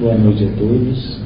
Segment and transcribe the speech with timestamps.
[0.00, 1.20] Boa noite a todos.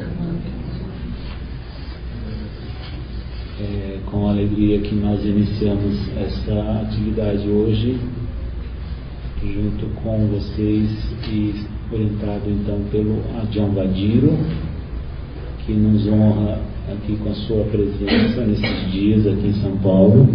[3.60, 7.96] É com alegria que nós iniciamos essa atividade hoje,
[9.44, 10.90] junto com vocês
[11.30, 11.54] e
[11.92, 14.36] orientado então pelo Adjan Badiro,
[15.64, 16.58] que nos honra
[16.90, 20.28] aqui com a sua presença nesses dias aqui em São Paulo.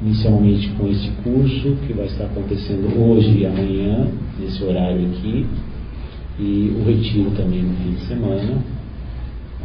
[0.00, 4.06] Inicialmente com este curso que vai estar acontecendo hoje e amanhã,
[4.38, 5.44] nesse horário aqui,
[6.38, 8.58] e o retiro também no fim de semana.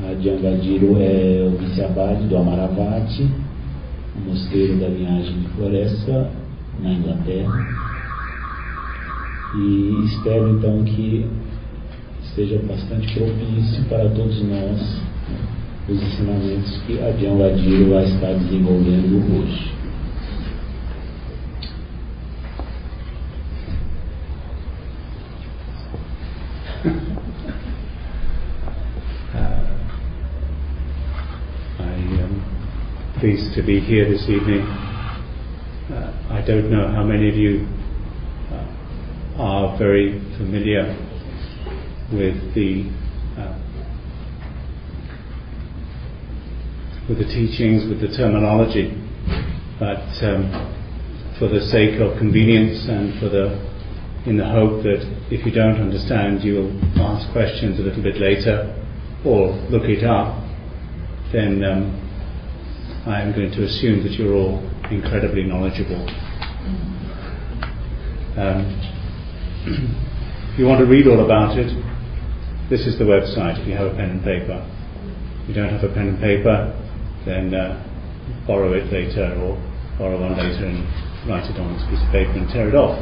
[0.04, 3.30] A Djangadiro é o vice-abade do Amaravati,
[4.16, 6.32] o mosteiro da linhagem de floresta
[6.80, 7.68] na Inglaterra.
[9.56, 11.26] E espero então que
[12.36, 15.02] seja bastante propício para todos nós
[15.90, 19.81] os ensinamentos que a Djangadiro vai estar desenvolvendo hoje.
[33.22, 34.66] Pleased to be here this evening.
[35.94, 37.68] Uh, I don't know how many of you
[38.50, 40.90] uh, are very familiar
[42.12, 42.90] with the
[43.38, 43.54] uh,
[47.08, 48.90] with the teachings, with the terminology,
[49.78, 50.50] but um,
[51.38, 53.54] for the sake of convenience and for the
[54.26, 58.66] in the hope that if you don't understand, you'll ask questions a little bit later
[59.24, 60.42] or look it up,
[61.32, 62.11] then um,
[63.06, 64.60] I am going to assume that you're all
[64.92, 66.08] incredibly knowledgeable.
[68.38, 68.78] Um,
[70.54, 71.74] if you want to read all about it,
[72.70, 74.64] this is the website if you have a pen and paper.
[75.42, 76.78] If you don't have a pen and paper,
[77.26, 77.84] then uh,
[78.46, 79.58] borrow it later or
[79.98, 80.86] borrow one later and
[81.28, 83.02] write it on this piece of paper and tear it off.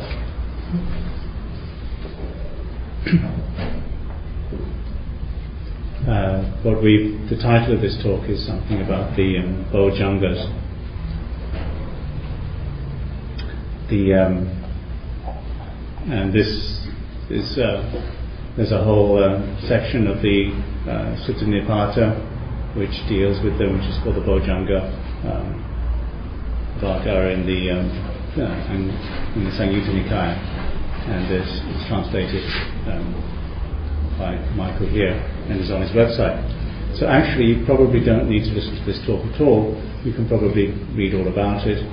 [6.10, 10.42] Uh, what we the title of this talk is something about the um, Bojjhangas.
[13.94, 14.50] The um,
[16.10, 16.50] and this
[17.30, 17.86] is uh,
[18.58, 19.38] there's a whole uh,
[19.70, 20.50] section of the
[20.90, 22.18] uh, Sutta Nipata
[22.76, 24.82] which deals with them, which is called the Bojjhanga
[25.30, 25.62] um,
[26.82, 27.86] in the um,
[28.34, 28.90] uh, in,
[29.38, 30.34] in the Samyutta Nikaya,
[31.06, 32.42] and this is translated.
[32.90, 33.36] Um,
[34.18, 35.16] by Michael here
[35.50, 36.38] and is on his website.
[36.98, 39.76] So actually, you probably don't need to listen to this talk at all.
[40.04, 41.84] You can probably read all about it.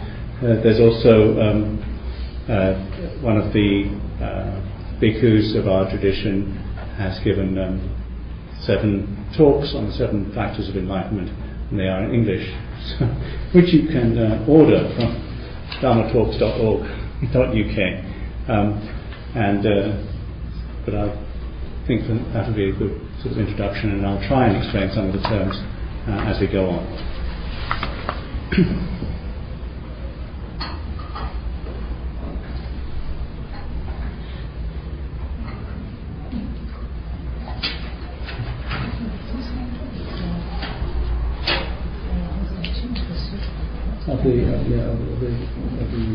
[0.40, 1.78] Uh, there's also um,
[2.48, 2.74] uh,
[3.20, 3.90] one of the
[4.20, 4.60] uh,
[5.00, 6.56] bhikkhus of our tradition
[6.96, 7.80] has given um,
[8.62, 11.28] seven talks on the seven factors of enlightenment,
[11.70, 12.46] and they are in English,
[12.98, 13.06] so,
[13.52, 15.22] which you can uh, order from
[15.82, 17.78] dharmatalks.org.uk.
[18.48, 18.80] Um,
[19.34, 19.92] and uh,
[20.84, 21.10] but I
[21.86, 24.90] think that that would be a good sort of introduction, and I'll try and explain
[24.94, 25.56] some of the terms
[26.06, 26.86] uh, as we go on.
[44.06, 45.02] of the of the of
[45.90, 46.06] the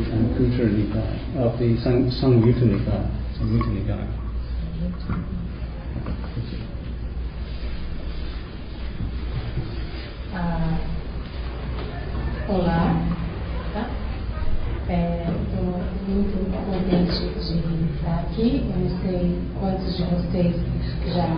[1.43, 3.03] of the Sang Samyutta Nikaya,
[3.37, 4.30] Samyutta Nikaya.
[10.43, 10.75] Ah,
[12.49, 12.95] olá,
[13.75, 13.85] tá?
[14.89, 16.35] Estou muito
[16.65, 17.57] contente de
[17.93, 18.65] estar aqui.
[18.73, 20.55] Eu não sei quantos de vocês
[21.13, 21.29] já,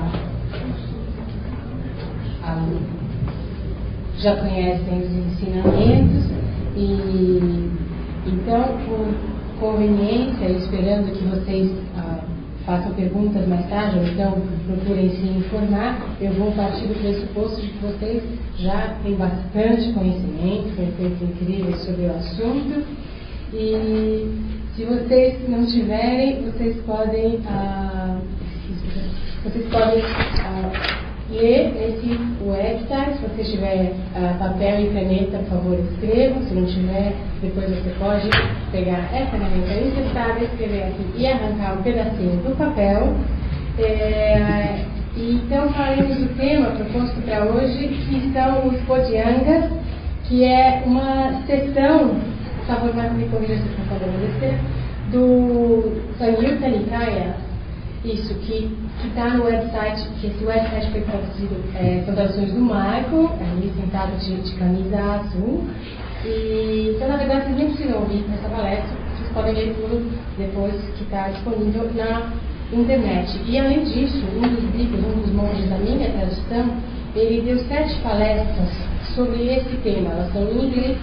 [4.19, 6.31] já conhecem os ensinamentos
[6.77, 7.69] e
[8.25, 9.13] então por
[9.59, 11.69] conveniência, esperando que vocês
[12.65, 17.67] façam perguntas mais tarde, ou então procurem se informar, eu vou partir do pressuposto de
[17.67, 18.23] que vocês
[18.59, 22.85] já têm bastante conhecimento, conhecimentos incríveis sobre o assunto.
[23.53, 28.19] E se vocês não tiverem, vocês podem, ah,
[29.43, 30.01] vocês podem
[30.39, 31.02] ah,
[31.33, 33.17] ler esse website.
[33.17, 36.39] Se você tiver ah, papel e caneta, por favor, escreva.
[36.41, 38.29] Se não tiver, depois você pode
[38.71, 43.15] pegar essa caneta emprestada, escrever aqui e arrancar um pedacinho do papel.
[43.79, 44.85] É,
[45.15, 49.71] então, falaremos do tema proposto para hoje, que são os Podyangas,
[50.25, 52.15] que é uma sessão,
[52.57, 54.57] por favor, Marco, me corrija se estou falando besteira,
[55.11, 57.35] do Sangyutta Nikaya,
[58.05, 58.69] isso, que
[59.05, 64.35] está no website, que esse website foi traduzido, é, traduções do Marco, ali sentado de,
[64.41, 65.63] de camisa azul.
[66.25, 70.73] E, então, na verdade, vocês nem precisam ouvir essa palestra, vocês podem ler tudo depois
[70.97, 72.33] que está disponível na
[72.73, 73.39] internet.
[73.45, 76.65] E além disso, um dos bíblios, um dos monges da minha tradição,
[77.15, 78.69] ele deu sete palestras
[79.15, 80.11] sobre esse tema.
[80.11, 80.97] Elas são em inglês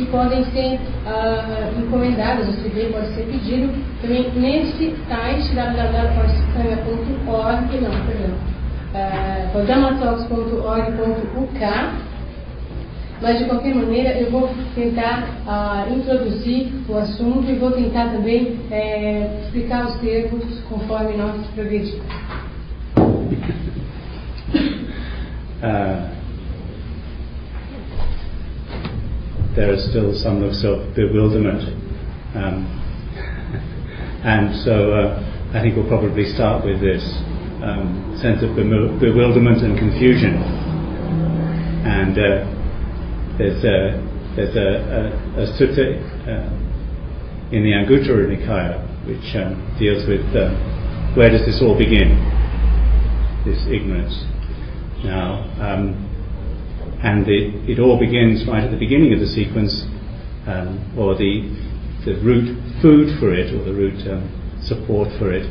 [0.00, 3.70] e podem ser uh, encomendadas, o CD pode ser pedido
[4.00, 8.34] também nesse site www.forcescanha.org, não, perdão,
[8.94, 9.50] uh,
[13.20, 18.58] mas de qualquer maneira eu vou tentar uh, introduzir o assunto e vou tentar também
[18.70, 22.00] uh, explicar os termos conforme nós progredimos.
[25.62, 26.08] Uh,
[29.56, 31.62] there are still some looks of bewilderment.
[32.34, 32.66] Um,
[34.24, 37.02] and so uh, I think we'll probably start with this
[37.62, 40.36] um, sense of bewilderment and confusion.
[41.82, 42.46] And uh,
[43.38, 43.98] there's a,
[44.36, 45.98] there's a, a, a sutta
[46.28, 46.50] uh,
[47.50, 50.52] in the Anguttara Nikaya which um, deals with uh,
[51.16, 52.14] where does this all begin,
[53.44, 54.14] this ignorance.
[55.02, 56.09] Now, um,
[57.02, 59.84] and it, it all begins right at the beginning of the sequence,
[60.46, 61.48] um, or the,
[62.04, 62.52] the root
[62.82, 64.28] food for it, or the root um,
[64.62, 65.48] support for it,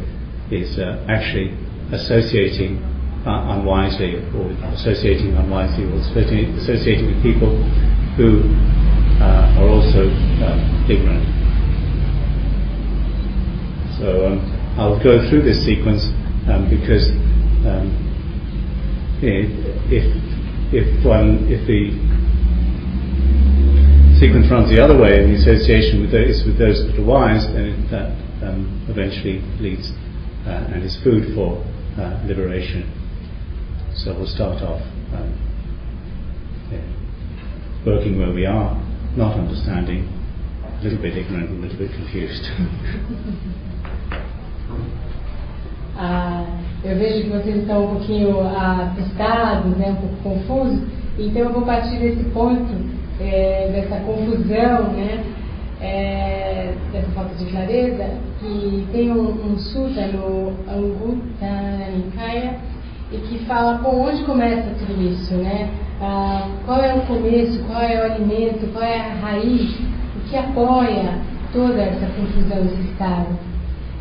[0.54, 1.58] is uh, actually
[1.92, 2.78] associating
[3.26, 7.52] uh, unwisely or associating unwisely or associating with people
[8.16, 8.46] who
[9.20, 10.08] uh, are also
[10.46, 11.26] uh, ignorant.
[13.98, 14.40] So um,
[14.78, 16.06] I'll go through this sequence
[16.48, 17.10] um, because
[17.66, 17.92] um,
[19.22, 20.29] if
[20.72, 21.92] if the
[24.20, 27.48] sequence runs the other way and the association with those, with those that are wise,
[27.56, 28.12] then that
[28.44, 29.92] um, eventually leads
[30.46, 31.58] uh, and is food for
[31.98, 32.84] uh, liberation.
[33.96, 34.82] So we'll start off
[35.16, 35.34] um,
[36.72, 36.84] yeah,
[37.86, 38.76] working where we are,
[39.16, 40.08] not understanding,
[40.64, 42.44] a little bit ignorant, a little bit confused.
[45.96, 48.94] ah, eu vejo que vocês estão um pouquinho ah,
[49.78, 50.80] né, um pouco confusos,
[51.18, 52.74] então eu vou partir desse ponto,
[53.20, 55.24] é, dessa confusão, né,
[55.82, 58.10] é, dessa falta de clareza,
[58.40, 59.58] que tem um, um
[60.14, 62.56] no Anguttara Nikaya,
[63.12, 65.70] e que fala com onde começa tudo isso, né?
[66.02, 69.76] Ah, qual é o começo, qual é o alimento, qual é a raiz,
[70.16, 71.20] o que apoia
[71.52, 73.28] toda essa confusão, esse estado.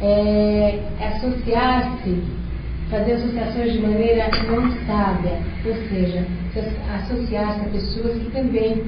[0.01, 2.23] É, associar-se,
[2.91, 6.27] fazer associações de maneira não sábia, ou seja,
[6.95, 8.85] associar-se a pessoas que também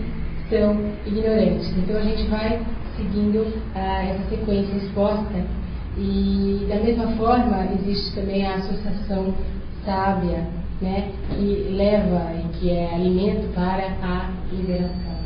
[0.49, 0.77] são
[1.07, 1.71] ignorantes.
[1.77, 2.61] Então a gente vai
[2.97, 5.45] seguindo ah, essa sequência exposta
[5.97, 9.35] e da mesma forma existe também a associação
[9.85, 10.47] sábia,
[10.81, 15.21] né, que leva e que é alimento para a liberação.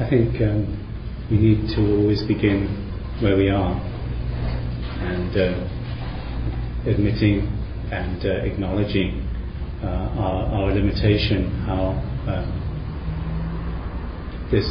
[0.00, 0.64] I think um,
[1.30, 2.72] we need to always begin
[3.20, 3.76] where we are
[5.04, 7.44] and uh, admitting
[7.92, 9.20] and uh, acknowledging
[9.84, 12.00] uh, our, our, limitation, how
[12.32, 12.48] um,
[14.50, 14.64] this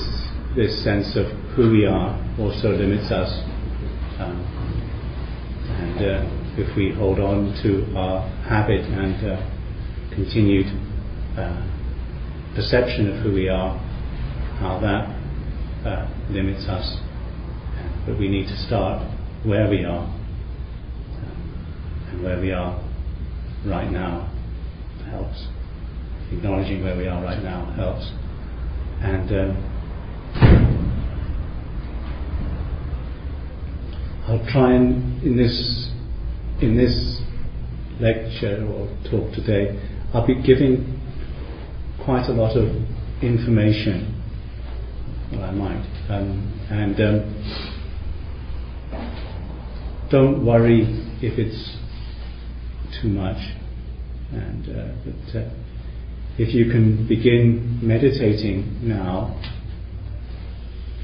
[0.55, 3.29] this sense of who we are also limits us,
[4.17, 4.41] um,
[5.77, 6.25] and uh,
[6.57, 9.37] if we hold on to our habit and uh,
[10.11, 10.65] continued
[11.37, 11.61] uh,
[12.55, 13.77] perception of who we are,
[14.57, 15.18] how that
[15.85, 16.97] uh, limits us.
[18.05, 19.05] But we need to start
[19.43, 20.05] where we are
[22.09, 22.79] and where we are
[23.65, 24.31] right now
[25.09, 25.47] helps.
[26.31, 28.11] Acknowledging where we are right now helps.
[29.01, 29.69] And um,
[34.27, 35.89] I'll try and in this
[36.61, 37.21] in this
[37.99, 39.79] lecture or talk today,
[40.13, 40.99] I'll be giving
[42.03, 42.69] quite a lot of
[43.21, 44.18] information.
[45.31, 47.69] Well, I might, um, and um,
[50.09, 50.81] don't worry
[51.21, 51.77] if it's
[52.99, 53.37] too much.
[54.31, 55.49] And uh, but uh,
[56.39, 59.39] if you can begin meditating now,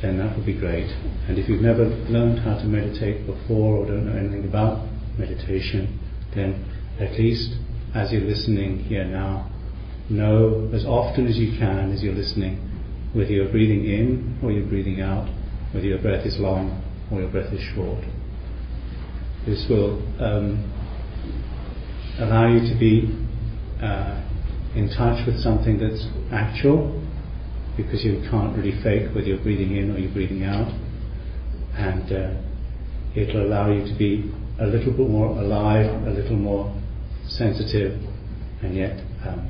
[0.01, 0.89] then that would be great.
[1.27, 4.87] And if you've never learned how to meditate before or don't know anything about
[5.19, 5.99] meditation,
[6.33, 6.65] then
[6.99, 7.53] at least
[7.93, 9.51] as you're listening here now,
[10.09, 12.74] know as often as you can as you're listening
[13.15, 15.27] whether you're breathing in or you're breathing out,
[15.73, 18.03] whether your breath is long or your breath is short.
[19.45, 20.67] This will um,
[22.19, 23.07] allow you to be
[23.81, 24.21] uh,
[24.75, 27.01] in touch with something that's actual,
[27.77, 30.71] because you can't really fake whether you're breathing in or you're breathing out,
[31.77, 32.33] and uh,
[33.15, 36.73] it'll allow you to be a little bit more alive, a little more
[37.27, 38.01] sensitive,
[38.61, 39.49] and yet um,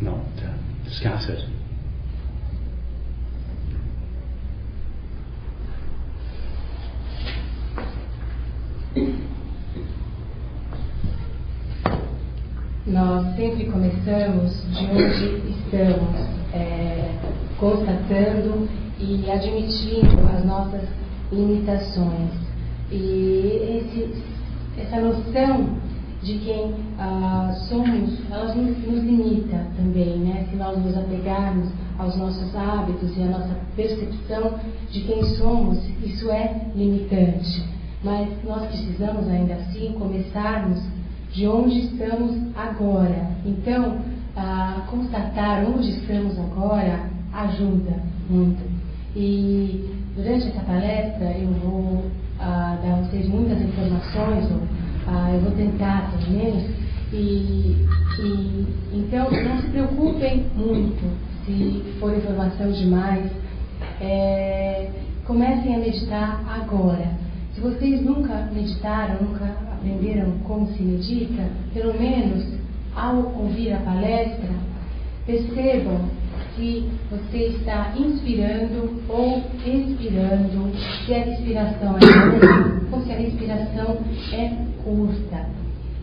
[0.00, 0.56] not uh,
[0.90, 1.40] scattered.
[12.86, 16.14] Nós sempre começamos de onde estamos,
[16.52, 17.14] é,
[17.58, 18.68] constatando
[19.00, 20.86] e admitindo as nossas
[21.32, 22.32] limitações.
[22.90, 24.22] E esse,
[24.76, 25.70] essa noção
[26.22, 30.46] de quem ah, somos, ela nos, nos limita também, né?
[30.50, 34.58] Se nós nos apegarmos aos nossos hábitos e à nossa percepção
[34.90, 37.72] de quem somos, isso é limitante.
[38.04, 40.82] Mas nós precisamos ainda assim começarmos
[41.32, 43.30] de onde estamos agora.
[43.44, 44.00] Então,
[44.36, 48.62] a constatar onde estamos agora ajuda muito.
[49.14, 52.04] E durante essa palestra eu vou
[52.40, 54.60] ah, dar a vocês muitas informações, ou,
[55.06, 56.64] ah, eu vou tentar pelo menos,
[57.12, 57.86] e,
[58.18, 63.30] e, então não se preocupem muito se for informação demais.
[64.00, 64.90] É,
[65.24, 67.21] comecem a meditar agora.
[67.54, 72.46] Se vocês nunca meditaram, nunca aprenderam como se medita, pelo menos
[72.94, 74.48] ao ouvir a palestra,
[75.26, 76.00] percebam
[76.56, 80.72] se você está inspirando ou expirando,
[81.04, 83.98] se a respiração é longa ou se a respiração
[84.32, 85.46] é curta.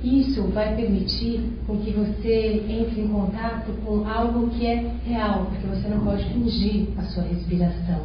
[0.04, 5.68] Isso vai permitir com que você entre em contato com algo que é real, porque
[5.68, 8.02] você não pode fingir a sua respiração.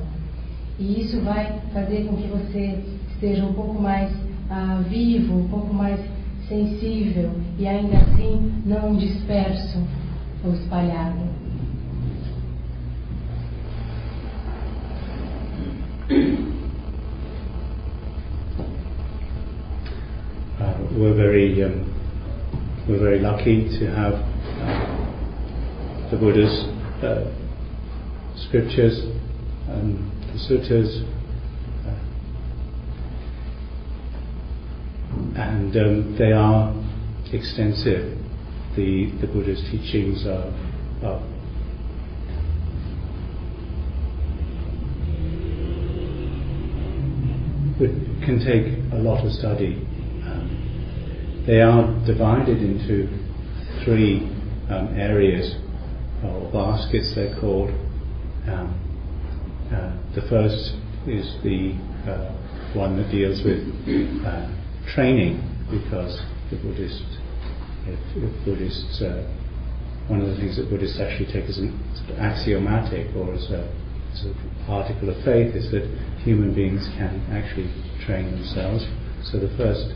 [0.78, 2.82] E isso vai fazer com que você
[3.24, 4.12] esteja um pouco mais
[4.50, 5.98] ah, vivo, um pouco mais
[6.46, 9.78] sensível e ainda assim não disperso
[10.44, 11.24] ou espalhado.
[20.60, 21.86] Uh, we're very um,
[22.86, 24.14] we're very lucky to have
[24.60, 26.68] uh, the Buddha's
[27.02, 27.32] uh,
[28.36, 29.00] scriptures
[29.68, 29.96] and
[30.30, 31.13] the suttas,
[35.36, 36.72] and um, they are
[37.32, 38.18] extensive.
[38.76, 40.50] The the Buddha's teachings are,
[41.04, 41.22] are
[48.24, 49.76] can take a lot of study.
[50.24, 53.08] Um, they are divided into
[53.84, 54.30] three
[54.70, 55.56] um, areas,
[56.24, 57.70] or baskets they're called.
[58.48, 58.80] Um,
[59.72, 61.74] uh, the first is the
[62.08, 62.32] uh,
[62.74, 63.60] one that deals with
[64.24, 67.04] uh, training, because the Buddhist,
[67.86, 69.24] if, if Buddhists, uh,
[70.08, 71.72] one of the things that Buddhists actually take as an
[72.18, 73.64] axiomatic or as a,
[74.12, 74.36] as an
[74.68, 75.84] article of faith is that
[76.22, 77.72] human beings can actually
[78.04, 78.84] train themselves.
[79.24, 79.94] So the first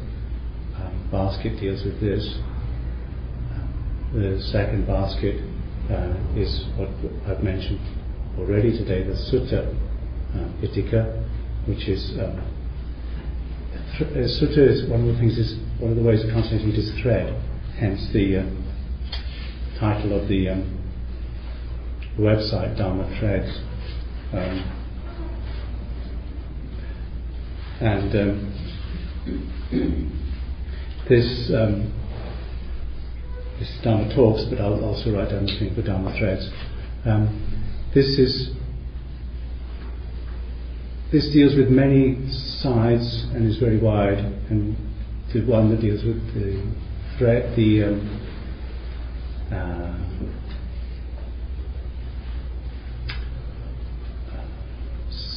[0.76, 2.25] um, basket deals with this.
[3.52, 5.37] Um, the second basket
[5.90, 6.88] uh, is what
[7.28, 7.80] I've mentioned
[8.38, 11.25] already today, the Sutta uh, Pitaka,
[11.66, 12.40] which is um,
[13.99, 16.93] Sutta is one of the things is one of the ways of concentrating it is
[17.02, 17.35] thread,
[17.81, 18.45] hence the uh,
[19.81, 20.78] title of the um,
[22.17, 23.59] website Dharma Threads.
[24.33, 24.75] Um,
[27.81, 28.55] and um,
[31.09, 31.93] this um,
[33.59, 36.49] this is Dharma talks, but I'll also write down the thing for Dharma threads.
[37.05, 38.50] Um, this is
[41.10, 42.16] this deals with many
[42.60, 44.18] sides and is very wide,
[44.50, 44.76] and
[45.32, 46.62] the one that deals with the
[47.16, 48.24] thread, the um,
[49.50, 49.94] uh,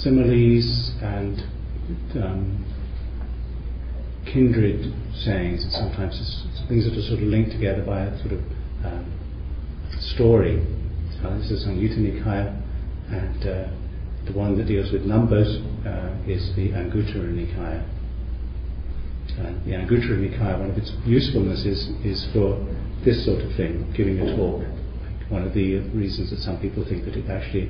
[0.04, 1.42] similes and
[2.22, 2.66] um,
[4.26, 8.40] kindred sayings, and sometimes things that are sort of linked together by a sort of
[8.84, 9.06] um,
[10.00, 10.66] story.
[11.22, 12.62] So this is on Nikaya,
[13.10, 13.81] and uh,
[14.32, 15.48] the one that deals with numbers
[15.86, 17.84] uh, is the Anguttara Nikaya.
[19.38, 22.60] And the Anguttara Nikaya, one of its usefulness is, is for
[23.04, 24.64] this sort of thing, giving a talk.
[25.30, 27.70] One of the reasons that some people think that it actually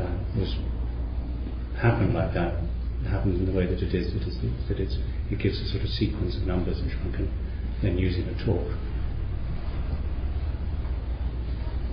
[0.00, 0.56] uh, was
[1.80, 2.56] happened like that
[3.08, 4.36] happens in the way that it is, it is
[4.68, 4.96] that it's,
[5.30, 7.30] it gives a sort of sequence of numbers which one can
[7.82, 8.66] then use in a talk.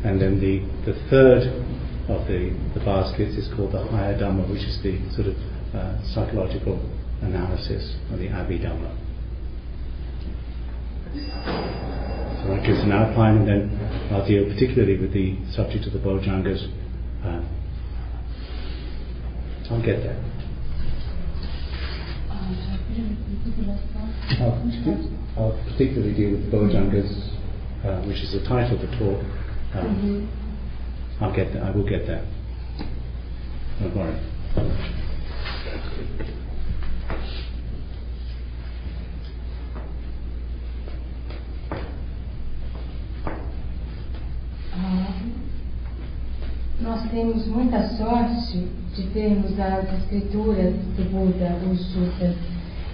[0.04, 0.60] And then the,
[0.92, 1.44] the third
[2.10, 5.36] of the, the baskets is called the higher Dhamma, which is the sort of
[5.74, 6.78] uh, psychological
[7.22, 8.92] analysis of the Abhidhamma.
[12.44, 16.00] So that gives an outline, and then I'll deal particularly with the subject of the
[16.00, 16.68] Bojjhangas.
[17.24, 17.42] Uh,
[19.72, 20.20] I'll get there.
[24.42, 24.60] I'll,
[25.38, 27.30] I'll particularly deal with Bojjhangas,
[27.86, 29.24] uh, which is the title of the talk.
[29.76, 30.43] Um, Uhum.
[31.24, 31.64] I'll get there.
[31.64, 32.22] I will get there.
[33.80, 34.20] Don't worry.
[44.76, 45.16] Ah,
[46.82, 52.36] Nós temos muita sorte de termos as escrituras do Buda, os sutras.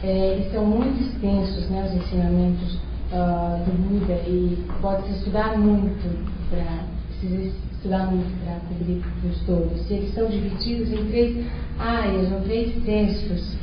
[0.04, 2.78] É, são muito extensos, né, os ensinamentos
[3.12, 9.90] ah, do Buda, e pode-se estudar muito para precisa estudar muito para cobrir os todos.
[9.90, 11.46] E eles são divididos em três
[11.80, 13.58] áreas, ou três textos.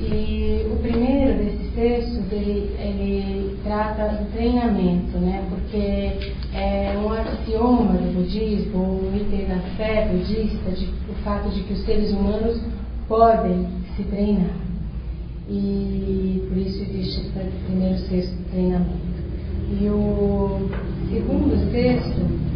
[0.00, 5.44] E o primeiro desses textos, ele, ele trata do treinamento, né?
[5.48, 11.62] porque é um axioma do budismo, um item da fé budista, de, o fato de
[11.62, 12.60] que os seres humanos
[13.08, 14.56] podem se treinar.
[15.48, 17.30] E por isso existe esse
[17.66, 19.14] primeiro texto do treinamento.
[19.80, 20.68] E o
[21.10, 22.53] segundo texto,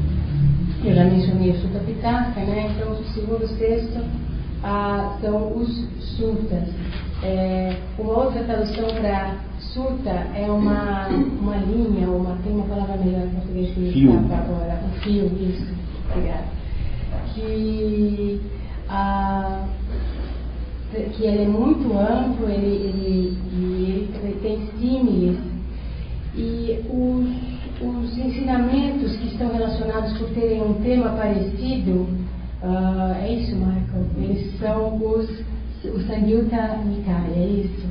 [0.85, 2.71] eu já mencionei o Sutta Pitaka, né?
[2.71, 4.05] então o segundo texto
[4.63, 6.69] ah, são os suttas.
[7.23, 13.27] É, uma outra tradução para sutta é uma, uma linha, uma, tem uma palavra melhor
[13.27, 14.13] em português que Fio.
[14.13, 15.75] agora, um fio, isso,
[16.11, 16.45] obrigada.
[17.35, 18.41] Que,
[18.89, 19.65] ah,
[20.93, 25.39] que ele é muito amplo, ele, ele, e ele tem símiles
[26.37, 32.09] e os, os ensinamentos que estão relacionados por terem um tema parecido,
[32.63, 34.07] ah, é isso, Michael?
[34.17, 35.31] Eles são os,
[35.85, 37.87] o Samyutta Nikaya, é isso?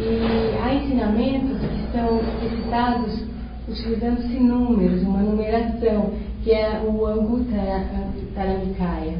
[0.00, 3.22] E há ensinamentos que são recitados
[3.68, 9.18] utilizando-se números, uma numeração, que é o Anguttara Nikaya.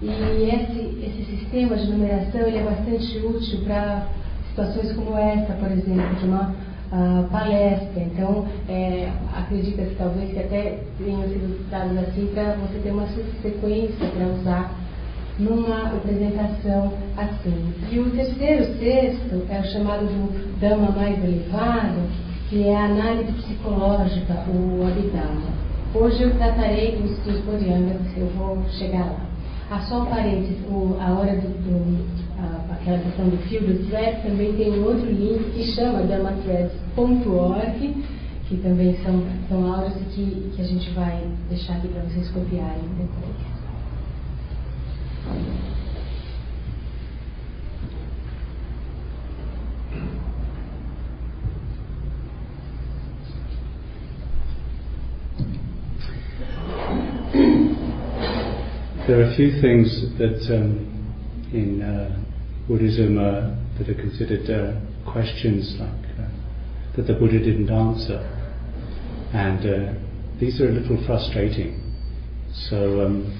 [0.00, 4.06] E esse, esse sistema de numeração ele é bastante útil para
[4.50, 6.54] situações como essa, por exemplo, de uma
[7.30, 8.02] palestra.
[8.02, 13.06] Então, é, acredita-se talvez que até tenham sido dados assim para você ter uma
[13.42, 14.74] sequência para usar
[15.38, 17.74] numa apresentação assim.
[17.90, 22.10] E o terceiro texto é o chamado do Dama mais elevado,
[22.48, 25.58] que é a análise psicológica, o Abhidhamma.
[25.94, 29.20] Hoje eu tratarei dos estudos Bodhisattva, eu vou chegar lá.
[29.70, 30.56] Ah, só um parênteses,
[31.00, 32.27] a hora do, do
[32.70, 38.04] aquela questão do fio do thread, também tem um outro link que chama damathreads.org,
[38.48, 42.82] que também são, são aulas que, que a gente vai deixar aqui para vocês copiarem
[42.96, 43.48] depois.
[59.06, 60.84] There are a few things that um,
[61.50, 62.27] in uh,
[62.68, 65.88] Buddhism uh, that are considered uh, questions like
[66.20, 66.28] uh,
[66.96, 68.20] that the Buddha didn't answer,
[69.32, 69.98] and
[70.38, 71.80] these are a little frustrating.
[72.68, 73.32] So um,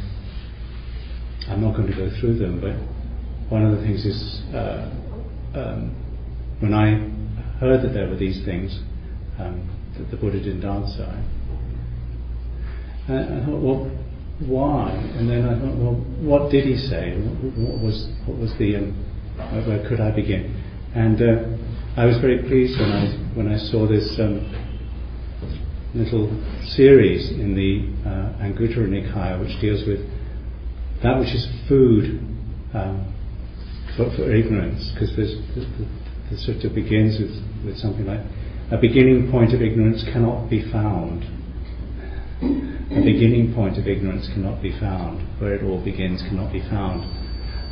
[1.49, 2.73] I'm not going to go through them, but
[3.53, 4.88] one of the things is uh,
[5.55, 5.95] um,
[6.61, 6.97] when I
[7.61, 8.81] heard that there were these things
[9.38, 11.05] um, that the Buddha didn't answer,
[13.09, 13.91] I, I thought, well,
[14.47, 14.91] why?
[15.17, 17.17] And then I thought, well, what did he say?
[17.17, 19.08] What, what was what was the um,
[19.66, 20.55] where, could I begin?
[20.94, 24.42] And uh, I was very pleased when I when I saw this um,
[25.94, 26.29] little
[26.77, 30.01] series in the uh, Anguttara Nikaya, which deals with
[31.03, 32.18] that which is food
[32.74, 33.14] um,
[33.96, 35.66] for, for ignorance, because the, the,
[36.31, 38.20] the sutta begins with, with something like
[38.70, 41.24] a beginning point of ignorance cannot be found.
[42.42, 45.24] A beginning point of ignorance cannot be found.
[45.40, 47.03] Where it all begins cannot be found.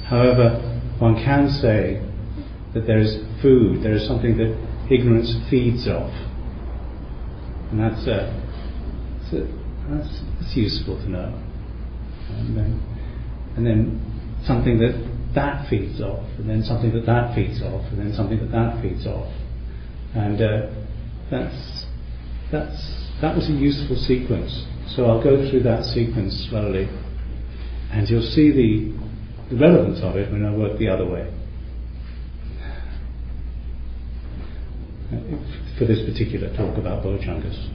[0.06, 0.62] However,
[0.98, 2.02] one can say
[2.74, 4.52] that there is food, there is something that
[4.90, 6.12] ignorance feeds off.
[7.70, 8.32] And that's, uh,
[9.22, 9.46] that's, uh,
[9.90, 11.42] that's, that's useful to know.
[12.30, 12.82] And then,
[13.56, 18.00] and then something that that feeds off, and then something that that feeds off, and
[18.00, 19.30] then something that that feeds off.
[20.14, 20.72] And uh,
[21.30, 21.84] that's,
[22.50, 24.64] that's, that was a useful sequence.
[24.96, 26.88] So I'll go through that sequence slowly,
[27.92, 28.96] and you'll see the,
[29.50, 31.32] the relevance of it when I work the other way.
[35.12, 37.70] Uh, For this particular talk about Bojjhangas.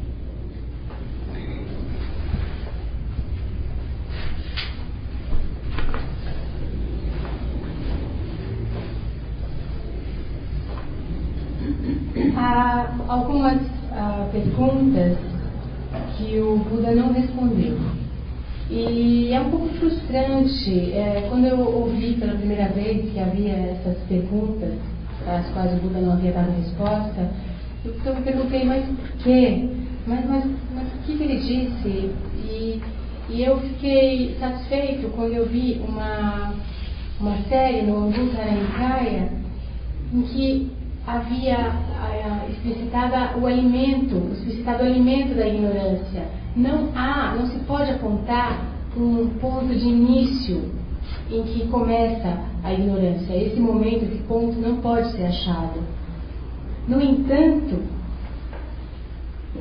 [12.36, 15.18] Há algumas ah, perguntas
[16.18, 18.01] que o Buda não respondeu.
[18.74, 20.94] E é um pouco frustrante.
[20.94, 24.76] É, quando eu ouvi pela primeira vez que havia essas perguntas,
[25.28, 27.30] as quais o Buda não havia dado resposta.
[27.84, 29.70] Então eu perguntei, mas por quê?
[30.08, 32.16] Mas, mas, mas o que, que ele disse?
[32.48, 32.82] E,
[33.30, 36.54] e eu fiquei satisfeito quando eu vi uma,
[37.20, 39.32] uma série no Anguttara Nikaya
[40.14, 40.72] em que
[41.06, 46.26] havia uh, explicitada o alimento, explicitado o alimento da ignorância.
[46.56, 50.72] Não há, não se pode apontar um ponto de início
[51.30, 53.34] em que começa a ignorância.
[53.34, 55.82] Esse momento, esse ponto não pode ser achado.
[56.88, 57.82] No entanto,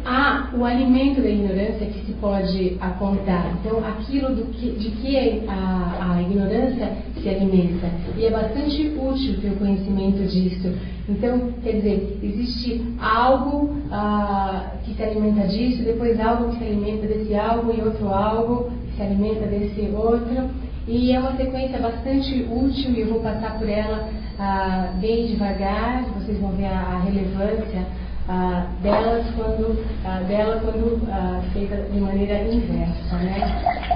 [0.04, 3.56] há o alimento da ignorância que se pode apontar.
[3.60, 7.90] Então, aquilo que, de que a, a, ignorância se alimenta.
[8.16, 10.72] E é bastante útil ter o conhecimento disso.
[11.08, 17.06] Então, quer dizer, existe algo ah, que se alimenta disso, depois algo que se alimenta
[17.06, 20.50] desse algo e outro algo que se alimenta desse outro.
[20.86, 26.04] E é uma sequência bastante útil e eu vou passar por ela ah, bem devagar,
[26.14, 27.86] vocês vão ver a, a relevância
[28.30, 33.16] ah, delas quando, ah, dela quando ah, feita de maneira inversa.
[33.16, 33.38] Né?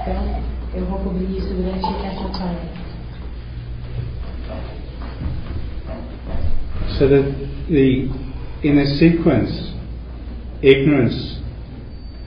[0.01, 0.41] Então,
[0.73, 2.85] eu vou cobrir isso durante essa palestra.
[6.97, 7.25] So that
[7.67, 8.09] the
[8.63, 9.73] in a sequence,
[10.61, 11.41] ignorance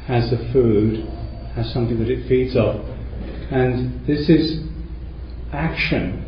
[0.07, 1.07] has the food,
[1.55, 2.81] has something that it feeds off,
[3.51, 4.63] and this is
[5.53, 6.25] action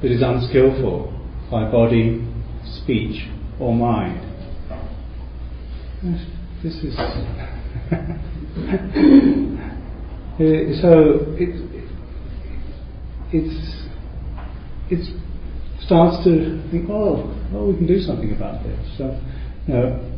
[0.00, 1.12] that is unskillful
[1.50, 2.26] by body,
[2.64, 4.29] speech, or mind.
[6.02, 6.96] This is
[10.80, 10.92] so
[11.36, 11.52] it,
[13.32, 13.86] it's
[14.88, 15.20] it
[15.84, 18.96] starts to think, oh, well, we can do something about this.
[18.96, 19.20] So,
[19.66, 20.10] you know,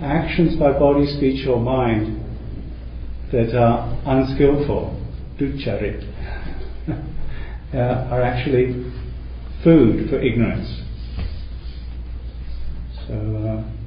[0.00, 2.20] actions by body, speech, or mind
[3.30, 5.00] that are unskillful,
[5.38, 6.02] ducharit,
[7.74, 8.72] uh, are actually
[9.62, 10.82] food for ignorance.
[13.06, 13.77] So, uh,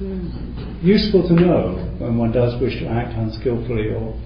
[0.00, 4.18] useful to know when one does wish to act unskillfully or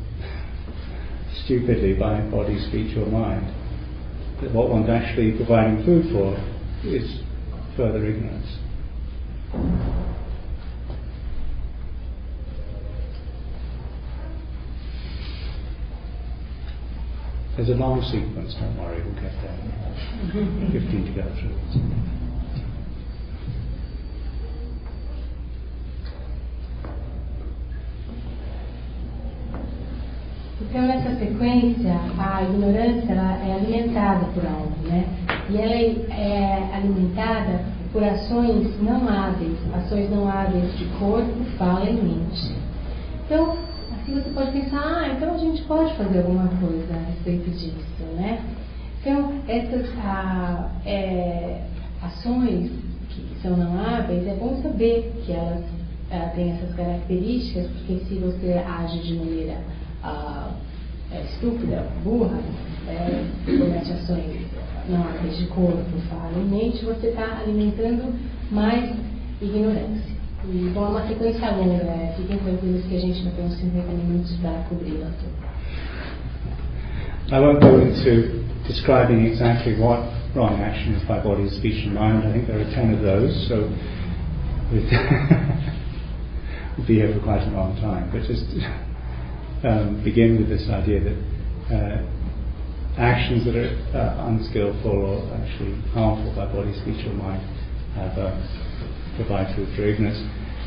[1.44, 3.44] stupidly by body, speech, or mind.
[4.40, 6.36] That what one's actually providing food for
[6.86, 7.22] is
[7.76, 8.58] further ignorance.
[17.56, 19.54] There's a long sequence, don't worry, we'll get there.
[20.72, 22.13] 15 to go through.
[30.74, 35.06] Então, nessa sequência, a ignorância ela é alimentada por algo, né?
[35.48, 37.60] E ela é, é alimentada
[37.92, 42.56] por ações não hábeis, ações não hábeis de corpo, fala e mente.
[43.24, 43.56] Então,
[43.92, 48.04] assim você pode pensar, ah, então a gente pode fazer alguma coisa a respeito disso,
[48.16, 48.40] né?
[49.00, 51.60] Então, essas ah, é,
[52.02, 52.72] ações
[53.10, 55.62] que são não hábeis, é bom saber que elas
[56.10, 59.58] ah, têm essas características, porque se você age de maneira
[61.12, 62.40] estúpida, burra,
[62.88, 64.44] é, comete ações
[65.38, 68.14] de corpo, fala e mente, você está alimentando
[68.50, 68.94] mais
[69.40, 70.14] ignorância.
[70.46, 74.36] E, bom, é uma sequência longa, é, fiquem tranquilos que a gente uns 50 minutos
[74.36, 75.32] para cobrir tudo.
[77.32, 80.02] I won't go into describing exactly what
[80.34, 82.22] wrong action is by body, speech, and mind.
[82.22, 83.70] I think there are ten of those, so
[84.70, 84.82] we'll
[86.86, 88.10] be here for quite a long time.
[88.12, 88.44] But just
[89.64, 91.18] um, begin with this idea that
[91.72, 97.42] uh, actions that are uh, unskillful or actually harmful by body, speech, or mind
[97.94, 98.34] have uh,
[99.16, 100.18] provide food for ignorance.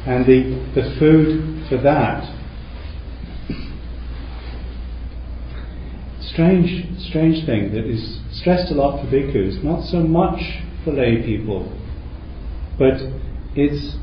[0.07, 2.23] And the, the food for that,
[6.21, 10.39] strange, strange thing that is stressed a lot for bhikkhus, not so much
[10.83, 11.67] for lay people,
[12.79, 12.95] but
[13.55, 13.97] it's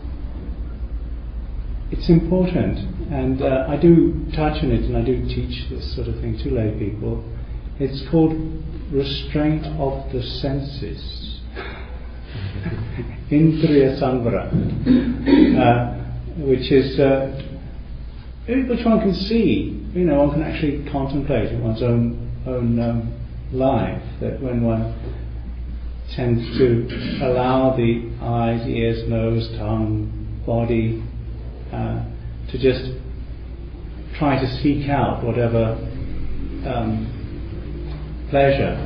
[1.96, 2.78] it's important,
[3.12, 6.36] and uh, I do touch on it, and I do teach this sort of thing
[6.38, 7.22] to lay people.
[7.78, 8.32] It's called
[8.90, 11.40] restraint of the senses,
[13.30, 14.02] indriya
[15.54, 15.94] uh,
[16.42, 17.30] which is uh,
[18.48, 19.80] which one can see.
[19.94, 23.14] You know, one can actually contemplate in one's own own um,
[23.52, 24.02] life.
[24.20, 24.98] That when one
[26.16, 26.88] tends to
[27.22, 31.04] allow the eyes, ears, nose, tongue, body,
[31.74, 32.04] uh,
[32.52, 32.94] to just
[34.18, 35.74] try to seek out whatever
[36.66, 37.10] um,
[38.30, 38.78] pleasure,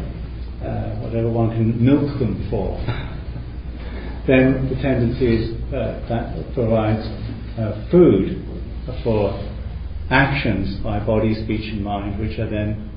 [0.65, 2.77] uh, whatever one can milk them for,
[4.27, 7.05] then the tendency is uh, that provides
[7.59, 8.45] uh, food
[9.05, 9.37] for
[10.11, 12.89] actions by body, speech, and mind, which are then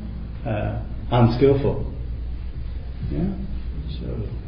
[0.45, 1.93] uh, unskillful.
[3.11, 3.35] Yeah?
[3.99, 4.40] So,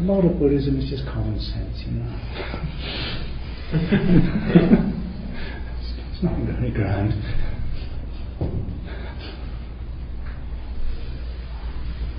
[0.00, 2.08] a lot of Buddhism is just common sense, you know.
[6.08, 7.12] it's not very grand.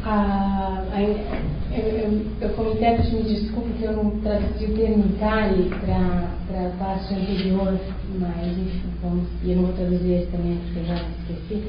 [0.03, 1.25] Ah, aí,
[1.71, 6.27] eu, eu, eu comentei, me desculpe que eu não traduzi o termo Itali para
[6.67, 7.79] a parte anterior,
[8.19, 11.63] mas enfim, vamos, e eu não vou traduzir esse também porque eu já esqueci.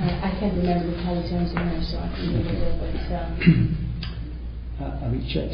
[0.00, 2.10] Uh, I can't remember the Pali terms in my short
[2.80, 2.94] but
[3.46, 3.89] um,
[5.04, 5.48] Avichya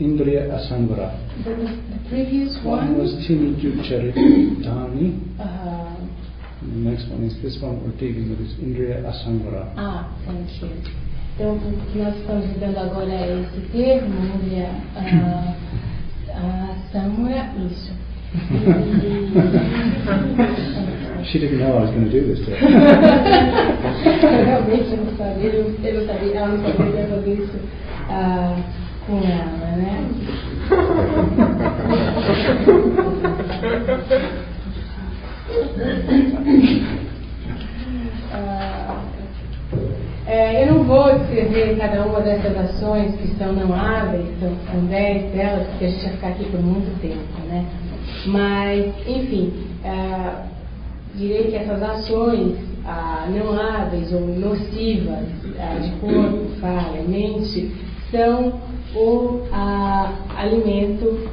[0.00, 1.14] Indriya Asamvara.
[1.44, 4.14] the, the previous One one, was Tini Ducharit
[4.64, 5.20] Dhani.
[5.38, 5.94] uh,
[6.62, 9.72] The next one is this one we're dealing with is Indriya Asamvara.
[9.76, 10.68] ah, thank you.
[11.36, 11.58] Então, o
[11.92, 15.54] que nós estamos lidando agora é esse termo, Indriya uh,
[16.30, 17.92] uh, Samura, isso.
[19.04, 19.34] E-
[21.32, 22.58] She didn't know I was going to do this to her.
[24.04, 27.58] Eu realmente não sabia, eu eu não sabia, ela não sabia que ia fazer isso
[28.10, 28.56] ah,
[29.06, 30.08] com ela, né?
[38.32, 39.00] Ah,
[40.26, 44.84] é, eu não vou descrever cada uma dessas ações que são não hábeis, são, são
[44.86, 47.64] dez delas, porque a gente vai ficar aqui por muito tempo, né?
[48.26, 49.52] Mas, enfim,
[49.84, 50.53] ah,
[51.16, 55.26] direi que essas ações ah, não hábeis ou nocivas
[55.58, 57.72] ah, de corpo, fala mente
[58.10, 58.60] são
[58.94, 61.28] o ah, alimento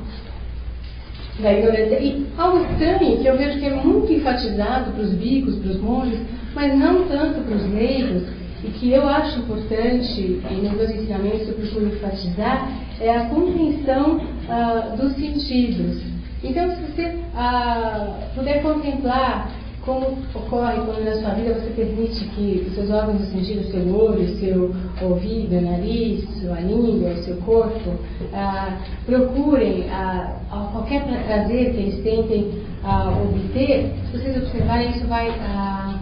[1.39, 1.99] da ignorância.
[1.99, 5.81] E algo estranho que eu vejo que é muito enfatizado para os bicos, para os
[5.81, 6.19] monges,
[6.53, 8.23] mas não tanto para os leigos,
[8.63, 14.95] e que eu acho importante, nos meus ensinamentos eu procuro enfatizar, é a compreensão ah,
[14.99, 16.01] dos sentidos.
[16.43, 19.51] Então, se você ah, puder contemplar
[19.85, 23.71] como ocorre quando na sua vida você permite que os seus órgãos de sentido, o
[23.71, 27.89] seu olho, o seu ouvido, o nariz, a língua, o seu corpo,
[28.33, 30.35] ah, procurem ah,
[30.71, 35.99] qualquer pra- prazer que eles tentem ah, obter, se vocês observarem, isso vai ah,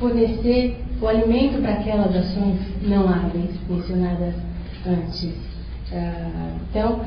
[0.00, 4.34] fornecer o alimento para aquelas ações não hábeis mencionadas
[4.86, 5.32] antes.
[5.92, 7.00] Ah, então,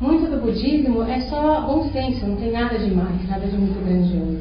[0.00, 3.84] muito do budismo é só bom senso, não tem nada de mais, nada de muito
[3.84, 4.40] grandioso.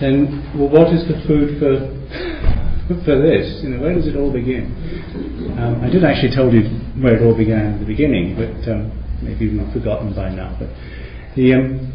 [0.00, 1.86] Then, well, what is the food for
[3.04, 3.62] for this?
[3.62, 4.74] You know, where does it all begin?
[5.58, 6.62] Um, I did actually tell you
[7.00, 8.90] where it all began at the beginning, but um,
[9.22, 10.56] maybe we've forgotten by now.
[10.58, 10.70] But
[11.36, 11.92] the um,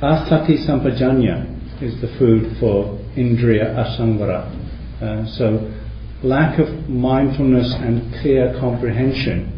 [0.00, 4.46] asati sampajanya is the food for indriya asamvara.
[5.02, 5.72] Uh, so,
[6.22, 9.55] lack of mindfulness and clear comprehension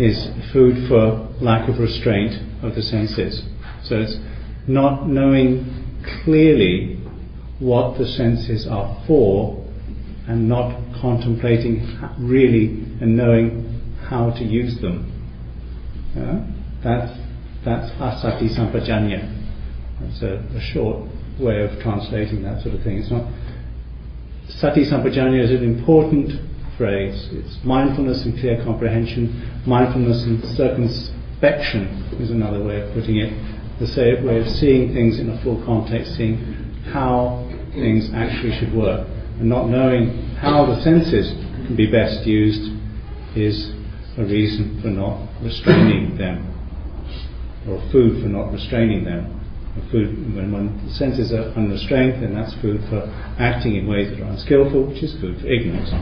[0.00, 3.42] is food for lack of restraint of the senses.
[3.84, 4.16] So it's
[4.66, 6.96] not knowing clearly
[7.58, 9.56] what the senses are for
[10.26, 12.68] and not contemplating really
[13.00, 15.06] and knowing how to use them.
[16.16, 16.46] Yeah?
[16.82, 17.18] That's,
[17.64, 19.36] that's asati sampajanya.
[20.00, 21.08] That's a, a short
[21.38, 22.98] way of translating that sort of thing.
[22.98, 23.30] It's not
[24.58, 26.32] Sati Sampajanya is an important
[26.80, 27.28] phrase.
[27.32, 29.36] It's mindfulness and clear comprehension.
[29.66, 33.36] Mindfulness and circumspection is another way of putting it.
[33.78, 36.40] The same way of seeing things in a full context, seeing
[36.88, 37.44] how
[37.76, 39.06] things actually should work.
[39.38, 41.28] And not knowing how the senses
[41.68, 42.72] can be best used
[43.36, 43.76] is
[44.16, 46.48] a reason for not restraining them,
[47.68, 49.36] or food for not restraining them.
[49.92, 53.06] Food, when one senses are unrestrained, then that's food for
[53.38, 55.92] acting in ways that are unskillful, which is food for ignorance.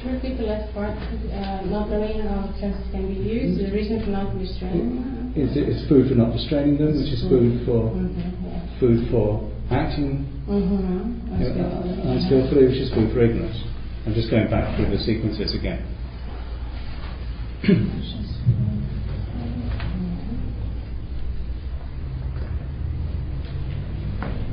[0.00, 0.90] Should repeat the last part?
[0.98, 5.32] Uh, not knowing how senses can be used, the reason for not restraining.
[5.36, 8.80] Is it is food for not restraining them, which is food for Mm-hmm, yeah.
[8.80, 11.32] food for acting Mm-hmm.
[11.40, 13.56] uh, unskillfully, which is food for ignorance.
[14.04, 15.80] I'm just going back through the sequences again.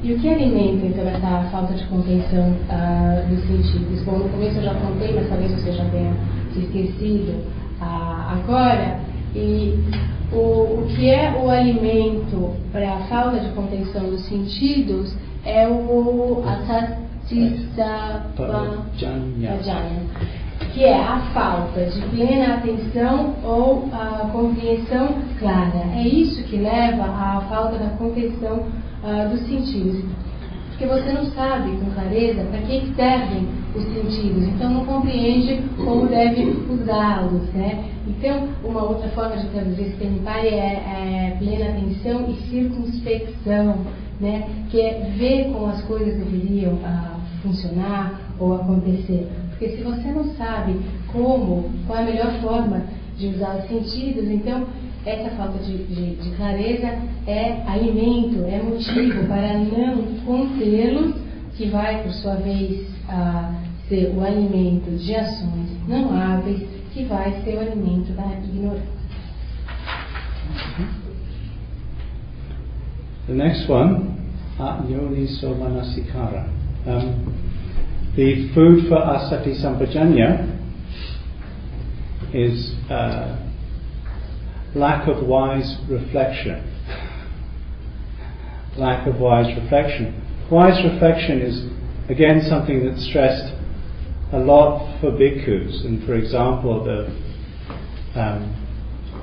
[0.04, 4.02] E o que alimenta então essa falta de contenção ah, dos sentidos?
[4.04, 6.12] Bom, no começo eu já contei, mas talvez você já tenha
[6.54, 7.44] se esquecido
[7.80, 9.00] ah, agora.
[9.36, 9.78] E
[10.32, 16.42] o, o que é o alimento para a falta de contenção dos sentidos é o.
[19.60, 20.02] Pajanya,
[20.74, 25.84] que é a falta de plena atenção ou a compreensão clara.
[25.96, 28.66] É isso que leva à falta da compreensão
[29.04, 30.04] ah, dos sentidos.
[30.70, 36.08] Porque você não sabe com clareza para que servem os sentidos, então não compreende como
[36.08, 37.44] deve usá-los.
[37.54, 37.86] Né?
[38.08, 43.78] Então, uma outra forma de traduzir esse Penipai é, é plena atenção e circunspecção,
[44.20, 44.48] né?
[44.72, 49.28] que é ver como as coisas deveriam ah, funcionar ou acontecer.
[49.50, 50.80] Porque se você não sabe
[51.12, 52.82] como, qual é a melhor forma
[53.18, 54.66] de usar os sentidos, então
[55.06, 56.88] essa falta de, de, de clareza
[57.26, 61.16] é alimento, é motivo para não contê-los,
[61.58, 63.54] que vai, por sua vez, a
[63.90, 69.02] ser o alimento de ações não hábeis, que vai ser o alimento da ignorância.
[73.28, 74.18] The next one,
[74.90, 76.48] Yoni Somanasikara.
[76.86, 77.34] Um,
[78.16, 80.48] the food for asati sampajanya
[82.34, 83.51] is uh,
[84.76, 86.68] lack of wise reflection.
[88.78, 90.22] lack of wise reflection.
[90.50, 91.66] Wise reflection is
[92.10, 93.54] again something that's stressed
[94.34, 97.06] a lot for bhikkhus, and for example, the
[98.20, 98.56] um,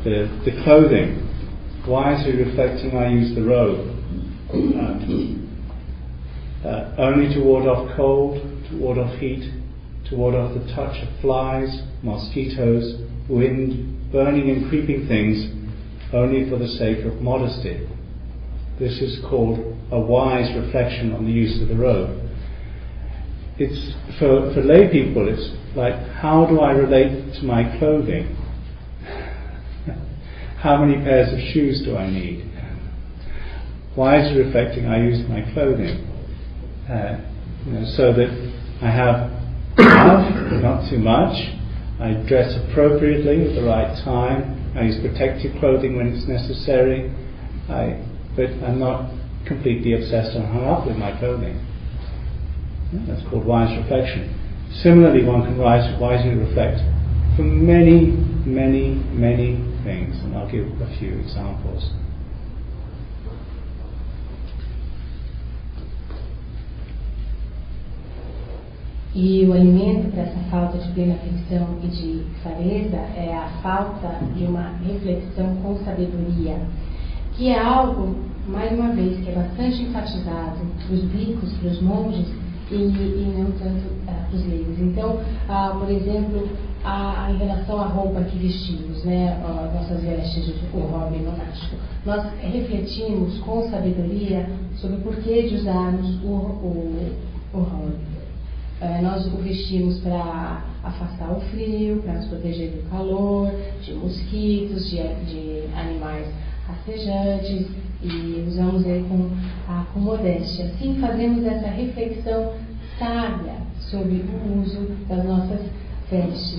[0.04, 1.24] the, the clothing.
[1.86, 3.98] Wisely reflecting, I use the robe
[6.64, 9.50] uh, only to ward off cold, to ward off heat,
[10.08, 15.54] to ward off the touch of flies, mosquitoes, wind, burning and creeping things,
[16.12, 17.86] only for the sake of modesty.
[18.78, 22.28] This is called a wise reflection on the use of the robe
[23.58, 28.36] it's for, for lay people it's like how do I relate to my clothing?
[30.58, 32.44] how many pairs of shoes do I need?
[33.96, 36.06] Wisely reflecting, I use my clothing
[36.88, 37.18] uh,
[37.66, 38.30] you know, so that
[38.80, 39.30] I have
[39.78, 41.57] enough, not too much.
[42.00, 44.72] I dress appropriately at the right time.
[44.76, 47.10] I use protective clothing when it's necessary.
[47.68, 48.04] I,
[48.36, 49.10] but I'm not
[49.46, 51.58] completely obsessed and hung up with my clothing.
[52.92, 54.34] That's called wise reflection.
[54.82, 56.80] Similarly, one can wise, wisely reflect
[57.36, 58.12] for many,
[58.46, 61.90] many, many things, and I'll give a few examples.
[69.14, 74.18] E o alimento para essa falta de plena atenção e de clareza é a falta
[74.36, 76.58] de uma reflexão com sabedoria,
[77.32, 78.16] que é algo,
[78.46, 82.28] mais uma vez, que é bastante enfatizado para os ricos, para os monges,
[82.70, 84.78] e, e não tanto uh, os leigos.
[84.78, 86.48] Então, uh, por exemplo,
[86.84, 89.40] a, em relação à roupa que vestimos, né,
[89.74, 96.26] nossas vestes, o hobby monástico, nós refletimos com sabedoria sobre o porquê de usarmos o,
[96.26, 97.12] o,
[97.54, 98.17] o hobby.
[98.80, 103.50] Uh, nós o vestimos para afastar o frio, para nos proteger do calor,
[103.82, 106.28] de mosquitos, de, de animais
[106.66, 107.66] rastejantes,
[108.02, 109.30] e usamos ele com,
[109.68, 110.66] ah, com modéstia.
[110.66, 112.54] Assim fazemos essa reflexão
[112.98, 113.54] sábia
[113.90, 115.60] sobre o uso das nossas
[116.10, 116.58] vestes.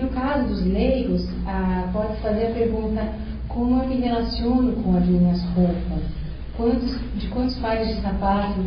[0.00, 3.14] No caso dos leigos, ah, pode fazer a pergunta
[3.48, 6.02] como eu me relaciono com as minhas roupas?
[6.56, 8.60] Quantos, de quantos pares de sapato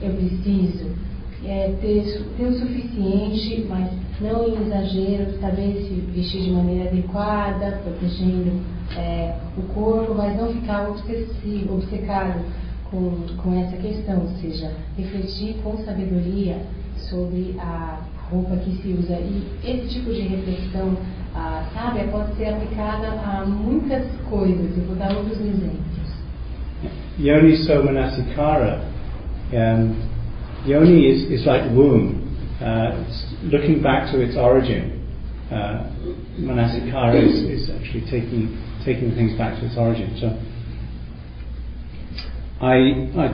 [0.00, 0.90] eu preciso?
[1.44, 7.80] É, ter, ter o suficiente, mas não em exagero, saber se vestir de maneira adequada,
[7.84, 8.60] protegendo
[8.96, 12.40] é, o corpo, mas não ficar obsessivo, obcecado
[12.90, 16.56] com, com essa questão, ou seja, refletir com sabedoria
[17.10, 19.14] sobre a roupa que se usa.
[19.14, 20.96] E esse tipo de reflexão
[21.34, 24.76] a sábia pode ser aplicada a muitas coisas.
[24.76, 25.84] Eu vou dar outros exemplos.
[27.18, 28.80] Yoni so manasikara.
[29.52, 30.15] Um,
[30.66, 32.22] yoni is, is like womb,
[32.60, 33.04] uh,
[33.42, 34.92] looking back to its origin.
[35.50, 35.90] Uh,
[36.40, 40.16] manasikara is, is actually taking taking things back to its origin.
[40.20, 40.28] So
[42.60, 43.26] I, I,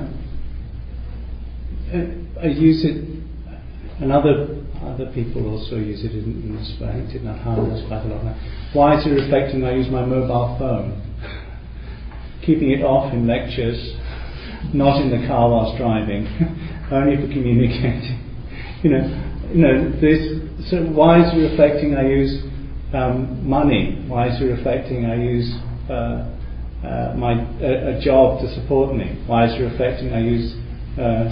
[2.42, 3.04] I use it,
[4.00, 6.88] and other, other people also use it in, in this way.
[6.88, 8.36] I think Tidnat does quite a lot.
[8.72, 9.62] Why is it reflecting?
[9.64, 10.98] I use my mobile phone,
[12.44, 13.78] keeping it off in lectures,
[14.74, 16.24] not in the car whilst driving,
[16.92, 18.20] only for communicating.
[18.82, 19.04] You know,
[19.52, 20.68] you know this.
[20.70, 21.94] So why is it reflecting?
[21.94, 22.42] I use
[22.94, 24.04] um, money.
[24.08, 25.48] Wisely reflecting, I use
[25.88, 26.28] uh,
[26.84, 29.24] uh, my a, a, job to support me.
[29.28, 30.54] Wisely reflecting, I use
[30.98, 31.30] uh,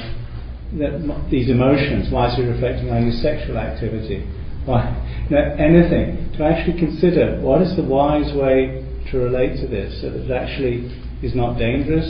[0.79, 2.13] that, these emotions.
[2.13, 4.27] Wisely reflecting, I use sexual activity.
[4.65, 4.95] Why,
[5.29, 10.01] you know, anything to actually consider what is the wise way to relate to this,
[10.01, 10.87] so that it actually
[11.23, 12.07] is not dangerous,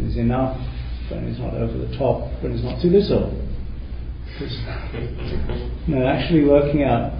[0.00, 0.58] is enough,
[1.10, 3.30] and is not over the top, but is not too little.
[5.86, 7.12] Know, actually working out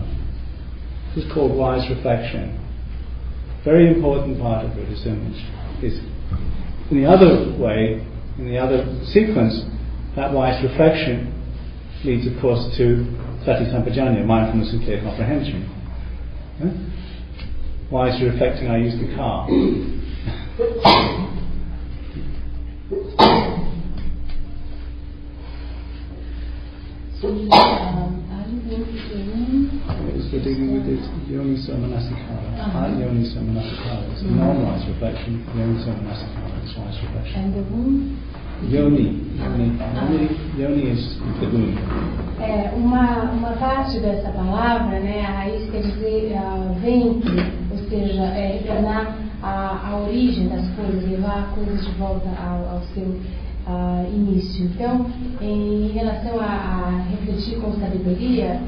[1.17, 2.61] is called wise reflection.
[3.65, 5.35] Very important part of Buddhism
[5.83, 5.99] is
[6.91, 8.05] in the other way,
[8.39, 9.65] in the other sequence,
[10.15, 11.33] that wise reflection
[12.05, 13.05] leads, of course, to
[13.45, 15.69] sati sampajanya, mindfulness and clear comprehension.
[16.63, 17.91] Yeah?
[17.91, 19.49] Wisely reflecting, I use the car.
[31.67, 34.03] Heart yoniso manasikara.
[34.13, 34.37] It's a Mhm.
[34.39, 35.41] non-wise reflection.
[35.59, 37.45] Yoniso manasikara is wise reflection.
[37.45, 38.17] And the room.
[38.69, 39.07] Yoni.
[39.39, 40.09] Yoni, Ah.
[40.11, 41.77] yoni, yoni is the womb.
[42.41, 48.23] É, uma, uma parte dessa palavra, né, a raiz quer dizer ah, ventre, ou seja,
[48.23, 53.19] é, retornar à, à origem das coisas, levar coisas de volta ao, ao seu
[53.67, 54.67] ah, início.
[54.67, 55.07] Então,
[55.41, 58.61] em relação a, a refletir com sabedoria,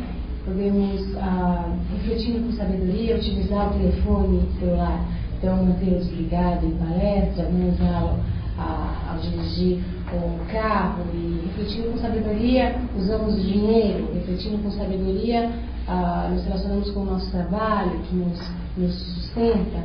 [0.44, 5.04] podemos, ah, refletindo com sabedoria, utilizar o telefone celular.
[5.38, 8.18] Então, mantê-lo desligado em palestra, não usá-lo
[8.58, 9.80] ao dirigir
[10.12, 15.52] o carro e refletindo com sabedoria, usamos o dinheiro, refletindo com sabedoria,
[15.86, 18.40] ah, nos relacionamos com o nosso trabalho, que nos,
[18.76, 19.84] nos sustenta,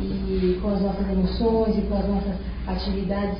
[0.00, 2.34] e com as nossas emoções e com as nossas
[2.66, 3.38] atividades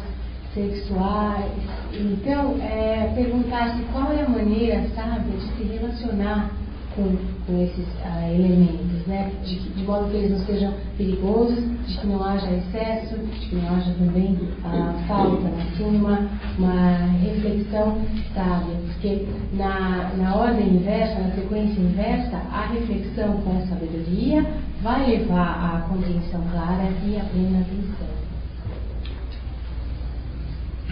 [0.55, 1.53] sexuais.
[1.93, 6.51] Então, é, perguntar-se qual é a maneira sábia de se relacionar
[6.95, 9.31] com, com esses ah, elementos, né?
[9.45, 13.57] De, de modo que eles não sejam perigosos, de que não haja excesso, de que
[13.57, 16.29] não haja também ah, falta, mas sim uma,
[16.59, 18.01] uma reflexão
[18.33, 24.45] sábia, porque na, na ordem inversa, na sequência inversa, a reflexão com a sabedoria
[24.83, 28.14] vai levar à compreensão clara e à plena atenção.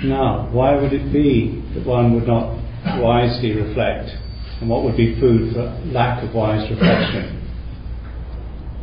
[0.04, 2.58] Now, why would it be that one would not
[3.00, 4.10] wisely reflect?
[4.60, 7.38] And what would be food for lack of wise reflection?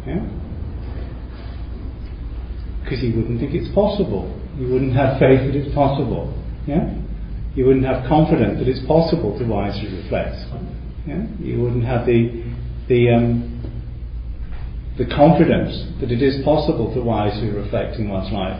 [0.08, 0.26] Yeah?
[2.84, 4.28] Because you wouldn't think it's possible.
[4.58, 6.34] You wouldn't have faith that it's possible.
[6.68, 6.96] Yeah?
[7.56, 10.36] You wouldn't have confidence that it's possible to wisely reflect.
[11.06, 11.28] Yeah?
[11.40, 12.44] You wouldn't have the
[12.88, 13.60] the um,
[14.98, 18.60] the confidence that it is possible to wisely reflect in one's life.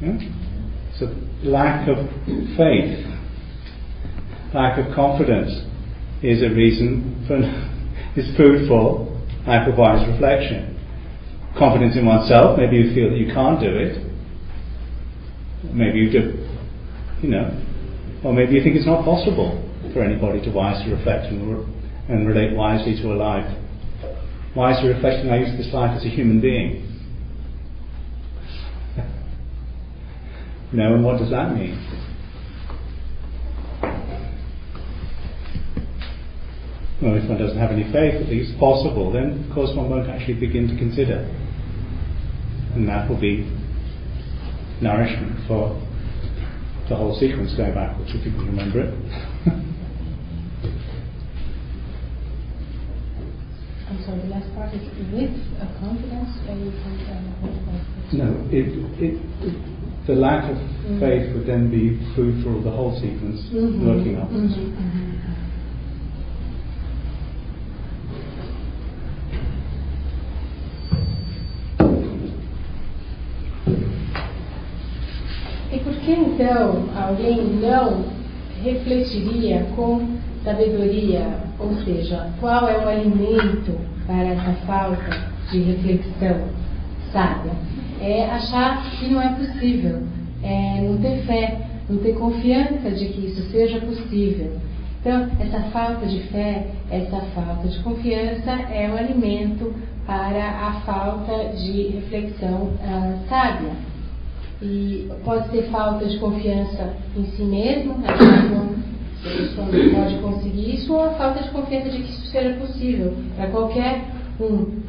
[0.00, 0.18] Yeah?
[0.98, 1.12] So
[1.42, 1.96] lack of
[2.56, 3.06] faith,
[4.54, 5.50] lack of confidence
[6.22, 7.38] is a reason for
[8.20, 9.06] is food for
[9.46, 10.76] lack of wise reflection.
[11.58, 14.06] Confidence in oneself, maybe you feel that you can't do it.
[15.72, 16.46] Maybe you do,
[17.22, 17.50] you know,
[18.24, 19.58] or maybe you think it's not possible
[19.92, 21.66] for anybody to wisely reflect and, re-
[22.08, 23.56] and relate wisely to a life.
[24.54, 26.89] Wisely reflecting, I use this life as a human being.
[30.72, 31.74] You know, and what does that mean?
[37.02, 40.08] Well, if one doesn't have any faith that it's possible, then of course one won't
[40.08, 41.26] actually begin to consider.
[42.74, 43.50] And that will be
[44.80, 45.74] nourishment for
[46.88, 48.94] the whole sequence going backwards, if you can remember it.
[53.90, 57.00] I'm sorry, the last part is with a confidence, or you can
[58.12, 58.66] no, it,
[58.98, 59.79] it, it,
[60.10, 60.58] the lack of
[60.98, 64.56] faith would then be food for the whole sequence Mhm, working upwards.
[64.56, 65.20] mhm, mhm.
[75.72, 78.04] E por que então alguém não
[78.62, 81.26] refletiria com sabedoria?
[81.58, 86.40] Ou seja, qual é o alimento para essa falta de reflexão
[87.12, 87.52] sábia?
[88.00, 90.02] É achar que não é possível,
[90.42, 94.56] é não ter fé, não ter confiança de que isso seja possível.
[95.00, 99.74] Então, essa falta de fé, essa falta de confiança é o alimento
[100.06, 103.72] para a falta de reflexão ah, sábia.
[104.62, 110.74] E pode ser falta de confiança em si mesmo, achar que pessoa não pode conseguir
[110.74, 114.04] isso, ou a falta de confiança de que isso seja possível para qualquer
[114.40, 114.80] um.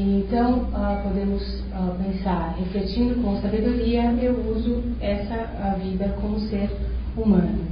[0.00, 1.42] Então, ah, podemos
[1.72, 6.70] ah, pensar, refletindo com sabedoria, eu uso essa vida como ser
[7.16, 7.66] humano.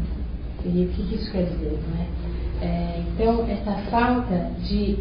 [0.64, 2.06] E o que que isso quer dizer, não é?
[2.66, 4.98] É, então, essa falta de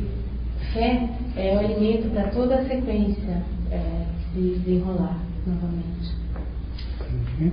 [0.72, 5.18] fé é o alimento para toda a sequência é, se desenrolar
[5.48, 6.14] novamente.
[7.38, 7.52] Okay.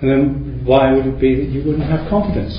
[0.00, 2.56] And then why would it be that you wouldn't have confidence?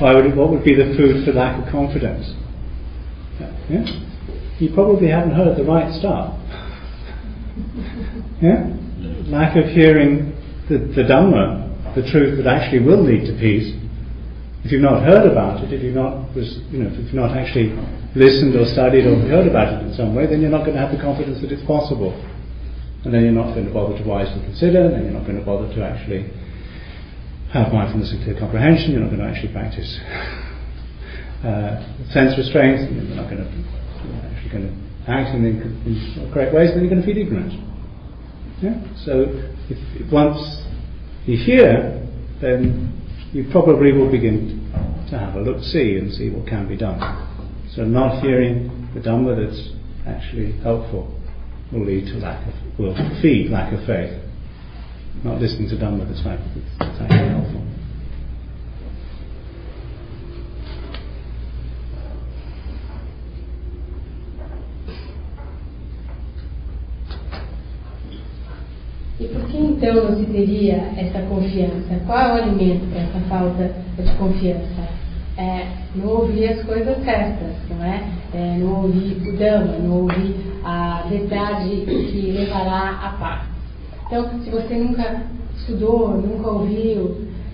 [0.00, 2.43] why would it, what would be the food for lack of confidence?
[3.70, 3.84] Yeah?
[4.58, 6.38] You probably haven't heard the right stuff.
[8.40, 8.70] yeah?
[9.26, 10.32] Lack of hearing
[10.68, 13.74] the, the Dhamma, the truth that actually will lead to peace.
[14.64, 17.36] If you've not heard about it, if you've not, was, you know, if you've not
[17.36, 17.76] actually
[18.16, 20.80] listened or studied or heard about it in some way, then you're not going to
[20.80, 22.14] have the confidence that it's possible.
[23.04, 25.44] and then you're not going to bother to wisely consider, then you're not going to
[25.44, 26.30] bother to actually
[27.52, 30.00] have mindfulness and clear comprehension, you're not going to actually practice
[31.44, 33.50] uh, sense restraints, and you're not going to
[34.32, 37.52] actually going to act in the in correct ways, then you're going to feed ignorant.
[38.62, 38.80] Yeah?
[39.04, 39.28] So
[39.68, 40.40] if, if once
[41.26, 42.00] you hear,
[42.40, 42.92] then
[43.32, 44.70] you probably will begin
[45.10, 47.00] to have a look see and see what can be done.
[47.74, 49.70] So not hearing the Dhamma that's
[50.06, 51.20] actually helpful
[51.72, 54.20] will lead to lack of, will feed lack of faith.
[55.24, 56.22] Not listening to Dhamma that's,
[56.78, 57.63] that's actually helpful.
[69.20, 72.00] E por que então não se teria essa confiança?
[72.04, 74.88] Qual é o alimento para essa falta de confiança?
[75.36, 78.02] É não ouvir as coisas certas, não é?
[78.34, 80.34] é não ouvir o Dhamma, não ouvir
[80.64, 83.42] a verdade que levará à paz.
[84.06, 85.22] Então, se você nunca
[85.56, 87.02] estudou, nunca ouviu,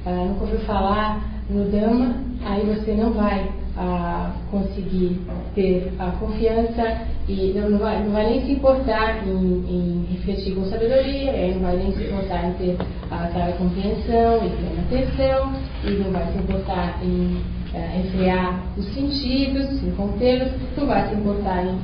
[0.06, 3.50] uh, nunca ouviu falar no Dhamma, aí você não vai
[3.80, 5.20] uh, conseguir
[5.54, 10.54] ter a confiança e não, não, vai, não vai nem se importar em, em refletir
[10.54, 12.76] com sabedoria, não vai nem se importar em ter
[13.10, 15.52] aquela compreensão e plena atenção,
[15.84, 21.14] e não vai se importar em uh, enfriar os sentidos, em contê-los, não vai se
[21.14, 21.78] importar em,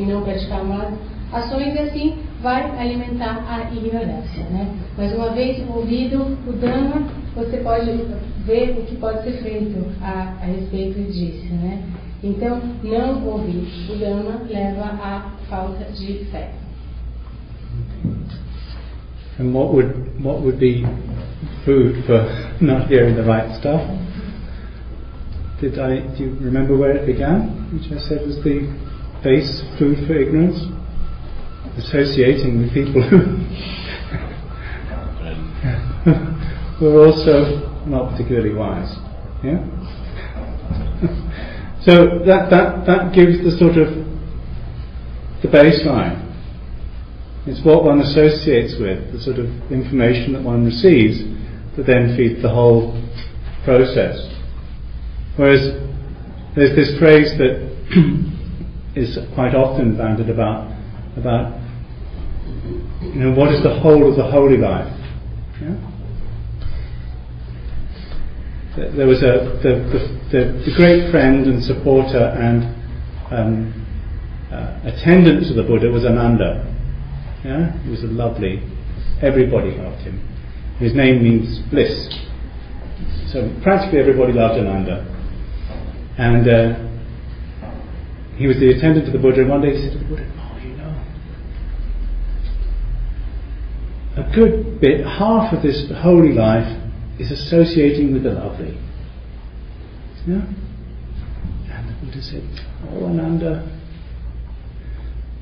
[0.00, 0.94] em não praticar más
[1.32, 4.44] ações e assim vai alimentar a ignorância.
[4.44, 4.68] Né?
[4.96, 7.90] Mas uma vez ouvido o Dhamma, você pode
[8.46, 11.52] ver o que pode ser feito a, a respeito disso.
[11.52, 11.82] Né?
[12.22, 16.52] Então, não ouvir o Dhamma leva à falta de fé.
[19.38, 19.92] And what would
[20.22, 20.82] what would be
[21.66, 22.24] food for
[22.62, 23.82] not hearing the right stuff?
[25.60, 27.68] Did I do you remember where it began?
[27.70, 28.66] Which I said was the
[29.22, 30.56] base food for ignorance?
[31.76, 33.16] Associating with people who
[36.06, 38.94] um, were also not particularly wise.
[39.44, 39.64] Yeah?
[41.84, 44.06] so that, that, that gives the sort of
[45.42, 46.22] the baseline.
[47.46, 51.22] It's what one associates with, the sort of information that one receives
[51.76, 52.90] that then feeds the whole
[53.64, 54.18] process.
[55.36, 55.62] Whereas
[56.56, 57.62] there's this phrase that
[58.96, 60.72] is quite often bandied about
[61.16, 61.60] about
[63.02, 64.90] you know what is the whole of the holy life.
[65.60, 65.95] Yeah?
[68.76, 69.72] There was a the,
[70.30, 72.62] the, the, great friend and supporter and
[73.32, 73.86] um,
[74.52, 76.62] uh, attendant to the Buddha was Ananda.
[77.42, 77.72] Yeah?
[77.82, 78.62] He was a lovely,
[79.22, 80.20] everybody loved him.
[80.78, 81.90] His name means bliss.
[83.32, 85.04] So practically everybody loved Ananda.
[86.18, 86.74] And uh,
[88.36, 90.32] he was the attendant to the Buddha, and one day he said to the Buddha,
[90.36, 91.02] Oh, you know,
[94.22, 96.85] a good bit, half of this holy life
[97.18, 98.78] is associating with the lovely.
[100.26, 100.42] Yeah?
[101.70, 102.42] And the Buddha said,
[102.90, 103.72] Oh, Ananda,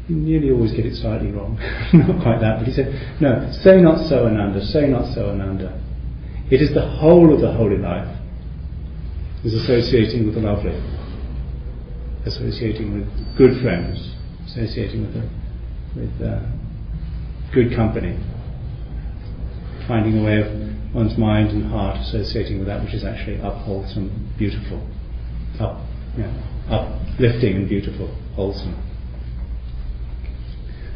[0.08, 1.56] you nearly always get it slightly wrong.
[1.92, 5.80] not quite that, but he said, No, say not so, Ananda, say not so, Ananda.
[6.50, 8.20] It is the whole of the holy life
[9.44, 10.72] is associating with the lovely,
[12.26, 14.14] associating with good friends,
[14.46, 16.40] associating with, the, with uh,
[17.52, 18.18] good company,
[19.88, 20.63] finding a way of
[20.95, 24.88] one's mind and heart associating with that which is actually upwholesome, beautiful,
[25.59, 25.80] up,
[26.16, 26.32] yeah,
[26.70, 28.80] uplifting and beautiful, wholesome.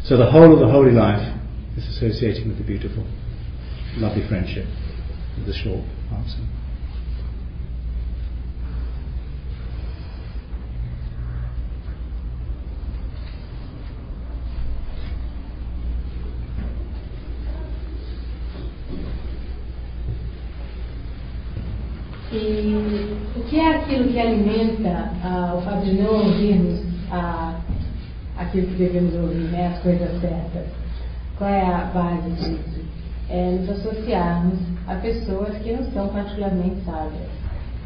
[0.04, 1.36] So the whole of the holy life
[1.76, 3.04] is associating with the beautiful,
[3.96, 4.66] lovely friendship,
[5.44, 6.40] the short answer.
[23.98, 26.80] Aquilo que alimenta ah, o fato de não ouvirmos
[27.10, 27.58] ah,
[28.36, 30.66] aquilo que devemos ouvir, né, as coisas certas?
[31.36, 32.80] Qual é a base disso?
[33.28, 37.38] É nos associarmos a pessoas que não são particularmente sábias.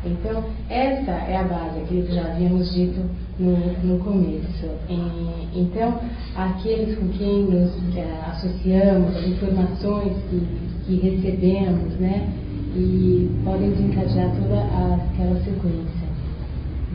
[0.05, 3.01] Então, essa é a base, aquilo que já havíamos dito
[3.39, 4.69] no, no começo.
[4.89, 5.99] E, então,
[6.37, 10.47] aqueles com quem nos é, associamos, as informações que,
[10.87, 12.29] que recebemos, né,
[12.75, 14.61] e podem desencadear toda
[14.95, 16.02] aquela sequência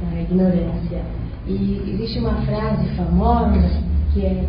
[0.02, 1.02] da ignorância.
[1.46, 3.82] E existe uma frase famosa
[4.14, 4.46] que é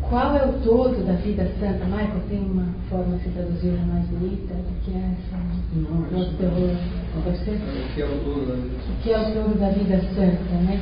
[0.00, 1.84] qual é o todo da vida santa?
[1.86, 5.38] Michael, tem uma forma de traduzir mais bonita do que essa?
[5.74, 6.76] Não, terror.
[7.24, 7.52] Pode ser?
[7.52, 10.54] O que é o todo da vida O que é o todo da vida santa,
[10.64, 10.80] né?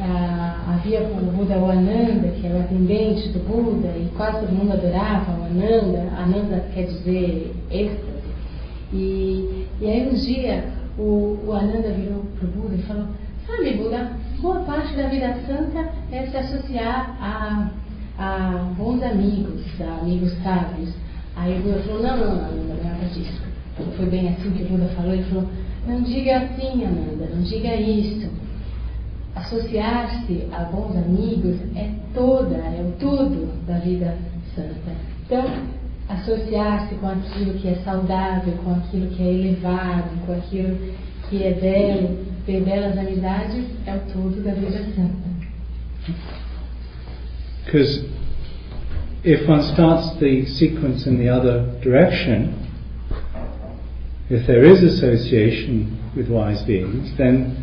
[0.00, 4.52] ah, havia o Buda o Ananda, que era o atendente do Buda, e quase todo
[4.52, 6.08] mundo adorava o Ananda.
[6.18, 8.24] Ananda quer dizer êxtase.
[8.92, 10.64] E, e aí um dia
[10.98, 13.06] o, o Ananda virou para o Buda e falou,
[13.56, 17.70] sabe Buda, boa parte da vida santa é se associar a,
[18.18, 20.92] a bons amigos, a amigos sábios.
[21.36, 23.42] Aí Buda falou, não, não, não, não é nada disso.
[23.96, 25.48] Foi bem assim que Buda falou, ele falou,
[25.86, 28.28] não diga assim, Ananda, não diga isso.
[29.36, 34.16] Associar-se a bons amigos é toda, é o tudo da vida
[34.54, 34.92] santa.
[35.26, 35.44] Então,
[36.08, 40.78] associar-se com aquilo que é saudável, com aquilo que é elevado, com aquilo
[41.28, 45.34] que é belo, belas amizades é o tudo da vida santa.
[47.64, 48.04] Because
[49.24, 52.54] if one starts the sequence in the other direction,
[54.28, 57.56] if there is association with wise beings, then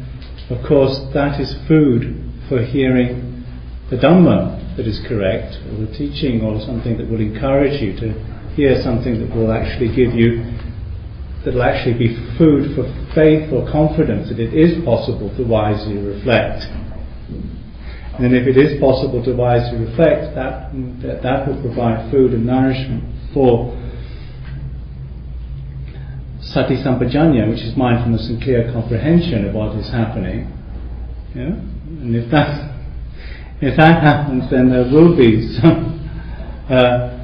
[0.50, 2.16] of course that is food
[2.50, 3.44] for hearing
[3.90, 8.14] the Dhamma that is correct, or the teaching, or something that will encourage you to
[8.56, 10.44] hear something that will actually give you,
[11.44, 12.86] that will actually be food for
[13.16, 16.66] faith or confidence that it is possible to wisely reflect.
[18.20, 20.70] And if it is possible to wisely reflect, that,
[21.02, 23.74] that, that will provide food and nourishment for
[26.42, 30.46] sati sampajanya, which is mindfulness and clear comprehension of what is happening.
[31.34, 31.58] Yeah?
[31.58, 32.76] And if that,
[33.62, 35.98] if that happens, then there will be some
[36.70, 37.18] uh,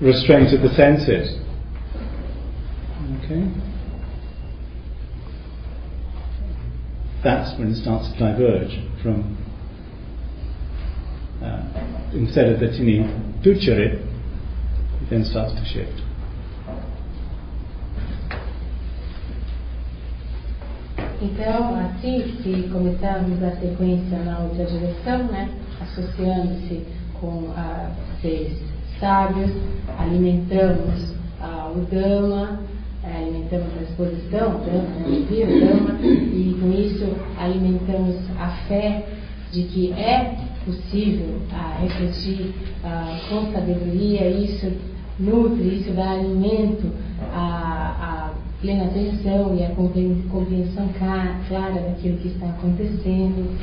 [0.00, 1.38] restraint of the senses.
[3.02, 3.50] Okay?
[7.24, 9.36] That's when it starts to diverge from,
[11.42, 13.00] uh, instead of the tini
[13.42, 16.02] ducharit, it then starts to shift.
[21.22, 25.48] Então, assim, se começarmos a sequência na outra direção, né,
[25.80, 26.84] associando-se
[27.20, 28.58] com a seres
[28.98, 29.52] sábios,
[29.98, 34.60] alimentamos ah, o Dhamma, eh, alimentamos a exposição,
[35.06, 39.04] ouvir o Dhamma, e com isso alimentamos a fé
[39.52, 40.34] de que é
[40.64, 44.72] possível ah, refletir ah, com sabedoria, isso
[45.18, 46.86] nutre, isso dá alimento
[47.32, 48.30] à,
[48.60, 50.88] plena atenção e à compre- compreensão
[51.48, 53.58] clara daquilo que está acontecendo.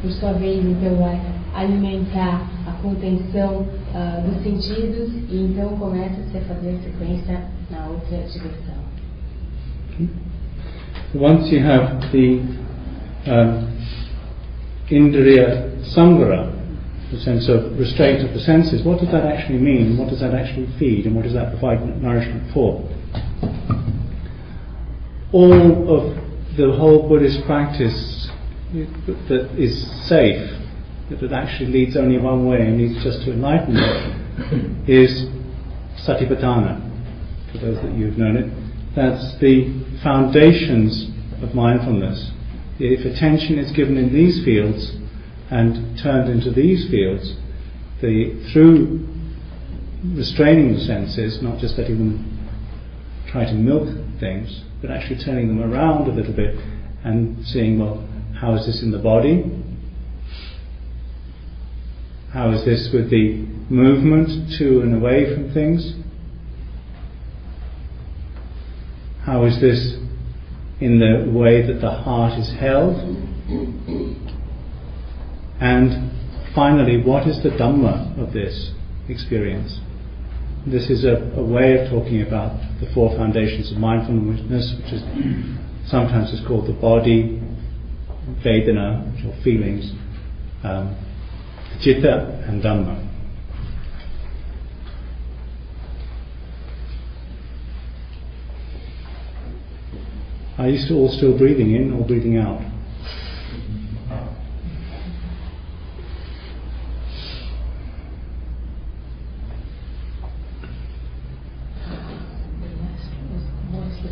[0.00, 1.20] Por sua vez, então, vai
[1.54, 8.16] alimentar a contenção ah, dos sentidos e então começa-se a fazer a sequência na outra
[8.16, 8.77] direção.
[11.14, 12.40] Once you have the
[13.26, 13.68] um,
[14.90, 16.54] indriya samvara,
[17.10, 19.96] the sense of restraint of the senses, what does that actually mean?
[19.96, 21.06] What does that actually feed?
[21.06, 22.86] And what does that provide nourishment for?
[25.32, 26.16] All of
[26.56, 28.28] the whole Buddhist practice
[28.72, 30.50] that is safe,
[31.10, 35.26] that actually leads only one way and leads just to enlightenment, is
[36.06, 36.84] satipatthana.
[37.52, 38.67] For those that you've known it,
[38.98, 41.08] that's the foundations
[41.40, 42.32] of mindfulness.
[42.80, 44.92] If attention is given in these fields
[45.50, 47.34] and turned into these fields,
[48.00, 49.06] the, through
[50.16, 53.88] restraining the senses, not just letting them try to milk
[54.20, 56.56] things, but actually turning them around a little bit
[57.04, 58.06] and seeing, well,
[58.40, 59.44] how is this in the body?
[62.32, 65.94] How is this with the movement to and away from things?
[69.28, 69.92] How is this
[70.80, 72.96] in the way that the heart is held?
[75.60, 76.10] And
[76.54, 78.72] finally, what is the Dhamma of this
[79.06, 79.80] experience?
[80.66, 85.02] This is a, a way of talking about the four foundations of mindfulness, which is
[85.90, 87.38] sometimes is called the body,
[88.42, 89.92] Vedana, are feelings,
[90.64, 90.96] um,
[91.82, 93.07] Citta, and Dhamma.
[100.58, 102.60] Are you still all still breathing in or breathing out?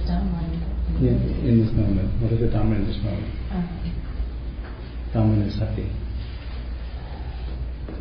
[0.06, 0.38] Dhamma?
[1.00, 2.22] In, this moment.
[2.22, 3.34] What is the Dhamma in this moment?
[3.50, 3.66] Ah,
[5.12, 5.90] Dhamma is Sati.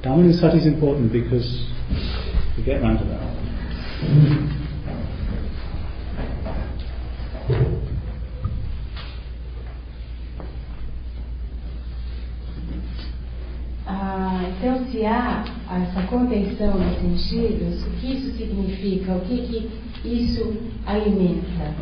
[0.03, 1.65] Dhamma is Sati is important because
[2.55, 3.25] we get round to that.
[14.57, 19.13] Então, se há essa contenção dos sentidos, o que isso significa?
[19.13, 21.73] O que, que isso alimenta?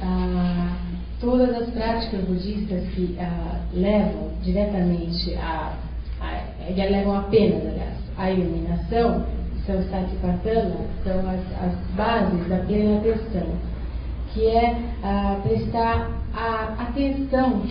[0.00, 0.76] Ah,
[1.20, 5.74] todas as práticas budistas que ah, levam diretamente a,
[6.20, 9.26] a, levam apenas, aliás, à iluminação,
[9.66, 13.48] são satipatthana, são as, as bases da plena atenção,
[14.32, 17.62] que é ah, prestar a atenção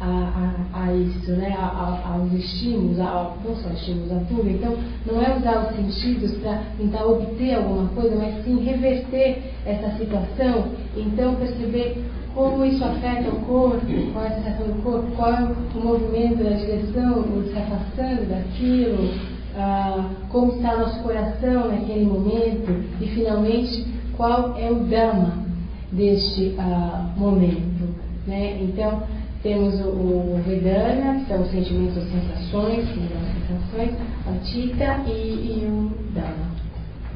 [0.00, 1.54] a, a, a, isso, né?
[1.58, 4.48] A, aos estímulos, a, não só estímulos, a tudo.
[4.48, 4.76] Então,
[5.06, 10.68] não é usar os sentidos para tentar obter alguma coisa, mas sim reverter essa situação.
[10.96, 15.52] Então, perceber como isso afeta o corpo, qual é a sensação do corpo, qual é
[15.74, 19.10] o movimento da direção, se afastando daquilo,
[19.56, 25.46] ah, como está nosso coração naquele momento e, finalmente, qual é o Dhamma
[25.90, 27.88] deste ah, momento.
[28.26, 28.58] Né?
[28.60, 29.02] Então,
[29.46, 33.94] temos o, o Vedana, que são os sentimentos, as sensações, as sensações,
[34.26, 36.56] a Tita e, e o Dhamma.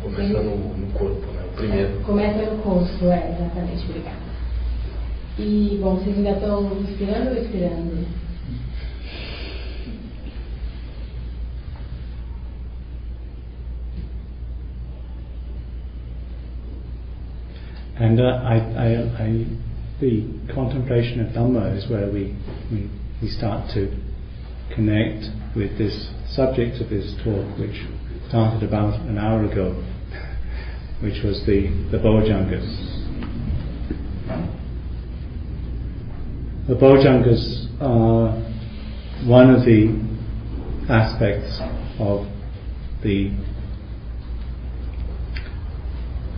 [0.01, 1.43] Começa no, no, corpo, né?
[1.45, 1.99] O primeiro.
[1.99, 4.31] É, começa no corpo, é, exatamente, obrigada.
[5.41, 8.20] E, bom, vocês ainda estão inspirando ou expirando?
[17.99, 19.47] And uh, I, I, I,
[20.01, 20.25] the
[20.55, 22.35] contemplation of Dhamma is where we,
[22.73, 22.91] we,
[23.21, 23.95] we start to
[24.75, 27.85] connect with this subject of this talk, which
[28.29, 29.75] started about an hour ago,
[31.03, 32.97] which was the, the Bojjhangas.
[36.67, 38.33] The Bojjhangas are
[39.29, 39.93] one of the
[40.89, 41.61] aspects
[41.99, 42.27] of
[43.03, 43.37] the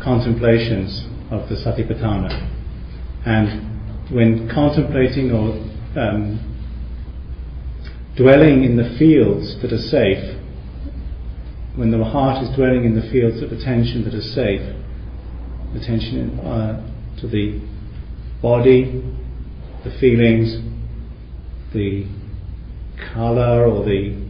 [0.02, 2.61] contemplations of the Satipatthana.
[3.24, 5.52] And when contemplating or
[6.00, 6.52] um,
[8.16, 10.38] dwelling in the fields that are safe,
[11.76, 14.60] when the heart is dwelling in the fields of attention that are safe,
[15.74, 17.60] attention uh, to the
[18.42, 19.02] body,
[19.84, 20.56] the feelings,
[21.72, 22.06] the
[23.14, 24.20] colour or the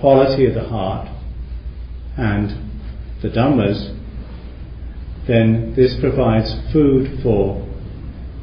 [0.00, 1.08] quality of the heart,
[2.16, 2.50] and
[3.22, 3.96] the Dhammas,
[5.30, 7.64] then this provides food for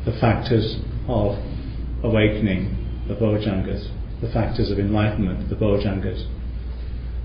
[0.06, 0.78] the factors
[1.08, 1.36] of
[2.04, 6.26] awakening, the Bojjhangas, the factors of enlightenment, the Bojjhangas.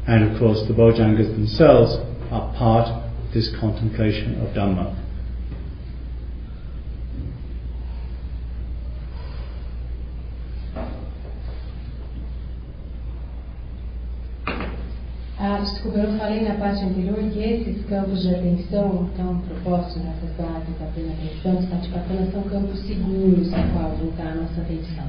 [0.09, 1.95] And of course, the Bojjhangas themselves
[2.33, 5.02] are part of this contemplation of Dhamma.
[15.95, 20.87] Eu falei na parte anterior que esses campos de atenção estão propostos nessas bases da
[20.95, 25.05] plena atenção, de Satipatthana, são campos seguros a qual voltar a nossa atenção.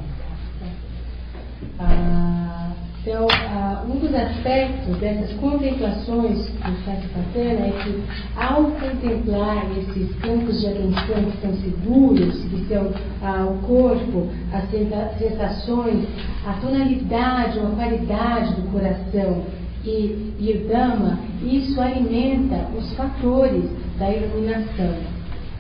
[1.80, 2.72] Ah,
[3.02, 8.04] então, ah, um dos aspectos dessas contemplações do Satipatthana é que,
[8.36, 14.70] ao contemplar esses campos de atenção que são seguros, que são ah, o corpo, as
[15.18, 16.08] sensações,
[16.46, 19.44] a tonalidade ou a qualidade do coração,
[19.86, 23.66] e, e o Dhamma, isso alimenta os fatores
[24.00, 24.96] da iluminação.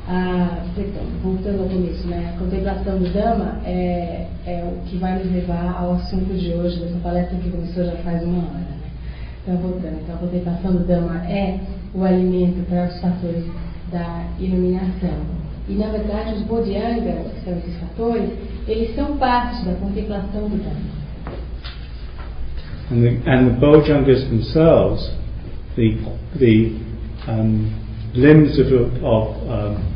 [0.07, 2.33] Ah, então, voltando ao começo, né?
[2.35, 6.79] a contemplação do Dhamma é, é o que vai nos levar ao assunto de hoje,
[6.79, 8.59] dessa palestra que começou já faz uma hora.
[8.59, 8.77] Né?
[9.43, 11.59] Então, voltando, então, a contemplação do Dhamma é
[11.93, 13.45] o alimento para os fatores
[13.91, 15.43] da iluminação.
[15.69, 18.29] E, na verdade, os bodhiangas, que são esses fatores,
[18.67, 21.02] eles são parte da contemplação do Dhamma.
[22.93, 25.09] And the, Bojjhangas themselves,
[25.75, 25.97] the,
[26.37, 26.77] the
[27.27, 27.73] um,
[28.13, 28.67] limbs of,
[29.01, 29.89] of um,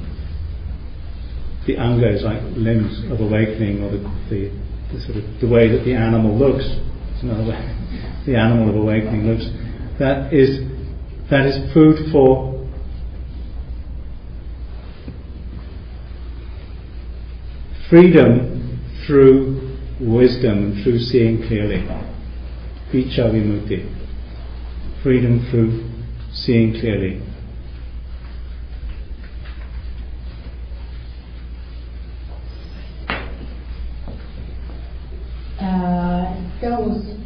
[1.67, 4.49] the angas, like limbs of awakening, or the, the,
[4.91, 6.65] the, sort of the way that the animal looks,
[7.21, 9.45] another way, the animal of awakening looks,
[9.99, 10.65] that is,
[11.29, 12.57] that is food for
[17.91, 21.85] freedom through wisdom and through seeing clearly.
[22.91, 23.85] Vicha Vimutti,
[25.03, 25.83] freedom through
[26.31, 27.21] seeing clearly.
[35.59, 37.17] Uh, então, os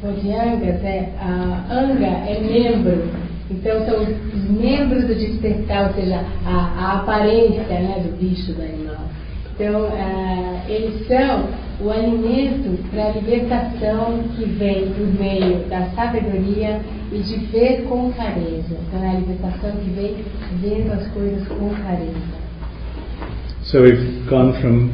[0.00, 3.08] Bodhiangas, é, a Anga é membro,
[3.50, 8.62] então são os membros do despertar, ou seja, a, a aparência né, do bicho, do
[8.62, 9.13] animal.
[9.54, 11.48] Então, uh, eles são
[11.80, 16.80] o alimento para a libertação que vem por meio da sabedoria
[17.12, 18.76] e de ver com clareza.
[18.88, 20.16] Então, é a libertação que vem
[20.60, 22.44] vendo as coisas com clareza.
[23.62, 24.92] So we've gone from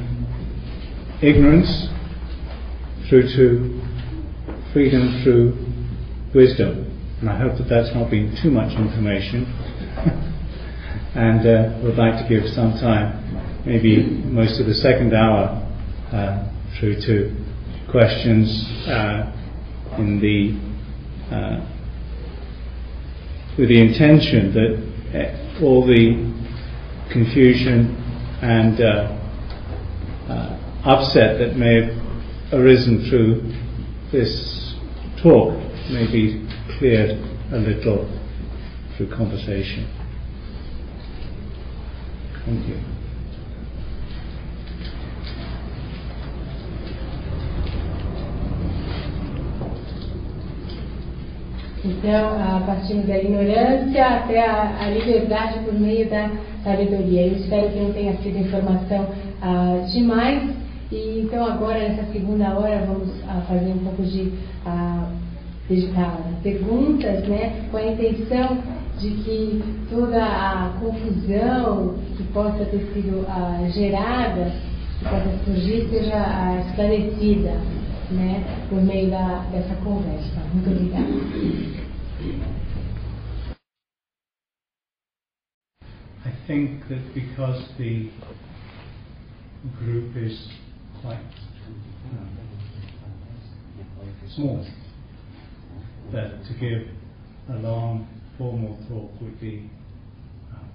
[1.23, 1.89] ignorance
[3.09, 3.81] through to
[4.73, 5.55] freedom through
[6.35, 6.87] wisdom.
[7.21, 9.47] And I hope that that's not been too much information.
[11.15, 13.30] and uh, would like to give some time
[13.67, 15.61] maybe most of the second hour
[16.13, 17.35] uh, through to
[17.91, 19.33] questions uh,
[19.99, 20.71] in the
[21.35, 21.67] uh,
[23.59, 26.15] with the intention that uh, all the
[27.13, 27.97] confusion
[28.43, 29.21] and uh,
[30.31, 33.43] uh, upset that may have arisen through
[34.13, 34.75] this
[35.23, 35.55] talk
[35.91, 36.47] may be
[36.79, 37.11] cleared
[37.53, 38.09] a little
[38.97, 39.87] through conversation.
[42.47, 42.90] Thank you.
[51.83, 56.31] Então, a partir da ignorância até a, a, liberdade por meio da
[56.63, 57.29] sabedoria.
[57.29, 59.07] Eu espero que não tenha sido informação
[59.41, 60.51] ah, demais.
[60.93, 64.31] E então agora nessa segunda hora vamos ah, fazer um pouco de
[64.67, 65.09] ah,
[65.71, 68.59] dedicar perguntas, né, com a intenção
[68.99, 74.53] de que toda a confusão que possa ter sido ah, gerada,
[74.99, 77.80] que possa surgir, seja ah, esclarecida
[78.11, 80.41] né, por meio da, dessa conversa.
[80.53, 81.07] Muito obrigada.
[86.25, 88.11] I think that because the
[89.79, 90.49] group is
[91.01, 91.19] quite
[92.13, 92.29] um,
[94.35, 94.67] small,
[96.13, 96.89] that to give
[97.49, 98.07] a long
[98.37, 99.71] formal talk would be
[100.53, 100.69] um,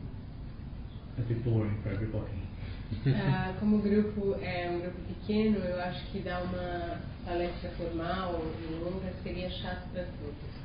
[1.18, 2.32] a bit boring for everybody.
[3.08, 8.40] Ah, como o grupo é um grupo pequeno, eu acho que dar uma palestra formal
[8.62, 10.56] e longa seria chato para todos.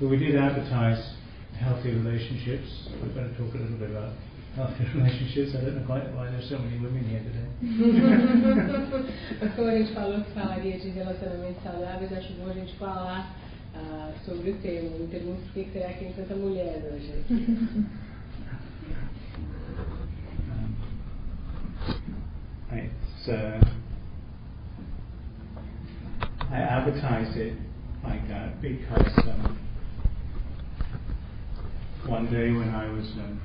[0.00, 1.14] But we did advertise
[1.58, 2.88] healthy relationships.
[3.00, 4.12] We're going to talk a little bit about
[4.56, 5.54] healthy relationships.
[5.54, 7.46] I don't know quite why there's so many women here today.
[9.56, 13.36] Como a gente falou que falaria de relacionamentos saudáveis, acho bom a gente falar
[13.74, 14.98] ah, sobre o tema.
[14.98, 17.24] Me pergunto por que será que tem tanta mulher hoje.
[22.72, 23.60] Um, it's, uh,
[26.50, 27.56] I advertised it
[28.04, 29.58] like that because um,
[32.06, 33.40] one day when I was um,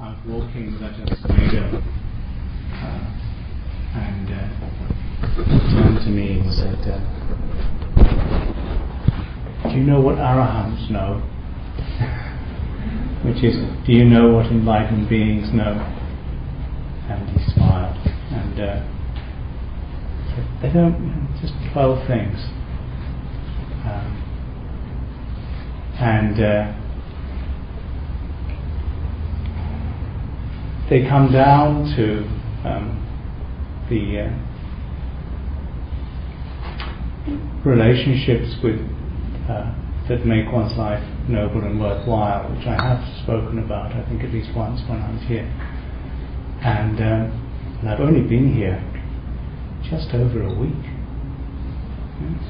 [0.00, 1.82] out walking with Ajahn Sumedho,
[2.74, 3.04] uh,
[3.94, 4.48] and uh,
[5.70, 7.00] turned to me and said, uh,
[9.68, 11.22] Do you know what arahants know?
[13.24, 15.97] Which is, do you know what enlightened beings know?
[17.08, 17.96] And he smiled
[18.30, 18.82] and uh,
[20.62, 22.36] They don't, just 12 things.
[23.84, 24.24] Um,
[26.00, 26.72] and uh,
[30.90, 32.22] they come down to
[32.68, 32.98] um,
[33.88, 34.30] the uh,
[37.68, 38.80] relationships with
[39.48, 39.74] uh,
[40.08, 44.30] that make one's life noble and worthwhile, which I have spoken about, I think at
[44.30, 45.46] least once when I was here.
[46.62, 48.82] And, um, and I've only been here
[49.88, 50.84] just over a week.
[52.20, 52.42] Yes.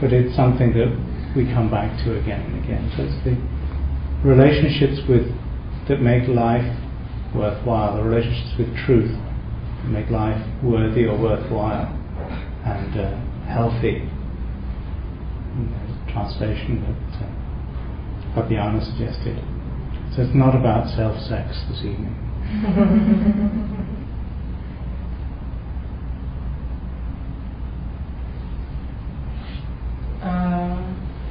[0.00, 0.90] But it's something that
[1.36, 2.92] we come back to again and again.
[2.96, 3.36] So it's the
[4.26, 5.26] relationships with
[5.88, 6.78] that make life
[7.34, 11.90] worthwhile, the relationships with truth that make life worthy or worthwhile
[12.64, 13.18] and uh,
[13.48, 14.08] healthy.
[16.12, 18.40] translation that uh,
[18.84, 19.36] suggested.
[20.14, 22.31] So it's not about self-sex this evening.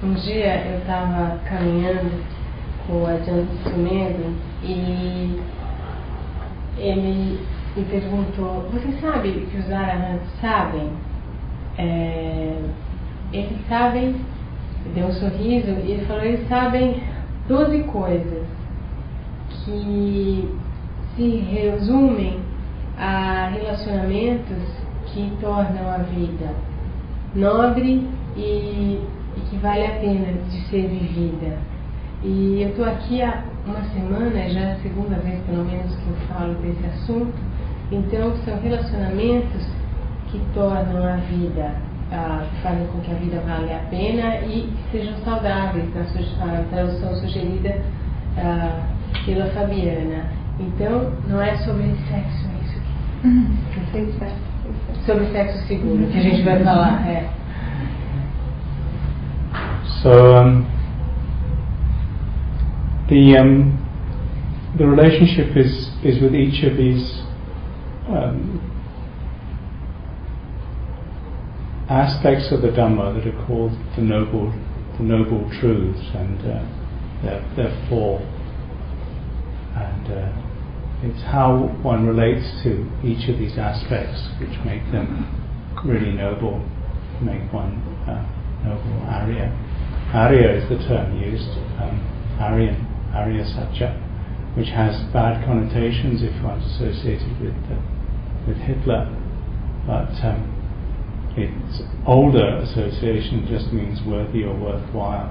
[0.04, 2.24] Um dia eu estava caminhando
[2.88, 5.40] com o Adiante Sumedo e
[6.80, 7.40] ele
[7.78, 10.90] me perguntou, você sabe que os arahants sabem?
[11.78, 12.58] É,
[13.32, 14.16] eles sabem,
[14.96, 17.04] deu um sorriso e ele falou, eles sabem
[17.48, 18.48] 12 coisas
[19.50, 20.60] que
[21.16, 22.40] se resumem
[22.98, 24.58] a relacionamentos
[25.08, 26.54] que tornam a vida
[27.36, 29.00] nobre e
[29.38, 31.58] e que vale a pena de ser vivida.
[32.24, 36.08] E eu estou aqui há uma semana, já é a segunda vez pelo menos que
[36.08, 37.34] eu falo desse assunto,
[37.92, 39.66] então são relacionamentos
[40.30, 41.76] que tornam a vida,
[42.12, 45.90] ah, que fazem com que a vida valha a pena e sejam saudáveis,
[46.40, 47.82] na tradução sugerida
[48.38, 48.86] ah,
[49.26, 50.41] pela Fabiana.
[50.62, 53.28] Então, não é sobre sexo, é isso aqui.
[53.28, 53.58] Uhum.
[55.06, 57.08] Sobre sexo seguro, que a gente vai falar.
[57.08, 57.30] É.
[60.02, 60.66] So um,
[63.08, 63.78] the um,
[64.78, 67.24] the relationship is is with each of these
[68.08, 68.60] um,
[71.90, 74.54] aspects of the Dhamma that are called the noble
[74.98, 76.64] the noble truths, and uh,
[77.24, 78.22] there, there are four
[79.76, 80.51] and uh,
[81.04, 85.26] it's how one relates to each of these aspects which make them
[85.84, 86.62] really noble,
[87.22, 88.22] make one uh,
[88.62, 89.50] noble Arya.
[90.14, 91.50] Arya is the term used,
[91.82, 91.98] um,
[92.40, 92.86] Aryan,
[93.16, 93.98] Arya Satya,
[94.56, 97.82] which has bad connotations if one's associated with uh,
[98.48, 99.10] with Hitler,
[99.88, 100.46] but um,
[101.38, 105.30] its older association just means worthy or worthwhile,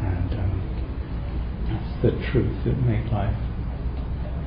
[0.00, 0.56] and um,
[1.68, 3.51] that's the truth that make life.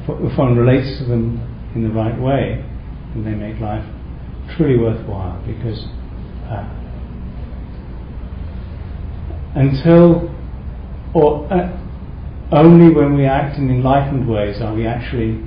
[0.08, 1.42] If one relates to them
[1.74, 2.64] in the right way,
[3.14, 3.84] then they make life
[4.56, 5.86] truly worthwhile because
[6.46, 6.70] uh,
[9.56, 10.30] until
[11.16, 11.82] or uh,
[12.52, 15.42] only when we act in enlightened ways are we actually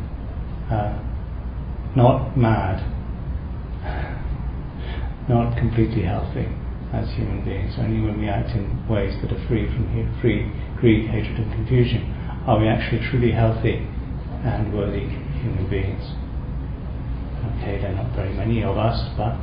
[0.71, 0.99] uh,
[1.95, 2.83] not mad,
[5.29, 6.49] not completely healthy
[6.93, 7.75] as human beings.
[7.79, 10.51] Only when we act in ways that are free from free
[10.81, 12.15] greed, hatred, and confusion
[12.47, 13.87] are we actually truly healthy
[14.45, 15.07] and worthy
[15.41, 16.05] human beings.
[17.59, 19.35] Okay, there are not very many of us, but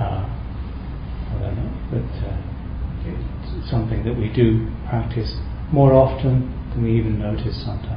[0.00, 2.36] uh, I don't know, but uh,
[3.06, 5.32] it's something that we do practice
[5.72, 7.96] more often than we even notice sometimes.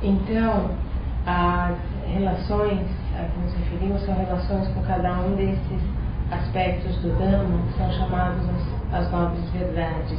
[0.00, 0.78] Então,
[1.26, 1.76] as
[2.12, 5.82] relações a que nos referimos são relações com cada um desses
[6.30, 10.18] aspectos do Dhamma, que são chamados as, as nobres verdades,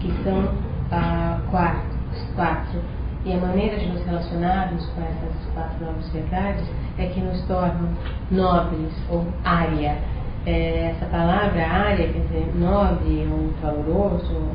[0.00, 0.48] que são
[0.90, 1.98] ah, quatro,
[2.34, 2.80] quatro.
[3.24, 6.64] E a maneira de nos relacionarmos com essas quatro nobres verdades
[6.98, 7.88] é que nos tornam
[8.30, 9.96] nobres, ou área.
[10.44, 14.48] É, essa palavra área, quer dizer, nobre ou valoroso,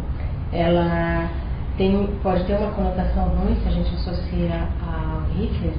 [0.51, 1.29] ela
[1.77, 5.73] tem, pode ter uma conotação ruim se a gente associa a Hitler,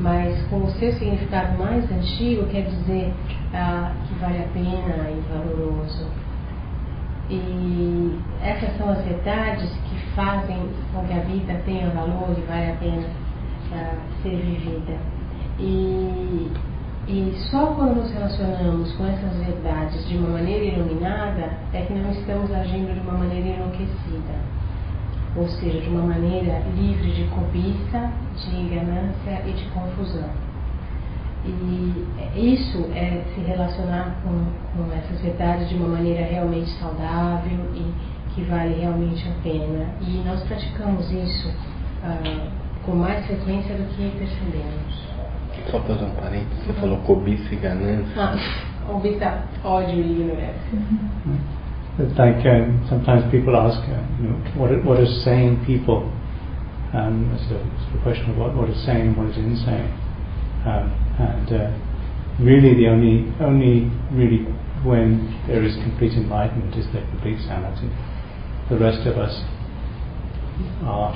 [0.00, 3.12] mas com o seu significado mais antigo quer dizer
[3.52, 6.06] ah, que vale a pena e valoroso.
[7.30, 12.72] E essas são as verdades que fazem com que a vida tenha valor e vale
[12.72, 13.06] a pena
[13.72, 14.98] ah, ser vivida.
[15.58, 16.50] E,
[17.06, 22.10] e só quando nos relacionamos com essas verdades de uma maneira iluminada é que não
[22.10, 24.53] estamos agindo de uma maneira enlouquecida
[25.36, 30.30] ou seja, de uma maneira livre de cobiça, de ganância e de confusão.
[31.46, 37.92] E isso é se relacionar com, com essas verdades de uma maneira realmente saudável e
[38.34, 39.86] que vale realmente a pena.
[40.00, 41.52] E nós praticamos isso
[42.02, 42.48] ah,
[42.84, 45.04] com mais frequência do que percebemos.
[45.70, 48.22] Só fazer um parênteses, você falou cobiça e ganância.
[48.22, 48.36] Ah,
[48.86, 50.78] cobiça, ódio e ignorância.
[51.96, 56.10] It's like um, sometimes people ask, uh, you know, what what is sane people?
[56.92, 59.92] Um, it's, a, it's the question of what, what is sane, and what is insane,
[60.66, 60.90] um,
[61.22, 61.70] and uh,
[62.42, 64.42] really the only only really
[64.82, 67.88] when there is complete enlightenment is there complete sanity.
[68.70, 69.44] The rest of us
[70.82, 71.14] are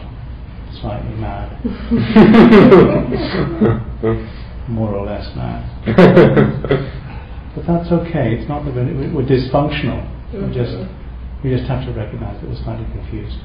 [0.81, 1.59] slightly mad,
[4.69, 5.67] more or less mad.
[7.57, 8.37] but that's okay.
[8.37, 10.77] It's not that we're, we're dysfunctional we just
[11.45, 13.39] just have to recognize that we're slightly confused.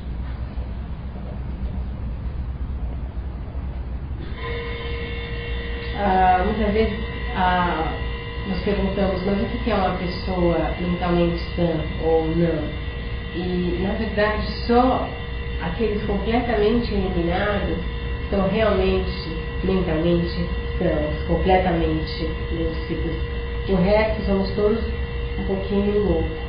[5.95, 6.99] Uh, muitas vezes
[7.35, 7.87] uh,
[8.49, 11.69] nós perguntamos, mas o que é uma pessoa mentalmente sã
[12.03, 12.83] ou não?
[13.35, 15.07] E na verdade só
[15.61, 17.77] aqueles completamente iluminados
[18.29, 19.09] são realmente
[19.63, 20.35] mentalmente
[20.77, 23.15] sãos, completamente lúcidos.
[23.69, 24.83] O resto somos todos
[25.39, 26.42] um pouquinho loucos.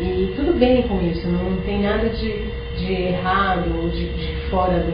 [0.00, 2.46] E tudo bem com isso, não tem nada de,
[2.76, 4.92] de errado ou de, de fora do,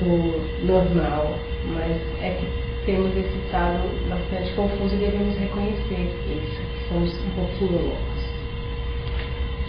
[0.00, 1.38] do normal,
[1.74, 2.46] mas é que
[2.86, 8.28] temos esse estado bastante confuso e devemos reconhecer isso, que somos um pouquinho loucos.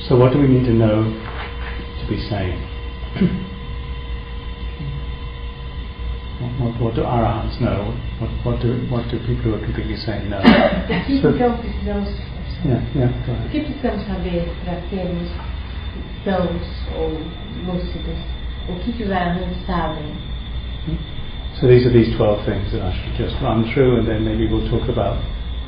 [0.08, 2.58] So what do we need to know to be sane?
[6.62, 7.94] what, what do arahants know?
[8.22, 10.40] What, what, do, what do people who are completely sane know?
[10.40, 13.08] O que então precisamos Yeah, yeah,
[13.46, 15.30] o que precisamos saber para sermos
[16.26, 16.62] sãos
[16.98, 17.16] ou
[17.66, 18.20] lúcidos?
[18.68, 20.12] O que, que os arahants sabem?
[21.56, 24.48] So these are these 12 things that I should just run through and then maybe
[24.48, 25.24] we'll talk about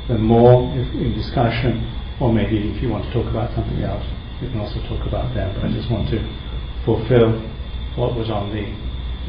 [0.10, 1.80] them more if, in discussion
[2.20, 4.04] or maybe if you want to talk about something else
[4.42, 6.20] we can also talk about them but I just want to
[6.84, 7.40] fulfill
[7.96, 8.68] what was on the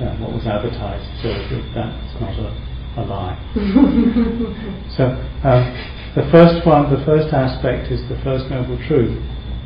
[0.02, 2.50] uh, what was advertised so that that's not a,
[2.98, 3.38] a lie.
[4.96, 5.14] so
[5.46, 9.16] um, the first one, the first aspect is the first noble truth.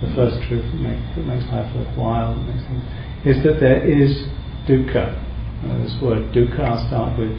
[0.03, 2.85] The first truth that, make, that makes life worthwhile, that makes things,
[3.25, 4.29] is that there is
[4.69, 5.17] dukkha.
[5.83, 7.33] This word dukkha, I'll start with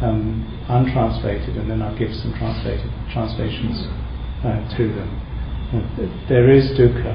[0.00, 3.84] um, untranslated, and then I'll give some translated translations
[4.42, 5.10] uh, to them.
[5.68, 5.84] Uh,
[6.28, 7.12] there is dukkha,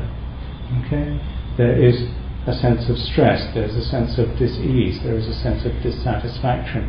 [0.85, 1.17] okay?
[1.57, 1.97] There is
[2.45, 5.73] a sense of stress, there is a sense of dis-ease, there is a sense of
[5.81, 6.85] dissatisfaction,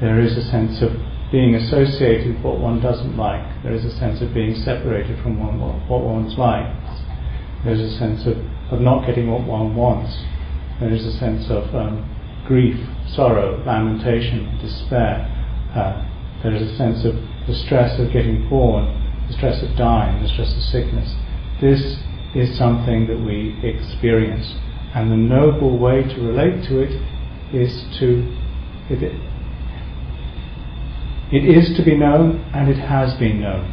[0.00, 0.90] there is a sense of
[1.32, 5.38] being associated with what one doesn't like, there is a sense of being separated from
[5.38, 5.58] one,
[5.88, 6.66] what one's like,
[7.64, 8.38] there's a sense of,
[8.70, 10.14] of not getting what one wants,
[10.78, 12.04] there is a sense of um,
[12.46, 12.76] grief,
[13.08, 15.26] sorrow, lamentation, despair.
[15.74, 16.04] Uh,
[16.42, 17.14] there is a sense of
[17.46, 18.84] the stress of getting born,
[19.26, 21.14] the stress of dying, the stress of sickness.
[21.60, 21.98] This
[22.34, 24.54] is something that we experience,
[24.94, 26.92] and the noble way to relate to it
[27.54, 28.36] is to
[31.32, 33.72] it, is to be known and it has been known.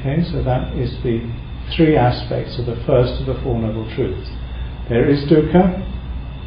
[0.00, 1.22] Okay, so that is the
[1.76, 4.28] three aspects of the first of the Four Noble Truths.
[4.88, 5.82] There is dukkha,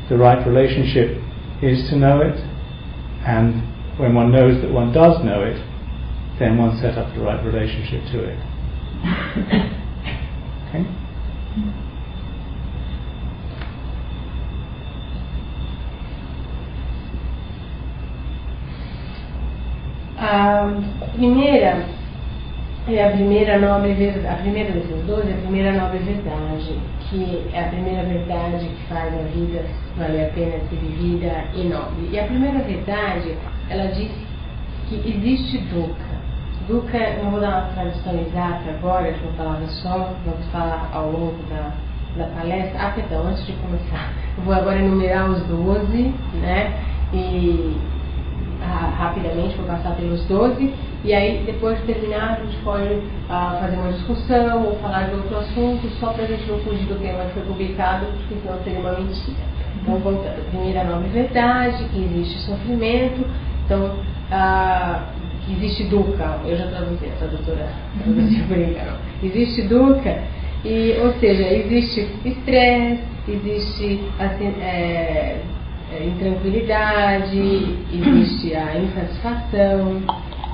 [0.09, 1.21] the right relationship
[1.61, 2.37] is to know it,
[3.25, 3.63] and
[3.99, 5.59] when one knows that one does know it,
[6.39, 9.75] then one set up the right relationship to it.
[10.69, 10.85] Okay?
[20.31, 20.69] A
[21.13, 21.83] primeira
[22.87, 23.93] é a primeira nobre
[24.29, 26.77] a primeira desses dois é a primeira nobre verdade,
[27.09, 29.65] que é a primeira verdade que faz a vida
[29.97, 32.09] valer a pena ser vivida e nobre.
[32.11, 33.35] E a primeira verdade,
[33.71, 34.11] ela diz
[34.87, 36.19] que existe dukkha.
[36.67, 41.09] Dukkha, não vou dar uma tradução exata agora, de uma palavra só, vamos falar ao
[41.09, 41.73] longo da,
[42.17, 42.79] da palestra.
[42.79, 44.13] Ah, perdão, antes de começar,
[44.45, 46.71] vou agora enumerar os 12, né?
[47.15, 47.75] E
[48.65, 53.77] rapidamente, vou passar pelos 12, e aí depois de terminar a gente pode uh, fazer
[53.77, 57.23] uma discussão ou falar de outro assunto, só para a gente não fugir do tema
[57.25, 59.49] que foi publicado, porque senão seria uma mentira.
[59.81, 63.25] Então, voltando, primeira nova verdade, que existe sofrimento,
[63.65, 64.99] então, uh,
[65.45, 67.69] que existe dukkha, eu já traduzi, a tradutora
[68.03, 68.57] traduziu por
[69.23, 70.21] existe dukkha,
[70.65, 75.37] e, ou seja, existe estresse, existe assim, é,
[75.91, 80.01] é, intranquilidade, existe a insatisfação.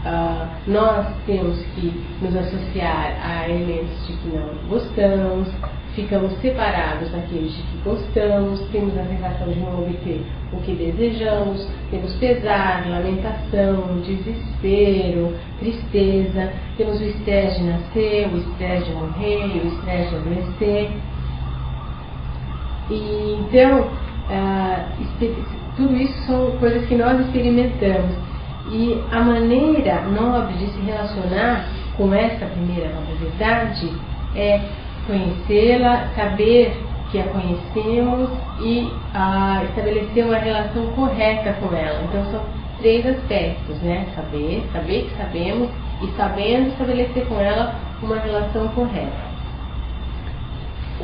[0.05, 5.49] Uh, nós temos que nos associar a elementos de que não gostamos,
[5.95, 10.23] ficamos separados daqueles de que gostamos, temos a sensação de não obter
[10.53, 18.85] o que desejamos, temos pesar, lamentação, desespero, tristeza, temos o estresse de nascer, o estresse
[18.85, 20.91] de morrer, o estresse de adoecer.
[22.91, 23.89] E, então,
[24.29, 24.85] ah,
[25.75, 28.15] tudo isso são coisas que nós experimentamos.
[28.71, 31.65] E a maneira nobre de se relacionar
[31.95, 33.93] com essa primeira nova verdade
[34.35, 34.59] é
[35.05, 36.75] conhecê-la, saber
[37.11, 42.01] que a conhecemos e ah, estabelecer uma relação correta com ela.
[42.03, 42.41] Então são
[42.79, 44.07] três aspectos, né?
[44.15, 45.69] Saber, saber que sabemos
[46.01, 49.34] e sabendo estabelecer com ela uma relação correta.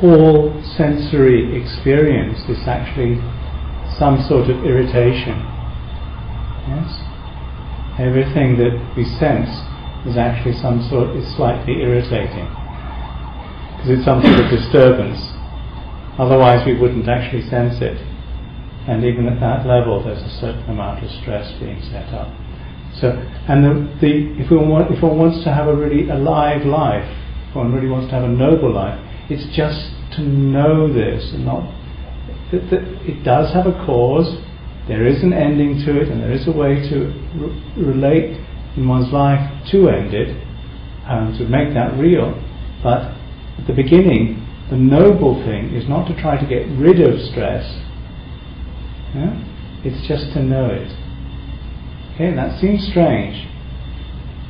[0.00, 3.16] All sensory experience is actually
[3.98, 5.38] some sort of irritation.
[6.68, 6.88] Yes?
[7.98, 9.50] Everything that we sense
[10.06, 12.48] is actually some sort is slightly irritating.
[13.76, 15.20] Because it's some sort of disturbance.
[16.18, 17.98] Otherwise we wouldn't actually sense it.
[18.88, 22.32] And even at that level there's a certain amount of stress being set up.
[22.94, 23.10] So,
[23.48, 27.08] and the, the, if, we want, if one wants to have a really alive life,
[27.48, 28.98] if one really wants to have a noble life,
[29.32, 29.80] it's just
[30.16, 31.62] to know this and not
[32.52, 34.38] that, that it does have a cause,
[34.86, 36.96] there is an ending to it, and there is a way to
[37.34, 38.40] re- relate
[38.76, 39.40] in one's life
[39.70, 40.36] to end it,
[41.06, 42.32] um, to make that real.
[42.82, 43.16] But
[43.58, 47.64] at the beginning, the noble thing is not to try to get rid of stress.
[49.14, 49.32] Yeah?
[49.84, 50.90] It's just to know it.
[52.14, 53.48] Okay, that seems strange,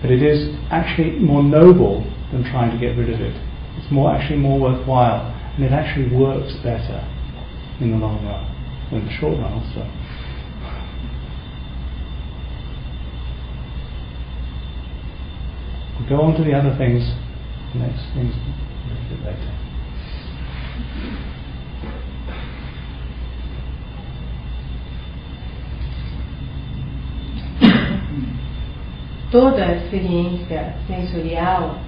[0.01, 2.03] but it is actually more noble
[2.33, 3.52] than trying to get rid of it.
[3.83, 7.07] It's more actually more worthwhile, and it actually works better
[7.81, 8.47] in the long run,
[8.93, 9.91] in the short run also.
[15.99, 17.03] We'll go on to the other things,
[17.73, 19.53] the next things a little bit later.
[29.31, 31.79] Toda experiência sensorial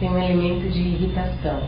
[0.00, 1.60] tem um elemento de irritação.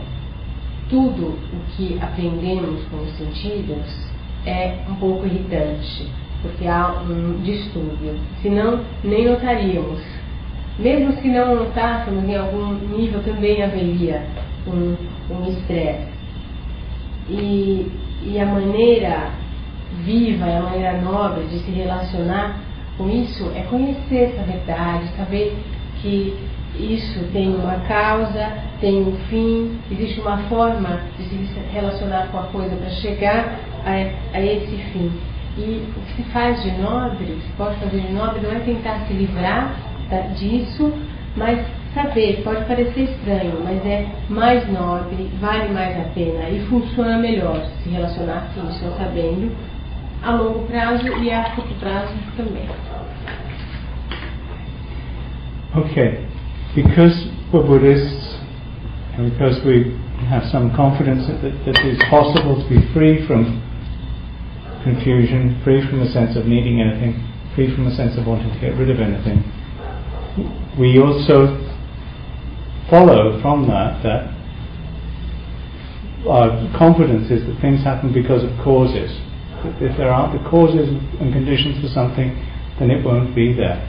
[0.89, 4.09] Tudo o que aprendemos com os sentidos
[4.45, 6.07] é um pouco irritante,
[6.41, 8.19] porque há um distúrbio.
[8.41, 10.01] Senão, nem notaríamos.
[10.77, 14.23] Mesmo se não notássemos, em algum nível também haveria
[14.65, 14.95] um,
[15.29, 16.07] um estresse.
[17.29, 17.91] E,
[18.23, 19.31] e a maneira
[20.03, 22.59] viva, a maneira nobre de se relacionar
[22.97, 25.55] com isso é conhecer essa verdade, saber
[26.01, 26.35] que
[26.79, 32.43] isso tem uma causa, tem um fim, existe uma forma de se relacionar com a
[32.43, 35.11] coisa para chegar a, a esse fim.
[35.57, 38.51] E o que se faz de nobre, o que se pode fazer de nobre, não
[38.51, 39.75] é tentar se livrar
[40.37, 40.93] disso,
[41.35, 41.59] mas
[41.93, 47.65] saber, pode parecer estranho, mas é mais nobre, vale mais a pena e funciona melhor
[47.83, 49.51] se relacionar com isso, sabendo,
[50.23, 52.67] a longo prazo e a curto prazo também.
[55.75, 56.28] Okay,
[56.75, 58.35] because we're Buddhists
[59.17, 59.97] and because we
[60.29, 63.57] have some confidence that, that, it is possible to be free from
[64.83, 67.25] confusion, free from the sense of needing anything,
[67.55, 69.43] free from the sense of wanting to get rid of anything,
[70.77, 71.57] we also
[72.89, 74.35] follow from that that
[76.27, 79.09] our confidence is that things happen because of causes.
[79.81, 80.87] If there aren't the causes
[81.19, 82.35] and conditions for something,
[82.79, 83.79] then it won't be there.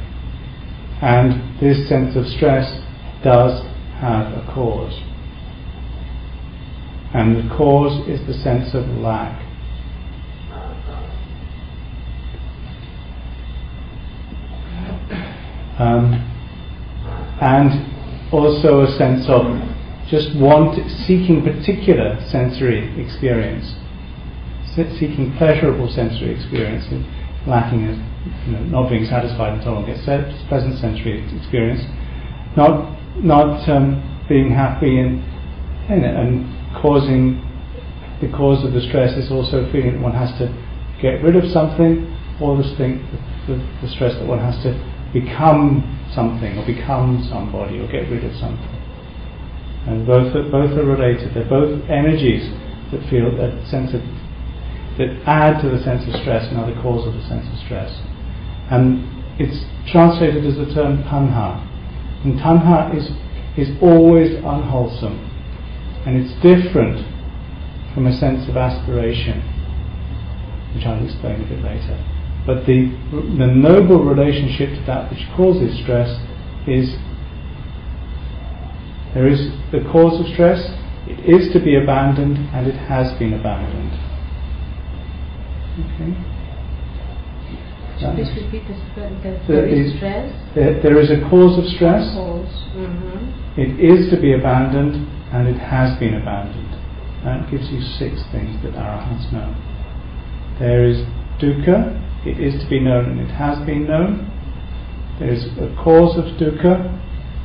[1.03, 2.81] And this sense of stress
[3.23, 3.63] does
[4.01, 5.01] have a cause.
[7.15, 9.47] And the cause is the sense of lack.
[15.79, 16.27] Um,
[17.41, 19.47] and also a sense of
[20.09, 23.75] just want seeking particular sensory experience,
[24.75, 27.07] seeking pleasurable sensory experience, and
[27.47, 27.99] lacking is
[28.47, 31.83] you know, not being satisfied until one gets set, it's a pleasant sensory experience,
[32.57, 33.99] not not um,
[34.29, 35.21] being happy and,
[35.91, 37.43] and, and causing
[38.21, 40.47] the cause of the stress is also feeling that one has to
[41.03, 42.07] get rid of something,
[42.41, 44.77] or this thing, the, the, the stress that one has to
[45.13, 45.83] become
[46.15, 48.77] something or become somebody or get rid of something.
[49.89, 51.35] And both are, both are related.
[51.35, 52.45] They're both energies
[52.93, 54.03] that feel that sense of
[54.99, 57.57] that add to the sense of stress and are the cause of the sense of
[57.65, 57.89] stress.
[58.71, 59.05] And
[59.41, 61.67] it's translated as the term tanha.
[62.25, 63.11] And tanha is
[63.57, 65.19] is always unwholesome.
[66.07, 67.05] And it's different
[67.95, 69.43] from a sense of aspiration,
[70.75, 71.99] which I'll explain a bit later.
[72.47, 76.09] But the, the noble relationship to that which causes stress
[76.67, 76.97] is
[79.13, 80.63] there is the cause of stress,
[81.07, 83.91] it is to be abandoned, and it has been abandoned.
[85.83, 86.30] Okay?
[88.01, 90.33] Please repeat the, there is stress.
[90.55, 92.09] There, there is a cause of stress.
[92.17, 92.49] Cause.
[92.73, 93.61] Mm-hmm.
[93.61, 96.73] It is to be abandoned, and it has been abandoned.
[97.25, 99.53] That gives you six things that arahants know.
[100.59, 101.05] There is
[101.37, 104.29] dukkha, it is to be known and it has been known.
[105.19, 106.89] There is a cause of dukkha,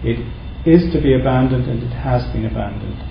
[0.04, 0.24] it
[0.66, 3.04] is to be abandoned and it has been abandoned.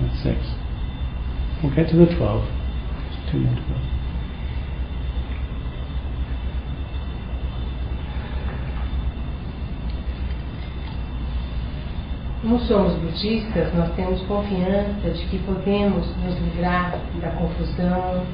[0.00, 0.38] That's six.
[1.62, 2.57] We'll get to the twelve.
[3.30, 3.38] Go.
[12.40, 18.24] Como somos budistas, nós temos confiança de que podemos nos livrar da confusão,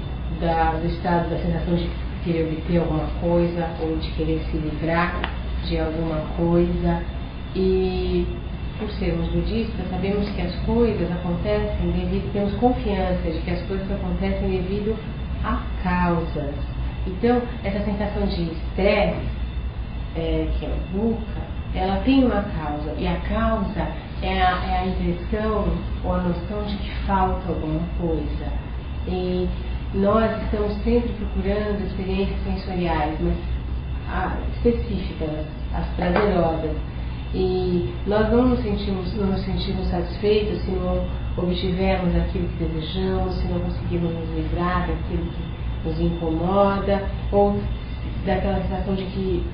[0.40, 1.90] da, do estado da sensação de
[2.22, 5.20] querer obter alguma coisa ou de querer se livrar
[5.64, 7.02] de alguma coisa.
[7.56, 8.26] E
[8.78, 13.90] por sermos budistas, sabemos que as coisas acontecem devido, temos confiança de que as coisas
[13.90, 14.96] acontecem devido
[15.44, 16.54] a causas.
[17.06, 19.28] Então, essa sensação de estresse,
[20.16, 23.88] é, que é o dukkha, ela tem uma causa, e a causa
[24.22, 25.66] é a, é a impressão
[26.04, 28.52] ou a noção de que falta alguma coisa.
[29.06, 29.48] E
[29.92, 33.36] nós estamos sempre procurando experiências sensoriais, mas
[34.08, 36.76] ah, específicas, as prazerosas.
[37.34, 41.04] E nós não nos sentimos, não nos sentimos satisfeitos se não
[41.36, 47.02] obtivermos aquilo que desejamos, se não conseguimos nos livrar daquilo que nos incomoda,
[47.32, 47.60] ou
[48.24, 49.44] daquela sensação de que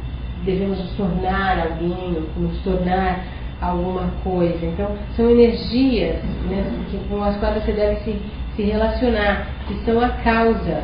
[0.44, 3.24] devemos nos tornar alguém, nos tornar
[3.60, 4.64] alguma coisa.
[4.64, 6.64] Então, são energias né,
[7.08, 8.20] com as quais você deve se,
[8.56, 10.82] se relacionar, que são a causa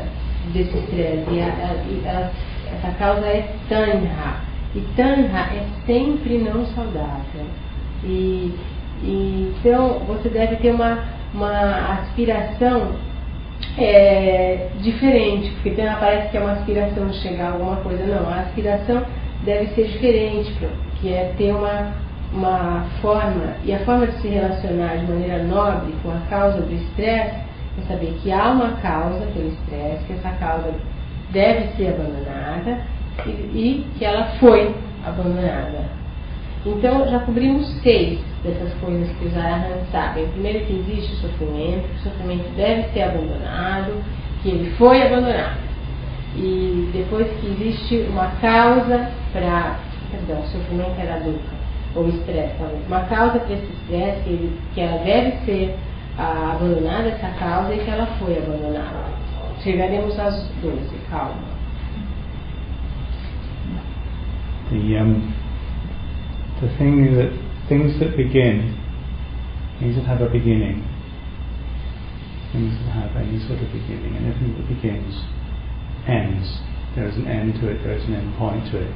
[0.53, 1.25] desse estresse.
[1.31, 2.31] E, a, a,
[2.75, 4.46] essa causa é tanha.
[4.77, 7.47] E tanha é sempre não saudável.
[8.03, 8.53] E,
[9.01, 12.91] e, então, você deve ter uma, uma aspiração
[13.75, 18.05] é, diferente, porque tem, parece que é uma aspiração de chegar a alguma coisa.
[18.05, 19.01] Não, a aspiração
[19.43, 20.53] deve ser diferente,
[21.01, 21.93] que é ter uma,
[22.31, 26.71] uma forma, e a forma de se relacionar de maneira nobre com a causa do
[26.71, 27.35] estresse
[27.79, 30.71] é saber que há uma causa pelo estresse, que essa causa
[31.31, 34.75] deve ser abandonada e, e que ela foi
[35.05, 35.97] abandonada.
[36.65, 40.27] Então, já cobrimos seis dessas coisas que os arahants sabem.
[40.27, 44.03] Primeiro, que existe sofrimento, que o sofrimento deve ser abandonado,
[44.41, 45.57] que ele foi abandonado.
[46.35, 49.79] E depois que existe uma causa para.
[50.11, 51.55] Perdão, o sofrimento era dukkha,
[51.95, 52.55] ou estresse,
[52.87, 55.75] uma causa para esse estresse, que, ele, que ela deve ser
[56.17, 59.17] ah, abandonada, essa causa, e que ela foi abandonada.
[59.61, 60.77] Chegaremos às 12,
[61.09, 61.46] calma.
[64.71, 65.31] The um,
[66.61, 67.31] the thing that
[67.69, 68.75] things that begin,
[69.79, 70.83] things that have a beginning,
[72.51, 75.15] things that have any sort of beginning, and everything that begins
[76.07, 76.59] ends.
[76.95, 77.83] There is an end to it.
[77.83, 78.93] There is an end point to it,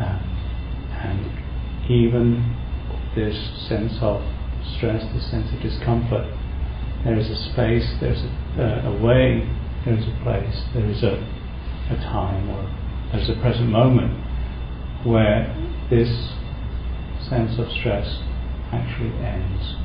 [0.00, 0.22] um,
[0.96, 2.56] and even
[3.14, 3.36] this
[3.68, 4.22] sense of
[4.76, 6.24] stress, this sense of discomfort,
[7.04, 9.44] there is a space, there's a, uh, a way,
[9.84, 11.20] there is a place, there is a,
[11.90, 12.64] a time, or
[13.12, 14.23] there's a present moment
[15.04, 15.52] where
[15.90, 16.08] this
[17.28, 18.06] sense of stress
[18.72, 19.76] actually ends.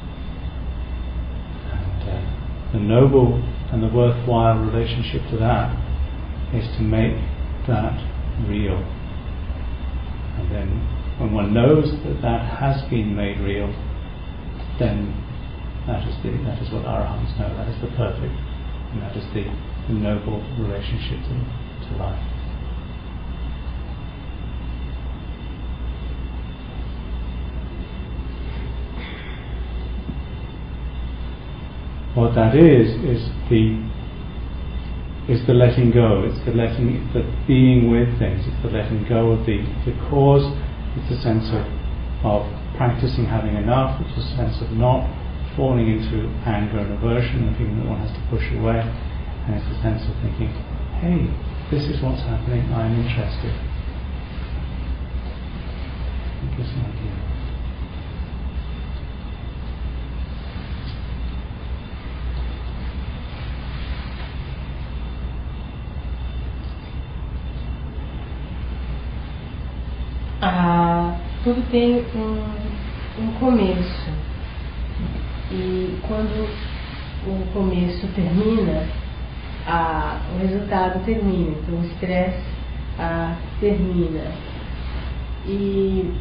[1.71, 5.75] And uh, the noble and the worthwhile relationship to that
[6.53, 7.15] is to make
[7.67, 7.99] that
[8.47, 8.77] real.
[10.39, 10.67] And then
[11.19, 13.67] when one knows that that has been made real,
[14.79, 15.13] then
[15.85, 18.33] that is, the, that is what arahants know, that is the perfect,
[18.93, 19.43] and that is the,
[19.87, 21.35] the noble relationship to,
[21.89, 22.28] to life.
[32.15, 33.77] What that is is the
[35.29, 36.25] is the letting go.
[36.25, 38.41] It's the letting, the being with things.
[38.49, 40.41] It's the letting go of the the cause.
[40.97, 41.65] It's a sense of
[42.25, 44.01] of practicing having enough.
[44.01, 45.05] It's a sense of not
[45.55, 48.79] falling into anger and aversion and feeling that one has to push away.
[48.79, 50.49] And it's a sense of thinking,
[51.01, 51.27] hey,
[51.69, 52.65] this is what's happening.
[52.73, 53.53] I'm interested.
[71.71, 74.09] Tem um, um começo.
[75.51, 76.49] E quando
[77.25, 78.87] o começo termina,
[79.65, 81.55] ah, o resultado termina.
[81.61, 82.59] Então o estresse
[83.59, 84.31] termina.
[85.45, 86.13] E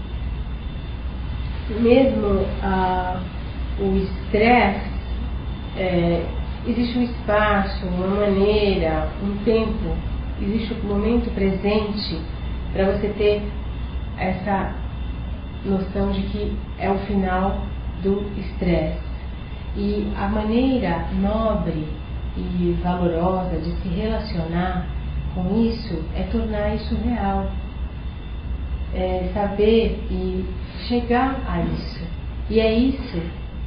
[1.81, 3.21] mesmo ah,
[3.79, 4.89] o estresse,
[5.77, 6.25] é,
[6.67, 9.97] existe um espaço, uma maneira, um tempo,
[10.41, 12.21] existe um momento presente
[12.73, 13.43] para você ter
[14.19, 14.88] essa
[15.65, 17.63] noção de que é o final
[18.03, 19.01] do estresse.
[19.77, 21.87] E a maneira nobre
[22.37, 24.87] e valorosa de se relacionar
[25.35, 27.51] com isso é tornar isso real.
[28.95, 30.45] É saber e
[30.89, 32.05] chegar a isso.
[32.49, 33.21] E é isso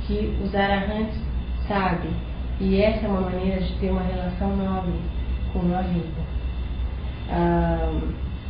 [0.07, 1.15] que os arahants
[1.68, 2.11] sabem.
[2.59, 4.93] E essa é uma maneira de ter uma relação nobre
[5.53, 6.22] com a vida.
[7.30, 7.91] Ah,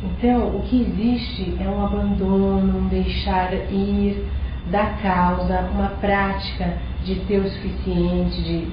[0.04, 4.26] então, o que existe é um abandono, um deixar ir
[4.70, 8.66] da causa, uma prática de ter o suficiente, de,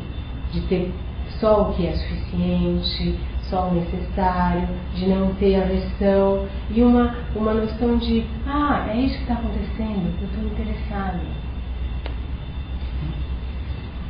[0.51, 0.91] de ter
[1.39, 7.53] só o que é suficiente, só o necessário, de não ter aversão e uma, uma
[7.53, 11.19] noção de, ah, é isso que está acontecendo, eu estou interessado.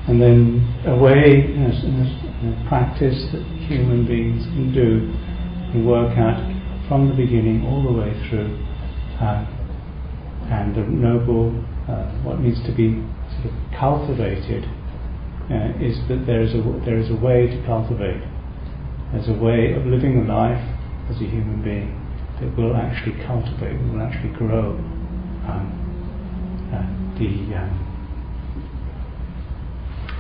[0.08, 6.59] And then a way, as a practice that human beings can do, work at
[6.90, 8.58] from the beginning all the way through,
[9.22, 9.46] uh,
[10.50, 11.54] and the noble,
[11.88, 14.66] uh, what needs to be sort of cultivated
[15.54, 18.26] uh, is that there is a there is a way to cultivate.
[19.14, 20.66] There's a way of living a life
[21.10, 21.94] as a human being
[22.42, 24.74] that will actually cultivate, will actually grow
[25.46, 25.70] um,
[26.74, 26.90] uh,
[27.20, 27.86] the um,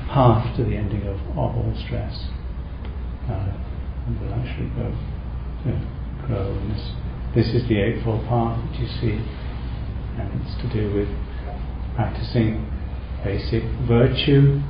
[0.09, 2.29] path to the ending of, of all stress.
[3.27, 3.57] Uh,
[4.21, 4.95] will actually go.
[5.65, 5.98] Yeah
[6.29, 11.09] This, is the Eightfold Path that you see, and it's to do with
[11.95, 12.69] practicing
[13.23, 14.61] basic virtue,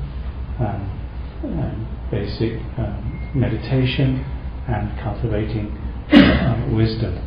[0.63, 0.87] um,
[1.43, 4.23] and basic um, meditation,
[4.69, 5.75] and cultivating
[6.13, 7.17] uh, wisdom.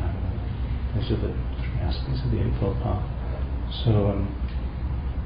[0.00, 3.04] Um, those are the three aspects of the Eightfold Path.
[3.84, 4.32] So, um,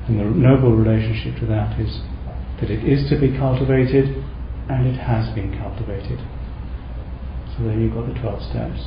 [0.09, 2.01] and the noble relationship to that is
[2.61, 4.25] that it is to be cultivated,
[4.69, 6.19] and it has been cultivated.
[7.57, 8.83] So then you've got the 12 steps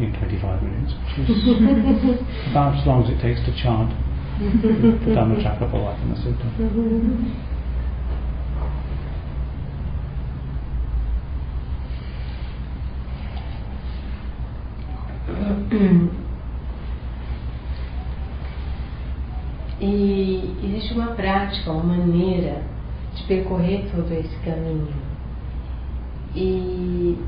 [0.00, 1.36] in 25 minutes, which is
[2.50, 3.92] about as long as it takes to chant
[4.40, 6.48] the Dhammacakkappavattana Sutta.
[19.80, 22.62] E existe uma prática, uma maneira
[23.14, 25.07] de percorrer todo esse caminho
[26.38, 27.18] e,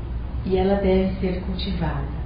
[0.45, 2.21] e ela deve ser cultivada.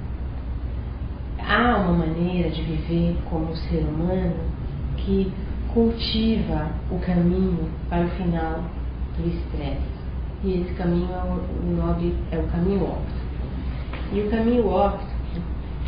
[1.38, 4.36] Há uma maneira de viver como ser humano
[4.96, 5.32] que
[5.72, 8.64] cultiva o caminho para o final
[9.16, 9.96] do estresse.
[10.44, 13.26] E esse caminho é o, é o caminho óptico.
[14.12, 15.10] E o caminho óptico,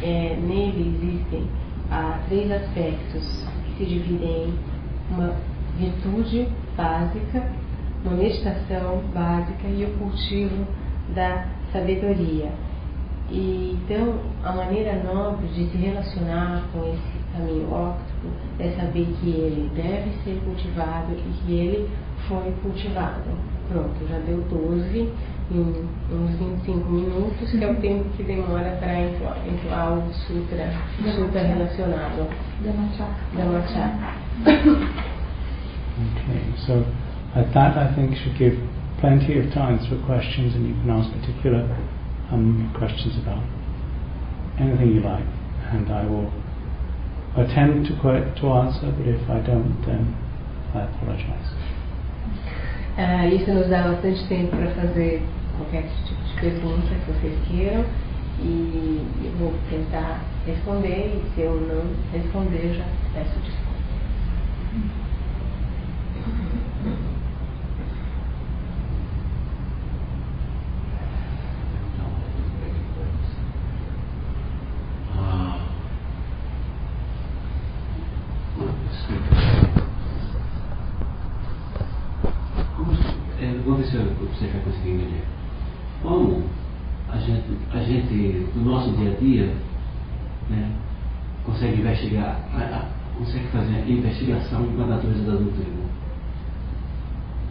[0.03, 1.45] é, nele existem
[1.91, 5.35] ah, três aspectos que se dividem em uma
[5.79, 7.43] virtude básica,
[8.05, 10.67] uma meditação básica e o cultivo
[11.15, 12.51] da sabedoria.
[13.31, 18.29] E, então, a maneira nobre de se relacionar com esse caminho óptico
[18.59, 21.89] é saber que ele deve ser cultivado e que ele
[22.27, 23.31] foi cultivado.
[23.69, 25.13] Pronto, já deu 12
[25.51, 25.61] em
[26.11, 30.73] uns 25 minutos, que é o tempo que demora para entrar o sutra,
[31.15, 32.29] sutra relacionado.
[32.65, 34.15] Da Machaka.
[35.99, 36.85] Okay, so
[37.35, 38.57] at that I think should give
[39.01, 41.63] plenty of time for questions and you can ask particular
[42.31, 43.45] um, questions about
[44.59, 45.25] anything you like
[45.71, 46.33] and I will
[47.37, 50.15] attempt to, to answer but if I don't then
[50.75, 51.51] I apologize.
[52.99, 55.23] Uh, isso nos dá bastante tempo para fazer
[55.57, 57.85] qualquer tipo de pergunta que vocês queiram
[58.41, 62.85] e eu vou tentar responder e se eu não responder já
[63.15, 63.69] peço desculpa.
[83.69, 85.25] Vamos ver se você vai conseguir entender.
[86.03, 86.43] Como
[87.11, 89.55] a gente, a gente, no nosso dia a dia,
[90.49, 90.71] né,
[91.45, 92.89] consegue investigar, a, a,
[93.19, 95.89] consegue fazer a investigação com a natureza da doutrina?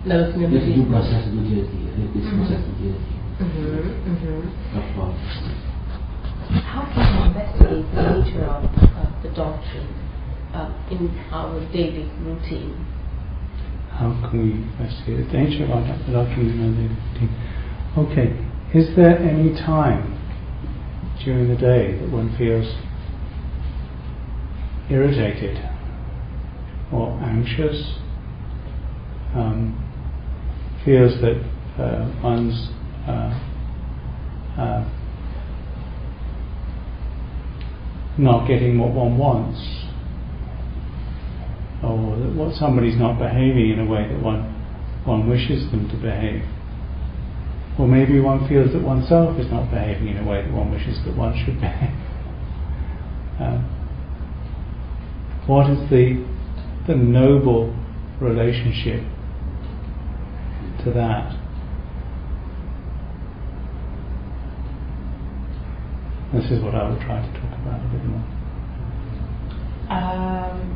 [0.07, 2.37] Dentro de processo do dia a dia, dentro desse uhum.
[2.37, 3.17] processo do dia a dia.
[3.41, 4.41] Uhum, uhum.
[4.73, 5.13] Da forma.
[6.63, 9.89] How can we investigate the nature of, of the doctrine
[10.53, 12.73] uh, in our daily routine?
[13.91, 17.31] How can we investigate the nature of the doctrine in our daily routine?
[17.97, 18.31] Okay,
[18.73, 20.17] is there any time
[21.25, 22.65] during the day that one feels
[24.89, 25.57] irritated
[26.93, 27.99] or anxious,
[29.35, 29.83] um,
[30.87, 31.35] feels that
[31.77, 32.69] uh, one's
[33.05, 33.35] uh,
[34.55, 34.87] uh,
[38.17, 39.59] not getting what one wants,
[41.83, 44.47] or that what somebody's not behaving in a way that one
[45.03, 46.41] one wishes them to behave.
[47.77, 50.97] Or maybe one feels that oneself is not behaving in a way that one wishes
[51.05, 51.95] that one should behave.
[53.37, 53.61] Uh,
[55.45, 56.25] what is the
[56.87, 57.71] the noble
[58.19, 59.03] relationship
[60.83, 61.35] to that?
[66.33, 68.23] This is what I will try to talk about a bit more.
[69.89, 70.75] Um,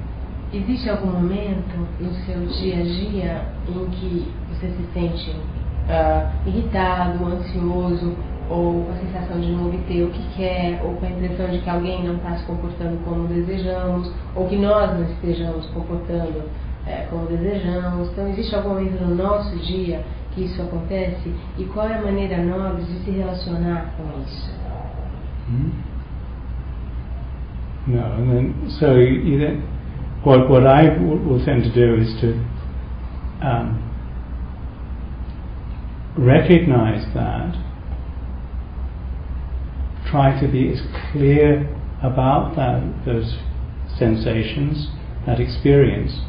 [0.53, 7.26] existe algum momento no seu dia a dia em que você se sente uh, irritado,
[7.26, 8.15] ansioso,
[8.49, 11.60] ou com a sensação de não obter o que quer, ou com a impressão de
[11.60, 16.49] que alguém não está se comportando como desejamos, ou que nós não estejamos comportando
[16.88, 18.10] é, como desejamos.
[18.12, 20.03] Então, existe algum momento no nosso dia
[20.34, 21.34] que isso acontece?
[21.58, 24.52] E qual é a maneira nobre de se relacionar com isso?
[25.49, 25.91] Hmm?
[27.88, 29.64] No, and then so you then,
[30.24, 32.34] what what I will tend to do is to
[33.41, 33.80] um,
[36.16, 37.56] recognize that,
[40.12, 40.82] try to be as
[41.12, 41.68] clear
[42.03, 43.40] about that, those
[43.98, 44.90] sensations,
[45.26, 46.22] that experience,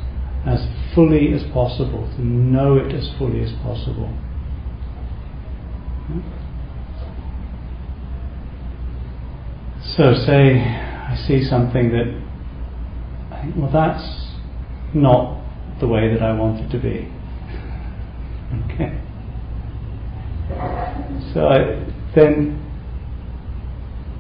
[0.47, 4.13] as fully as possible, to know it as fully as possible.
[9.97, 12.07] So, say I see something that
[13.31, 14.29] I think, well, that's
[14.95, 15.43] not
[15.81, 17.11] the way that I want it to be.
[18.71, 18.99] Okay.
[21.33, 22.61] So I then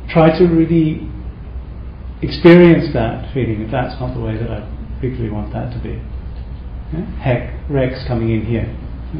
[0.08, 1.08] try to really
[2.22, 4.60] experience that feeling that that's not the way that I
[4.96, 6.00] particularly want that to be.
[6.92, 7.04] Yeah?
[7.20, 8.68] Heck, Rex coming in here.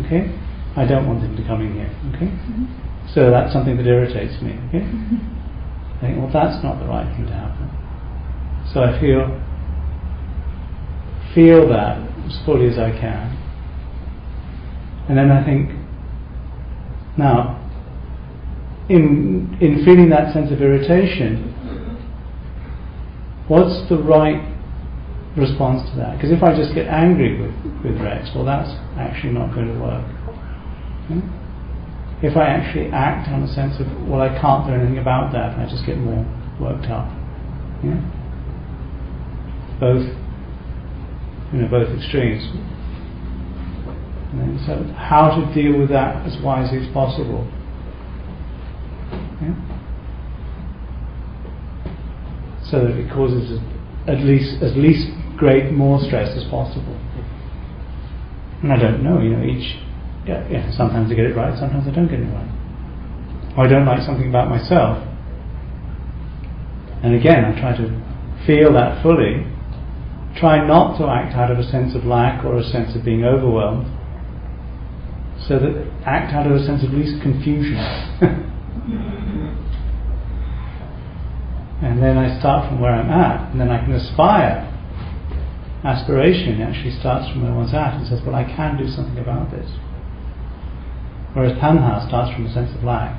[0.04, 0.30] Okay?
[0.76, 1.90] I don't want him to come in here.
[2.14, 2.26] Okay?
[2.26, 3.12] Mm-hmm.
[3.14, 4.52] So that's something that irritates me.
[4.68, 4.84] Okay?
[4.84, 5.96] Mm-hmm.
[5.96, 7.70] I think, well, that's not the right thing to happen.
[8.72, 9.28] So I feel
[11.34, 13.38] feel that as fully as I can.
[15.08, 15.70] And then I think,
[17.16, 17.58] now,
[18.88, 21.52] in, in feeling that sense of irritation,
[23.48, 24.51] what's the right
[25.36, 26.16] response to that?
[26.16, 27.54] Because if I just get angry with,
[27.84, 30.04] with Rex, well, that's actually not going to work.
[31.08, 31.42] Hmm?
[32.22, 35.58] if I actually act on a sense of, well, I can't do anything about that,
[35.58, 36.24] I just get more
[36.60, 37.10] worked up.
[37.82, 37.98] Yeah?
[39.80, 40.06] Both,
[41.52, 42.44] you know, both extremes.
[44.38, 47.44] And so, how to deal with that as wisely as possible.
[49.42, 49.58] Yeah?
[52.70, 53.58] So that it causes
[54.06, 56.98] at least as least great more stress as possible.
[58.62, 59.78] And I don't know, you know, each
[60.26, 62.48] yeah, yeah, sometimes I get it right, sometimes I don't get it right.
[63.56, 65.02] Or I don't like something about myself.
[67.02, 67.90] And again, I try to
[68.46, 69.46] feel that fully.
[70.36, 73.24] Try not to act out of a sense of lack or a sense of being
[73.24, 73.86] overwhelmed.
[75.48, 77.76] So that act out of a sense of least confusion.
[81.82, 84.68] and then I start from where I'm at, and then I can aspire.
[85.82, 89.50] Aspiration actually starts from where one's at and says, Well, I can do something about
[89.50, 89.68] this.
[91.34, 93.18] Whereas tanha starts from a sense of lack.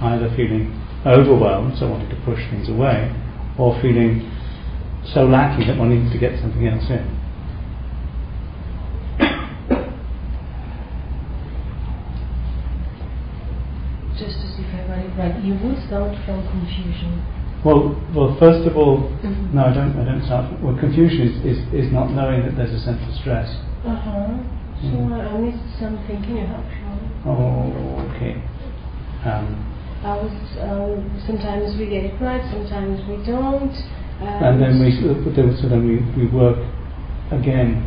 [0.00, 0.74] Either feeling
[1.06, 3.14] overwhelmed, so wanting to push things away,
[3.56, 4.28] or feeling
[5.14, 7.06] so lacking that one needs to get something else in.
[14.18, 14.50] Just to
[15.16, 17.22] see if I got it right, you would start from confusion.
[17.64, 19.52] Well, well, first of all, Mhm.
[19.52, 19.98] no, I don't.
[19.98, 20.48] I don't start.
[20.48, 23.54] From, well, confusion is, is, is not knowing that there's a sense of stress.
[23.84, 24.26] Uh huh.
[24.80, 25.12] So Mm.
[25.12, 26.22] I missed something.
[26.22, 27.00] Can you help me?
[27.26, 28.40] Oh, okay.
[29.24, 29.66] Um,
[30.02, 30.32] I was
[30.62, 33.76] um, sometimes we get it right, sometimes we don't.
[34.22, 36.56] Um, and then we so then we, we work
[37.30, 37.84] again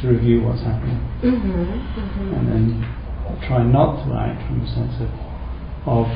[0.00, 2.34] to review what's happening, Mm-hmm, mm-hmm.
[2.34, 2.86] and then
[3.48, 5.10] try not to act from a sense of
[5.88, 6.06] of,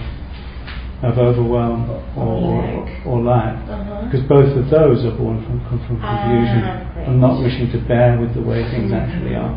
[1.02, 3.06] of overwhelm or or, Lack.
[3.06, 3.56] or lack.
[3.68, 4.02] Uh-huh.
[4.06, 6.60] Because both of those are born from, from, from Ah, confusion
[6.94, 7.08] great.
[7.08, 9.00] and not wishing to bear with the way things Mhm.
[9.00, 9.56] actually are.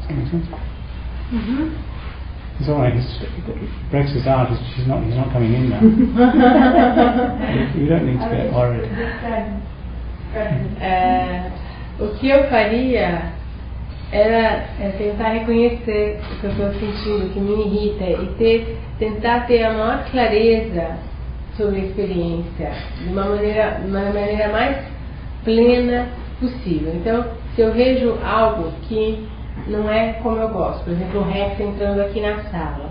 [0.00, 0.46] Does that make sense?
[1.32, 1.68] Mm-hmm.
[2.60, 2.94] It's all right.
[2.94, 3.22] It's,
[3.92, 4.48] Rex is out.
[4.50, 5.02] He's, she's not.
[5.04, 5.80] He's not coming in now.
[5.82, 5.90] you,
[7.82, 8.88] you don't need to get worried.
[10.80, 11.50] É,
[12.00, 13.31] o que eu faria
[14.12, 18.78] era é, tentar reconhecer o que eu estou sentindo, o que me irrita e ter,
[18.98, 20.98] tentar ter a maior clareza
[21.56, 24.76] sobre a experiência de uma maneira, uma maneira mais
[25.44, 26.08] plena
[26.38, 26.92] possível.
[26.94, 27.24] Então,
[27.54, 29.26] se eu vejo algo que
[29.66, 32.90] não é como eu gosto, por exemplo, o Rex entrando aqui na sala,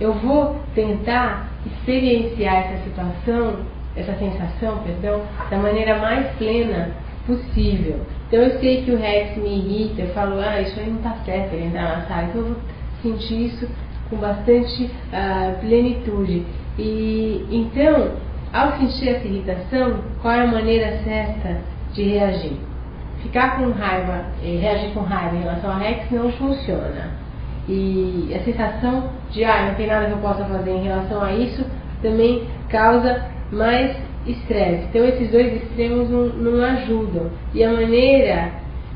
[0.00, 3.56] eu vou tentar experienciar essa situação,
[3.96, 6.90] essa sensação, perdão, da maneira mais plena
[7.28, 8.00] possível.
[8.26, 11.14] Então eu sei que o Rex me irrita, eu falo, ah, isso aí não está
[11.24, 12.56] certo ele entrar na sala, então eu vou
[13.02, 13.68] sentir isso
[14.08, 16.44] com bastante ah, plenitude.
[16.78, 18.12] E então,
[18.52, 21.60] ao sentir essa irritação, qual é a maneira certa
[21.92, 22.56] de reagir?
[23.22, 27.10] Ficar com raiva, eh, reagir com raiva em relação ao Rex não funciona.
[27.68, 31.32] E a sensação de, ah, não tem nada que eu possa fazer em relação a
[31.32, 31.64] isso,
[32.00, 33.96] também causa mais
[34.26, 34.86] estresse.
[34.90, 37.30] Então, esses dois extremos não, não ajudam.
[37.54, 38.52] E a maneira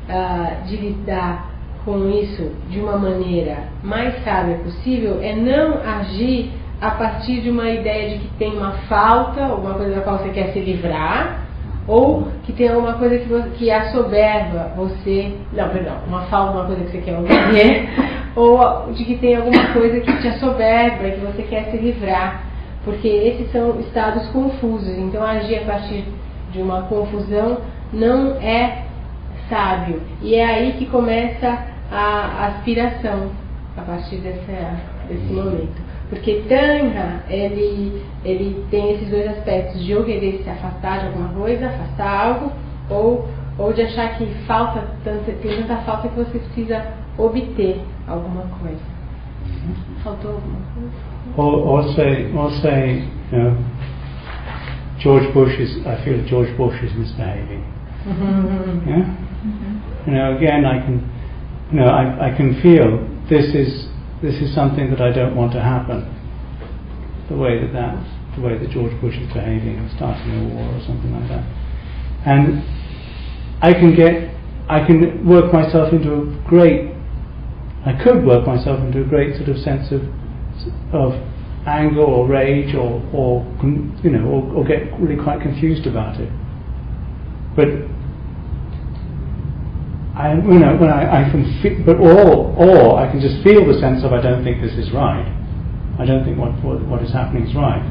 [0.09, 1.53] ah, de lidar
[1.85, 6.51] com isso de uma maneira mais sábia possível é não agir
[6.81, 10.29] a partir de uma ideia de que tem uma falta, alguma coisa da qual você
[10.29, 11.43] quer se livrar,
[11.87, 15.33] ou que tem alguma coisa que, você, que assoberba você.
[15.53, 17.89] Não, perdão, uma falta, uma coisa que você quer obedecer,
[18.35, 22.43] ou de que tem alguma coisa que te assoberba e que você quer se livrar.
[22.83, 24.97] Porque esses são estados confusos.
[24.97, 26.05] Então, agir a partir
[26.51, 27.59] de uma confusão
[27.91, 28.85] não é
[29.49, 30.01] sábio.
[30.21, 33.31] E é aí que começa a aspiração,
[33.77, 35.81] a partir desse momento.
[36.09, 41.29] Porque Tanha, ele, ele tem esses dois aspectos, de ou querer se afastar de alguma
[41.29, 42.51] coisa, afastar algo,
[42.89, 43.27] ou,
[43.57, 46.85] ou de achar que falta tanta, tem tanta falta que você precisa
[47.17, 48.81] obter alguma coisa.
[50.03, 50.72] Faltou alguma coisa?
[51.37, 53.57] Or, or say, or say, you know,
[54.99, 55.85] George Bush is.
[55.85, 57.63] I feel George Bush is misbehaving.
[58.05, 58.89] Mm-hmm.
[58.89, 58.95] Yeah.
[58.95, 60.09] Mm-hmm.
[60.09, 61.09] You know, again, I can,
[61.71, 63.89] you know, I, I can feel this is
[64.21, 66.07] this is something that I don't want to happen.
[67.29, 67.97] The way that that,
[68.35, 71.43] the way that George Bush is behaving, and starting a war or something like that,
[72.25, 72.63] and
[73.61, 74.31] I can get,
[74.69, 76.91] I can work myself into a great,
[77.85, 80.03] I could work myself into a great sort of sense of
[80.91, 81.13] of
[81.65, 83.45] anger or rage or or
[84.03, 86.31] you know or, or get really quite confused about it.
[87.55, 87.69] But
[90.15, 93.65] I, you know, when I, I can feel, but or, or I can just feel
[93.65, 95.25] the sense of I don't think this is right.
[95.97, 97.81] I don't think what, what, what is happening is right.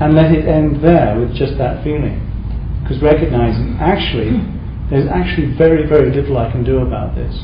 [0.00, 2.22] And let it end there with just that feeling.
[2.82, 4.30] Because recognizing, actually,
[4.90, 7.34] there's actually very, very little I can do about this.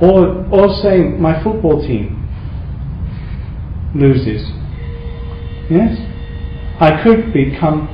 [0.00, 2.22] Or, or say my football team
[3.94, 4.42] loses.
[5.70, 5.96] Yes?
[6.80, 7.88] I could become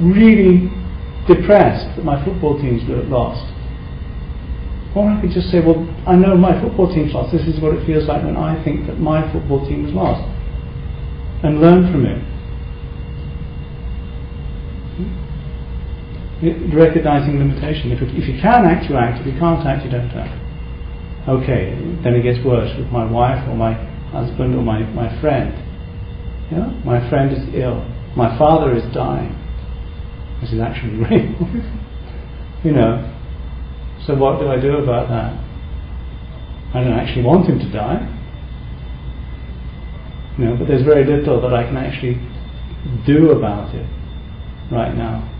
[0.00, 0.70] really
[1.28, 3.52] depressed that my football team's lost.
[4.96, 7.32] Or I could just say, well, I know my football team's lost.
[7.32, 10.22] This is what it feels like when I think that my football team is lost.
[11.42, 12.22] And learn from it.
[16.40, 16.76] Hmm?
[16.76, 17.92] Recognizing limitation.
[17.92, 19.20] If, if you can act, you act.
[19.20, 20.43] If you can't act, you don't act.
[21.28, 21.72] Okay,
[22.04, 23.72] then it gets worse with my wife or my
[24.12, 25.56] husband or my, my friend.
[26.50, 27.80] You know, my friend is ill.
[28.14, 29.32] My father is dying.
[30.40, 31.32] This is actually real.
[32.62, 33.10] you know,
[34.06, 35.32] so what do I do about that?
[36.76, 38.04] I don't actually want him to die.
[40.38, 42.20] You know, but there's very little that I can actually
[43.06, 43.86] do about it
[44.70, 45.30] right now.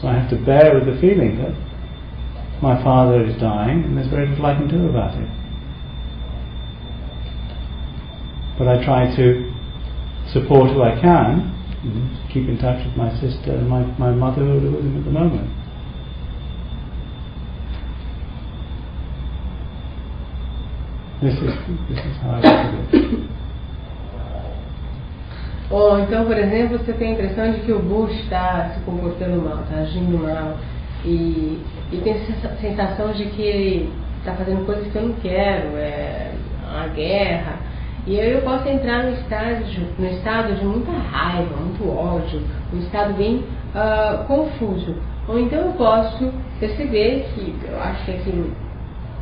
[0.00, 1.54] So I have to bear with the feeling that
[2.62, 5.28] my father is dying and there's very little I can do about it.
[8.58, 9.52] But I try to
[10.32, 11.52] support who I can.
[12.32, 15.04] Keep in touch with my sister and my, my mother who are with him at
[15.04, 15.50] the moment.
[21.22, 21.54] This is,
[21.88, 23.30] this is how I it.
[25.70, 29.42] Ou então, por exemplo, você tem a impressão de que o Bush está se comportando
[29.42, 30.56] mal, está agindo mal,
[31.06, 31.62] e,
[31.92, 36.32] e tem a sensação de que ele está fazendo coisas que eu não quero, é
[36.68, 37.56] a guerra,
[38.06, 39.64] e aí eu posso entrar no estado,
[39.98, 42.40] no estado de muita raiva, muito ódio,
[42.72, 44.96] um estado bem uh, confuso.
[45.26, 48.52] Ou então eu posso perceber que eu acho que aquilo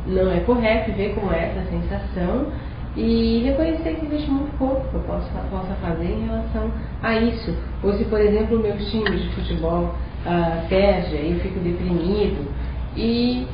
[0.05, 2.47] não é correto, ver como é essa sensação
[2.95, 6.71] e reconhecer que existe muito pouco que eu possa, possa fazer em relação
[7.01, 7.57] a isso.
[7.83, 9.95] Ou se, por exemplo, o meu time de futebol
[10.25, 12.51] uh, eu fico deprimido.
[12.95, 13.47] E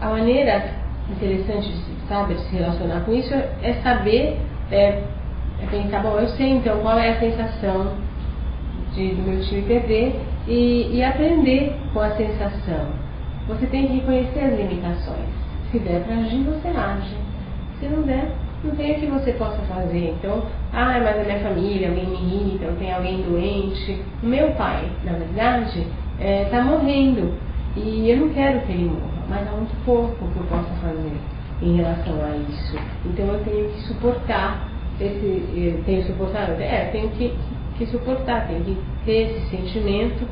[0.00, 0.74] a maneira
[1.10, 4.38] interessante de se, sabe, de se relacionar com isso é saber,
[4.70, 5.02] é,
[5.62, 7.94] é pensar, bom, eu sei então qual é a sensação
[8.94, 12.88] de, do meu time perder e, e aprender com a sensação.
[13.48, 15.28] Você tem que reconhecer as limitações.
[15.70, 17.16] Se der para agir, você age.
[17.78, 18.30] Se não der,
[18.62, 20.14] não tem o que você possa fazer.
[20.18, 24.02] Então, ah, mas a minha família, alguém me irrita, eu tenho alguém doente.
[24.22, 25.80] O meu pai, na verdade,
[26.18, 27.34] está é, tá morrendo
[27.76, 31.16] e eu não quero que ele morra mas há muito pouco que eu possa fazer
[31.62, 32.76] em relação a isso.
[33.06, 34.68] Então eu tenho que suportar
[35.00, 37.32] esse, eu tenho suportado, é, tenho que,
[37.78, 38.76] que suportar, tenho que
[39.06, 40.26] ter esse sentimento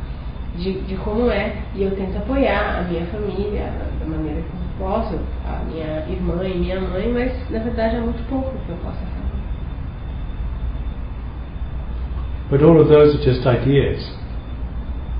[0.56, 4.86] de, de como é e eu tento apoiar a minha família da maneira que eu
[4.86, 8.76] posso, a minha irmã e minha mãe, mas na verdade há muito pouco que eu
[8.78, 9.17] possa fazer.
[12.50, 14.02] But all of those are just ideas.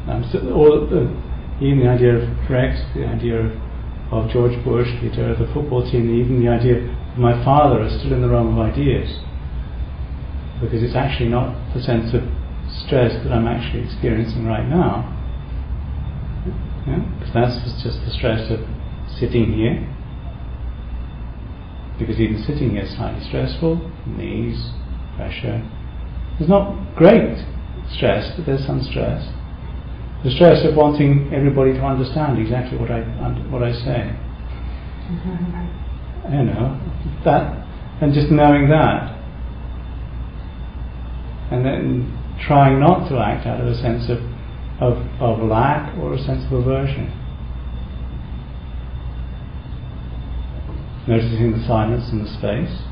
[0.09, 3.52] Um, so uh, even the idea of Rex, the idea of
[4.10, 7.82] of George Bush, the idea of the football team, even the idea of my father
[7.82, 9.20] are still in the realm of ideas.
[10.60, 12.24] Because it's actually not the sense of
[12.84, 15.14] stress that I'm actually experiencing right now.
[16.84, 17.52] Because yeah?
[17.52, 18.60] that's just the stress of
[19.20, 19.84] sitting here.
[21.98, 23.76] Because even sitting here is slightly stressful,
[24.06, 24.72] knees,
[25.16, 25.60] pressure.
[26.39, 27.44] There's not great
[27.90, 29.28] stress, but there's some stress
[30.24, 33.02] the stress of wanting everybody to understand exactly what I
[33.51, 34.16] what I say.
[35.09, 36.32] Mm-hmm.
[36.35, 36.81] you know
[37.24, 37.66] that,
[38.02, 39.15] and just knowing that,
[41.52, 44.19] and then trying not to act out of a sense of
[44.81, 47.15] of, of lack or a sense of aversion.
[51.06, 52.88] Noticing the silence and the space.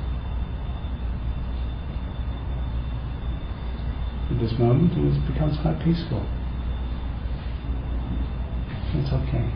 [4.36, 6.20] At this moment, and it becomes quite peaceful.
[8.92, 9.50] It's okay.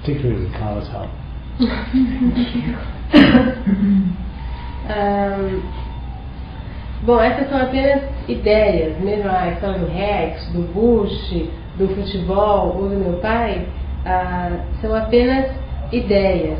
[0.00, 1.10] Particularly with Carla's help.
[1.60, 2.74] Thank you.
[4.92, 5.81] um,
[7.02, 12.88] bom, essas são apenas ideias, mesmo a questão do Rex, do Bush, do futebol ou
[12.88, 13.66] do meu pai,
[14.06, 14.50] ah,
[14.80, 15.50] são apenas
[15.90, 16.58] ideias.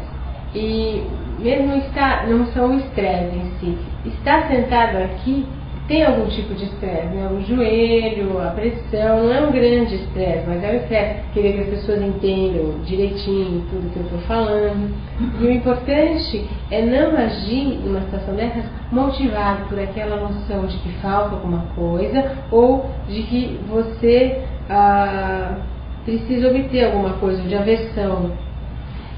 [0.55, 1.03] E
[1.39, 3.79] mesmo está, não são o estresse em si.
[4.05, 5.47] Estar sentado aqui
[5.93, 7.29] tem algum tipo de estresse, né?
[7.31, 11.21] O joelho, a pressão, não é um grande estresse, mas é um estresse.
[11.35, 14.91] Querer que as pessoas entendam direitinho tudo que eu estou falando.
[15.39, 20.89] E o importante é não agir numa situação dessas motivado por aquela noção de que
[21.03, 24.41] falta alguma coisa ou de que você
[24.71, 25.59] ah,
[26.07, 28.33] precisa obter alguma coisa de aversão.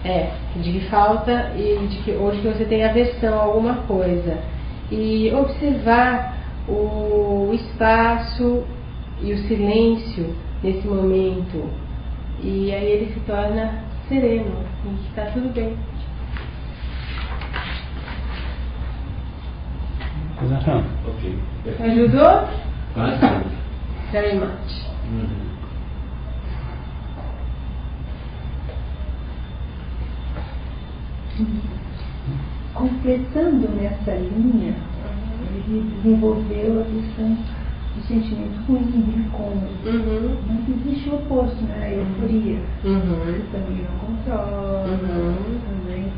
[0.05, 3.75] É, de que falta e de que, ou de que você tem aversão a alguma
[3.87, 4.39] coisa.
[4.91, 6.35] E observar
[6.69, 8.65] o espaço
[9.21, 11.69] e o silêncio nesse momento.
[12.43, 15.77] E aí ele se torna sereno e está tudo bem.
[20.41, 20.85] Does that help?
[21.07, 21.39] Ok.
[21.81, 22.49] Ajudou?
[22.97, 23.49] Bastante.
[24.13, 24.85] Very much.
[25.11, 25.55] Uhum.
[32.75, 34.75] completando nessa linha,
[35.67, 37.37] ele desenvolveu a questão
[37.95, 39.67] do sentimento ruim, do incômodo.
[39.85, 40.37] Uhum.
[40.49, 41.85] Mas existe o oposto, né?
[41.85, 42.61] A euforia.
[42.85, 43.41] Uhum.
[43.53, 45.61] Também não controla, Uhum.
[45.67, 46.13] também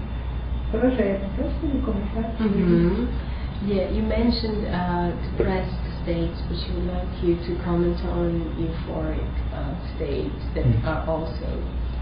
[0.70, 1.26] projeta.
[1.34, 3.26] Então, se ele começar a.
[3.66, 9.24] Yeah, you mentioned uh, depressed states, but you would like you to comment on euphoric
[9.54, 10.84] uh, states that Mm.
[10.84, 11.46] are also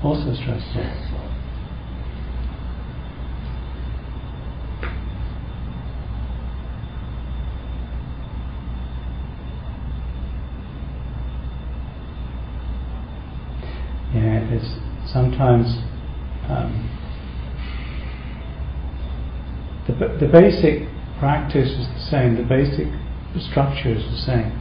[0.02, 0.82] Also stressful.
[0.82, 1.33] stressful.
[14.52, 15.66] It's sometimes
[16.48, 16.90] um,
[19.86, 20.88] the, the basic
[21.18, 22.88] practice is the same, the basic
[23.50, 24.60] structure is the same.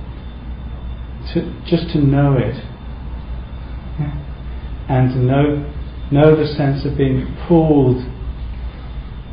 [1.34, 2.56] To, just to know it,
[4.00, 4.14] yeah,
[4.90, 5.70] and to know
[6.12, 8.04] know the sense of being pulled,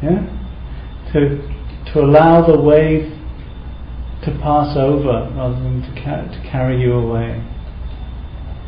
[0.03, 0.25] yeah,
[1.13, 1.39] to
[1.93, 3.13] to allow the wave
[4.25, 7.43] to pass over rather than to, ca- to carry you away.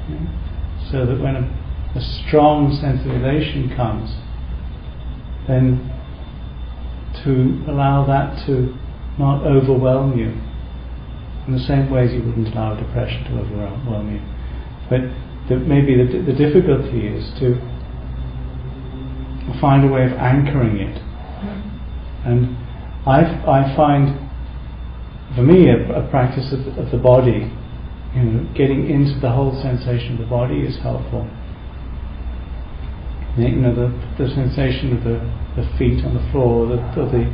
[0.08, 0.90] Yeah?
[0.90, 1.61] So that when a,
[1.94, 4.10] a strong sense of elation comes,
[5.46, 5.92] then
[7.24, 8.74] to allow that to
[9.18, 10.32] not overwhelm you
[11.46, 14.20] in the same way as you wouldn't allow depression to overwhelm you.
[14.88, 15.00] But
[15.48, 17.60] the, maybe the, the difficulty is to
[19.60, 20.96] find a way of anchoring it.
[22.24, 22.56] And
[23.06, 24.30] I, I find,
[25.34, 27.52] for me, a, a practice of, of the body,
[28.14, 31.28] you know, getting into the whole sensation of the body is helpful.
[33.36, 33.88] You know, the,
[34.18, 35.16] the sensation of the,
[35.56, 37.24] the feet on the floor, the, or the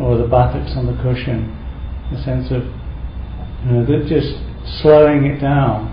[0.00, 1.52] or the buttocks on the cushion,
[2.10, 2.64] the sense of
[3.64, 4.32] you know, that just
[4.80, 5.92] slowing it down.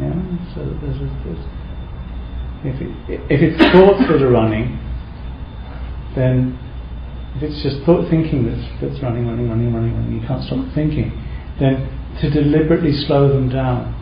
[0.00, 0.16] Yeah,
[0.54, 1.44] so there's, a, there's
[2.64, 4.80] if it, if it's thoughts that are running,
[6.16, 6.58] then
[7.36, 10.64] if it's just thought thinking that's, that's running, running, running, running, running, you can't stop
[10.74, 11.12] thinking,
[11.60, 11.84] then
[12.20, 13.92] to deliberately slow them down,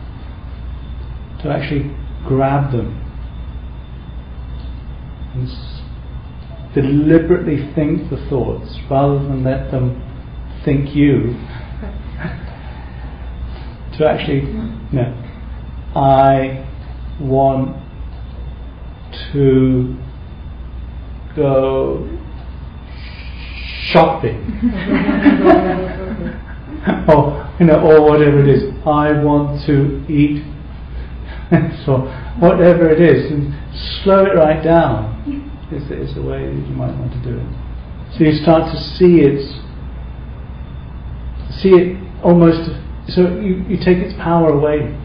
[1.43, 1.91] to actually
[2.25, 3.02] grab them,
[6.73, 10.01] deliberately think the thoughts rather than let them
[10.65, 11.35] think you.
[13.97, 14.41] to actually,
[14.91, 15.13] know,
[15.95, 16.67] I
[17.19, 17.77] want
[19.33, 19.95] to
[21.35, 22.07] go
[23.91, 24.59] shopping.
[27.07, 28.63] or you know, or whatever it is.
[28.85, 30.43] I want to eat.
[31.85, 31.97] so
[32.39, 33.53] whatever it is, and
[34.03, 35.12] slow it right down.
[35.73, 38.17] Is the, the way that you might want to do it.
[38.17, 39.41] So you start to see it,
[41.49, 42.69] see it almost.
[43.09, 44.95] So you, you take its power away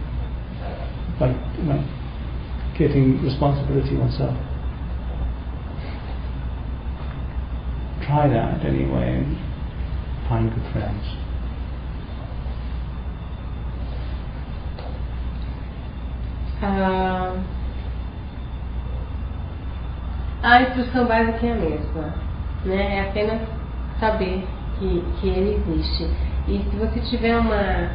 [1.18, 1.82] by you know,
[2.78, 4.36] getting responsibility oneself.
[8.04, 9.36] Try that anyway and
[10.28, 11.04] find good friends.
[16.60, 17.57] Ah,
[20.42, 22.14] a instrução básica é a mesma,
[22.64, 22.96] né?
[22.96, 23.40] É apenas
[23.98, 24.46] saber
[24.78, 26.08] que, que ele existe.
[26.46, 27.90] E se você tiver uma,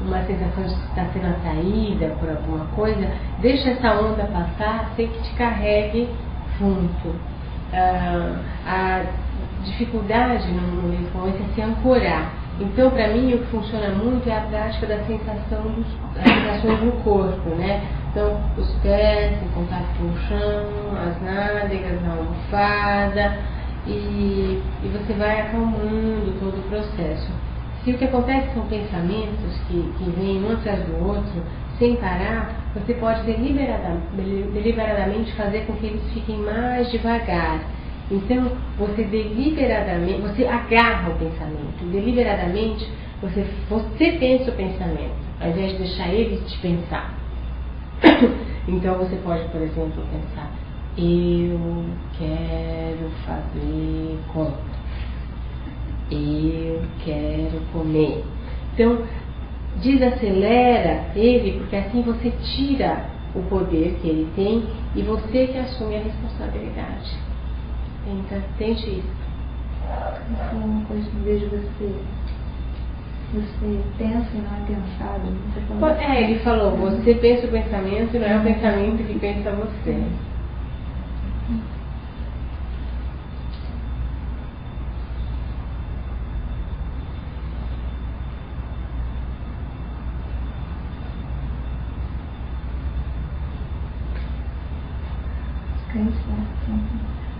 [0.00, 3.10] uma sensação de que está sendo atraída por alguma coisa,
[3.40, 6.08] deixa essa onda passar sem que te carregue
[6.58, 7.14] junto.
[7.72, 8.36] Ah,
[8.66, 9.02] a
[9.64, 12.32] dificuldade no momento é se ancorar.
[12.60, 16.80] Então, para mim, o que funciona muito é a prática da sensação dos, das sensações
[16.80, 17.82] do corpo, né?
[18.16, 23.38] Então, os pés em contato com o chão, as nádegas na almofada,
[23.86, 27.30] e, e você vai acalmando todo o processo.
[27.84, 31.42] Se o que acontece são pensamentos que, que vêm um atrás do outro,
[31.78, 37.60] sem parar, você pode deliberada- deliberadamente fazer com que eles fiquem mais devagar.
[38.10, 42.90] Então, você deliberadamente, você agarra o pensamento, deliberadamente
[43.20, 47.25] você, você pensa o pensamento, ao invés de deixar ele te pensar.
[48.68, 50.50] Então, você pode, por exemplo, pensar:
[50.98, 51.84] eu
[52.18, 54.58] quero fazer conta,
[56.10, 58.24] eu quero comer.
[58.74, 59.04] Então,
[59.80, 64.64] desacelera ele, porque assim você tira o poder que ele tem
[64.94, 67.16] e você que assume a responsabilidade.
[68.06, 69.26] Então, tente isso.
[70.52, 71.94] Uma coisa que vejo você.
[73.34, 75.26] Você pensa e não é pensado.
[75.52, 79.18] Você fala É, ele falou, você pensa o pensamento e não é o pensamento que
[79.18, 80.04] pensa você.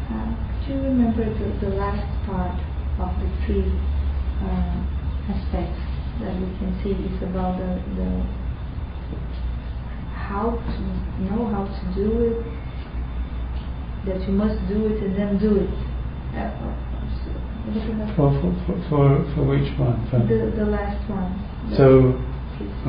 [0.08, 0.34] Uh,
[0.66, 2.58] do you remember the, the last part
[2.98, 3.70] of the three
[4.40, 4.95] uh,
[5.28, 5.80] aspects
[6.20, 8.08] that we can see is about the, the
[10.14, 10.80] how to
[11.22, 12.38] know how to do it,
[14.06, 15.70] that you must do it and then do it.
[17.66, 18.16] What is that?
[18.16, 19.98] For, for, for, for, for which one?
[20.10, 21.34] For, the, the last one.
[21.70, 21.86] The- so,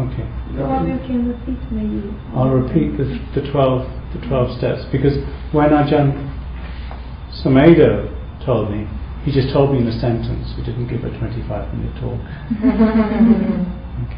[0.01, 0.26] okay.
[0.57, 2.14] Well, you can repeat maybe.
[2.34, 3.05] I'll repeat the,
[3.39, 5.18] the 12 the 12 steps because
[5.51, 6.14] when Ajahn
[7.43, 8.14] Sumedho
[8.45, 8.88] told me,
[9.28, 10.56] he just told me in a sentence.
[10.56, 12.16] He didn't give a 25 minute talk.
[13.98, 14.14] Okay.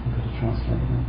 [0.00, 1.04] I'm going to translate now.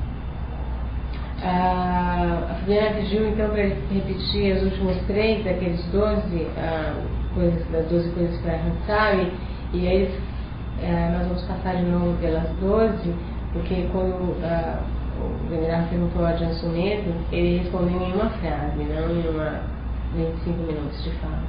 [1.42, 7.02] Ah, a Fabiana pediu então para ele repetir os últimos três daqueles 12 ah,
[7.34, 9.32] coisas, das 12 coisas para arrancar e,
[9.74, 10.20] e aí
[10.84, 13.16] ah, nós vamos passar de novo pelas 12,
[13.54, 14.36] porque quando
[15.20, 19.62] o venerável perguntou a Ajahn Sumedho, ele respondeu em uma frase, não em uma
[20.16, 21.44] 25 minutos de fala.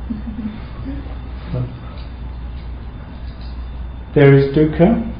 [4.14, 5.12] There is dukkha.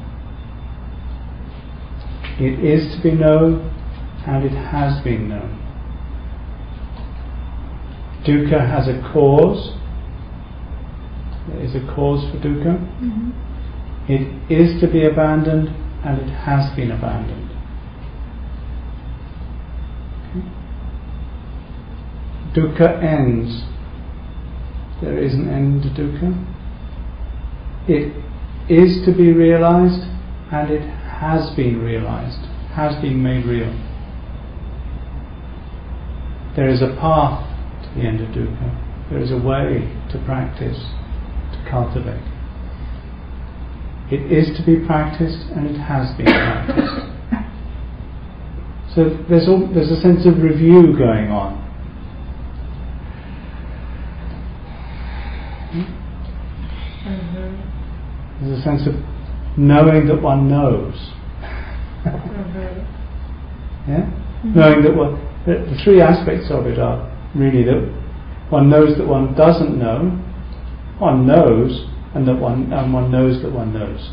[2.39, 3.71] It is to be known
[4.25, 5.57] and it has been known.
[8.25, 9.73] Dukkha has a cause.
[11.47, 12.79] There is a cause for dukkha.
[12.99, 13.31] Mhm.
[14.09, 15.69] It is to be abandoned
[16.03, 17.46] and it has been abandoned.
[22.53, 23.63] Dukkha ends.
[25.01, 26.33] There is an end to dukkha.
[27.87, 28.13] It
[28.69, 30.01] is to be realized
[30.51, 32.39] and it has been realized,
[32.73, 33.71] has been made real.
[36.55, 37.45] There is a path
[37.83, 39.09] to the end of dukkha.
[39.09, 42.23] There is a way to practice, to cultivate.
[44.09, 47.13] It is to be practiced and it has been practiced.
[48.95, 51.66] So there's, all, there's a sense of review going on.
[58.47, 58.95] There's a sense of
[59.57, 60.95] knowing that one knows.
[63.87, 64.09] yeah?
[64.43, 67.81] Knowing that one, the, the three aspects of it are really that
[68.49, 70.11] one knows that one doesn't know,
[70.99, 74.11] one knows, and that one and one knows that one knows.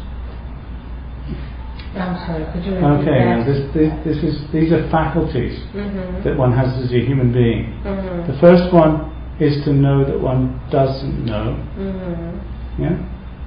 [1.97, 6.25] I'm sorry, could you repeat Okay, now this, this, this is these are faculties Mhm.
[6.25, 7.73] that one has as a human being.
[7.85, 8.27] Mhm.
[8.27, 11.57] The first one is to know that one doesn't know.
[11.79, 12.41] Mhm.
[12.79, 12.97] Yeah.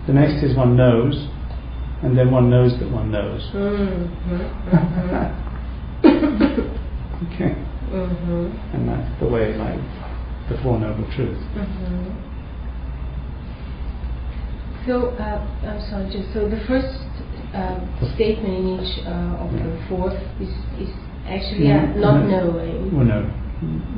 [0.08, 1.28] The next is one knows,
[2.02, 3.42] and then one knows that one knows.
[3.54, 4.10] Mhm.
[4.72, 5.44] Mhm.
[7.34, 7.56] Okay.
[7.92, 8.52] Mhm.
[8.74, 9.80] And that's the way, like
[10.50, 11.42] the Four Noble Truths.
[11.56, 12.14] Mhm.
[14.86, 16.88] So, uh, I'm sorry, just so the first
[17.54, 17.80] uh,
[18.16, 20.90] statement in each uh, of the four is, is
[21.28, 22.54] actually Mm, not no.
[22.54, 22.96] knowing.
[22.96, 23.30] Well, no,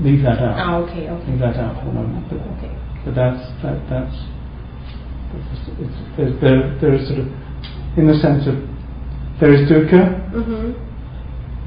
[0.01, 0.55] leave that out.
[0.57, 1.29] Ah, okay, okay.
[1.31, 2.25] Leave that out for the moment.
[2.29, 2.71] But, Okay.
[3.05, 4.17] but that's that, that's
[5.51, 7.27] it's, it's, there's, there, there is sort of
[7.97, 8.55] in the sense of
[9.39, 10.31] there is dukkha.
[10.31, 10.73] Mhm.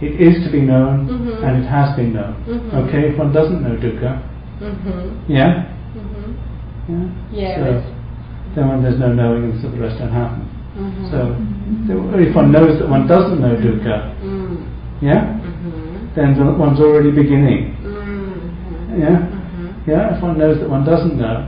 [0.01, 1.44] It is to be known, Mhm.
[1.47, 2.35] and it has been known.
[2.49, 2.74] Mhm.
[2.89, 4.19] Okay, if one doesn't know dukkha,
[4.61, 5.11] Mhm.
[5.28, 6.35] yeah, Mhm.
[6.89, 7.07] yeah.
[7.32, 7.65] Yeah.
[7.65, 7.82] So
[8.55, 10.43] then when there's no knowing, and so the rest don't happen.
[10.78, 11.11] Mhm.
[11.11, 11.36] So,
[11.86, 14.57] so if one knows that one doesn't know dukkha, Mm.
[15.01, 16.15] yeah, Mhm.
[16.15, 17.74] then one's already beginning.
[17.85, 18.99] Mhm.
[19.01, 19.19] Yeah,
[19.86, 20.16] yeah.
[20.16, 21.44] If one knows that one doesn't know,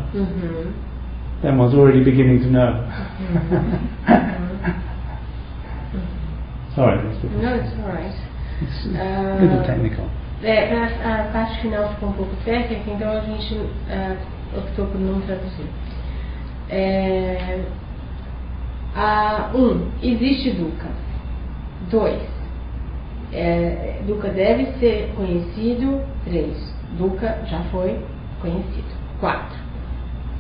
[1.44, 2.72] Then one's already beginning to know.
[6.74, 6.96] Sorry,
[7.36, 8.14] No, it's alright.
[8.62, 9.42] it's a Ah.
[9.42, 10.08] little technical.
[10.42, 10.72] É,
[11.04, 13.60] a parte final ficou um pouco técnica, então a gente
[13.90, 14.16] ah,
[14.56, 15.66] optou por não traduzir.
[16.70, 17.60] É,
[18.96, 20.88] a, um, existe Dukkha.
[21.90, 22.22] Dois,
[23.32, 26.00] é, Dukkha deve ser conhecido.
[26.24, 26.56] Três,
[26.98, 28.00] Dukkha já foi
[28.40, 28.88] conhecido.
[29.20, 29.58] Quatro,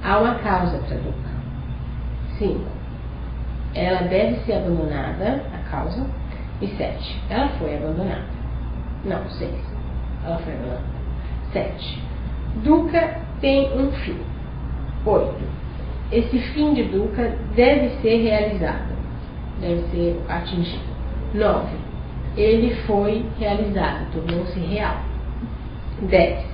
[0.04, 1.34] há uma causa para Dukkha.
[2.38, 2.70] Cinco,
[3.74, 6.06] ela deve ser abandonada, a causa.
[6.60, 8.24] E sete, ela foi abandonada.
[9.04, 9.60] Não, seis.
[10.24, 10.84] Ela foi abandonada.
[11.52, 12.02] Sete.
[12.62, 14.18] Dukkha tem um fim.
[15.06, 15.44] Oito.
[16.12, 18.94] esse fim de dukkha deve ser realizado,
[19.60, 20.94] deve ser atingido.
[21.34, 21.66] 9.
[22.36, 24.96] Ele foi realizado, tornou-se real.
[26.02, 26.44] 10.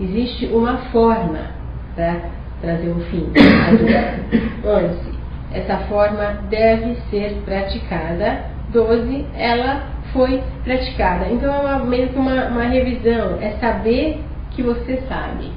[0.00, 1.50] Existe uma forma
[1.94, 4.20] para trazer o fim à dukkha.
[4.64, 5.10] 11.
[5.52, 8.44] Essa forma deve ser praticada.
[8.72, 9.26] 12.
[9.34, 9.82] Ela
[10.12, 11.28] foi praticada.
[11.28, 14.20] Então é uma, meio que uma, uma revisão, é saber
[14.50, 15.50] que você sabe.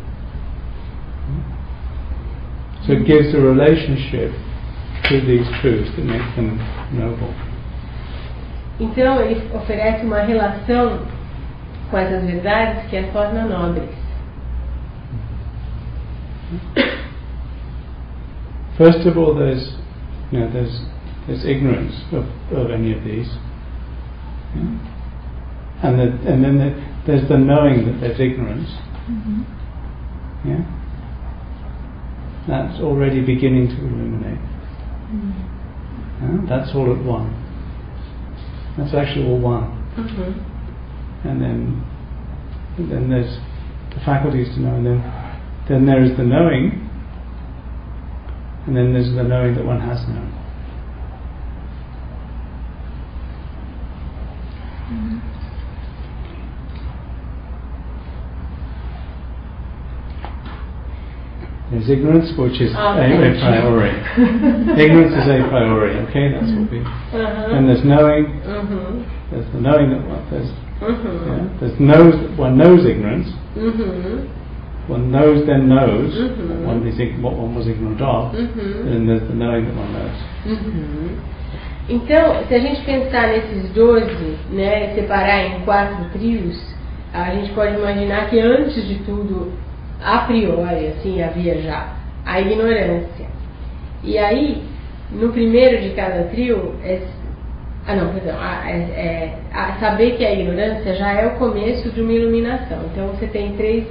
[2.86, 4.34] So it gives a relationship
[5.04, 6.60] to these truths that make them
[6.92, 7.30] noble.
[8.80, 11.00] Então ele oferece uma relação
[11.90, 14.03] com essas verdades que as torna nobres.
[18.78, 19.76] First of all, there's
[20.32, 20.82] you know there's
[21.28, 23.28] there's ignorance of, of any of these,
[24.56, 24.80] yeah?
[25.84, 26.74] and the, and then the,
[27.06, 28.68] there's the knowing that there's ignorance.
[29.10, 29.44] Mm-hmm.
[30.48, 30.64] Yeah,
[32.48, 34.40] that's already beginning to illuminate.
[34.40, 35.32] Mm-hmm.
[36.24, 36.38] Yeah?
[36.50, 37.32] That's all at one.
[38.78, 39.80] That's actually all one.
[39.94, 40.34] Uhum.
[41.26, 41.84] and then
[42.78, 43.38] and then there's
[43.94, 45.23] the faculties to know, and then
[45.69, 46.90] then there is the knowing,
[48.68, 50.31] and then there's the knowing that one has known.
[54.91, 55.19] Mm-hmm.
[61.72, 63.90] There's ignorance, which is Ah, a, a priori.
[64.77, 65.98] ignorance is a priori.
[66.06, 66.77] Okay, that's what we.
[66.85, 67.57] Uhum.
[67.57, 68.26] And there's knowing.
[68.45, 69.31] Uhum.
[69.31, 70.22] There's the knowing that one.
[70.30, 70.49] There's
[70.84, 71.26] Uhum.
[71.26, 73.30] yeah, there's knows one knows ignorance.
[74.90, 76.66] One knows, then knows Mhm.
[76.66, 78.86] what, one is, ig- what one was ignorant of, Uhum.
[78.88, 80.20] and there's the knowing that one knows.
[80.46, 81.10] Uhum.
[81.90, 86.76] Então, se a gente pensar nesses 12, né, separar em quatro trios,
[87.14, 89.52] a gente pode imaginar que antes de tudo,
[90.04, 91.94] a priori, assim, havia já
[92.26, 93.26] a ignorância.
[94.04, 94.64] E aí,
[95.12, 97.02] no primeiro de cada trio, é,
[97.88, 101.90] ah não, perdão, a, é, é- a saber que a ignorância já é o começo
[101.92, 102.80] de uma iluminação.
[102.92, 103.86] Então você tem três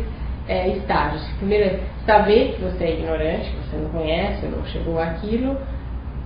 [0.49, 1.23] é, estágios.
[1.39, 5.57] Primeiro é saber que você é ignorante, que você não conhece, não chegou àquilo.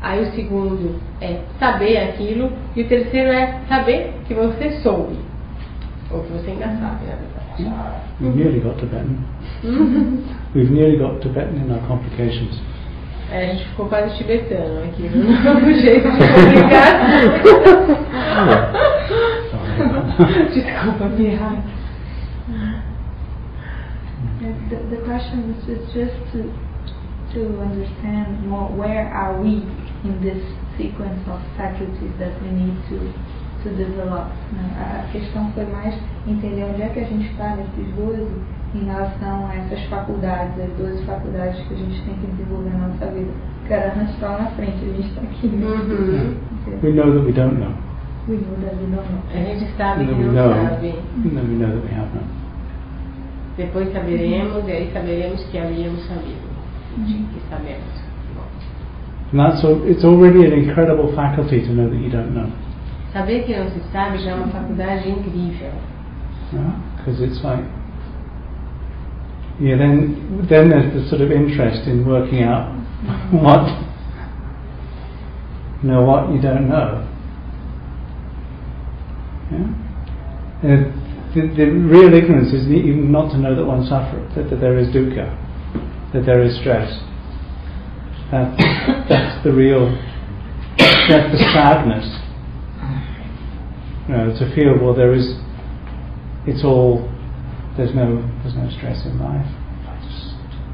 [0.03, 2.53] Aí o segundo é saber aquilo.
[2.75, 5.17] E o terceiro é saber que você soube.
[6.11, 7.37] Ou que você ainda sabe, na verdade.
[8.21, 9.17] We've nearly got Tibetan.
[10.55, 12.61] We've nearly got Tibetan in our complications.
[13.31, 17.11] É, a gente ficou quase tibetano aqui no jeito de comunicar.
[20.55, 21.76] Desculpa, pirra.
[24.69, 26.51] The, the question is, is just to
[27.35, 29.63] to understand more where are we
[30.05, 30.43] in this
[30.79, 32.99] sequence of faculties that we need to
[33.63, 34.27] to develop.
[34.53, 34.63] né?
[34.79, 35.95] A a questão foi mais
[36.27, 38.27] entender onde é que a gente está nesses 12
[38.75, 42.89] em relação a essas faculdades, as 12 faculdades que a gente tem que desenvolver na
[42.89, 43.31] nossa vida.
[43.69, 45.47] Cara, não está lá na frente, a gente está aqui.
[45.49, 45.67] né?
[45.67, 46.37] Uhum.
[46.83, 47.73] We know that we don't know,
[48.29, 49.23] We know that we don't know.
[49.33, 50.89] A gente sabe que we não know, sabe.
[51.25, 52.36] and then we know that we have known.
[53.57, 56.47] Depois saberemos, e aí saberemos que havíamos sabido.
[56.99, 58.07] De que sabemos.
[59.33, 62.49] And that's al- it's already an incredible faculty to know that you don't know,
[63.13, 65.73] Saber que não se sabe já é uma faculdade incrível.
[66.97, 67.65] because it's like.
[69.59, 70.15] Yeah, then
[70.49, 72.69] then there's the sort of interest in working out
[73.33, 73.67] what
[75.83, 77.03] you know what you don't know.
[80.63, 80.93] Yeah?
[81.37, 84.79] The, the real ignorance is even not to know that one suffers, that, that there
[84.79, 85.29] is dukkha,
[86.13, 86.89] that there is stress.
[88.33, 88.57] That,
[89.09, 89.93] that's the real,
[90.79, 92.09] that's the sadness.
[94.09, 95.37] You know, to feel, well, there is,
[96.49, 97.05] it's all,
[97.77, 99.45] there's no, there's no stress in life.
[99.45, 100.33] I just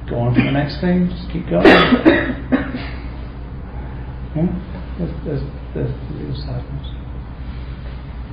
[0.08, 1.66] go on to the next thing, just keep going.
[4.38, 4.46] yeah?
[4.98, 5.42] There's, there's,
[5.74, 6.86] there's the real sadness.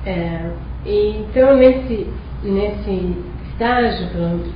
[0.06, 2.06] E então, nesse,
[2.42, 3.16] nesse
[3.50, 4.08] estágio,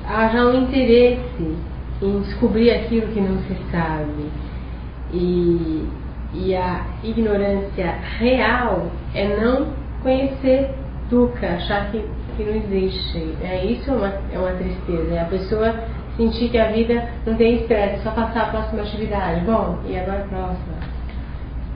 [0.07, 1.57] há já um interesse
[2.01, 4.31] em descobrir aquilo que não se sabe.
[5.13, 5.87] E,
[6.33, 9.69] e a ignorância real é não
[10.03, 10.71] conhecer
[11.11, 12.05] Dukkha, achar que,
[12.37, 13.37] que não existe.
[13.43, 15.15] É, isso é uma, é uma tristeza.
[15.15, 15.75] É a pessoa
[16.17, 19.45] sentir que a vida não tem esperança, é só passar a próxima atividade.
[19.45, 20.75] Bom, e agora a próxima.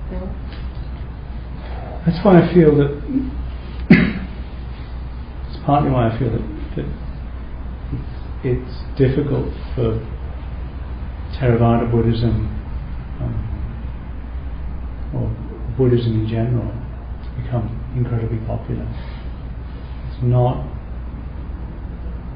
[0.06, 0.28] Então,
[2.04, 2.94] That's why I feel that.
[5.68, 6.40] Partly why I feel that,
[6.76, 6.88] that
[8.42, 10.00] it's difficult for
[11.36, 12.48] Theravada Buddhism
[13.20, 13.36] um,
[15.14, 15.28] or
[15.76, 18.88] Buddhism in general to become incredibly popular.
[20.08, 20.64] It's not.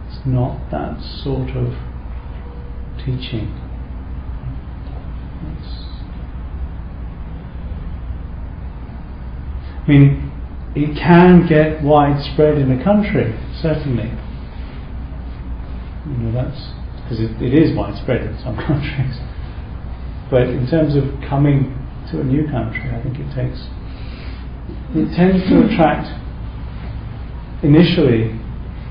[0.09, 1.72] It's not that sort of
[2.98, 3.48] teaching.
[5.56, 5.72] It's,
[9.78, 10.31] I mean,
[10.74, 14.10] it can get widespread in a country, certainly.
[16.06, 16.72] You know, that's
[17.02, 19.18] because it, it is widespread in some countries.
[20.30, 21.76] But in terms of coming
[22.10, 23.68] to a new country, I think it takes.
[24.94, 26.08] It tends to attract
[27.62, 28.38] initially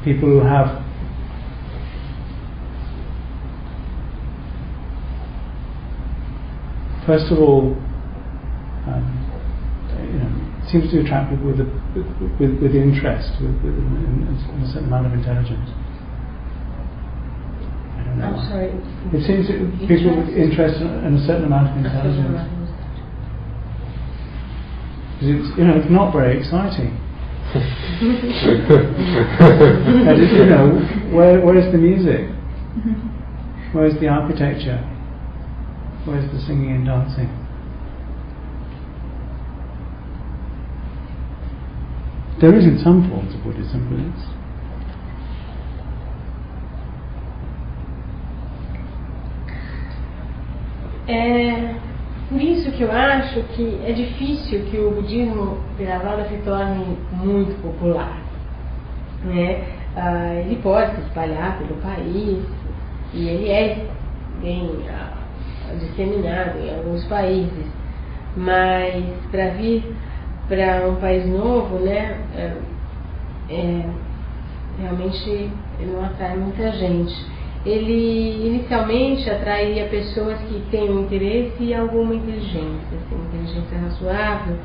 [0.04, 0.82] people who have
[7.06, 7.76] first of all,
[8.88, 9.04] um,
[10.00, 10.41] you know,
[10.72, 11.68] seems to attract people with, a,
[12.40, 15.68] with, with interest, with, with a certain amount of intelligence.
[18.00, 18.32] I don't know.
[18.32, 18.72] I'm sorry.
[19.12, 22.40] It seems that people with interest and a certain amount of intelligence.
[25.20, 26.96] Because it's, you know, it's not very exciting.
[27.52, 27.68] and
[30.16, 30.72] it, you know,
[31.12, 32.32] where, where's the music?
[33.74, 34.80] Where's the architecture?
[36.06, 37.41] Where's the singing and dancing?
[42.42, 44.42] There is in some forms of Buddhism, but it's
[51.08, 51.76] É
[52.30, 57.62] por isso que eu acho que é difícil que o budismo Theravada se torne muito
[57.62, 58.18] popular.
[59.26, 59.64] Né?
[59.96, 62.40] Ah, ele pode se espalhar pelo país
[63.14, 63.86] e ele é
[64.42, 65.14] bem ah,
[65.80, 67.68] disseminado em alguns países,
[68.36, 69.84] mas para vir
[70.52, 72.54] para um país novo, né, é,
[73.50, 73.86] é,
[74.80, 75.50] realmente
[75.80, 77.32] não atrai muita gente
[77.66, 84.56] ele inicialmente atrairia pessoas que têm um interesse e alguma inteligência, assim, inteligência razoável,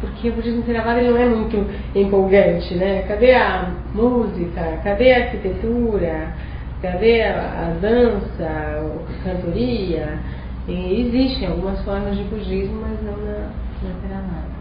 [0.00, 3.02] porque o budismo Theravada não é muito empolgante, né?
[3.06, 4.80] Cadê a música?
[4.82, 6.34] Cadê a arquitetura?
[6.80, 10.18] Cadê a, a dança, a cantoria?
[10.66, 13.50] E existem algumas formas de budismo, mas não na,
[13.82, 14.55] na Theravada.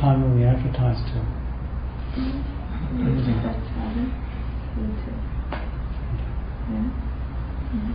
[0.00, 1.18] Time will we advertise to?
[2.92, 4.12] Maybe that's seven.
[4.76, 5.12] Into.
[6.70, 6.90] Yeah.
[7.74, 7.94] Mhm.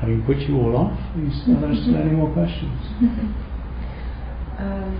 [0.00, 2.80] Having put you all off, are there still any more questions?
[4.58, 4.90] Ah,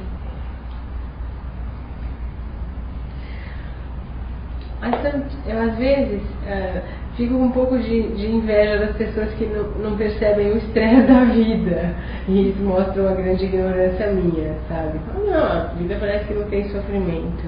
[4.82, 6.82] Às tant- eu às vezes ah,
[7.16, 11.02] fico com um pouco de, de inveja das pessoas que não, não percebem o estresse
[11.02, 11.94] da vida
[12.28, 15.00] e isso mostra uma grande ignorância minha, sabe?
[15.26, 17.44] Não, a vida parece que não tem sofrimento.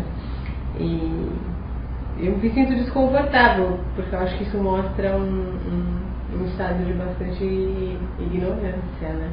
[0.78, 1.30] E
[2.18, 6.92] eu me sinto desconfortável, porque eu acho que isso mostra um, um, um estado de
[6.94, 7.44] bastante
[8.18, 9.30] ignorância, né?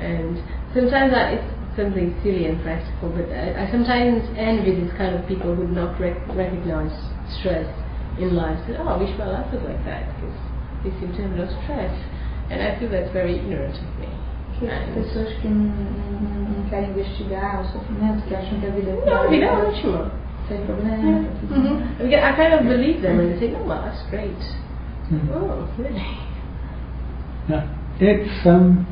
[0.00, 0.36] And
[0.72, 5.26] sometimes I, it's something silly and practical, but I, I sometimes envy these kind of
[5.26, 6.92] people who do not rec- recognize
[7.38, 7.81] stress
[8.18, 8.58] in life.
[8.66, 10.36] Say, oh, I wish my life was like that, because
[10.84, 11.94] they seem to have no stress.
[12.50, 14.08] And I feel that's very ignorant of me.
[14.58, 18.66] Que as And- pessoas que não, não, não querem investigar o sofrimento, que acham que
[18.66, 20.10] a vida é Não, a vida é ótima.
[20.48, 21.72] sem problema, tá tudo bem.
[21.72, 22.12] Mhm.
[22.12, 24.36] I I kind of believe them when they say, no, well, that's great.
[25.10, 25.30] Mm.
[25.32, 26.18] Oh, really?
[27.48, 27.64] Yeah.
[28.00, 28.84] It's um,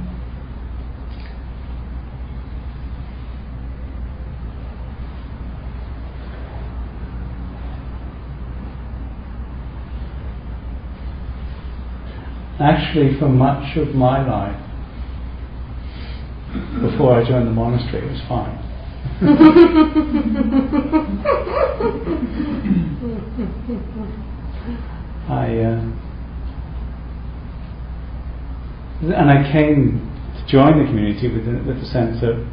[12.60, 14.60] actually for much of my life
[16.82, 18.58] before I joined the monastery it was fine.
[25.28, 25.80] I uh,
[29.02, 32.44] and I came to join the community with the, with the sense of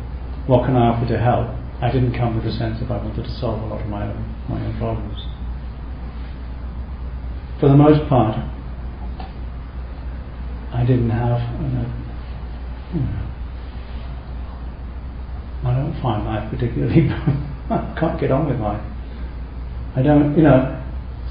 [0.48, 1.48] what can I offer to help.
[1.82, 4.04] I didn't come with the sense of I wanted to solve a lot of my
[4.08, 5.20] own my own problems.
[7.60, 8.38] For the most part,
[10.78, 11.40] I didn't have.
[11.60, 11.92] Know,
[12.94, 13.28] you know,
[15.66, 17.10] I don't find life particularly.
[17.70, 18.86] I can't get on with life.
[19.96, 20.76] I don't, you know.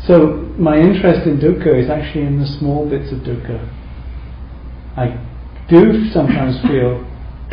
[0.05, 3.73] So my interest in dukkha is actually in the small bits of dukkha.
[4.97, 5.17] I
[5.69, 7.07] do sometimes feel,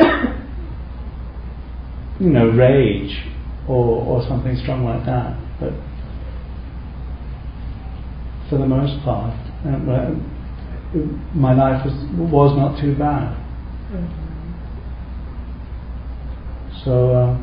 [2.18, 3.24] you know, rage
[3.68, 5.72] or, or something strong like that, but
[8.50, 9.34] for the most part,
[9.64, 10.33] uh,
[11.34, 11.94] my life was,
[12.30, 13.34] was not too bad.
[16.84, 17.38] So, uh,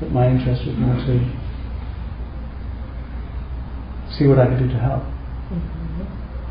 [0.00, 1.16] but my interest was more to
[4.12, 5.02] see what I could do to help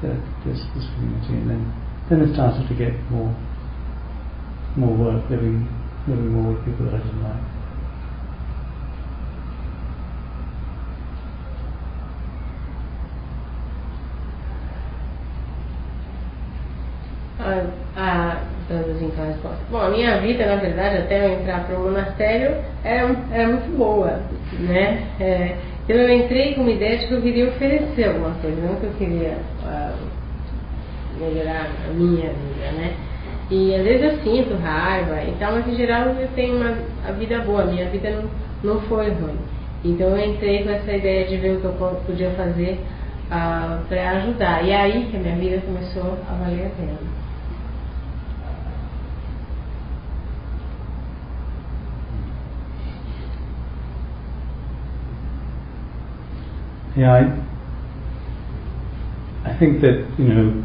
[0.01, 1.73] the, this, this community, and then
[2.09, 3.31] then it started to get more
[4.75, 5.67] more work living
[6.07, 7.52] living more with people that I didn't like.
[17.45, 17.65] Ah,
[17.97, 18.37] ah,
[18.69, 19.59] dando então a resposta.
[19.69, 23.77] Bom, a minha vida, na verdade, até eu entrar para o monastério, era, era muito
[23.77, 24.21] boa,
[24.59, 25.03] né?
[25.19, 25.57] É,
[25.89, 28.93] eu entrei com uma ideia de que eu queria oferecer alguma coisa, não que eu
[28.97, 29.93] queria ah,
[31.19, 32.93] melhorar a minha vida, né?
[33.51, 36.73] E às vezes eu sinto raiva e tal, mas em geral eu tenho uma
[37.05, 38.29] a vida boa, a minha vida não,
[38.63, 39.37] não foi ruim.
[39.83, 42.79] Então eu entrei com essa ideia de ver o que eu podia fazer
[43.29, 44.63] ah, para ajudar.
[44.63, 47.22] E aí que a minha vida começou a valer a pena.
[56.95, 57.21] Yeah, I,
[59.49, 60.63] I think that, you know,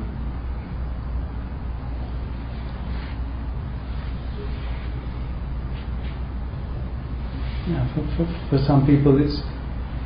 [7.69, 9.41] yeah, for, for, for some people it's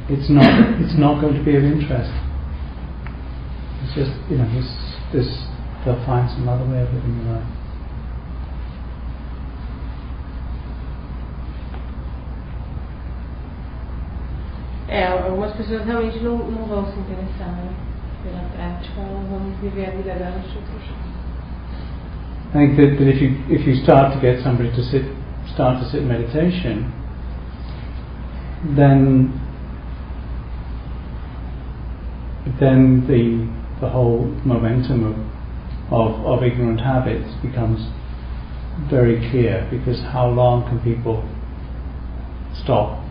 [0.08, 0.46] it's not
[0.80, 2.10] it's not going to be of interest.
[3.82, 4.66] It's just you know this
[5.12, 5.28] this
[5.84, 7.61] they'll find some other way of living their life.
[14.92, 17.72] É, algumas pessoas realmente não, não vão se interessar né?
[18.22, 19.00] pela prática,
[19.62, 20.58] viver a vida delas de.
[22.54, 25.06] I think that, that if you if you start to get somebody to sit
[25.54, 26.92] start to sit meditation,
[28.76, 29.32] then
[32.60, 33.48] then the
[33.80, 35.16] the whole momentum of,
[35.90, 37.80] of of ignorant habits becomes
[38.90, 41.24] very clear because how long can people
[42.62, 43.01] stop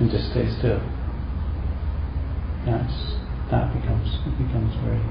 [0.00, 0.80] and just stay still?
[2.66, 2.94] That's
[3.50, 5.02] that becomes it becomes very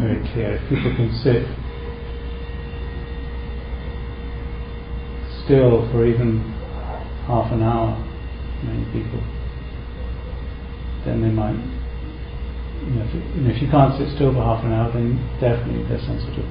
[0.00, 0.56] very clear.
[0.56, 1.46] If people can sit
[5.44, 6.40] still for even
[7.26, 7.96] half an hour,
[8.64, 9.20] many people,
[11.04, 11.58] then they might.
[12.80, 15.20] You know, if, you know, if you can't sit still for half an hour, then
[15.40, 16.48] definitely there's some sort of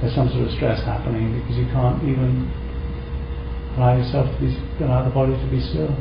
[0.00, 2.50] there's some sort of stress happening because you can't even
[3.76, 5.94] allow yourself to be allow the body to be still.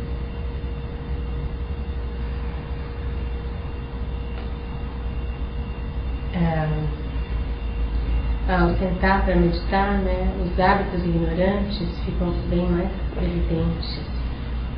[8.52, 14.02] ao sentar para meditar, né, os hábitos ignorantes ficam bem mais evidentes,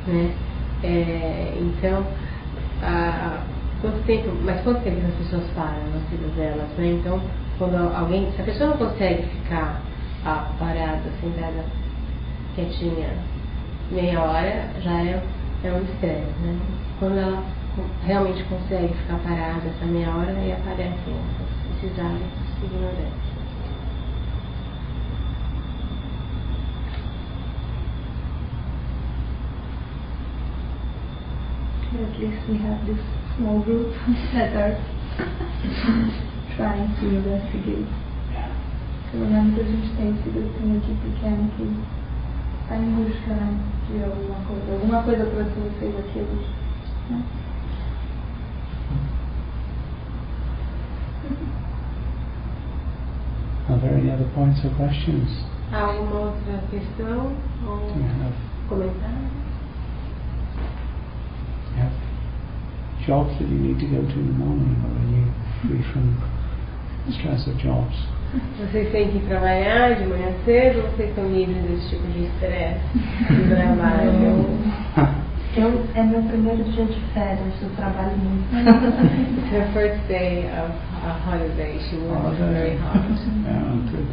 [0.06, 0.32] né?
[0.82, 2.06] É, então,
[2.82, 3.38] a,
[3.80, 6.86] quanto tempo, mas quanto tempo as pessoas param nas vidas delas, né?
[6.86, 7.20] Então,
[7.58, 9.80] quando alguém, se a pessoa não consegue ficar
[10.24, 11.64] ah, parada, sentada,
[12.54, 13.10] quietinha,
[13.90, 15.22] meia hora, já é,
[15.64, 16.58] é um estresse, né?
[16.98, 17.42] Quando ela
[18.04, 21.14] realmente consegue ficar parada essa meia hora, aí aparecem
[21.76, 23.34] esses hábitos ignorantes.
[31.94, 32.98] At least we have this
[33.36, 33.94] small group
[34.34, 34.76] that are
[36.56, 37.86] trying to investigate.
[39.12, 42.03] Pelo menos a gente tem esse grupinho aqui pequeno que
[42.64, 43.58] está em busca né,
[43.88, 44.72] de alguma coisa.
[44.72, 46.50] Alguma coisa trouxe vocês aqui hoje.
[47.10, 47.22] Né?
[53.68, 55.44] Are there any other points or questions?
[55.72, 57.32] Há alguma outra questão
[57.66, 58.34] ou have,
[58.68, 59.44] comentário?
[61.74, 61.92] you have
[63.06, 65.24] jobs that you need to go to in the morning, or are you
[65.62, 66.16] free from
[67.06, 67.96] the stress of jobs?
[68.58, 72.80] Vocês têm que trabalhar de manhã cedo ou vocês estão livres desse tipo de estresse
[72.94, 75.24] do trabalho?
[75.56, 78.44] Eu, é meu primeiro dia de férias, eu trabalho muito.
[79.38, 80.72] It's her first day of
[81.06, 81.78] a holiday.
[81.78, 83.04] She works very hard.
[83.46, 84.06] Yeah, good.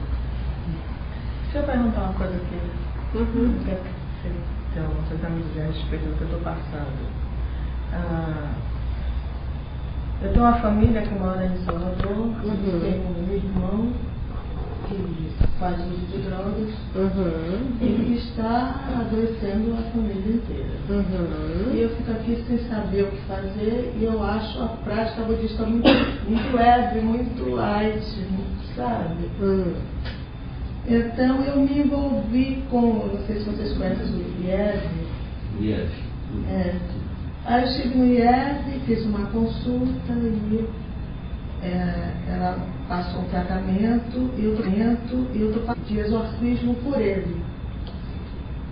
[1.45, 3.17] Deixa eu perguntar uma coisa aqui.
[3.17, 3.55] Uhum.
[3.59, 3.81] O que é que
[4.21, 4.31] você,
[4.71, 7.09] então, você está me dizendo a respeito do que eu estou passando?
[7.93, 8.51] Ah,
[10.21, 12.79] eu tenho uma família que mora em Salvador, Uhum.
[12.81, 13.87] tenho um irmão
[14.95, 17.77] que faz uso de drogas Uhum.
[17.81, 20.71] e que está adoecendo a família inteira.
[20.89, 21.73] E Uhum.
[21.75, 25.87] eu fico aqui sem saber o que fazer e eu acho a prática budista muito,
[26.27, 28.03] muito leve, muito light,
[28.75, 29.29] sabe?
[29.39, 29.73] Uhum.
[30.87, 34.81] Então eu me envolvi com, não sei se vocês conhecem o IES,
[35.61, 35.89] Yes.
[36.49, 36.75] é,
[37.45, 40.65] aí eu estive no IES, fiz uma consulta e
[41.63, 47.41] é, ela passou um tratamento e o tratamento e eu estou de exorcismo por ele.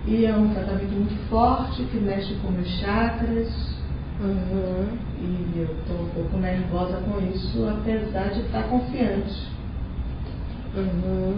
[0.06, 3.48] E é um tratamento muito forte que mexe com meus chakras.
[4.20, 4.86] Uhum.
[5.18, 9.48] E eu estou um pouco nervosa com isso, apesar de estar confiante.
[10.76, 11.34] Uhum.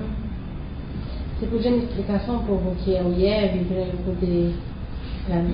[1.38, 4.54] Você podia me explicar só um pouco o que é o IEV para eu poder
[5.26, 5.44] tra-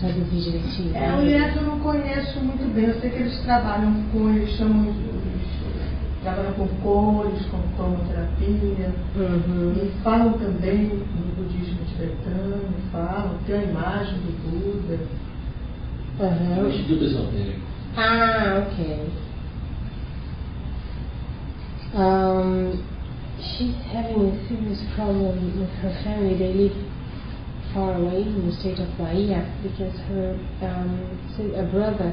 [0.00, 0.96] traduzir direitinho?
[0.96, 2.86] É, o IEF eu não conheço muito bem.
[2.86, 4.94] Eu sei que eles trabalham com, eles chamam,
[6.22, 8.92] trabalham com cores, com cromoterapia.
[9.16, 9.74] Uhum.
[9.76, 14.98] E falam também do budismo tibetano, falam, tem a imagem do Buda.
[16.20, 16.24] É
[16.60, 16.68] o Uhum.
[16.68, 17.60] Instituto Esotérico.
[17.96, 19.08] Ah, okay.
[21.94, 22.78] Um,
[23.40, 26.34] she's having a serious problem with her family.
[26.36, 26.76] They live
[27.72, 32.12] far away in the state of Bahia because her um, a brother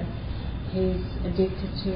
[0.76, 1.96] is addicted to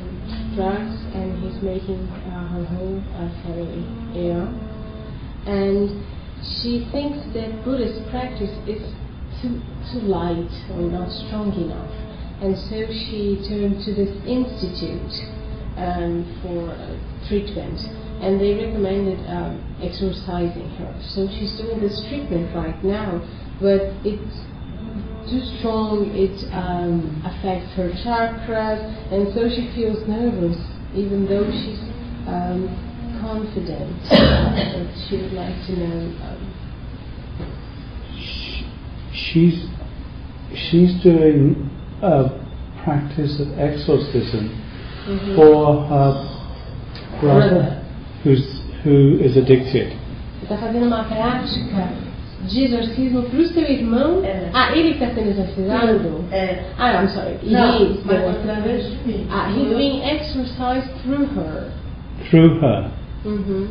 [0.56, 3.04] drugs and he's making uh, her whole
[3.44, 3.84] family
[4.16, 4.48] ill.
[5.46, 6.04] And
[6.62, 8.80] she thinks that Buddhist practice is
[9.42, 9.60] too,
[9.92, 11.92] too light or not strong enough.
[12.40, 15.16] And so she turned to this institute
[15.76, 16.96] um, for uh,
[17.28, 17.80] treatment.
[18.24, 20.92] And they recommended um, exorcising her.
[21.16, 23.20] So she's doing this treatment right now,
[23.60, 24.49] but it's
[25.30, 28.82] too strong, it um, affects her chakras,
[29.14, 30.58] and so she feels nervous,
[30.96, 31.80] even though she's
[32.28, 32.68] um,
[33.22, 33.94] confident.
[34.10, 36.00] but she would like to know.
[36.26, 36.56] Um,
[39.12, 39.66] She's
[40.70, 41.70] she's doing
[42.02, 42.30] a
[42.84, 44.50] practice of exorcism
[45.36, 46.14] for her
[47.20, 47.86] brother, Brother.
[48.24, 49.94] who's who is addicted.
[52.48, 54.24] De exorcismo para o seu irmão?
[54.24, 54.49] É.
[54.53, 56.24] Ah, ele está sendo exorcizado?
[56.32, 57.36] É, Ah, I'm sorry.
[57.44, 59.28] Não, He's mas the- através de mim.
[59.30, 61.68] Ah, he's being exorcised through her.
[62.30, 62.86] Through her,
[63.26, 63.68] Uhum.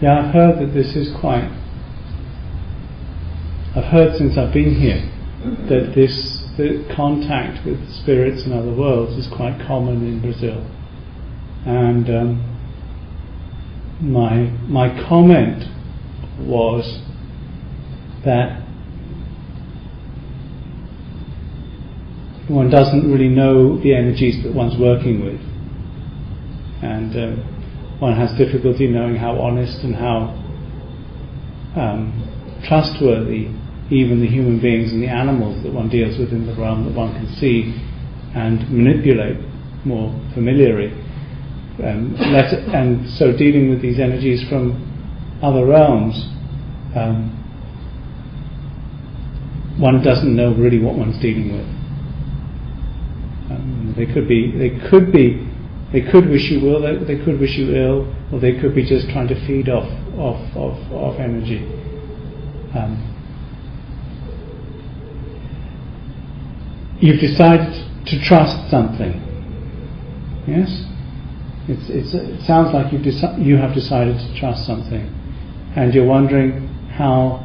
[0.00, 1.44] Yeah, I've heard that this is quite.
[3.74, 5.10] I've heard since I've been here
[5.68, 10.66] that this the contact with spirits in other worlds is quite common in Brazil,
[11.64, 12.40] and um,
[14.00, 15.64] my my comment
[16.40, 17.00] was
[18.24, 18.62] that
[22.48, 25.40] one doesn't really know the energies that one's working with,
[26.82, 27.55] and um,
[27.98, 30.34] one has difficulty knowing how honest and how
[31.76, 33.48] um, trustworthy
[33.90, 36.94] even the human beings and the animals that one deals with in the realm that
[36.94, 37.72] one can see
[38.34, 39.38] and manipulate
[39.84, 40.92] more familiarly.
[41.78, 44.82] Um, and so dealing with these energies from
[45.42, 46.16] other realms,
[46.96, 47.32] um,
[49.78, 51.66] one doesn't know really what one's dealing with.
[53.52, 55.46] Um, they could be, they could be,
[55.92, 58.84] they could wish you well, they, they could wish you ill, or they could be
[58.84, 59.88] just trying to feed off,
[60.18, 61.64] off, off, off energy.
[62.74, 63.12] Um,
[67.00, 69.22] you've decided to trust something.
[70.46, 70.84] Yes?
[71.68, 75.12] It's, it's, it sounds like you've deci- you have decided to trust something.
[75.76, 77.42] And you're wondering how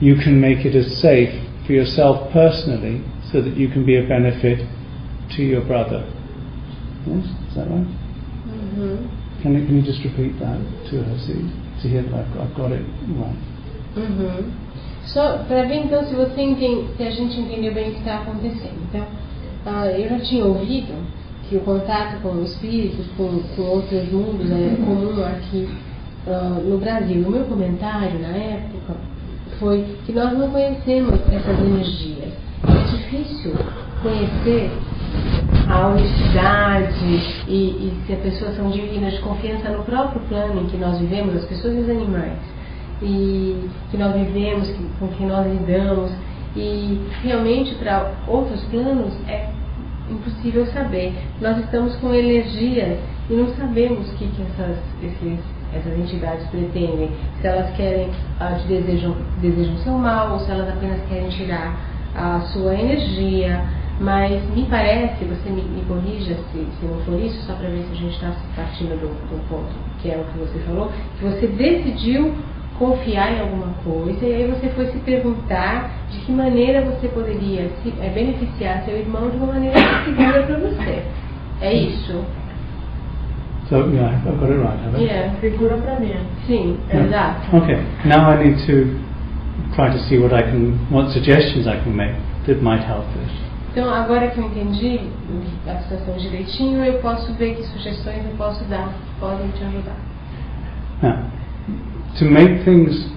[0.00, 4.06] you can make it as safe for yourself personally so that you can be a
[4.06, 4.66] benefit
[5.36, 6.04] to your brother.
[7.06, 7.24] Yes?
[7.24, 7.86] Is that right?
[8.48, 9.08] Uhum.
[9.42, 10.58] Can, you- can you just repeat that
[10.90, 11.32] to her so
[11.82, 12.82] to hear that I've got, I've got it
[13.16, 13.36] right?
[13.96, 14.50] Uhum.
[15.04, 18.16] Só para ver então se você entende, se a gente entendeu bem o que está
[18.18, 18.78] acontecendo.
[18.88, 19.06] Então,
[19.64, 20.92] ah, eu já tinha ouvido
[21.48, 25.68] que o contato com espíritos, com, com outros mundos é comum aqui
[26.26, 27.26] ah, no Brasil.
[27.26, 28.96] O meu comentário na época
[29.58, 32.32] foi que nós não conhecemos essas energias.
[32.68, 33.54] É difícil
[34.02, 34.70] conhecer
[35.68, 40.66] a honestidade e, e se as pessoas são dignas de confiança no próprio plano em
[40.66, 42.38] que nós vivemos, as pessoas e os animais,
[43.02, 46.10] e que nós vivemos, que, com que nós lidamos,
[46.56, 49.50] e realmente para outros planos é
[50.10, 51.12] impossível saber.
[51.40, 52.98] Nós estamos com energias
[53.28, 55.38] e não sabemos o que, que essas, esses,
[55.74, 57.10] essas entidades pretendem.
[57.40, 58.10] Se elas querem,
[58.40, 61.76] ah, desejam, desejam seu mal, ou se elas apenas querem tirar
[62.14, 63.62] a sua energia.
[64.00, 67.82] Mas me parece, você me, me corrija se, se não for isso, só para ver
[67.82, 71.24] se a gente está partindo do, do ponto que é o que você falou, que
[71.24, 72.32] você decidiu
[72.78, 77.68] confiar em alguma coisa e aí você foi se perguntar de que maneira você poderia
[77.82, 81.02] se, é, beneficiar seu irmão de uma maneira segura para você.
[81.60, 82.24] É isso?
[83.68, 85.04] So yeah, I've got it right, have I?
[85.04, 85.34] Yeah.
[85.40, 86.14] Figura pra mim.
[86.46, 87.06] Sim, Yeah.
[87.06, 87.56] exato.
[87.56, 87.78] Okay.
[88.04, 88.96] Now I need to
[89.74, 92.14] try to see what I can, what suggestions I can make
[92.46, 93.47] that might help this.
[93.70, 95.00] Então, agora que eu entendi
[95.66, 99.96] a situação direitinho, eu posso ver que sugestões eu posso dar, que podem te ajudar.
[101.02, 101.16] Now,
[102.18, 103.08] to make things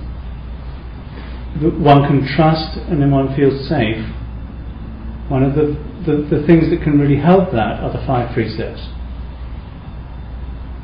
[1.61, 4.03] that one can trust and then one feels safe,
[5.29, 5.75] one of the,
[6.05, 8.81] the, the things that can really help that are the five precepts.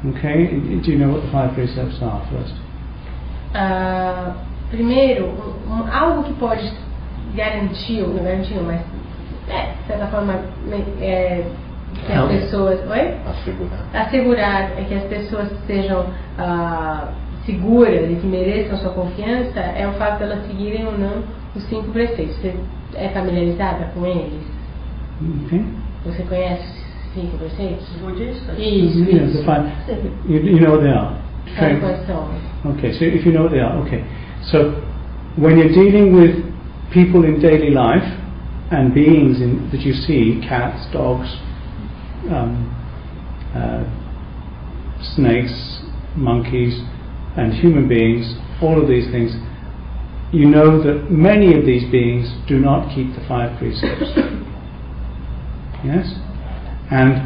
[0.06, 0.48] Okay?
[0.81, 2.53] Do you know what the five precepts are first?
[3.53, 4.34] Ah,
[4.69, 5.26] primeiro,
[5.68, 6.72] um- algo que pode
[7.35, 8.81] garantir, ou não garantir, mas
[9.49, 10.34] é, de certa forma,
[11.02, 11.44] é,
[12.06, 12.30] que as Help.
[12.30, 12.80] pessoas.
[12.90, 13.14] Oi?
[13.26, 13.86] Assegurar.
[13.94, 16.06] assegurar é que as pessoas sejam
[16.38, 17.10] ah,
[17.45, 21.24] seguras e que mereçam sua confiança é o fato de elas seguirem ou não
[21.56, 22.36] os cinco preceitos.
[22.38, 22.53] Você
[22.95, 24.44] é familiarizada com eles?
[25.45, 25.65] Okay?
[26.06, 27.88] Você conhece os cinco preceitos?
[28.02, 28.53] Budista?
[28.53, 29.40] Isso, Yeah, the
[29.90, 30.11] isso.
[30.28, 31.15] You, you know they are?
[31.56, 31.78] Okay.
[31.80, 32.28] quais são?
[32.65, 34.03] Okay, so if you know what they are, okay.
[34.52, 34.74] So
[35.38, 36.44] when you're dealing with
[36.91, 38.06] people in daily life
[38.72, 41.27] and beings in, that you see, cats, dogs,
[42.30, 42.68] um,
[43.56, 43.84] uh,
[45.15, 45.81] snakes,
[46.15, 46.81] monkeys,
[47.38, 49.31] and human beings, all of these things,
[50.34, 54.11] you know that many of these beings do not keep the five precepts.
[55.88, 56.03] yes?
[56.91, 57.23] And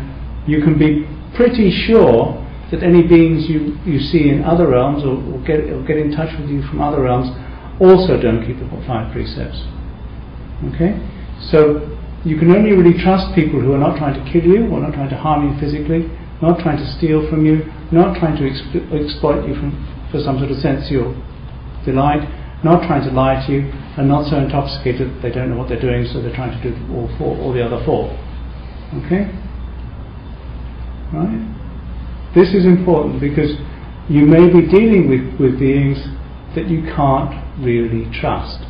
[0.47, 2.37] you can be pretty sure
[2.71, 6.11] that any beings you, you see in other realms or, or, get, or get in
[6.11, 7.27] touch with you from other realms
[7.81, 9.57] also don't keep the five precepts.
[10.69, 10.93] Okay?
[11.49, 14.79] So you can only really trust people who are not trying to kill you or
[14.79, 16.05] not trying to harm you physically,
[16.41, 19.73] not trying to steal from you, not trying to exp- exploit you from,
[20.11, 21.13] for some sort of sensual
[21.85, 22.21] delight,
[22.63, 23.61] not trying to lie to you,
[23.97, 26.61] and not so intoxicated that they don't know what they're doing, so they're trying to
[26.61, 28.05] do all four, all the other four.
[29.05, 29.25] Okay?
[31.13, 31.41] Right?
[32.35, 33.51] This is important because
[34.09, 35.97] you may be dealing with, with beings
[36.55, 38.63] that you can't really trust,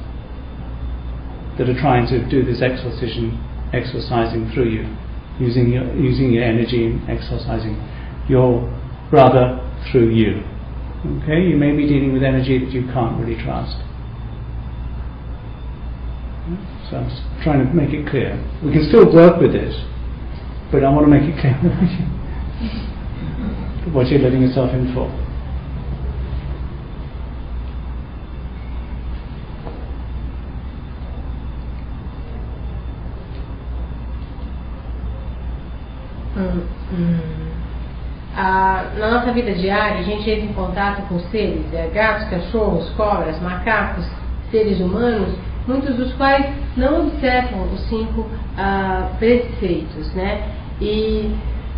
[1.57, 3.39] that are trying to do this exorcism,
[3.73, 4.85] exorcising through you,
[5.39, 7.75] using your, using your energy and exorcising
[8.29, 8.69] your
[9.09, 9.57] brother
[9.91, 10.43] through you.
[11.23, 11.41] Okay?
[11.41, 13.77] You may be dealing with energy that you can't really trust.
[16.89, 17.09] So I'm
[17.43, 18.37] trying to make it clear.
[18.63, 19.75] We can still work with this,
[20.71, 21.53] but I want to make it clear
[23.93, 25.20] what you're letting yourself in for.
[38.35, 43.41] Na nossa vida diária, a gente entra em contato com seres, é, gatos, cachorros, cobras,
[43.41, 44.05] macacos,
[44.49, 45.35] seres humanos,
[45.67, 46.45] muitos dos quais
[46.77, 48.25] não observam os cinco
[48.57, 50.43] ah, preceitos, né?
[50.79, 51.35] E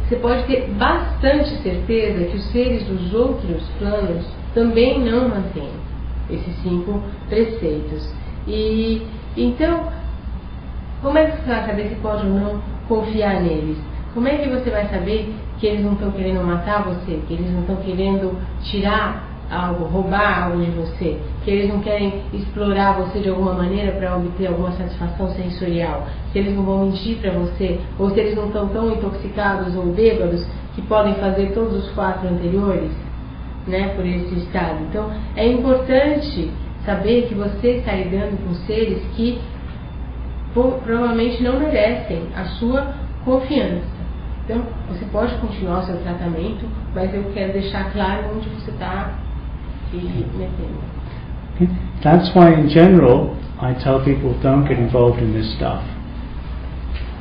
[0.07, 5.71] você pode ter bastante certeza que os seres dos outros planos também não mantêm
[6.29, 8.13] esses cinco preceitos.
[8.47, 9.87] E então,
[11.01, 13.77] como é que você vai saber se pode ou não confiar neles?
[14.13, 17.51] Como é que você vai saber que eles não estão querendo matar você, que eles
[17.51, 23.19] não estão querendo tirar algo, roubar algo de você, que eles não querem explorar você
[23.19, 27.79] de alguma maneira para obter alguma satisfação sensorial, se eles não vão mentir para você,
[27.97, 30.45] ou se eles não estão tão intoxicados ou bêbados
[30.75, 32.91] que podem fazer todos os quatro anteriores,
[33.67, 34.83] né, por esse estado.
[34.89, 36.51] Então, é importante
[36.85, 39.39] saber que você está lidando com seres que
[40.53, 43.92] provavelmente não merecem a sua confiança.
[44.45, 49.11] Então, você pode continuar o seu tratamento, mas eu quero deixar claro onde você está
[49.89, 50.83] se metendo.
[52.01, 55.81] That's why, in general, I tell people don't get involved in this stuff.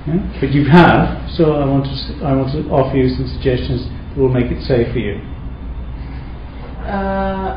[0.09, 0.21] Yeah?
[0.41, 4.21] But you have, so I want to I want to offer you some suggestions that
[4.21, 5.21] will make it safe for you.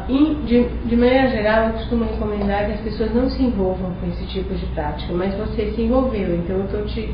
[0.08, 4.08] Em- de, de maneira geral, eu costumo recomendar que as pessoas não se envolvam com
[4.08, 7.10] esse tipo de prática, mas você se envolveu, então eu estou te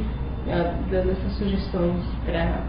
[0.47, 2.61] Eh, dando essas sugestões para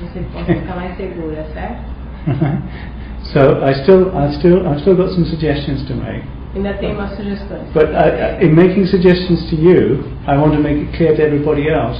[0.00, 1.82] você possa ficar mais segura, certo?
[3.32, 6.22] so I still, I still, I've still got some suggestions to make.
[6.56, 7.68] Ainda tem umas sugestões.
[7.74, 11.22] But I, I- in making suggestions to you, I want to make it clear to
[11.22, 11.98] everybody else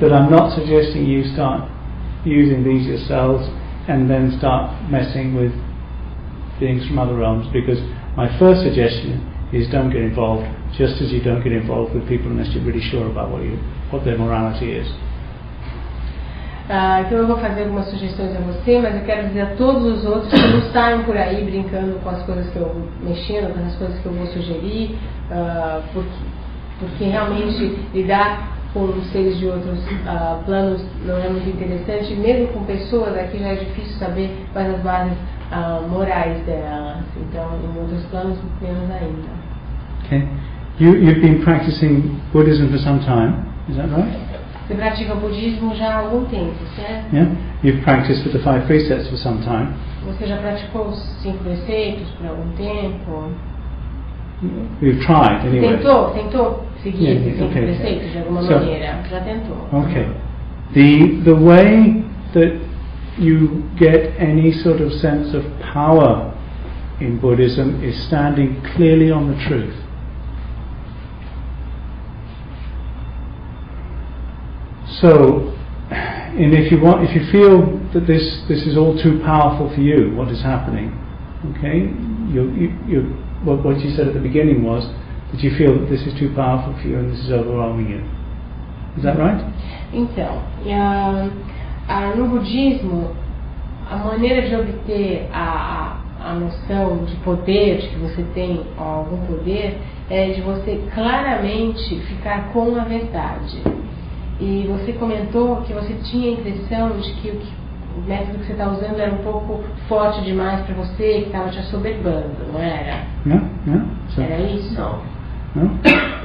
[0.00, 1.68] that I'm not suggesting you start
[2.24, 3.46] using these yourselves
[3.88, 5.52] and then start messing with
[6.58, 7.78] beings from other realms because
[8.16, 9.20] my first suggestion
[9.52, 12.82] is don't get involved just as you don't get involved with people unless you're really
[12.90, 13.56] sure about what you
[13.90, 14.88] what their morality is.
[16.68, 19.84] Ah, então eu vou fazer algumas sugestões a você, mas eu quero dizer a todos
[19.84, 23.66] os outros que não saiam por aí brincando com as coisas que eu mexendo, com
[23.66, 24.98] as coisas que eu vou sugerir,
[25.30, 26.08] ah, porque,
[26.80, 32.64] porque realmente lidar com seres de outros ah, planos não é muito interessante, mesmo com
[32.64, 35.18] pessoas aqui já é difícil saber quais as bases
[35.90, 39.28] morais delas, então em outros planos menos ainda.
[40.06, 40.26] Okay?
[40.78, 44.20] You, you've been practicing Buddhism for some time, is that right?
[44.66, 47.14] Você pratica budismo já há algum tempo, certo?
[47.14, 47.28] Yeah?
[47.62, 49.74] You've practiced with the five precepts for some time.
[50.06, 53.30] Você já praticou os cinco preceitos por algum tempo?
[54.80, 55.76] You've tried anyway.
[55.76, 56.10] Tentou?
[56.10, 57.62] Tentou seguir Yeah, esses cinco okay.
[57.66, 58.98] preceitos de alguma So- maneira?
[59.10, 59.56] Já tentou.
[59.84, 60.06] Okay.
[60.72, 62.02] The the way
[62.32, 62.52] that
[63.18, 66.32] you get any sort of sense of power
[67.00, 69.83] in Buddhism is standing clearly on the truth.
[75.00, 75.50] So,
[75.90, 79.80] and if you want, if you feel that this this is all too powerful for
[79.80, 80.92] you, what is happening?
[81.56, 81.90] Okay,
[82.32, 83.00] you you, you
[83.44, 84.84] what, what you said at the beginning was
[85.32, 88.02] that you feel that this is too powerful for you and this is overwhelming you.
[88.96, 89.42] Is that right?
[89.92, 91.28] Então, ah,
[91.88, 93.14] ah, no budismo,
[93.90, 99.26] a maneira de obter a, a, a noção de poder, de que você tem algum
[99.26, 103.62] poder, é de você claramente ficar com a verdade.
[104.40, 107.52] E você comentou que você tinha a impressão de que o, que,
[107.98, 111.48] o método que você está usando era um pouco forte demais para você, que estava
[111.50, 113.04] te assoberbando, não era?
[113.26, 113.46] Yeah.
[114.08, 114.74] So, Era isso?
[115.54, 115.70] no?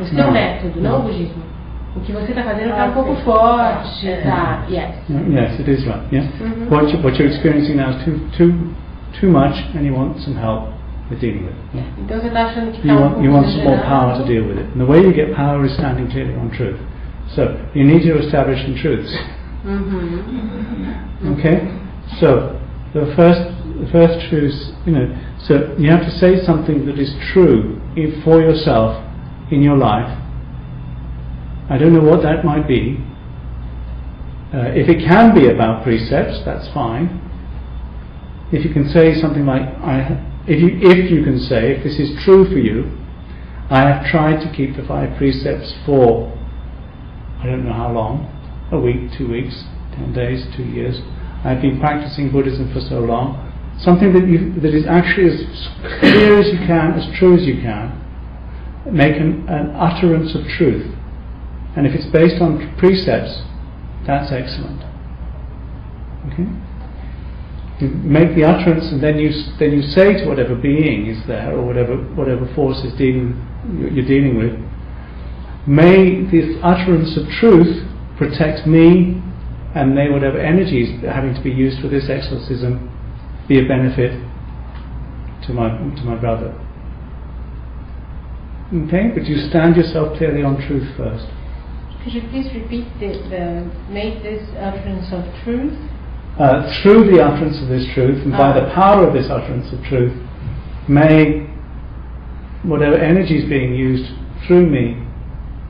[0.02, 0.32] O seu Não.
[0.32, 1.44] método, não o budismo.
[1.96, 4.64] O que você está fazendo está um pouco forte, tá?
[4.70, 4.96] Yes.
[5.10, 6.02] Yes, it is right.
[6.12, 6.30] Yeah.
[6.40, 6.68] Mhm.
[6.70, 8.54] What, you, what you're experiencing now is too too
[9.20, 10.70] too much, and you want some help
[11.10, 11.78] with dealing with it.
[11.78, 11.88] Yeah.
[11.98, 14.44] Então você está achando que You um want you want some more power to deal
[14.46, 16.78] with it, and the way you get power is standing clearly on truth.
[17.36, 19.14] So you need to establish some truths.
[19.64, 21.38] Uhum.
[21.38, 21.68] Okay?
[22.20, 22.60] So
[22.94, 23.42] the first
[23.80, 24.54] the first truth,
[24.86, 25.08] you know,
[25.40, 27.80] so you have to say something that is true
[28.24, 29.06] for yourself
[29.52, 30.10] in your life.
[31.70, 32.98] I don't know what that might be.
[34.54, 37.22] Uh, if it can be about precepts, that's fine.
[38.52, 42.00] If you can say something like, I, if you if you can say, if this
[42.00, 42.98] is true for you,
[43.70, 46.36] I have tried to keep the five precepts for
[47.40, 48.28] I don't know how long,
[48.72, 49.64] a week, two weeks,
[49.96, 51.00] ten days, two years.
[51.44, 53.48] I've been practicing Buddhism for so long.
[53.80, 55.40] Something that you that is actually as
[56.04, 57.96] clear as you can, as true as you can.
[58.92, 60.96] Make an, an utterance of truth,
[61.78, 63.40] and if it's based on precepts,
[64.06, 64.84] that's excellent.
[66.28, 66.48] Okay.
[67.80, 71.56] You make the utterance, and then you then you say to whatever being is there,
[71.56, 73.40] or whatever whatever force is dealing
[73.80, 74.60] you're dealing with,
[75.68, 77.86] May this utterance of truth
[78.18, 79.22] protect me,
[79.76, 82.90] and may whatever energies having to be used for this exorcism
[83.48, 84.12] be a benefit
[85.46, 86.54] to my to my brother.
[88.74, 91.26] Okay, but you stand yourself clearly on truth first.
[92.04, 95.78] Could you please repeat the, the make this utterance of truth?
[96.40, 98.54] Uh, through the utterance of this truth, and by Ah.
[98.54, 100.14] the power of this utterance of truth,
[100.88, 101.48] may
[102.64, 104.12] whatever energy is being used
[104.46, 104.98] through me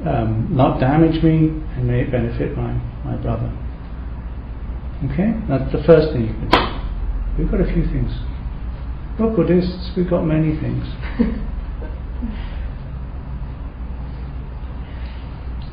[0.06, 2.74] um, not damage me, and may it benefit my,
[3.04, 3.52] my brother.
[5.12, 5.34] Okay?
[5.48, 7.44] That's the first thing you can do.
[7.44, 8.12] We've got a few things.
[9.20, 10.88] We're Buddhists, we've got many things.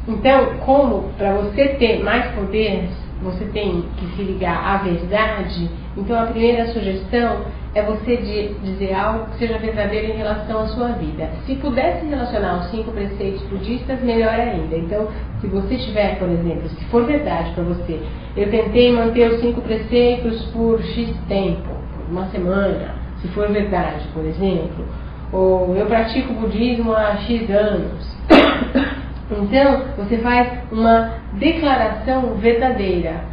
[0.09, 2.89] Então, como para você ter mais poder,
[3.21, 7.41] você tem que se ligar à verdade, então a primeira sugestão
[7.75, 8.17] é você
[8.63, 11.29] dizer algo que seja verdadeiro em relação à sua vida.
[11.45, 14.77] Se pudesse relacionar os cinco preceitos budistas, melhor ainda.
[14.77, 15.09] Então,
[15.41, 18.01] se você tiver, por exemplo, se for verdade para você,
[18.37, 21.69] eu tentei manter os cinco preceitos por X tempo,
[22.11, 24.85] uma semana, se for verdade, por exemplo,
[25.33, 28.17] ou eu pratico budismo há X anos.
[29.29, 33.25] Então, você faz uma declaração verdadeira.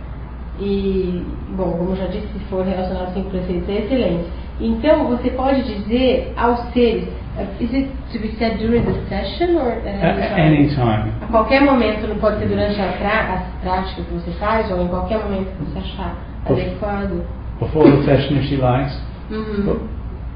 [0.60, 1.24] E,
[1.58, 4.26] bom, como já disse, se for relacionado cinco preceitos, é excelente.
[4.62, 7.06] Então, você pode dizer aos seres,
[7.38, 11.12] uh, is it to be said during the session or at A- any time?
[11.22, 14.84] A qualquer momento, não pode ser durante a, pra, a prática que você faz, ou
[14.84, 16.16] em qualquer momento que você achar
[16.46, 17.26] adequado.
[17.60, 18.96] Before the session, if she likes.
[19.32, 19.64] Uhum.
[19.66, 19.80] But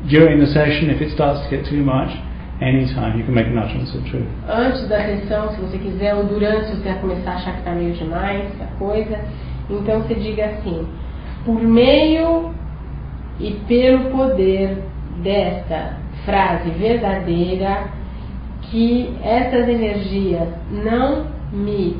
[0.10, 2.10] during the session, if it starts to get too much,
[2.60, 4.26] anytime you can make an utterance of truth.
[4.50, 7.72] antes da sessão, se você quiser, ou durante, se você começar a achar que está
[7.72, 9.20] meio demais a coisa.
[9.70, 10.88] Então você diga assim:
[11.46, 12.54] por meio
[13.40, 14.84] e pelo poder
[15.24, 17.86] desta frase verdadeira,
[18.64, 21.98] que essas energias não me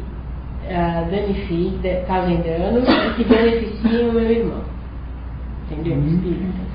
[0.70, 4.62] ah, danifiquem, causem dano e que beneficiem o meu irmão.
[5.72, 5.96] Entendeu?
[5.96, 6.16] Uhum.
[6.16, 6.68] Espírito?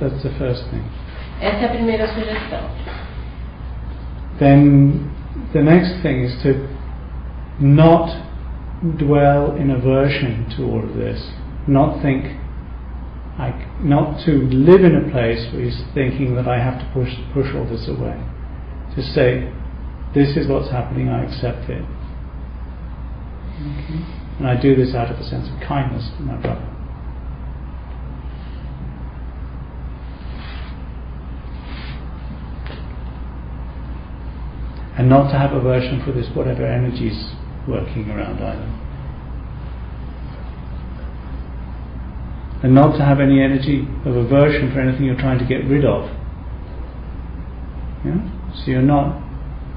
[0.00, 0.82] That's the first thing.
[1.40, 2.60] Essa é a primeira sugestão.
[4.38, 5.10] Then
[5.52, 6.68] the next thing is to
[7.60, 8.16] not
[8.92, 11.32] dwell in aversion to all of this,
[11.66, 12.24] not think,
[13.38, 17.10] I, not to live in a place where he's thinking that I have to push,
[17.32, 18.20] push all this away.
[18.94, 19.50] To say,
[20.14, 21.82] this is what's happening, I accept it.
[23.54, 24.04] Okay.
[24.38, 26.70] And I do this out of a sense of kindness to my brother.
[34.96, 37.34] And not to have aversion for this whatever energies
[37.68, 38.80] working around either.
[42.62, 45.84] And not to have any energy of aversion for anything you're trying to get rid
[45.84, 46.08] of.
[48.04, 48.20] Yeah?
[48.54, 49.22] So you're not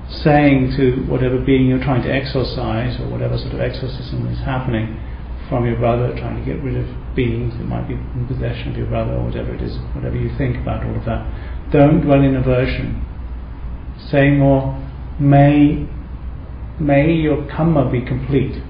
[0.09, 4.99] saying to whatever being you're trying to exorcise or whatever sort of exorcism is happening
[5.49, 8.77] from your brother, trying to get rid of beings that might be in possession of
[8.77, 11.25] your brother or whatever it is, whatever you think about all of that.
[11.71, 13.03] Don't dwell in aversion.
[14.11, 14.75] Say more,
[15.19, 15.87] may
[16.79, 18.61] may your karma be complete.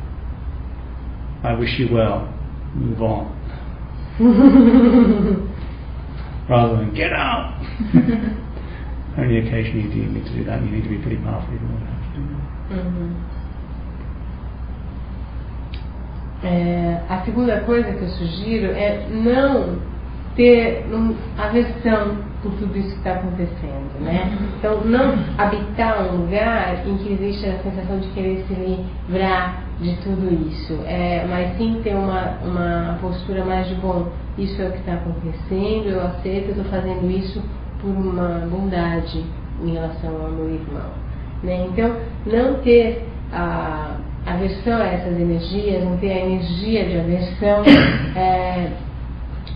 [1.44, 2.28] I wish you well.
[2.76, 3.34] Move on.
[6.50, 7.54] Rather than get out.
[9.18, 10.64] Only occasionally do you need to do that.
[10.64, 12.42] You need to be pretty powerful even though you have to do that.
[12.70, 13.16] Uhum.
[16.44, 19.80] É, a segunda coisa que eu sugiro é não
[20.38, 24.38] ter um, aversão por tudo isso que está acontecendo, né?
[24.60, 29.96] Então, não habitar um lugar em que existe a sensação de querer se livrar de
[29.98, 34.08] tudo isso, é, mas sim ter uma, uma postura mais de, bom,
[34.38, 37.42] isso é o que está acontecendo, eu aceito, eu estou fazendo isso
[37.82, 39.26] por uma bondade
[39.64, 40.92] em relação ao meu irmão.
[41.42, 41.68] Né?
[41.72, 41.96] Então,
[42.26, 47.64] não ter a aversão a essas energias, não ter a energia de aversão.
[48.16, 48.87] É,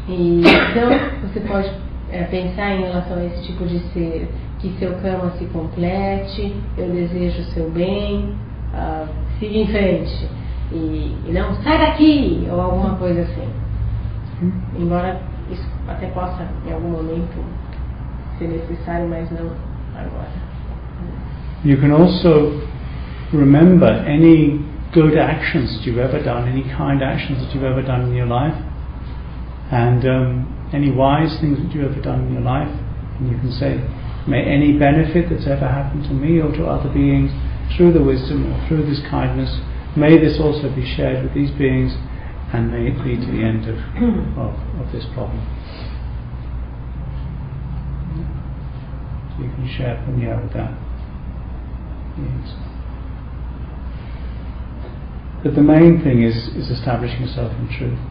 [0.07, 0.89] e, então,
[1.21, 1.71] você pode
[2.11, 4.27] é, pensar em relação a esse tipo de ser,
[4.59, 8.35] que seu karma se complete, eu desejo o seu bem,
[8.73, 9.07] uh,
[9.39, 10.29] siga em frente.
[10.71, 12.47] E, e, não, sai daqui!
[12.51, 13.49] Ou alguma coisa assim.
[14.77, 15.19] Embora
[15.51, 17.43] isso até possa, em algum momento,
[18.37, 19.51] ser necessário, mas não
[19.95, 20.29] agora.
[21.63, 22.61] You can also
[23.31, 28.09] remember any good actions that you've ever done, any kind actions that you've ever done
[28.09, 28.55] in your life,
[29.71, 32.69] and um, any wise things that you've ever done in your life.
[33.19, 33.79] And you can say,
[34.27, 37.31] may any benefit that's ever happened to me or to other beings
[37.75, 39.49] through the wisdom or through this kindness,
[39.95, 41.95] may this also be shared with these beings
[42.51, 43.79] and may it lead to the end of,
[44.37, 45.39] of, of this problem.
[49.31, 50.75] So you can share punya with that.
[52.19, 52.71] Yes.
[55.43, 58.10] But the main thing is, is establishing yourself in truth.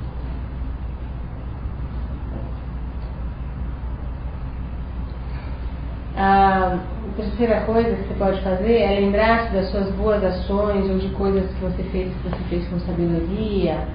[6.22, 6.78] A
[7.16, 11.50] terceira coisa que você pode fazer é lembrar-se das suas boas ações ou de coisas
[11.50, 13.88] que você fez que você fez com sabedoria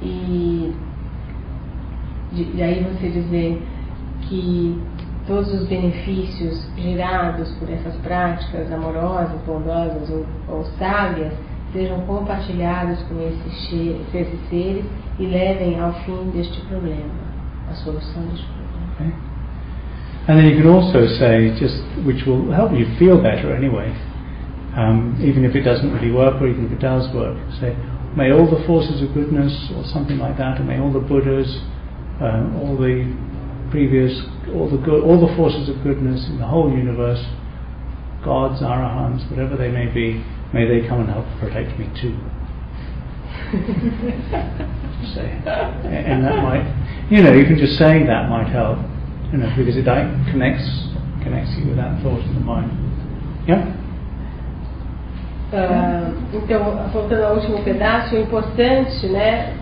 [0.00, 0.72] e,
[2.30, 3.60] de, e aí você dizer
[4.20, 4.80] que
[5.26, 11.32] todos os benefícios gerados por essas práticas amorosas, bondosas ou, ou sábias
[11.72, 14.84] sejam compartilhados com esses, esses seres
[15.18, 17.10] e levem ao fim deste problema,
[17.68, 19.33] a solução deste problema.
[20.26, 23.92] And then you can also say, just which will help you feel better anyway,
[24.74, 27.36] um, even if it doesn't really work or even if it does work.
[27.60, 27.76] Say,
[28.16, 31.60] may all the forces of goodness or something like that, and may all the Buddhas,
[32.24, 33.04] um, all the
[33.70, 34.22] previous,
[34.54, 37.22] all the good, all the forces of goodness in the whole universe,
[38.24, 42.16] gods, arahants, whatever they may be, may they come and help protect me too.
[45.12, 45.28] say,
[45.84, 46.64] and that might,
[47.10, 48.78] you know, you can just say that might help,
[49.34, 49.84] you know, because it
[50.30, 50.62] connects
[51.26, 52.70] connects you with that thought in the mind.
[53.48, 53.66] Yeah.
[55.50, 59.54] Uh, então, voltando ao último pedaço, o importante, né,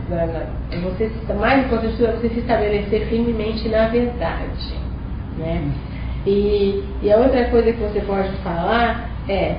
[0.83, 4.75] você, mais importante é você se estabelecer firmemente na verdade,
[5.39, 5.62] né?
[6.26, 9.57] E, e a outra coisa que você pode falar é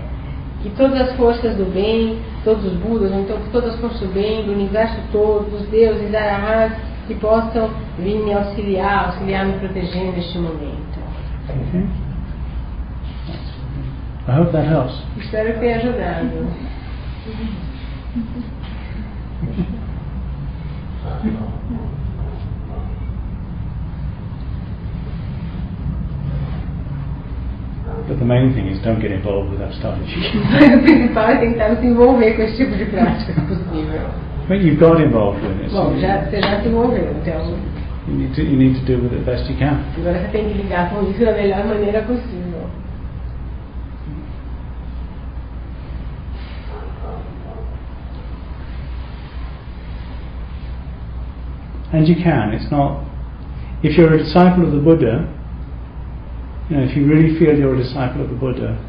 [0.62, 4.46] que todas as forças do bem, todos os Budas, então todas as forças do bem,
[4.46, 6.72] do universo todo, dos deuses, arahás,
[7.08, 11.00] que possam vir me auxiliar, auxiliar me proteger neste momento.
[11.50, 11.86] Okay.
[14.26, 15.04] I hope that helps.
[15.18, 16.48] Espero que tenha ajudado.
[28.08, 29.98] But the main thing is don't get involved with that stuff.
[30.00, 34.33] O principal é tentar se envolver com esse tipo de prática, se possível.
[34.48, 35.72] But you got involved with it.
[35.72, 37.58] Well, já, você já se envolveu, então
[38.08, 39.82] you need, to, you need to do with it best you can.
[39.98, 42.70] agora tem que lidar com isso da melhor maneira possível.
[51.94, 52.52] And you can.
[52.54, 53.06] It's not.
[53.84, 55.30] If you're a disciple of the Buddha,
[56.70, 58.80] you know, if you really feel you're a disciple of the Buddha,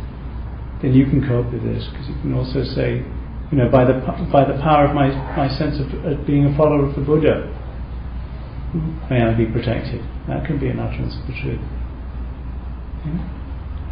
[0.80, 3.04] then you can cope with this because you can also say,
[3.50, 3.94] you know, by the
[4.32, 7.50] by the power of my my sense of being a follower of the Buddha,
[9.10, 10.02] may I be protected.
[10.28, 11.60] That can be an utterance of the truth.
[13.04, 13.20] Yeah?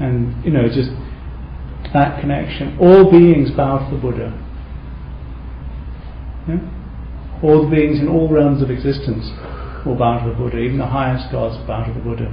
[0.01, 0.91] And you know, just
[1.93, 2.79] that connection.
[2.81, 4.33] All beings bow to the Buddha.
[6.49, 6.59] Yeah?
[7.43, 9.31] All beings in all realms of existence
[9.85, 10.59] will bow to the Buddha.
[10.59, 12.33] Even the highest gods bow to the Buddha.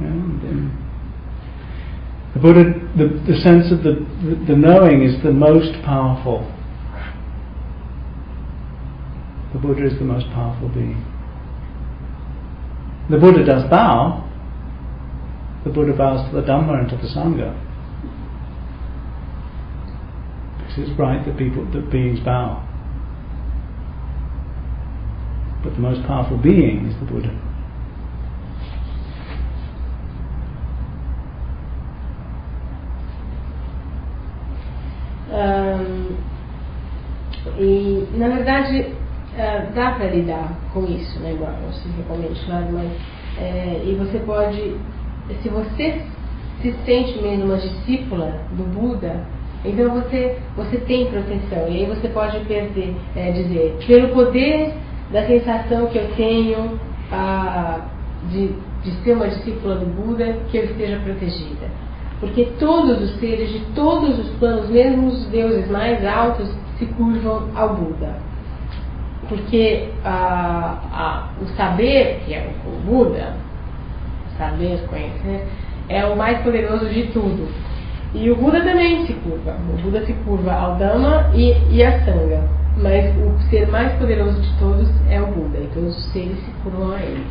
[0.00, 0.06] Yeah?
[0.06, 0.87] And,
[2.34, 2.64] the Buddha,
[2.96, 4.04] the, the sense of the,
[4.46, 6.40] the knowing is the most powerful.
[9.52, 11.02] The Buddha is the most powerful being.
[13.10, 14.24] The Buddha does bow.
[15.64, 17.56] The Buddha bows to the Dhamma and to the Sangha.
[20.58, 22.64] Because it's right that people, that beings bow.
[25.64, 27.47] But the most powerful being is the Buddha.
[37.58, 38.80] E na verdade
[39.34, 41.32] uh, dá para lidar com isso, né?
[41.32, 42.90] Igual eu sempre recomendo, claro, mas
[43.38, 44.76] é, e você pode,
[45.42, 46.02] se você
[46.60, 49.24] se sente mesmo uma discípula do Buda,
[49.64, 51.68] então você, você tem proteção.
[51.68, 54.74] E aí você pode perder, é, dizer, pelo poder
[55.12, 56.78] da sensação que eu tenho
[57.12, 57.80] a,
[58.30, 61.66] de, de ser uma discípula do Buda, que eu esteja protegida.
[62.20, 66.48] Porque todos os seres de todos os planos, mesmo os deuses mais altos,
[66.78, 68.16] se curvam ao Buda.
[69.28, 73.34] Porque a, a, o saber, que é o Buda,
[74.36, 75.46] saber, conhecer,
[75.88, 77.48] é o mais poderoso de tudo.
[78.14, 79.56] E o Buda também se curva.
[79.72, 82.42] O Buda se curva ao Dhamma e, e à Sangha.
[82.76, 85.58] Mas o ser mais poderoso de todos é o Buda.
[85.58, 87.26] E todos os seres se curvam a ele.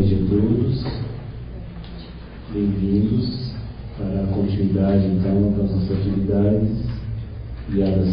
[0.00, 0.84] noite a todos.
[2.54, 3.54] Bem-vindos
[3.98, 6.86] para a continuidade, então, das nossas atividades
[7.70, 8.08] guiadas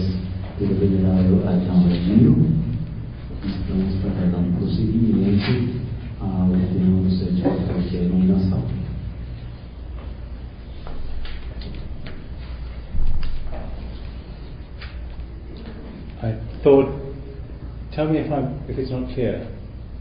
[0.59, 2.45] pelo venerável Adão Adil.
[3.45, 5.79] Estamos para dar um prosseguimento
[6.19, 8.63] ao tema do sétimo papel, que é a iluminação.
[16.21, 16.91] I thought,
[17.91, 19.47] tell me if, I'm, if it's not clear.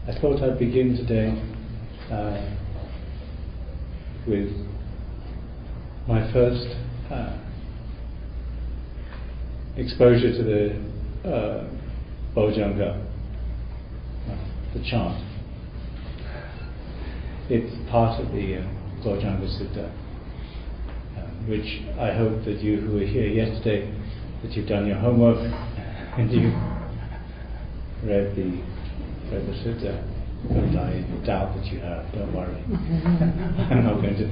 [0.05, 1.33] I thought I'd begin today
[2.11, 2.55] uh,
[4.27, 4.49] with
[6.07, 6.67] my first
[7.11, 7.37] uh,
[9.75, 11.69] exposure to the uh,
[12.35, 13.03] Bojjhanga,
[14.73, 15.23] the chant.
[17.49, 19.89] It's part of the uh, Bojjhanga Sutta,
[21.17, 23.93] uh, which I hope that you who were here yesterday,
[24.43, 25.37] that you've done your homework
[26.17, 26.49] and you
[28.07, 28.63] read the
[29.31, 30.16] read the sutta,
[30.49, 32.05] but I doubt that you have.
[32.13, 32.55] Don't worry.
[33.71, 34.27] I'm not going to.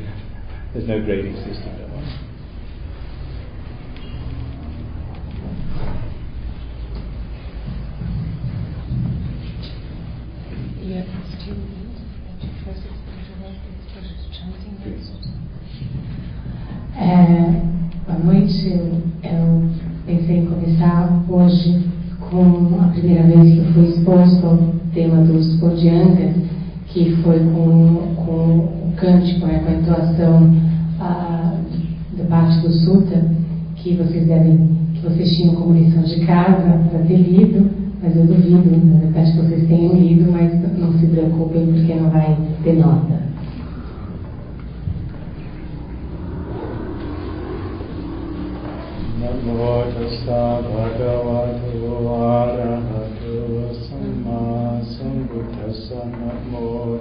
[0.74, 1.72] There's no grading system.
[1.78, 2.35] Don't worry.
[25.76, 26.34] Dos Bodhyanga,
[26.88, 30.56] que foi com, com o cântico, né, com a entoação
[31.00, 31.60] a,
[32.18, 33.22] da parte do Sutta,
[33.76, 37.70] que vocês devem, que vocês tinham como lição de casa para ter lido,
[38.02, 42.10] mas eu duvido, na verdade, que vocês tenham lido, mas não se preocupem porque não
[42.10, 43.26] vai ter nota.
[49.20, 49.58] Namo
[50.26, 51.65] tassa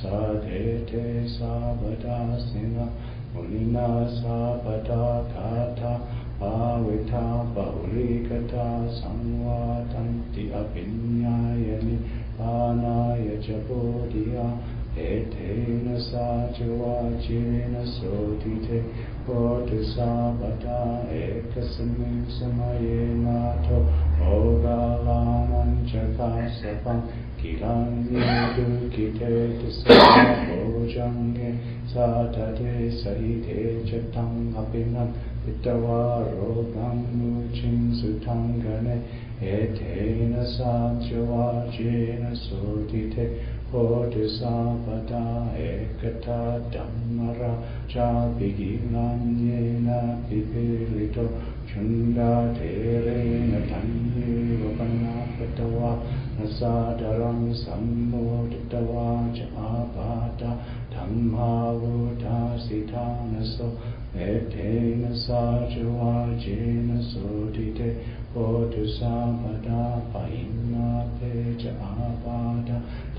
[0.00, 2.84] साधेठे सावदासिना
[3.34, 5.92] मुनिना सा पटा गाथा
[6.40, 7.22] भाविता
[7.56, 11.96] बहुलीकथा संवादन्ति अभिन्यायनि
[12.38, 14.46] पानाय च बोधिया
[15.08, 18.78] एतेन सा च वाचेन शोधिते
[19.30, 20.76] कोटिसावता
[21.14, 23.76] एकस्मिन् समये नाथो
[24.20, 27.00] भोगावानं च कासपं
[27.40, 29.28] किलान्यदुःखिते
[30.46, 31.52] भोजङ्गे
[31.92, 32.08] सा
[32.98, 35.06] सहिते च तम् अपि न
[35.44, 36.00] पितवा
[36.32, 36.98] रोगं
[39.50, 43.24] एतेन साध्यवाचेन शोधिते
[43.72, 47.54] कोटुसा पदा एकथा धम्मरा
[47.90, 50.40] चापि गीनापि
[51.72, 54.62] शुण्डाधेरेण धन्येव
[57.54, 60.54] सम्बोधतवा च आपाता
[60.94, 62.24] धम्बोध
[62.60, 63.68] सिथा नसो
[64.14, 67.90] वेथेन सावाचेन शोधिते
[68.34, 69.84] कोटु सा पदा
[70.14, 70.88] पहिना
[71.62, 72.82] च आपाद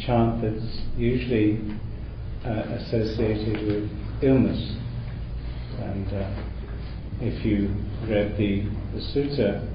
[0.00, 1.60] chant that's usually
[2.44, 3.90] uh, associated with
[4.22, 4.76] illness.
[5.78, 6.42] And uh,
[7.20, 7.74] if you
[8.08, 9.66] read the, the sutta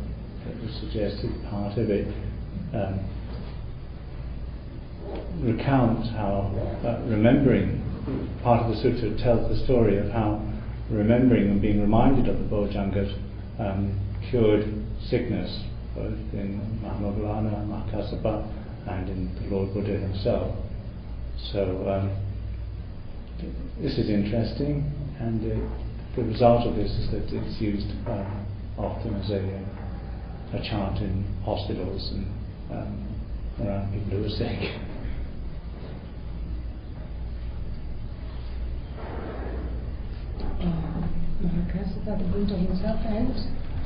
[0.45, 2.07] that was suggested, part of it
[2.73, 2.99] um,
[5.41, 6.51] recounts how
[6.85, 7.81] uh, remembering,
[8.43, 10.41] part of the sutta tells the story of how
[10.91, 13.13] remembering and being reminded of the Bojjhangas
[13.59, 13.99] um,
[14.29, 14.65] cured
[15.09, 15.63] sickness,
[15.95, 20.55] both in Mahamoggallana and Mahakassapa and in the Lord Buddha himself.
[21.51, 22.11] So um,
[23.81, 24.83] this is interesting,
[25.19, 25.69] and uh,
[26.15, 28.45] the result of this is that it's used um,
[28.77, 32.27] often as a, a chant in hospitals and
[32.71, 33.15] um,
[33.67, 34.59] around people who are sick.
[41.43, 43.33] Mahakassapa, the Buddha himself, and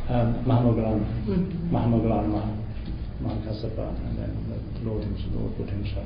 [0.10, 1.72] Um, Mahamoggallana, Mhm.
[1.72, 2.58] Mahamoggallana, Mah-
[3.24, 4.36] Mahakassapa, and then
[4.84, 6.06] himself, Lord Buddha himself.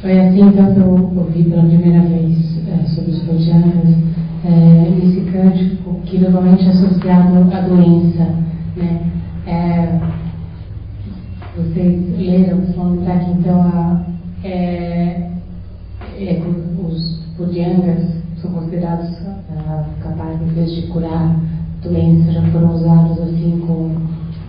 [0.00, 3.94] Foi assim então que eu ouvi pela primeira vez eh, sobre os Bojjhangas,
[4.44, 8.24] eh, esse cântico que normalmente é associado à doença.
[8.76, 9.10] Né?
[9.46, 10.00] Eh,
[11.56, 14.04] vocês leram, vão lembrar que então a,
[14.42, 15.30] é,
[16.18, 16.42] é,
[16.82, 19.10] os Bojjhangas são considerados
[19.56, 21.36] ah, capazes de curar
[21.82, 23.60] doenças, já foram usados assim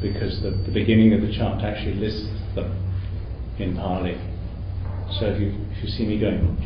[0.00, 2.70] because the, the beginning of the chant actually lists them
[3.58, 4.16] in Pali.
[5.18, 6.56] So if you if you see me going,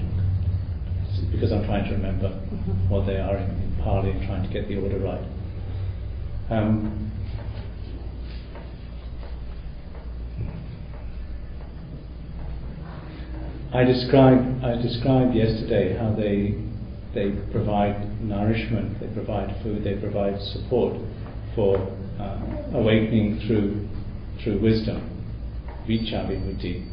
[1.09, 2.31] it's because I'm trying to remember
[2.89, 5.25] what they are in, in Pali and trying to get the order right.
[6.51, 7.13] Um,
[13.73, 16.59] I described I described yesterday how they
[17.15, 20.97] they provide nourishment, they provide food, they provide support
[21.55, 21.79] for
[22.21, 23.89] uh, awakening through
[24.43, 25.01] through wisdom,
[25.89, 26.87] Vijja Vimutti.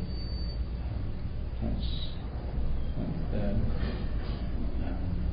[1.61, 1.89] That's,
[2.97, 3.53] uh, uh,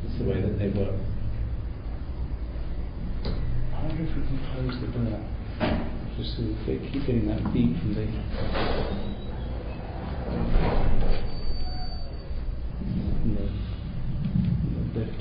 [0.03, 0.95] that's the way that they work.
[3.25, 5.21] I wonder if we can close the door.
[6.17, 8.07] Just so that they keep getting that beat from the
[13.21, 13.45] from the,
[14.61, 15.21] from the lift.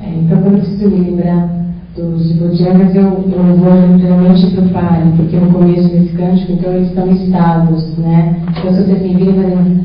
[0.00, 1.61] É,
[1.96, 6.72] dos Bojjhangas, eu, eu vou geralmente para o Pali, porque no começo desse cântico, então
[6.72, 8.42] eles estão listados, né?
[8.48, 9.84] Então, se virem fazendo.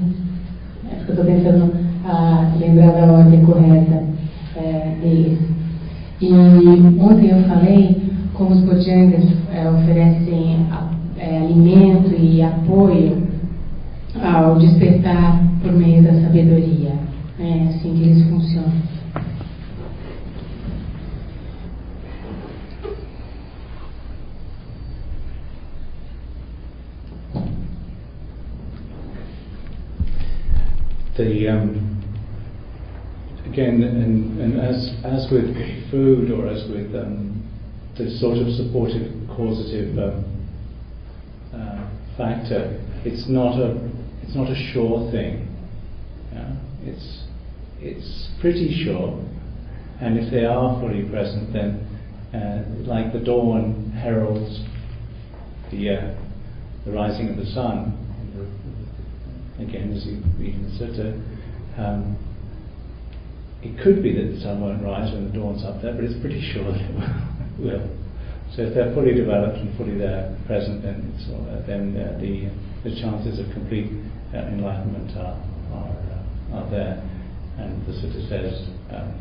[0.89, 1.73] É porque eu estou tentando
[2.05, 4.03] ah, lembrar da ordem correta
[4.55, 5.39] é, deles.
[6.21, 6.33] E
[6.99, 8.01] ontem eu falei
[8.33, 10.65] como os Bojjhangas é, oferecem
[11.17, 13.27] é, alimento e apoio
[14.23, 16.93] ao despertar por meio da sabedoria.
[17.39, 18.96] É assim que eles funcionam.
[31.17, 31.97] The um,
[33.45, 35.49] again, and, and as as with
[35.89, 37.43] food or as with um,
[37.97, 40.23] the sort of supportive causative um,
[41.53, 43.75] uh, factor, it's not a
[44.23, 45.47] it's not a sure thing.
[46.31, 46.55] Yeah?
[46.83, 47.23] It's
[47.79, 49.23] it's pretty sure,
[50.01, 51.83] and if they are fully present, then
[52.33, 54.61] uh, like the dawn heralds
[55.71, 56.15] the uh,
[56.85, 58.06] the rising of the sun.
[59.59, 61.17] Again, as you read in the sutta,
[61.77, 62.17] um,
[63.63, 66.19] it could be that the sun won't rise when the dawn's up there, but it's
[66.21, 67.89] pretty sure that it will.
[68.55, 72.49] So if they're fully developed and fully there, present, then, uh, then uh, the
[72.87, 73.91] the chances of complete
[74.33, 75.35] uh, enlightenment are
[75.73, 77.03] are, uh, are there.
[77.57, 79.11] And the sutta says, um,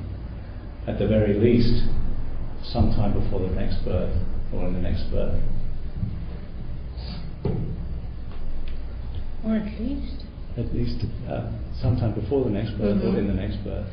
[0.86, 1.84] at the very least,
[2.62, 4.14] sometime before the next birth
[4.52, 5.40] or in the next birth.
[9.44, 10.25] Or at least.
[10.56, 11.50] At least uh,
[11.82, 13.18] sometime before the next birth or Mhm.
[13.18, 13.86] in the next birth.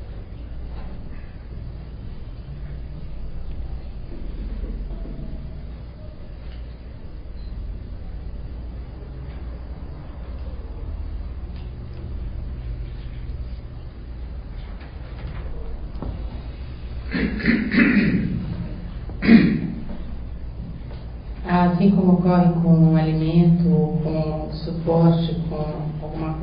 [21.46, 23.64] Assim como ocorre com um alimento,
[24.02, 25.93] com suporte, com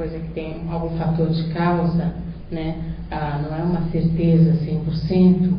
[0.00, 2.14] coisa que tem algum fator de causa,
[2.50, 2.74] né?
[3.10, 5.52] Ah, não é uma certeza 100%,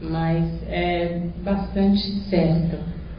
[0.00, 2.78] mas é bastante certo,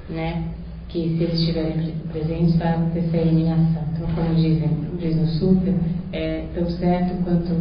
[0.09, 0.45] né?
[0.87, 3.83] Que se eles estiverem pre- presentes vai acontecer a eliminação.
[3.93, 5.73] Então, como dizem, diz no Sutra,
[6.11, 7.53] é tão certo quanto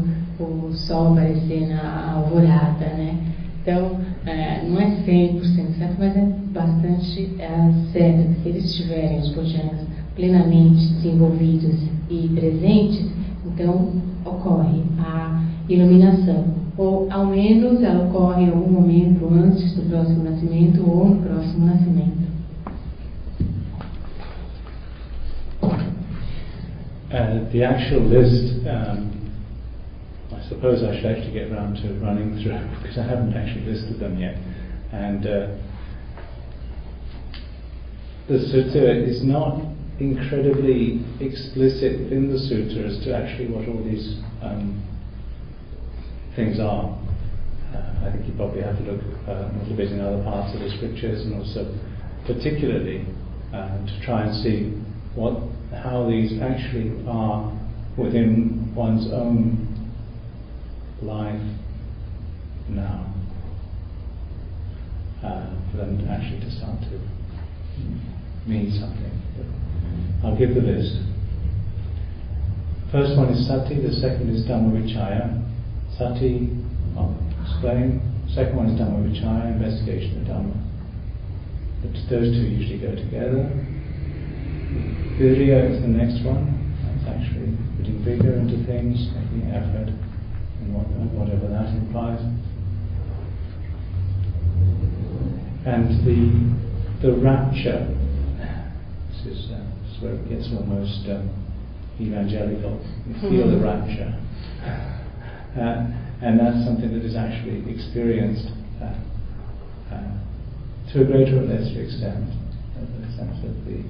[0.43, 3.15] o sol aparecer na alvorada, né?
[3.61, 9.19] Então, é, não é 100% certo, mas é bastante é, certo que se eles estiverem,
[9.19, 13.11] os Bodhisattvas, plenamente desenvolvidos e presentes,
[13.47, 13.91] então
[14.23, 16.45] ocorre a iluminação.
[16.77, 21.67] Ou, ao menos, ela ocorre em algum momento antes do próximo nascimento ou no próximo
[21.67, 22.21] nascimento.
[27.13, 29.09] Uh, the actual list, um,
[30.33, 33.99] I suppose I should actually get round to running through because I haven't actually listed
[33.99, 34.37] them yet.
[34.93, 35.49] And uh,
[38.29, 39.61] the sutta is not
[40.01, 44.83] incredibly explicit within the sutta as to actually what all these um,
[46.35, 46.97] things are.
[47.75, 50.55] Uh, I think you probably have to look uh, a little bit in other parts
[50.55, 51.69] of the scriptures and also
[52.27, 53.05] particularly
[53.53, 54.73] uh, to try and see
[55.15, 55.37] what
[55.83, 57.53] how these actually are
[57.97, 59.69] within one's own
[61.03, 61.41] life
[62.69, 63.07] now.
[65.23, 66.99] Uh, for them actually to start to
[68.49, 69.20] mean something.
[70.23, 71.01] I'll give the list.
[72.93, 75.41] First one is sati, the second is dhammavichaya.
[75.97, 76.51] Sati,
[76.97, 78.03] I'll explain.
[78.35, 80.57] Second one is dhammavichaya, investigation of dhamma.
[81.83, 83.49] But those two usually go together.
[85.17, 86.45] Virya is the next one.
[86.85, 90.75] That's actually putting vigor into things, making effort, and
[91.17, 92.21] whatever that implies.
[95.65, 96.61] And the
[97.01, 97.97] the rapture.
[99.09, 101.29] This is, uh, this is where it gets almost um,
[102.01, 102.81] evangelical.
[103.07, 104.13] You feel the rapture,
[105.57, 105.87] uh,
[106.23, 108.49] and that's something that is actually experienced
[108.81, 108.95] uh,
[109.95, 110.13] uh,
[110.93, 112.25] to a greater or lesser extent.
[112.77, 113.85] uh, The sense of the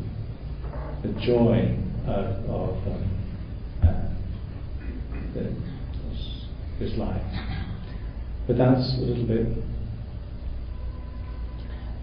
[1.03, 3.05] the joy of, of um,
[3.83, 4.09] uh,
[5.33, 6.45] the, this,
[6.79, 7.23] this life.
[8.47, 9.47] But that's a little bit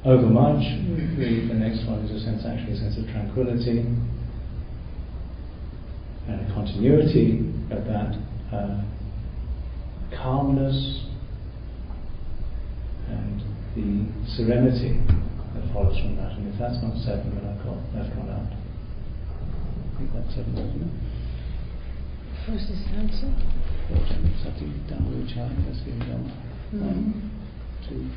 [0.07, 0.63] overmuch.
[1.19, 3.83] The, the next one is a sense, actually, a sense of tranquility
[6.27, 8.15] and continuity of that
[8.55, 8.83] uh,
[10.15, 11.03] calmness
[13.07, 13.41] and
[13.75, 14.99] the serenity
[15.55, 16.31] that follows from that.
[16.39, 18.47] And if that's not seven, then I've got left one out.
[18.47, 20.93] I think that's seven, isn't it?
[22.47, 23.27] First is Santi.
[23.87, 26.31] Fourteen, sati, dhamma, vichaya, that's the dhamma.
[26.71, 27.31] One,
[27.87, 28.07] two,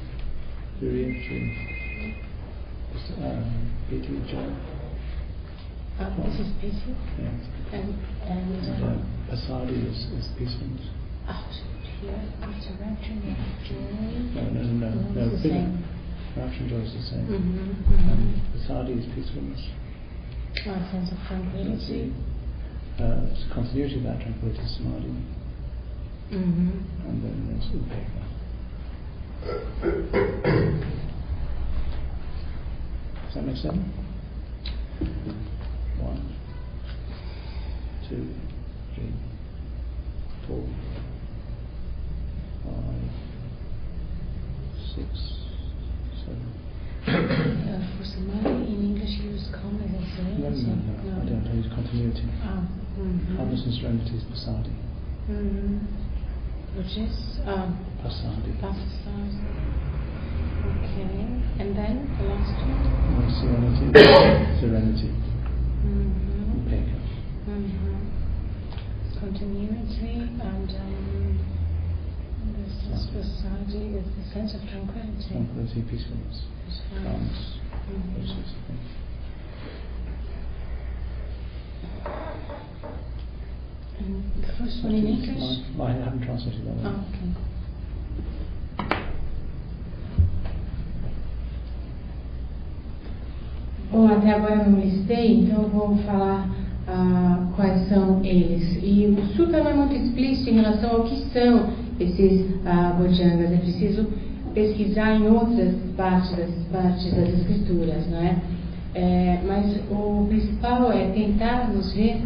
[0.79, 1.80] three, three.
[2.91, 3.39] Uh,
[3.89, 4.51] piti, joy.
[6.01, 6.91] Ah, this is Piti.
[7.23, 7.47] Yes.
[7.73, 7.95] And,
[8.27, 8.99] and And uh, uh,
[9.31, 10.87] passaddhi is, is peacefulness.
[11.29, 11.55] out
[12.01, 12.59] here, with
[13.63, 13.79] joy.
[14.35, 15.11] No, no, no, no.
[15.15, 15.85] no the same.
[16.37, 17.27] Rapture joy is the same.
[17.31, 19.63] Mm-hmm, Um, passaddhi is peacefulness.
[20.57, 22.13] A sense of tranquility.
[22.99, 25.15] uh, it's continuity of that tranquility, samadhi.
[26.33, 27.07] Mm-hmm.
[27.07, 28.25] And then there's upekkha.
[33.31, 33.79] Does that make sense?
[36.03, 36.35] One,
[38.09, 38.27] two,
[38.97, 39.15] three,
[40.49, 40.67] four,
[42.65, 43.07] five,
[44.83, 45.07] six,
[46.27, 46.43] seven.
[47.07, 50.35] uh, for samadhi in English, you use commas as well.
[50.35, 51.47] No, no, no, no, I don't.
[51.47, 52.27] I use continuity.
[52.43, 52.67] Ah,
[52.99, 53.37] mm-hmm.
[53.37, 54.75] Commas and extremities, Passaddhi.
[55.31, 55.79] Mm-hmm.
[56.79, 57.39] Which is?
[57.47, 58.59] Um, Passaddhi.
[58.59, 60.00] Passaddhi.
[60.61, 61.25] Okay,
[61.59, 62.85] and then the last one?
[63.17, 63.87] And serenity.
[64.61, 65.11] serenity.
[65.81, 66.61] Mhm.
[66.61, 66.99] Upekkha.
[67.49, 67.97] Mhm.
[69.21, 71.39] Continuity and um,
[72.57, 75.29] this is Passaddhi is the sense of tranquility.
[75.33, 76.45] Tranquility, peacefulness,
[77.03, 77.57] calmness.
[77.89, 78.17] Mhm.
[78.21, 78.89] Those sorts of things.
[83.99, 85.65] And the first one in English?
[85.81, 86.85] I haven't translated that one.
[86.85, 87.50] Ah, ok.
[94.21, 96.49] Até agora eu não listei, então eu vou falar
[96.87, 98.79] ah, quais são eles.
[98.83, 102.97] E o Sutra não é muito explícito em relação ao que são esses ah.
[103.01, 104.07] É preciso
[104.55, 108.37] pesquisar em outras partes das, partes das escrituras, não é?
[108.95, 112.21] É, mas o principal é tentarmos ver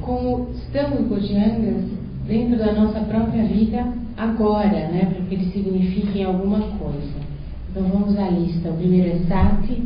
[0.00, 1.84] como estão os Bhojangas
[2.26, 5.12] dentro da nossa própria vida agora, né?
[5.12, 7.24] Para que eles signifiquem alguma coisa.
[7.70, 8.70] Então vamos à lista.
[8.70, 9.82] O primeiro é Sati,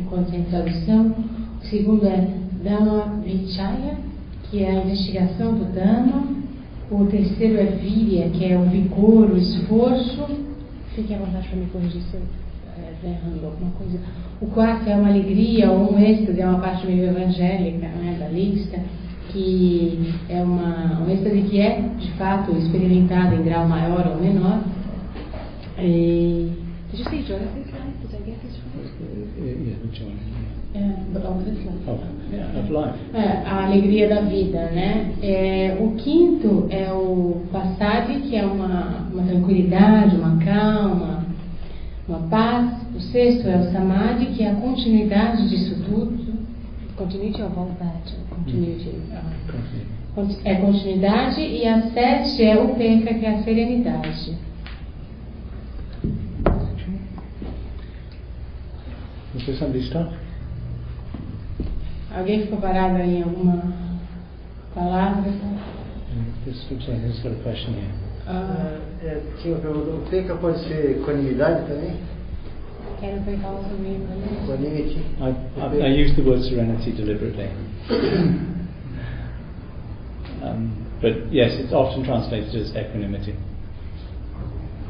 [0.00, 1.14] enquanto sem tradução.
[1.60, 2.28] O segundo é
[2.62, 3.96] Dhamma Vichaya,
[4.50, 6.42] que é a investigação do Dhamma.
[6.90, 10.26] O terceiro é Virya, que é o vigor, o esforço.
[10.94, 12.22] Fiquem à vontade para me corrigir se eu
[12.92, 13.98] estiver errando alguma coisa.
[14.40, 18.28] O quarto é uma alegria ou um êxtase, é uma parte meio evangélica né, da
[18.28, 18.78] lista,
[19.30, 24.62] que é uma, um êxtase que é, de fato, experimentado em grau maior ou menor.
[25.78, 26.62] E,
[26.92, 27.88] Did you say joy of this life?
[28.04, 28.84] Did I get this right?
[28.84, 30.12] Uh, yeah, the joy.
[30.74, 30.96] Yeah.
[31.12, 31.86] But of this life.
[31.86, 31.98] Oh,
[32.32, 32.98] yeah, of life.
[33.12, 35.12] É, a alegria da vida, né?
[35.22, 41.26] É, o quinto é o passade, que é uma, uma tranquilidade, uma calma,
[42.08, 42.70] uma paz.
[42.96, 46.32] O sexto é o samadhi, que é a continuidade disso tudo.
[46.96, 48.14] Continuity of all that.
[48.30, 48.94] Continuity.
[50.14, 51.40] conti- É continuidade.
[51.40, 54.36] E a sete é o penka, que é a serenidade.
[59.34, 60.08] Was there somebody stuck?
[62.14, 63.62] Alguém ficou parado aí em alguma
[64.74, 65.32] palavra?
[66.44, 67.90] This looks like he's got question here.
[68.26, 71.96] Ah, É, tinha uma pergunta, o Peka pode ser equanimidade também?
[73.02, 74.06] quero pegar o comigo.
[74.44, 75.02] Equanimity?
[75.20, 77.50] I, I, I use the word serenity deliberately.
[80.40, 80.70] um,
[81.00, 83.34] but yes, it's often translated as equanimity.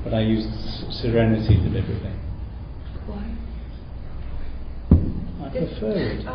[0.04, 0.44] But I use
[1.00, 2.12] serenity deliberately.
[3.06, 3.24] Why?
[5.52, 6.24] I prefer it.
[6.26, 6.28] I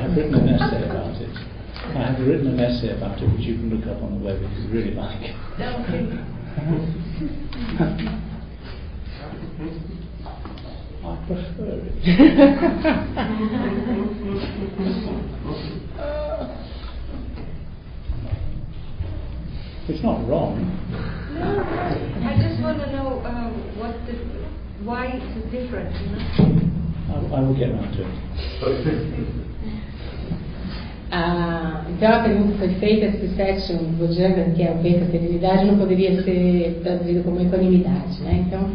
[0.00, 1.36] have written an essay about it.
[1.84, 4.40] I have written an essay about it, which you can look up on the web
[4.42, 5.34] if you really like.
[11.04, 11.96] I prefer it.
[19.88, 20.62] It's not wrong.
[22.22, 24.14] I just want to know um, what the,
[24.84, 26.22] why it's different, you know?
[27.10, 29.42] I, I will get round to it.
[31.14, 35.66] Ah, então a pergunta foi feita se sétimo Bojanga, que é o bem da serenidade,
[35.66, 38.44] não poderia ser traduzido como equanimidade, né?
[38.46, 38.70] Então,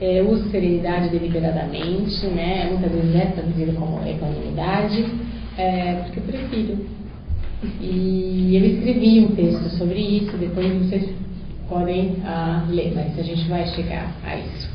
[0.00, 2.70] é, eu uso serenidade deliberadamente, né?
[2.70, 5.04] Muitas vezes é traduzido como equanimidade,
[5.58, 7.01] é, porque eu prefiro.
[7.80, 11.14] E eu escrevi um texto sobre isso, depois vocês
[11.68, 14.68] podem ah, ler, mas a gente vai chegar a isso.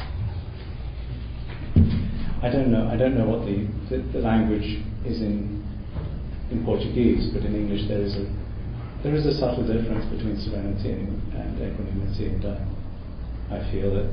[2.44, 2.88] I don't know.
[2.92, 5.58] I don't know what the, the, the language is in
[6.52, 8.26] in Portuguese, but in English there is a
[9.04, 14.08] there is a subtle difference between serenity and, and equanimity, and I, I feel that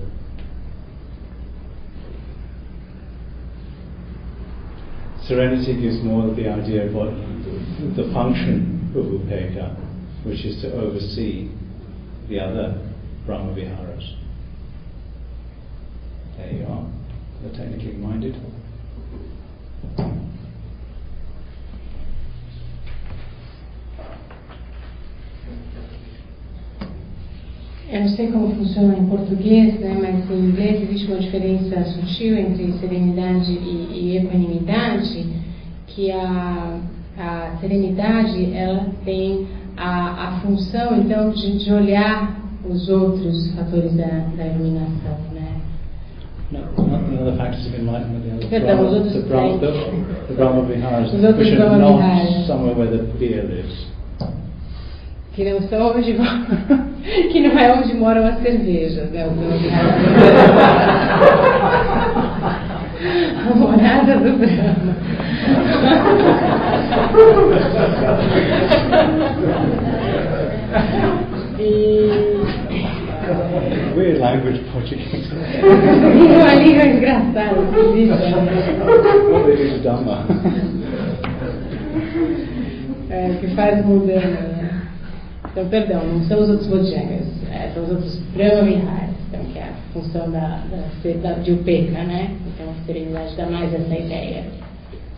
[5.26, 7.10] serenity gives more of the idea of what
[7.96, 9.74] the, function of upekkha,
[10.24, 11.50] which is to oversee
[12.28, 12.78] the other
[13.26, 14.14] Brahma Viharas.
[16.36, 16.86] There you are,
[17.42, 18.34] the technically minded.
[27.94, 32.36] Eu não sei como funciona em português, né, mas em inglês existe uma diferença sutil
[32.36, 35.24] entre serenidade e, e equanimidade,
[35.86, 36.80] que a,
[37.16, 42.36] a serenidade ela tem a, a função então de, de olhar
[42.68, 45.52] os outros fatores da, da iluminação, né?
[46.50, 48.40] No, not the other factors of enlightenment.
[48.40, 49.72] The, Perdão, Brahma, os outros the, Brahma, the,
[50.26, 52.46] the Brahma Viharas, Os outros which are Brahma not Viharas.
[52.48, 53.93] somewhere where the beer lives.
[55.34, 56.14] Que não são onde
[57.32, 59.26] que não é onde moram as cervejas, né?
[63.04, 64.94] A morada do Brahma.
[71.58, 72.10] E
[73.96, 75.30] Weird language, Portuguese.
[75.62, 77.94] uma língua engraçada, to
[79.82, 80.24] Dhamma.
[83.10, 84.63] É, que faz mudando, né?
[85.54, 89.62] Então, perdão, não são os outros Bodhisattvas, é, são os outros Brahmaviharas, então, que é
[89.62, 92.36] a função da, da, da, de Upeka, né?
[92.44, 94.46] Então, a serenidade dá mais essa ideia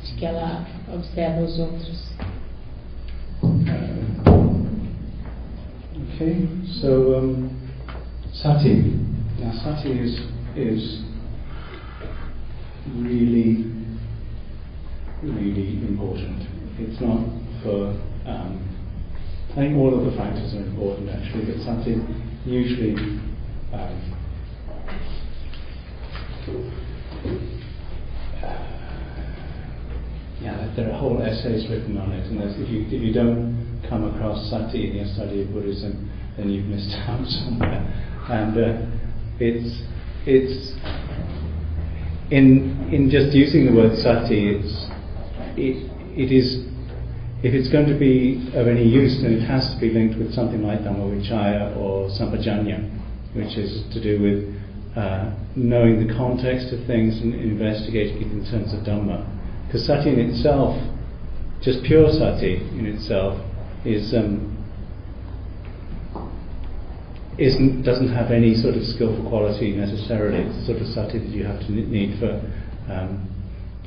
[0.04, 2.12] de que ela observa os outros.
[6.14, 6.48] Okay,
[6.82, 7.48] so um,
[8.34, 8.92] sati.
[9.40, 10.20] Now, sati is
[10.54, 11.02] is
[12.94, 13.72] really,
[15.22, 16.42] really important.
[16.78, 17.20] It's not
[17.62, 17.94] for.
[18.26, 18.65] Um,
[19.56, 21.96] I think all of the factors are important actually, but sati
[22.44, 22.92] usually.
[23.72, 24.12] Um,
[30.42, 34.04] yeah, there are whole essays written on it, and if you if you don't come
[34.04, 37.80] across sati in your study of Buddhism, then you've missed out somewhere.
[38.28, 38.86] And uh,
[39.40, 39.80] it's
[40.26, 40.72] it's
[42.30, 44.86] in in just using the word sati, it's
[45.56, 46.75] it it is
[47.46, 50.34] if it's going to be of any use, then it has to be linked with
[50.34, 52.82] something like Dhammavichaya or Sampajanya,
[53.38, 54.50] which is to do with
[54.98, 59.22] uh, knowing the context of things and investigating it in terms of Dhamma.
[59.66, 60.74] Because sati in itself,
[61.62, 63.38] just pure sati in itself,
[63.86, 64.50] is um,
[67.38, 70.42] isn't doesn't have any sort of skillful quality necessarily.
[70.42, 72.42] It's the sort of sati that you have to need for
[72.90, 73.22] um,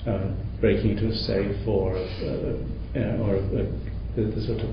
[0.07, 0.31] uh,
[0.61, 3.65] breaking into a safe or uh, uh, or uh,
[4.15, 4.69] the, the sort of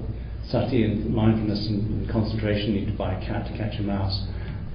[0.48, 4.26] sati and mindfulness and, concentration needed by a cat to catch a mouse.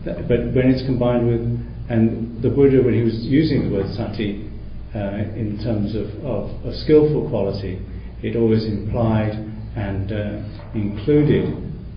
[0.05, 1.41] That- But when it's combined with
[1.89, 4.49] and the Buddha, when he was using the word sati
[4.95, 4.99] uh,
[5.35, 7.79] in terms of, of, of skillful quality,
[8.23, 9.33] it always implied
[9.75, 10.43] and uh,
[10.75, 11.51] included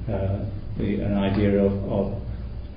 [0.08, 0.46] uh,
[0.78, 2.22] the, an idea of, of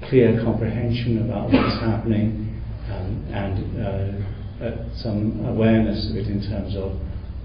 [0.09, 6.91] clear comprehension about what's happening um, and uh, some awareness of it in terms of,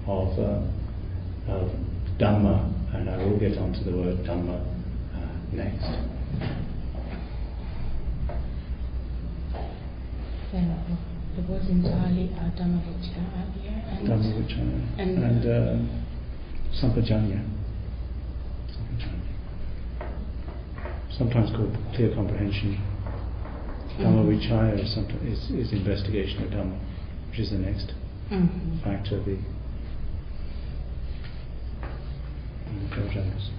[0.07, 0.37] of,
[1.47, 1.69] of
[2.19, 4.59] Dhamma, and I will get onto the word Dhamma
[5.13, 5.89] uh, next.
[10.51, 10.69] Then
[11.35, 15.77] the words in Pali are Dhammavichaya and Dhammavichaya and- and uh,
[16.73, 17.41] Sampajanya.
[18.69, 19.31] Sampajanya.
[21.17, 22.77] Sometimes called clear comprehension.
[23.99, 26.77] Dhammavichaya is, is, is investigation of Dhamma,
[27.29, 27.93] which is the next
[28.31, 28.81] Mhm.
[28.83, 29.37] factor of the
[32.89, 33.51] Pajanas.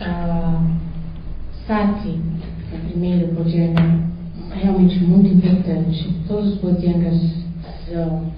[0.00, 0.62] Ah,
[1.66, 2.20] Sati,
[2.72, 3.82] o primeiro Bodhyanga,
[4.52, 6.14] é realmente muito importante.
[6.28, 7.20] Todos os Bodhyangas
[7.88, 8.30] são,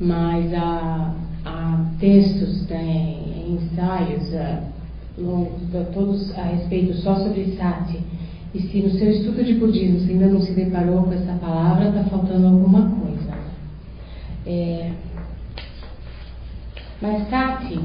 [0.00, 4.62] mas há, há textos, tem ensaios ah,
[5.18, 5.60] longos,
[5.92, 7.98] todos a respeito só sobre Sati.
[8.52, 11.88] E se no seu estudo de budismo você ainda não se deparou com essa palavra,
[11.88, 13.32] está faltando alguma coisa.
[14.44, 14.90] É,
[17.00, 17.78] mas Sati,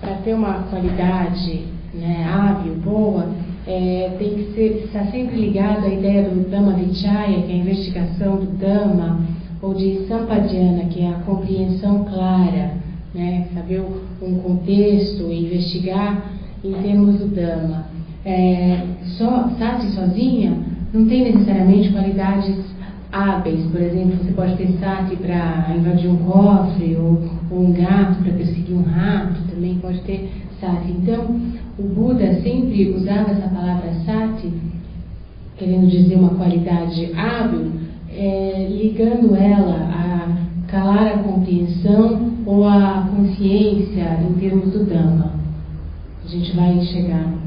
[0.00, 3.28] para ter uma qualidade né, hábil, boa,
[3.66, 7.58] é, tem que ser, estar sempre ligado à ideia do Dhamma Vichaya, que é a
[7.58, 9.20] investigação do Dhamma,
[9.62, 12.72] ou de Sampajana, que é a compreensão clara,
[13.14, 13.82] né, saber
[14.20, 16.30] um contexto e investigar
[16.62, 17.86] em termos do Dhamma.
[18.24, 18.82] É,
[19.18, 20.56] só, Sati sozinha
[20.92, 22.74] não tem necessariamente qualidades
[23.14, 28.22] hábeis, por exemplo, você pode ter sati para invadir um cofre, ou, ou um gato
[28.22, 30.90] para perseguir um rato, também pode ter sati.
[30.90, 31.40] Então,
[31.78, 34.52] o Buda sempre usava essa palavra sati,
[35.56, 37.72] querendo dizer uma qualidade hábil,
[38.10, 45.32] é, ligando ela a calar a compreensão ou a consciência em termos do Dhamma.
[46.24, 47.44] A gente vai chegar.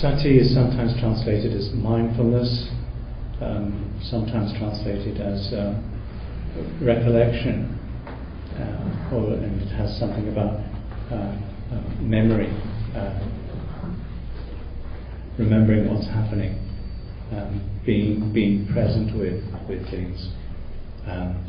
[0.00, 2.70] Sati is sometimes translated as mindfulness,
[3.42, 5.80] um, sometimes translated as uh,
[6.82, 7.78] recollection,
[8.56, 10.60] uh, or, and it has something about
[11.10, 11.36] uh,
[11.74, 12.48] uh, memory,
[15.38, 16.58] remembering what's happening,
[17.32, 20.28] um, being being present with with things.
[21.06, 21.46] Um,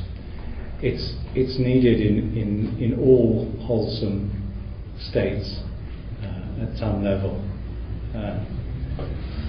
[0.81, 4.31] it's it's needed in, in, in all wholesome
[4.97, 5.61] states
[6.61, 7.41] at some level.
[8.13, 8.45] Uh,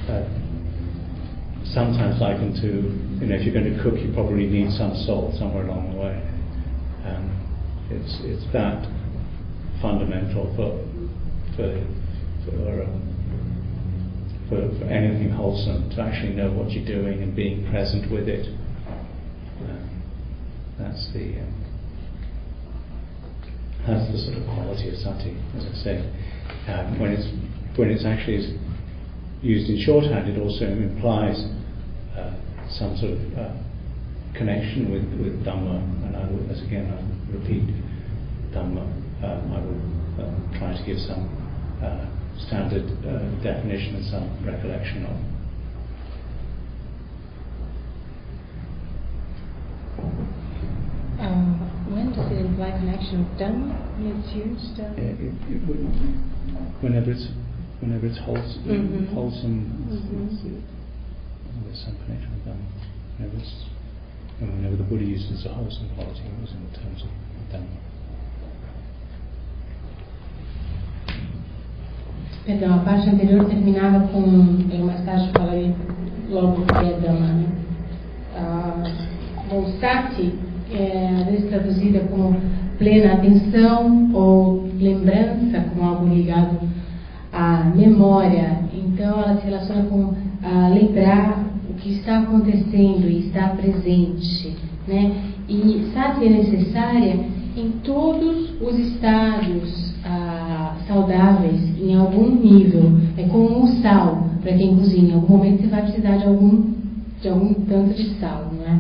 [0.08, 0.41] uh,
[1.65, 2.68] sometimes likened to,
[3.20, 5.99] you know, if you're going to cook, you probably need some salt somewhere along the
[5.99, 6.16] way.
[7.07, 7.31] Um,
[7.91, 8.84] it's, it's that
[9.81, 10.78] fundamental for,
[11.57, 11.70] for,
[12.44, 13.02] for, um,
[14.49, 18.47] for, for anything wholesome, to actually know what you're doing and being present with it.
[19.62, 20.02] Um,
[20.78, 21.62] that's the um,
[23.86, 25.97] that's the sort of quality of sati, as I say.
[26.68, 27.26] Um, when it's
[27.76, 28.58] when it's actually
[29.42, 31.36] used in shorthand, it also implies
[32.16, 32.32] uh,
[32.70, 33.50] some sort of uh,
[34.34, 36.98] connection with, with Dhamma, and I will, as again, I
[37.32, 37.66] repeat
[38.54, 38.86] Dhamma.
[39.22, 41.26] Um, I will um, try to give some
[41.82, 42.06] uh,
[42.46, 45.16] standard uh, definition and some recollection of.
[51.18, 51.34] Uh,
[51.94, 54.80] when does it imply connection with Dhamma when it's used?
[54.80, 55.62] Uh, It, it, it
[56.82, 57.28] whenever it's
[57.83, 59.12] whenever it's wholesome, Mhm.
[59.12, 60.43] wholesome it's, it's,
[61.67, 62.67] there's some connection with Dhamma.
[63.19, 63.52] Whenever, it's,
[64.41, 67.11] and whenever the Buddha uses a wholesome quality, it was in terms of
[67.51, 67.77] Dhamma.
[72.47, 74.59] Perdão, a parte anterior terminava com.
[74.73, 75.75] Eu mais tarde falarei
[76.31, 77.27] logo o que é Dhamma.
[77.27, 77.47] Né?
[78.36, 78.83] Ah,
[79.51, 80.33] bom, Sati
[80.73, 82.41] é às vezes traduzida como
[82.78, 86.59] plena atenção ou lembrança, como algo ligado
[87.33, 88.59] à memória.
[88.75, 94.57] Então ela se relaciona com ah, lembrar o que está acontecendo e estar presente.
[94.86, 95.12] Né?
[95.49, 97.20] E Sati é necessária
[97.57, 102.93] em todos os estados ah, saudáveis, em algum nível.
[103.17, 105.12] É como o sal, para quem cozinha.
[105.12, 106.73] Em algum momento você vai precisar de algum,
[107.20, 108.78] de algum tanto de sal, não é?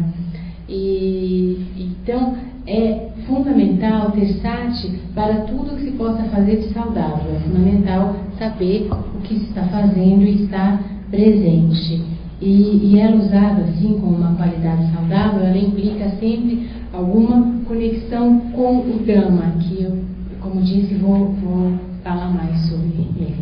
[0.68, 2.34] E, então,
[2.66, 7.34] é fundamental ter sati para tudo que se possa fazer de saudável.
[7.36, 12.02] É fundamental saber o que se está fazendo e estar presente.
[12.40, 18.80] E, e ela usada assim como uma qualidade saudável, ela implica sempre alguma conexão com
[18.80, 19.96] o Dhamma, que eu,
[20.40, 23.36] como disse, vou, vou falar mais sobre ele.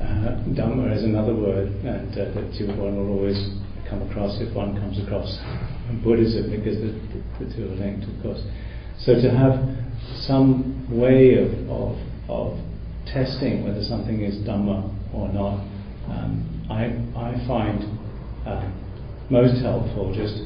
[0.00, 3.38] Uh, Dhamma is another word and, uh, that you, one will always
[3.88, 5.40] come across if one comes across
[6.04, 8.42] Buddhism because the, the, the two are linked, of course.
[8.98, 9.56] So to have
[10.26, 11.96] some way of, of,
[12.28, 12.58] of
[13.06, 15.60] testing whether something is Dhamma or not,
[16.08, 16.84] um, I,
[17.18, 17.84] I find
[18.46, 18.70] uh,
[19.30, 20.44] most helpful just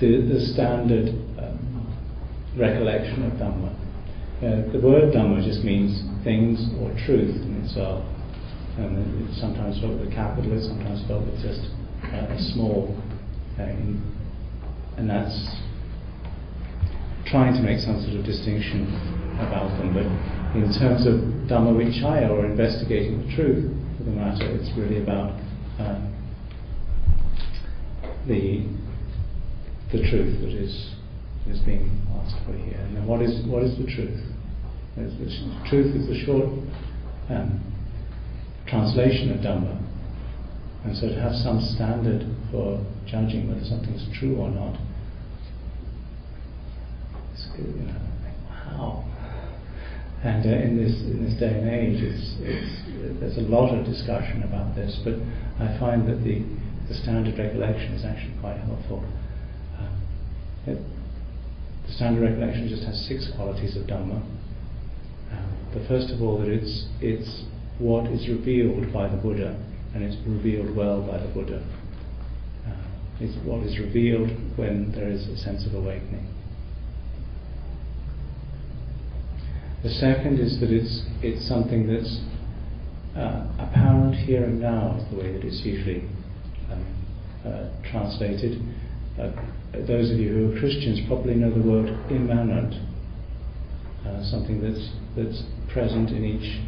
[0.00, 1.08] the, the standard
[1.38, 1.86] um,
[2.56, 3.70] recollection of Dhamma.
[4.42, 8.04] Uh, the word Dhamma just means things or truth in itself.
[8.78, 11.60] And it's sometimes spelled with a capital, it's sometimes spelled with just
[12.02, 12.98] uh, a small
[13.56, 14.02] thing.
[14.96, 15.36] And that's
[17.32, 18.84] trying to make some sort of distinction
[19.40, 19.96] about them.
[19.96, 20.04] But
[20.54, 21.14] in terms of
[21.48, 25.40] Dhamma Vichaya or investigating the truth for the matter, it's really about
[25.80, 25.98] uh,
[28.28, 28.68] the
[29.90, 30.94] the truth that is
[31.48, 31.88] is being
[32.20, 32.76] asked for here.
[32.76, 34.20] And then what is what is the truth?
[34.94, 36.52] The truth is the short
[37.30, 37.64] um,
[38.66, 39.80] translation of Dhamma.
[40.84, 44.76] And so to have some standard for judging whether something's true or not,
[47.58, 48.00] you know,
[48.50, 49.04] wow.
[50.24, 53.84] And uh, in this in this day and age, it's, it's, there's a lot of
[53.84, 55.14] discussion about this, but
[55.58, 56.46] I find that the,
[56.88, 59.02] the standard recollection is actually quite helpful.
[59.78, 59.98] Um,
[60.66, 60.78] it,
[61.86, 64.22] the standard recollection just has six qualities of Dhamma.
[65.32, 67.42] Um, the first of all, that it's it's
[67.78, 69.58] what is revealed by the Buddha,
[69.94, 71.66] and it's revealed well by the Buddha.
[72.62, 72.78] Uh,
[73.18, 76.31] it's what is revealed when there is a sense of awakening.
[79.82, 82.20] The second is that it's it's something that's
[83.16, 86.04] uh, apparent here and now, is the way that it's usually
[86.70, 86.86] um,
[87.44, 88.62] uh, translated.
[89.18, 89.32] Uh,
[89.86, 92.74] those of you who are Christians probably know the word immanent,
[94.06, 96.62] uh, something that's that's present in each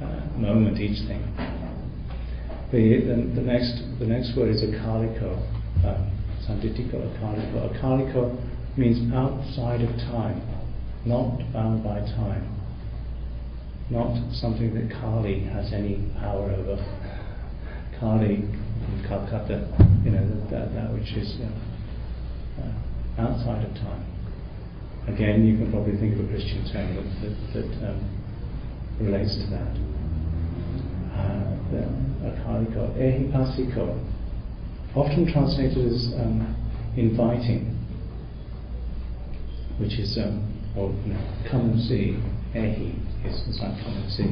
[0.00, 1.20] uh, moment, each thing.
[2.72, 5.36] The, the, the next the next word is akaliko,
[5.84, 6.08] um,
[6.48, 7.68] sanditiko akaliko.
[7.76, 10.40] Akaliko means outside of time,
[11.04, 12.46] not bound by time,
[13.90, 16.76] not something that Kali has any power over.
[17.98, 19.66] Kali in Calcutta,
[20.04, 24.06] you know, that, that, that which is uh, uh, outside of time.
[25.08, 28.00] Again, you can probably think of a Christian term that, that, that um,
[29.00, 29.74] relates to that.
[31.18, 31.50] Uh,
[33.00, 33.98] ehipasiko,
[34.94, 36.56] often translated as um,
[36.96, 37.69] inviting,
[39.80, 40.44] which is, um,
[40.76, 42.20] you know, come and see,
[42.54, 42.94] ehi,
[43.24, 44.30] is, is like come and see.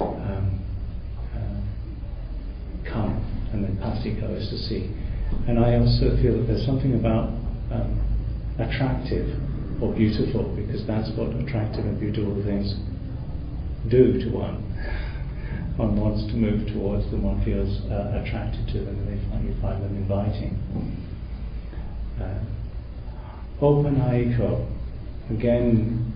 [0.00, 0.58] Um,
[1.36, 1.60] uh,
[2.88, 3.20] come,
[3.52, 4.88] and then pasiko is to see.
[5.46, 7.28] And I also feel that there's something about
[7.70, 8.00] um,
[8.58, 9.28] attractive
[9.82, 12.74] or beautiful, because that's what attractive and beautiful things
[13.88, 14.64] do to one.
[15.76, 19.44] one wants to move towards them, one feels uh, attracted to them, and they find,
[19.44, 20.56] you find them inviting.
[22.20, 22.40] Uh,
[23.60, 24.66] opanayiko,
[25.30, 26.12] again,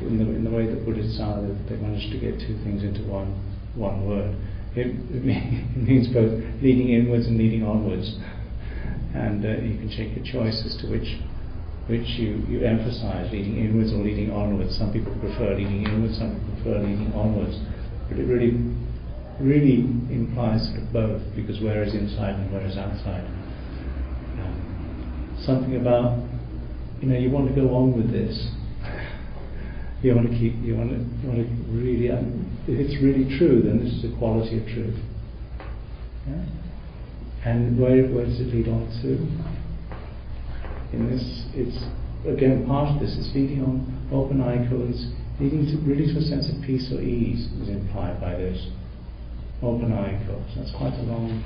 [0.00, 3.02] in the, in the way that Buddhists are, they managed to get two things into
[3.02, 3.32] one,
[3.74, 4.36] one word.
[4.76, 5.24] It, it
[5.76, 6.32] means both
[6.62, 8.16] leading inwards and leading onwards.
[9.14, 11.06] And uh, you can take your choice as to which
[11.86, 14.76] which you, you emphasize, leading inwards or leading onwards.
[14.76, 17.58] Some people prefer leading inwards, some people prefer leading onwards.
[18.08, 18.56] But it really,
[19.38, 23.24] really implies sort of both, because where is inside and where is outside.
[24.40, 26.24] Um, something about,
[27.00, 28.48] you know, you want to go on with this.
[30.02, 33.24] You want to keep, you want to, you want to really, um, if it's really
[33.38, 34.98] true, then this is a quality of truth.
[36.28, 36.44] Yeah?
[37.44, 39.54] And where, where does it lead on to?
[40.94, 41.24] in this,
[41.54, 41.76] it's
[42.26, 46.48] again part of this is leading on opanayiko is leading to really to a sense
[46.48, 48.70] of peace or ease is implied by this
[49.62, 49.90] open.
[49.90, 51.42] So that's quite a long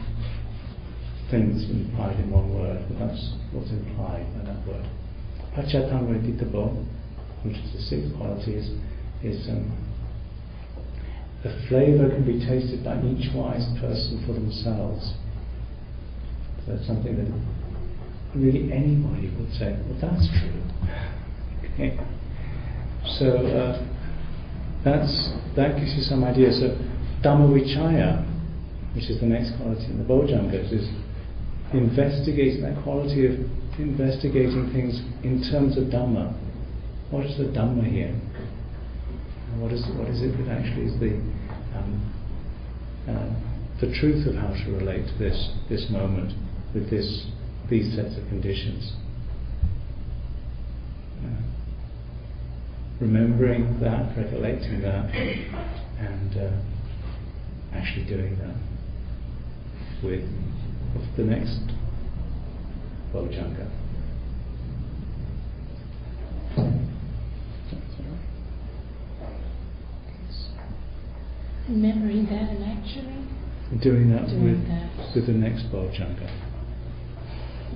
[1.31, 4.87] thing that's implied in one word, but that's what's implied by that word.
[5.59, 6.87] Paccattam veditabbo,
[7.43, 8.71] which is the sixth quality, is,
[9.25, 9.75] is um,
[11.43, 15.15] the flavour can be tasted by each wise person for themselves.
[16.65, 20.63] So that's something that really anybody would say, well, that's true.
[21.75, 21.99] Okay.
[23.19, 23.83] So uh,
[24.85, 26.53] that's that gives you some idea.
[26.53, 26.79] So
[27.25, 28.23] Dhammavichaya,
[28.95, 30.89] which is the next quality in the Bojjhangas, is
[31.73, 33.35] investigating that quality of
[33.79, 36.35] investigating things in terms of Dhamma.
[37.11, 38.15] What is the Dhamma here?
[39.59, 41.15] What is what is it that actually is the
[41.77, 42.15] um,
[43.09, 46.33] uh, the truth of how to relate to this this moment
[46.75, 47.27] with this
[47.71, 48.93] these sets of conditions.
[53.01, 55.07] remembering that, recollecting that,
[56.01, 56.51] and uh,
[57.73, 58.57] actually doing that
[60.03, 60.25] with
[61.17, 61.61] the next
[63.13, 63.71] Bojjhanga.
[71.69, 75.15] Remembering that and actually doing that, doing with, that.
[75.15, 76.31] with the next Bojjhanga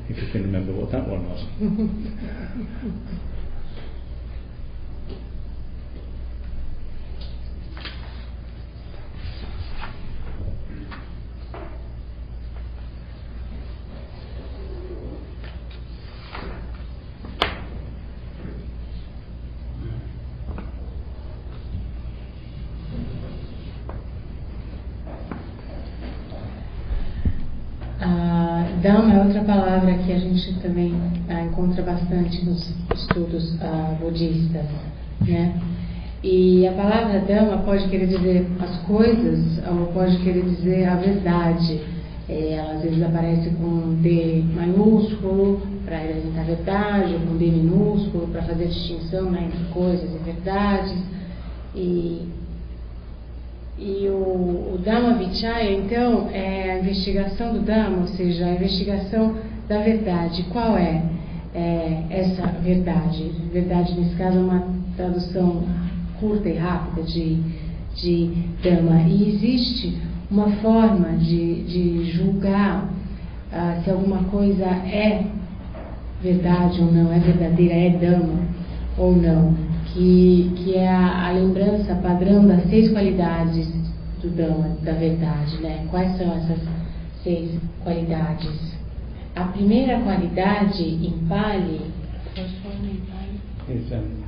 [0.08, 1.40] if you can remember what that one was.
[29.12, 30.94] é outra palavra que a gente também
[31.28, 34.64] ah, encontra bastante nos estudos ah, budistas,
[35.20, 35.60] né?
[36.24, 41.80] E a palavra Dhamma pode querer dizer as coisas ou pode querer dizer a verdade.
[42.26, 47.46] É, ela às vezes aparece com D maiúsculo para representar a verdade, ou com D
[47.46, 51.04] minúsculo para fazer distinção né, entre coisas e verdades.
[51.74, 52.28] E
[53.78, 59.34] e o, o Dhamma Vichaya, então, é a investigação do Dhamma, ou seja, a investigação
[59.68, 60.44] da verdade.
[60.52, 61.02] Qual é,
[61.54, 63.32] é essa verdade?
[63.52, 64.64] Verdade, nesse caso, é uma
[64.96, 65.64] tradução
[66.20, 67.38] curta e rápida de,
[67.96, 68.30] de
[68.62, 69.02] Dhamma.
[69.08, 69.98] E existe
[70.30, 75.26] uma forma de, de julgar uh, se alguma coisa é
[76.22, 78.38] verdade ou não, é verdadeira, é Dhamma
[78.96, 83.68] ou não que, que é a, a lembrança padrão das seis qualidades
[84.22, 85.86] do Dhamma, da verdade, né?
[85.90, 86.60] Quais são essas
[87.22, 88.72] seis qualidades?
[89.34, 91.80] A primeira qualidade em Pali,
[92.34, 93.40] transforma em Pali.
[93.68, 94.22] Exato.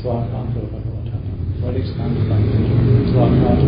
[0.00, 1.20] Swakato Bhagavatam.
[1.62, 3.66] What is Swakato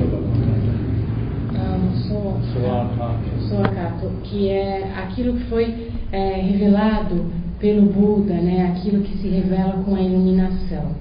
[2.95, 3.32] Bhagavatam?
[3.53, 8.73] Soakato, que é aquilo que foi é, revelado pelo Buda, né?
[8.75, 10.97] aquilo que se revela com a iluminação.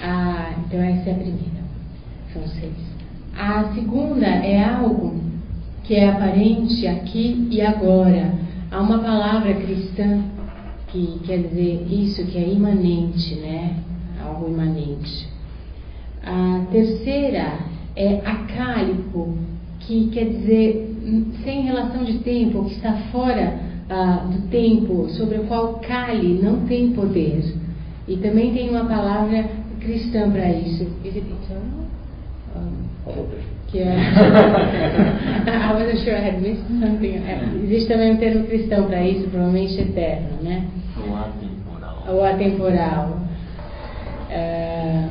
[0.00, 1.64] Ah, então essa é a primeira,
[2.32, 2.72] são seis.
[3.36, 5.20] A segunda é algo
[5.82, 8.32] que é aparente aqui e agora.
[8.70, 10.22] Há uma palavra cristã
[10.88, 13.76] que quer dizer isso, que é imanente, né?
[14.24, 15.28] Algo imanente.
[16.24, 17.58] A terceira
[17.96, 19.36] é acálico,
[19.80, 20.93] que quer dizer
[21.42, 23.58] sem relação de tempo, que está fora
[23.90, 27.42] ah, do tempo, sobre o qual Kali não tem poder.
[28.08, 29.44] E também tem uma palavra
[29.80, 30.84] cristã para isso.
[31.04, 31.84] Is it eternal?
[32.56, 33.26] Um,
[33.68, 33.96] que é.
[35.46, 37.16] I wasn't sure I had missed something.
[37.26, 40.64] É, existe também um termo cristão para isso, provavelmente eterno, né?
[40.96, 42.04] O atemporal.
[42.08, 43.18] Ou atemporal.
[44.30, 45.08] É,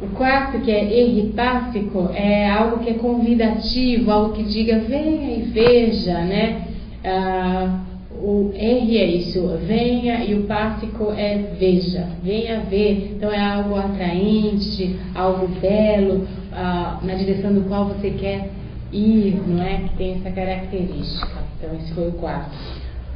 [0.00, 5.42] o quarto, que é erripático, é algo que é convidativo, algo que diga venha e
[5.42, 6.66] veja, né?
[7.04, 7.80] Ah,
[8.20, 13.14] o R é isso, venha, e o pássico é veja, venha ver.
[13.16, 18.50] Então é algo atraente, algo belo, ah, na direção do qual você quer
[18.92, 19.78] ir, não é?
[19.88, 21.42] Que tem essa característica.
[21.58, 22.50] Então esse foi o quarto.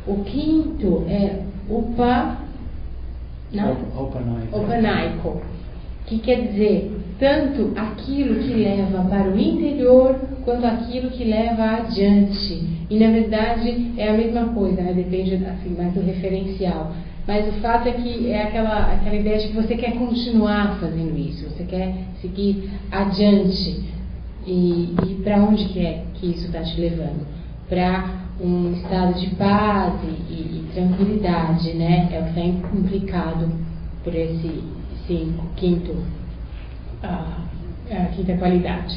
[0.06, 2.38] O quinto é upa,
[3.52, 3.72] não?
[3.98, 4.58] Opanaico.
[4.58, 5.42] Opanaico,
[6.10, 6.90] que quer dizer
[7.20, 12.68] tanto aquilo que leva para o interior quanto aquilo que leva adiante.
[12.90, 14.92] E na verdade é a mesma coisa, né?
[14.92, 16.92] depende assim, mais do referencial.
[17.28, 21.16] Mas o fato é que é aquela, aquela ideia de que você quer continuar fazendo
[21.16, 23.84] isso, você quer seguir adiante.
[24.46, 27.24] E, e para onde que é que isso está te levando?
[27.68, 32.08] Para um estado de paz e, e, tranquilidade, né?
[32.10, 33.48] É o que está implicado
[34.02, 34.79] por esse
[35.10, 35.96] cinco, quinto,
[37.02, 37.38] a,
[37.90, 38.96] a quinta qualidade.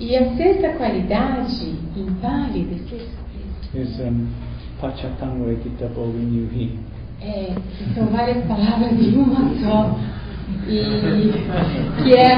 [0.00, 2.84] E a sexta qualidade, em Pali,
[3.72, 4.26] Is um,
[4.80, 6.78] Pachatangvedita Bovinyuhi.
[7.22, 9.96] é, que são várias palavras em uma só.
[10.68, 12.36] E que é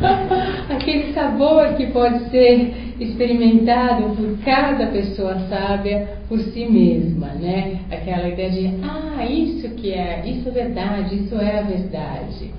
[0.74, 7.80] aquele sabor que pode ser experimentado por cada pessoa sábia por si mesma, né?
[7.90, 12.50] Aquela ideia de, ah, isso que é, isso é verdade, isso é a verdade.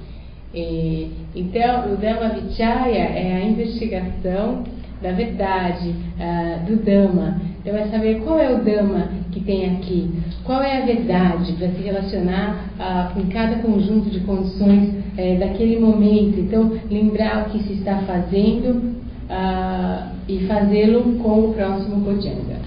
[0.54, 4.64] E, então, o Dhamma Vichaya é a investigação
[5.02, 7.55] da verdade, ah, do Dhamma.
[7.66, 10.08] Então, é saber qual é o Dhamma que tem aqui,
[10.44, 15.80] qual é a verdade para se relacionar ah, com cada conjunto de condições eh, daquele
[15.80, 16.40] momento.
[16.40, 18.94] Então, lembrar o que se está fazendo
[19.28, 22.60] ah, e fazê-lo com o próximo Bojanga.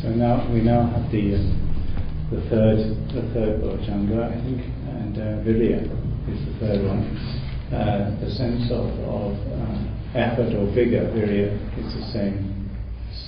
[0.00, 1.38] So now we now have the
[2.30, 5.82] the third the third Bojanga, I think, and uh, Virya
[6.28, 7.41] is the third one.
[7.72, 12.68] Uh, the sense of, of uh, effort or vigor, Virya, is the same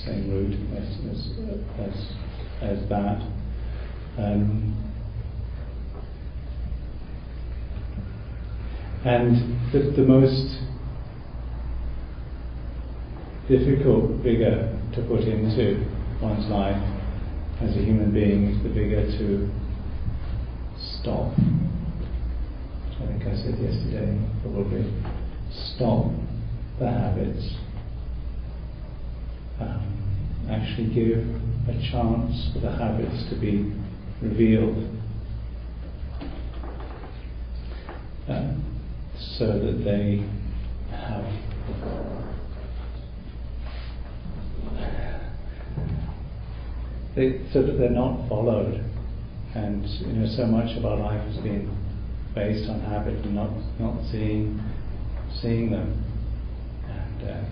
[0.05, 1.19] same root as as
[1.81, 3.21] as, as that.
[4.19, 4.75] Um,
[9.03, 10.59] and the, the most
[13.49, 15.89] difficult vigor to put into
[16.21, 16.81] one's life
[17.61, 19.49] as a human being is the vigor to
[20.99, 21.33] stop.
[22.97, 24.85] I think I said yesterday, probably,
[25.51, 26.11] stop
[26.79, 27.55] the habits.
[29.59, 31.19] Um, actually give
[31.67, 33.73] a chance for the habits to be
[34.21, 34.91] revealed.
[38.29, 38.53] Uh,
[39.37, 40.25] so that they
[40.91, 41.25] have
[47.15, 48.83] they, so that they're not followed.
[49.53, 51.84] And you know, so much of our life has been
[52.35, 53.49] based on habit and not
[53.79, 54.61] not seeing
[55.41, 56.03] seeing them,
[56.85, 57.43] and uh,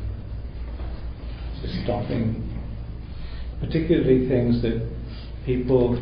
[1.62, 2.50] just stopping.
[3.62, 4.86] Particularly things that
[5.46, 5.98] people,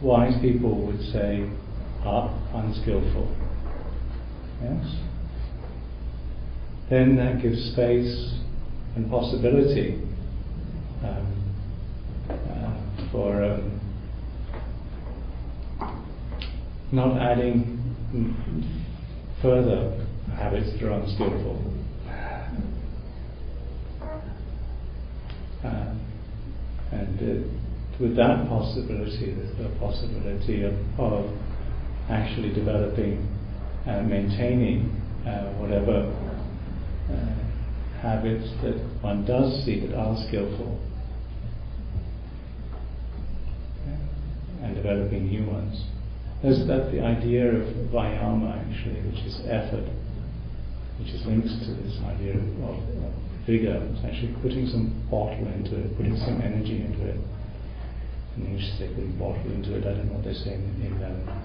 [0.00, 1.50] wise people, would say
[2.04, 3.28] are unskillful.
[4.62, 4.96] Yes.
[6.88, 8.34] Then that gives space
[8.94, 10.00] and possibility
[11.02, 11.26] um,
[12.28, 13.79] uh, for um,
[16.92, 17.78] not adding
[19.42, 21.70] further habits that are unskillful.
[25.64, 25.94] Uh,
[26.92, 27.48] and uh,
[28.00, 31.30] with that possibility, there's the possibility of, of
[32.08, 33.28] actually developing
[33.86, 34.88] and maintaining
[35.26, 36.10] uh, whatever
[37.10, 40.80] uh, habits that one does see that are skillful
[44.62, 45.84] and developing new ones.
[46.42, 49.84] There's that the idea of vayama actually, which is effort,
[50.98, 53.12] which is linked to this idea of, of,
[53.46, 53.76] vigor.
[53.92, 57.16] It's actually putting some bottle into it, putting some energy into it.
[58.36, 59.84] In English they put bottle into it.
[59.84, 61.42] I don't know what they say in, in um,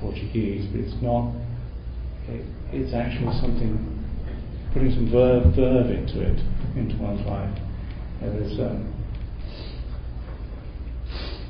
[0.00, 1.32] Portuguese, but it's not.
[2.28, 3.96] It, it's actually something
[4.72, 6.38] putting some verve, verve into it,
[6.76, 7.56] into one's life.
[8.20, 8.92] There is um,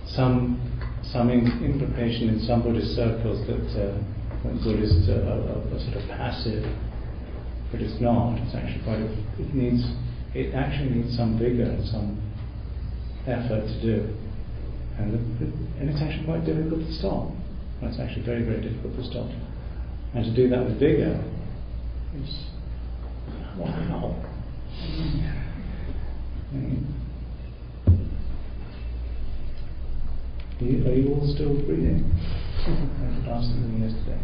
[0.07, 0.66] some
[1.17, 3.97] some in, implication in some Buddhist circles that uh,
[4.63, 6.63] Buddhists are, are, are sort of passive,
[7.73, 8.37] but it's not.
[8.45, 9.01] It's actually quite.
[9.01, 9.09] A,
[9.41, 9.83] it needs.
[10.35, 12.21] It actually needs some vigor some
[13.25, 14.13] effort to do,
[14.99, 15.47] and the,
[15.81, 17.33] and it's actually quite difficult to stop.
[17.81, 19.31] It's actually very very difficult to stop,
[20.13, 21.17] and to do that with vigor.
[22.13, 22.45] It's
[23.57, 24.21] wow.
[26.53, 27.06] Mm.
[30.61, 32.11] You, are you all still breathing?
[32.67, 34.21] I asked them yesterday.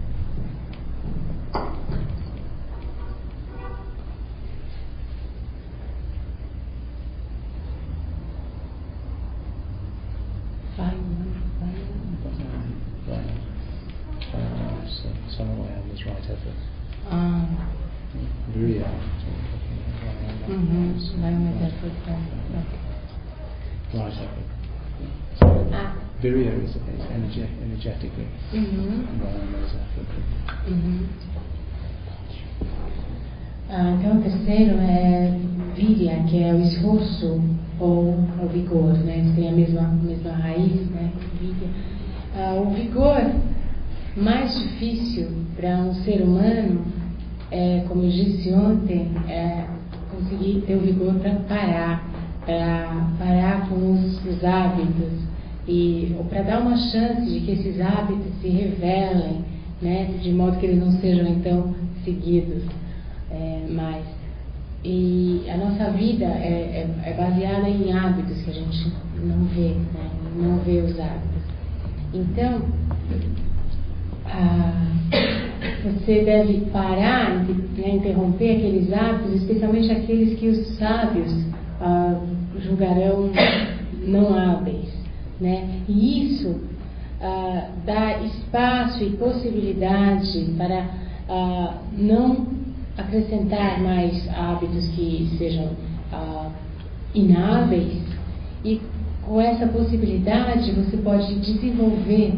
[26.23, 28.29] Virya is, is energe- energetically.
[28.53, 29.27] effort.
[30.69, 31.07] uhum.
[33.69, 35.37] Ah, então o terceiro é
[35.75, 37.43] virya, que é o esforço
[37.81, 39.19] ou o vigor, né?
[39.19, 41.11] Eles têm a mesma, mesma raiz, né?
[41.41, 41.69] Virya.
[42.37, 43.33] Ah, o vigor
[44.17, 46.83] mais difícil para um ser humano
[47.51, 49.67] é, como eu disse ontem, é
[50.11, 52.09] conseguir ter o vigor para parar,
[52.47, 55.32] para parar com os, os hábitos
[55.67, 59.45] e para dar uma chance de que esses hábitos se revelem,
[59.81, 60.15] né?
[60.21, 61.75] De modo que eles não sejam então
[62.05, 62.65] seguidos
[63.31, 64.05] é, mais.
[64.85, 68.93] E a nossa vida é, é, é baseada em hábitos que a gente
[69.23, 70.11] não vê, né?
[70.37, 71.43] Não vê os hábitos.
[72.13, 72.63] Então,
[74.27, 74.93] ah,
[75.85, 81.33] você deve parar, né, interromper aqueles hábitos, especialmente aqueles que os sábios
[81.81, 82.21] ah,
[82.59, 83.31] julgarão
[84.05, 84.92] não hábeis.
[85.41, 85.81] Né?
[85.89, 86.61] E isso
[87.21, 90.89] ah, dá espaço e possibilidade para
[91.29, 92.47] ah, não
[92.97, 95.71] acrescentar mais hábitos que sejam
[96.13, 96.51] ah,
[97.15, 98.03] inábeis
[98.65, 98.81] e
[99.23, 102.35] com essa possibilidade você pode desenvolver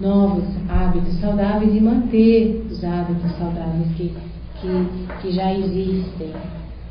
[0.00, 4.14] novos hábitos saudáveis e manter os hábitos saudáveis que,
[4.60, 6.32] que, que já existem.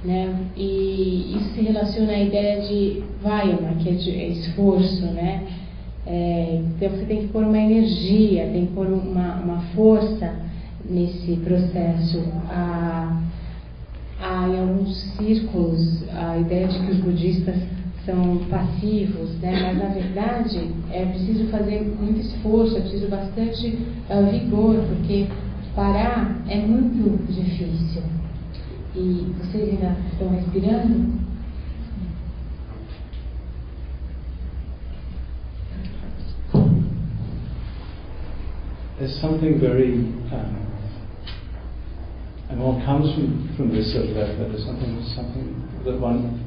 [0.03, 0.35] Né?
[0.57, 5.05] E isso se relaciona à ideia de vayama, que é, de, é esforço.
[5.05, 5.47] Né?
[6.05, 10.33] É, então você tem que pôr uma energia, tem que pôr uma, uma força
[10.89, 12.23] nesse processo.
[12.49, 17.55] Há em alguns círculos a ideia de que os budistas
[18.05, 19.61] são passivos, né?
[19.61, 23.77] mas na verdade é preciso fazer muito esforço, é preciso bastante
[24.09, 25.27] uh, vigor, porque
[25.75, 28.01] parar é muito difícil.
[28.93, 31.21] E vocês ainda estão respirando?
[38.99, 39.93] There's something very,
[40.31, 40.67] um,
[42.49, 46.43] and what comes from, from this sort of effort, there's something, something that one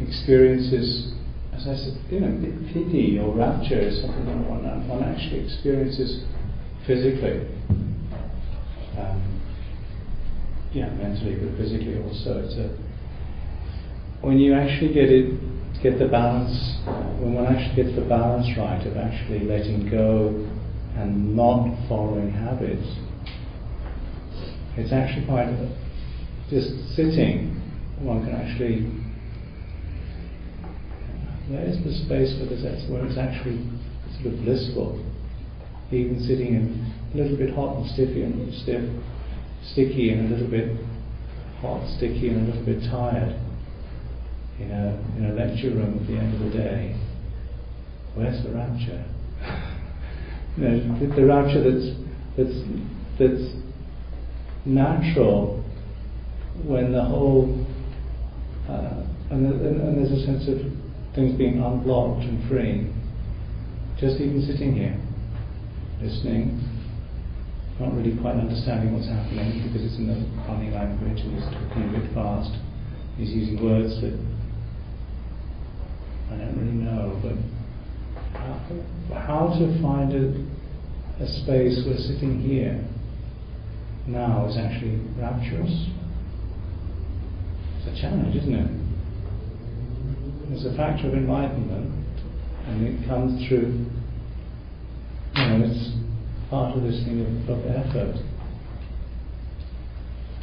[0.00, 1.12] experiences,
[1.52, 2.32] as I said, you know,
[2.72, 6.24] piti or rapture is something that one, one actually experiences
[6.86, 7.46] physically.
[8.98, 9.33] Um,
[10.74, 12.42] yeah, mentally, but physically also.
[12.42, 12.74] It's a,
[14.26, 15.38] when you actually get it,
[15.82, 16.52] get the balance,
[17.22, 20.34] when one actually gets the balance right of actually letting go
[20.96, 22.86] and not following habits,
[24.76, 25.46] it's actually quite
[26.50, 27.54] just sitting.
[28.02, 28.90] One can actually
[31.50, 33.62] there's the space for this That's where it's actually
[34.18, 34.98] sort of blissful.
[35.92, 38.82] Even sitting in a little bit hot and stiffy and stiff,
[39.72, 40.76] sticky and a little bit
[41.60, 43.40] hot, sticky and a little bit tired
[44.58, 46.96] in a in a lecture room at the end of the day.
[48.14, 49.04] Where's the rapture?
[50.56, 51.96] you know, the, the rapture that's
[52.36, 52.58] that's
[53.18, 53.54] that's
[54.64, 55.64] natural
[56.64, 57.66] when the whole
[58.68, 60.58] uh, and, and, and there's a sense of
[61.14, 62.90] things being unblocked and free.
[63.98, 64.98] Just even sitting here,
[66.02, 66.60] listening,
[67.80, 70.14] not really quite understanding what's happening because it's in the
[70.46, 72.54] funny language and he's talking a bit fast.
[73.16, 74.14] He's using words that
[76.30, 77.34] I don't really know, but
[78.38, 78.58] how,
[79.18, 82.78] how to find a, a space where sitting here
[84.06, 85.88] now is actually rapturous.
[87.78, 88.70] It's a challenge, isn't it?
[90.52, 91.90] It's a factor of enlightenment,
[92.66, 93.86] and it comes through,
[95.34, 96.03] you know, it's
[96.54, 98.14] part of this thing of, of effort.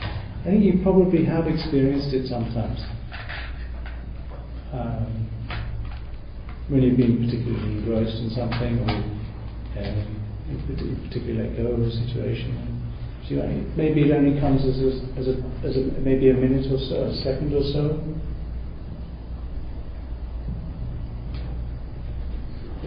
[0.04, 2.84] I think you probably have experienced it sometimes.
[4.76, 5.08] Um,
[6.68, 8.92] when you've been particularly engrossed in something or
[9.80, 10.04] um,
[10.52, 12.60] you particularly let go of a situation.
[13.24, 16.68] So you, maybe it only comes as a, as a, as a maybe a minute
[16.68, 18.04] or so, a second or so.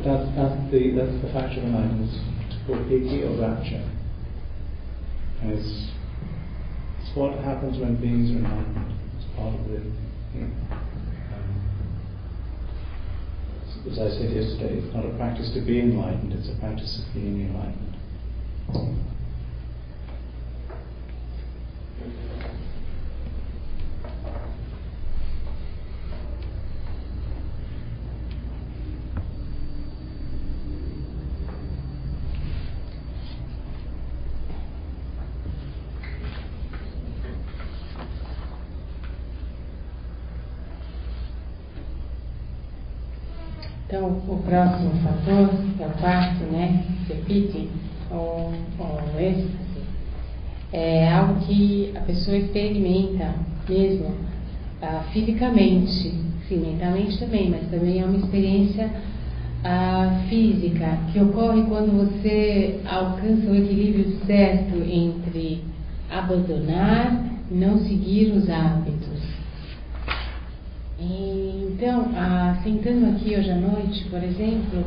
[0.05, 2.34] That, that's the that's the factor of
[2.67, 3.85] called piti or rapture,
[5.43, 5.91] and it's
[7.15, 8.93] what happens when beings are enlightened.
[9.17, 9.79] It's part of the.
[10.35, 10.51] Know,
[11.31, 11.49] um,
[13.91, 17.15] as I said yesterday, it's not a practice to be enlightened; it's a practice of
[17.15, 19.14] being enlightened.
[44.07, 47.69] O próximo fator, que é o quarto, né, repite,
[48.11, 49.55] ou, ou êxtase,
[50.73, 53.35] é algo que a pessoa experimenta
[53.69, 54.15] mesmo
[54.83, 56.15] ah, fisicamente,
[56.49, 58.91] sim, mentalmente também, mas também é uma experiência
[59.65, 65.65] ah, física que ocorre quando você alcança o equilíbrio certo entre
[66.11, 68.94] abandonar não seguir os hábitos.
[71.05, 74.85] Então, ah, sentando aqui hoje à noite, por exemplo,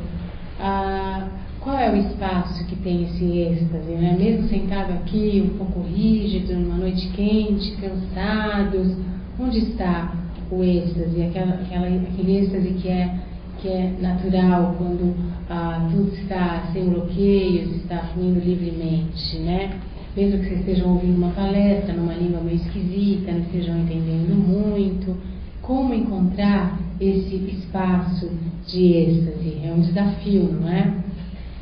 [0.60, 1.28] ah,
[1.60, 3.92] qual é o espaço que tem esse êxtase?
[3.92, 4.16] Né?
[4.18, 8.96] Mesmo sentado aqui, um pouco rígido, numa noite quente, cansados,
[9.40, 10.12] onde está
[10.50, 11.22] o êxtase?
[11.22, 13.20] Aquela, aquela, aquele êxtase que é,
[13.60, 15.14] que é natural quando
[15.50, 19.78] ah, tudo está sem bloqueios, está fluindo livremente, né?
[20.16, 25.37] Mesmo que vocês estejam ouvindo uma palestra numa língua meio esquisita, não estejam entendendo muito
[25.68, 28.32] como encontrar esse espaço
[28.66, 29.58] de êxtase.
[29.64, 30.94] É um desafio, não é?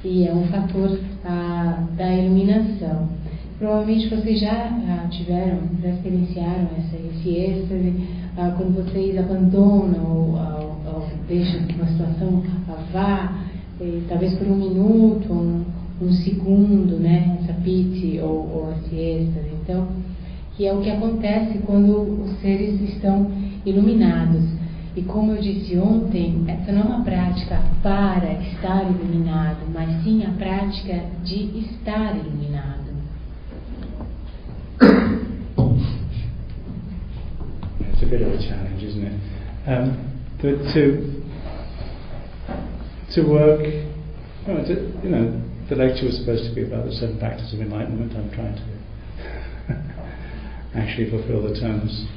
[0.04, 3.10] E é um fator ah, da iluminação.
[3.58, 7.94] Provavelmente vocês já ah, tiveram, já experienciaram essa, esse êxtase
[8.38, 12.44] ah, quando vocês abandonam ou, ou, ou, deixam que uma situação
[12.94, 13.34] vá,
[13.82, 15.66] e, talvez por um minuto, um,
[16.02, 17.40] um segundo, né?
[17.42, 19.50] Essa piti ou, ou esse êxtase.
[19.64, 19.88] Então,
[20.56, 23.32] que é o que acontece quando os seres estão
[23.66, 24.44] iluminados.
[24.96, 30.24] E como eu disse ontem, essa não é uma prática para estar iluminado, mas sim
[30.24, 32.96] a prática de estar iluminado.
[37.92, 39.14] It's a bit of a challenge, isn't it?
[39.68, 39.98] Um,
[40.42, 41.24] but to
[43.16, 43.64] to work,
[44.46, 48.14] to, you know, the lecture was supposed to be about the seven factors of enlightenment.
[48.16, 48.64] I'm trying to
[50.80, 52.08] actually fulfill the terms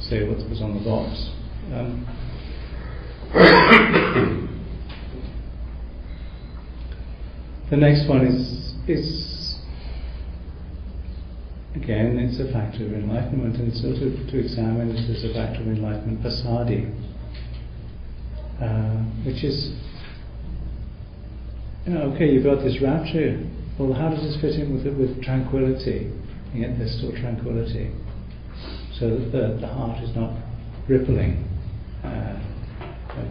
[0.00, 1.30] say what was on the box.
[1.72, 2.06] Um,
[7.70, 9.56] the next one is is
[11.74, 15.60] again it's a factor of enlightenment and so to, to examine it as a factor
[15.60, 16.86] of enlightenment passaddhi
[18.62, 19.74] uh, which is
[21.84, 23.42] you know okay you've got this rapture.
[23.78, 26.12] Well how does this fit in with it with tranquility?
[26.52, 27.90] And yet there's still tranquility
[28.98, 30.32] so that the, the heart is not
[30.88, 31.44] rippling.
[32.02, 32.40] Uh,
[33.10, 33.24] uh,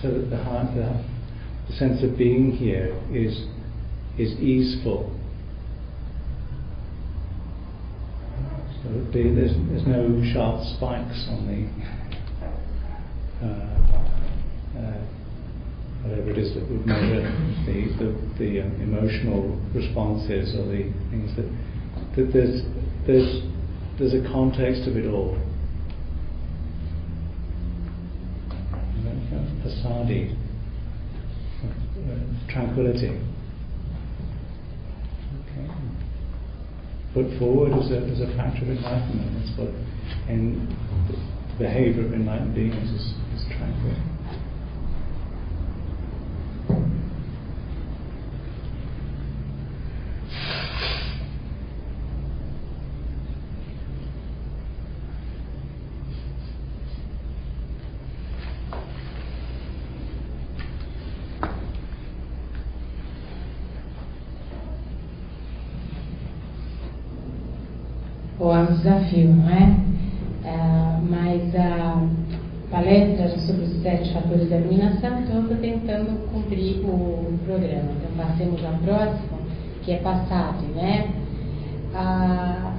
[0.00, 1.04] so that the heart, the,
[1.68, 3.46] the sense of being here is
[4.18, 5.12] is easeful.
[8.82, 11.60] So the, there's, there's no sharp spikes on the
[13.44, 13.76] uh,
[14.78, 15.00] uh,
[16.02, 17.22] whatever it is that would measure
[17.66, 21.48] the the, the um, emotional responses or the things that
[22.14, 22.62] that there's
[23.06, 23.42] there's,
[23.98, 25.38] there's a context of it all.
[29.62, 30.36] Passaddhi,
[32.48, 33.20] tranquility.
[35.42, 35.66] Okay.
[37.14, 39.44] Put forward as a, as a factor of enlightenment.
[39.44, 39.70] That's what,
[40.28, 44.15] the behavior of enlightened beings is, is tranquil.
[68.86, 69.76] Desafio, não é?
[70.44, 72.06] é mas a
[72.70, 77.90] palestra sobre os sete fatores da iluminação, então eu estou tentando cumprir o programa.
[77.96, 79.38] Então passemos ao próximo,
[79.82, 81.10] que é passado, né?
[81.94, 82.74] Ah,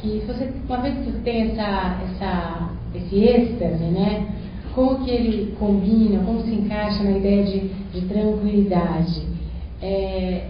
[0.00, 4.26] que você, uma vez que você tem essa, essa, esse êxtase, né?
[4.74, 9.22] como que ele combina, como se encaixa na ideia de, de tranquilidade?
[9.82, 10.46] É,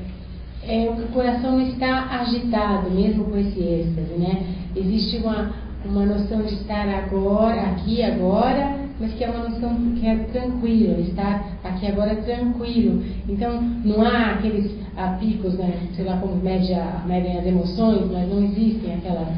[0.67, 4.47] é, o coração não está agitado, mesmo com esse êxtase, né?
[4.77, 5.53] Existe uma,
[5.85, 11.01] uma noção de estar agora, aqui agora, mas que é uma noção que é tranquila,
[11.01, 13.03] estar aqui agora tranquilo.
[13.29, 18.29] Então, não há aqueles ah, picos, né, sei lá como média, medem as emoções, mas
[18.29, 19.29] não existem aquelas,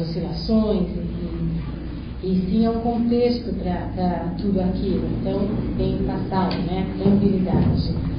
[0.00, 0.88] oscilações,
[2.22, 5.08] e, e, sim é um contexto para tudo aquilo.
[5.20, 5.48] Então,
[5.78, 8.15] tem passado, né, tranquilidade.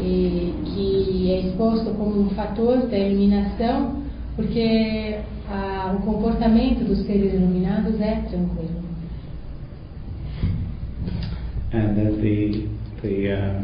[0.00, 4.02] E, que é exposto como um fator da iluminação,
[4.36, 5.18] porque
[5.50, 8.78] ah, o comportamento dos seres iluminados é tranquilo.
[11.72, 12.68] And then the
[13.02, 13.62] the uh,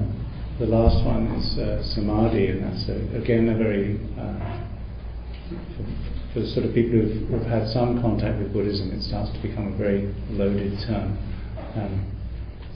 [0.58, 4.64] the last one is uh, samadhi, and that's a, again a very uh,
[5.76, 9.40] for, for sort of people who've, who've, had some contact with Buddhism, it starts to
[9.40, 11.16] become a very loaded term.
[11.76, 12.12] Um,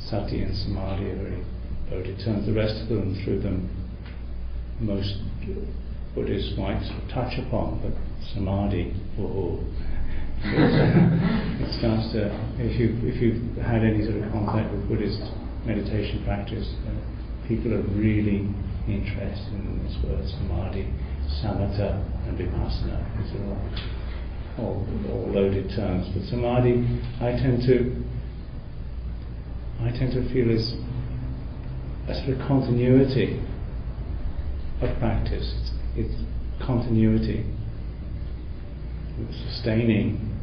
[0.01, 1.45] sati and samadhi are very
[1.91, 3.69] loaded turns The rest of them, through them,
[4.81, 5.17] most
[6.15, 7.93] Buddhists might touch upon, but
[8.35, 9.61] samadhi, oh,
[10.43, 15.21] it starts to, if, you, if you've had any sort of contact with Buddhist
[15.65, 18.47] meditation practice, uh, people are really
[18.89, 20.91] interested in this word samadhi,
[21.43, 22.99] samatha, and vipassana.
[23.23, 23.63] These are all,
[24.59, 26.09] all, all loaded terms.
[26.15, 26.83] But samadhi,
[27.21, 27.95] I tend to,
[29.83, 30.75] I tend to feel is
[32.09, 33.39] a sort of continuity
[34.81, 35.55] of practice.
[35.95, 37.45] It's, it's continuity,
[39.51, 40.35] sustaining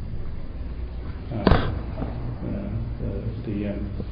[1.32, 1.72] uh, uh,
[3.00, 4.04] the, the um,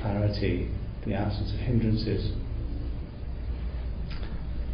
[0.00, 0.70] clarity,
[1.06, 2.32] the absence of hindrances,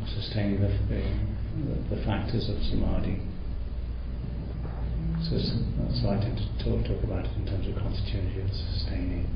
[0.07, 3.21] sustaining the, the, the factors of samadhi.
[5.25, 9.27] So, so I tend to talk, talk about it in terms of and sustaining.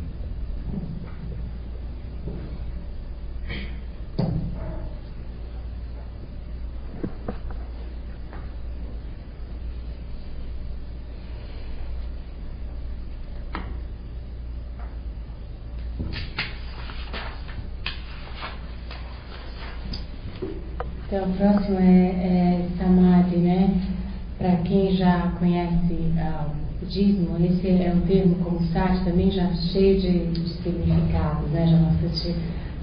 [21.11, 23.98] O próximo é, é Samadhi, né?
[24.39, 29.53] Para quem já conhece uh, o budismo, esse é um termo como Sati também já
[29.73, 31.67] cheio de, de significados, né?
[31.67, 32.29] Já bastante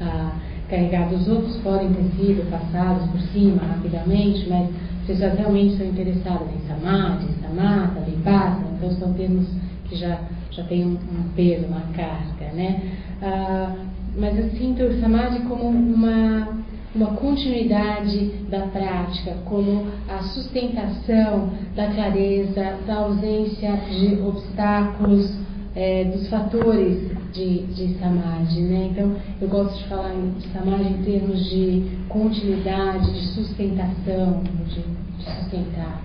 [0.02, 0.32] uh,
[0.70, 1.16] carregado.
[1.16, 4.70] Os outros podem ter sido passados por cima rapidamente, mas
[5.02, 9.48] as pessoas realmente são interessadas em Samadhi, Samatha, Vipassana, então são termos
[9.86, 10.20] que já,
[10.52, 12.82] já têm um, um peso, uma carga, né?
[13.22, 13.86] Uh,
[14.18, 21.92] mas eu sinto o Samadhi como uma uma continuidade da prática, como a sustentação da
[21.92, 25.30] clareza, da ausência de obstáculos,
[25.76, 28.62] é, dos fatores de, de samadhi.
[28.62, 28.90] Né?
[28.92, 34.82] Então, eu gosto de falar de samadhi em termos de continuidade, de sustentação, de,
[35.18, 36.02] de sustentar.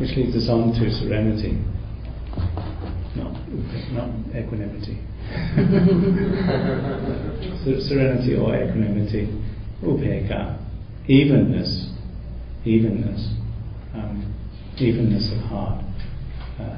[0.00, 1.58] Which leads us on to serenity,
[3.14, 3.34] not,
[3.92, 4.98] not equanimity.
[7.80, 9.28] serenity or equanimity,
[9.82, 10.58] upekkha,
[11.06, 11.90] evenness,
[12.64, 13.34] evenness,
[13.94, 14.34] um,
[14.78, 15.84] evenness of heart.
[16.58, 16.76] Uh,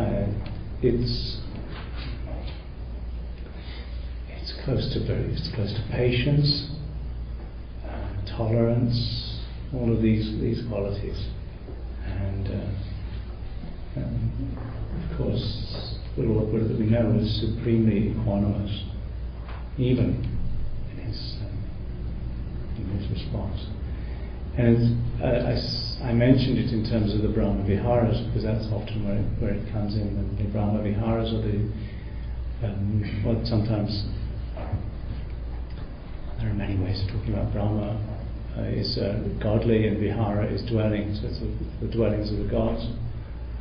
[0.00, 0.26] uh,
[0.82, 1.40] it's
[4.28, 6.70] it's close to very, it's close to patience,
[7.84, 9.40] uh, tolerance,
[9.74, 11.28] all of these these qualities,
[12.04, 15.85] and uh, um, of course
[16.16, 18.72] the Lord that we know is supremely equanimous,
[19.76, 20.24] even
[20.90, 21.52] in his, um,
[22.78, 23.66] in his response.
[24.56, 29.04] And uh, I, I, mentioned it in terms of the Brahma Viharas because that's often
[29.04, 30.16] where it, where it comes in.
[30.16, 31.60] The, the Brahma Viharas or the
[32.64, 34.08] um, what sometimes
[36.40, 38.00] there are many ways of talking about Brahma.
[38.56, 42.48] Uh, is uh, godly and Vihara is dwelling, so it's the, the dwellings of the
[42.48, 42.80] gods.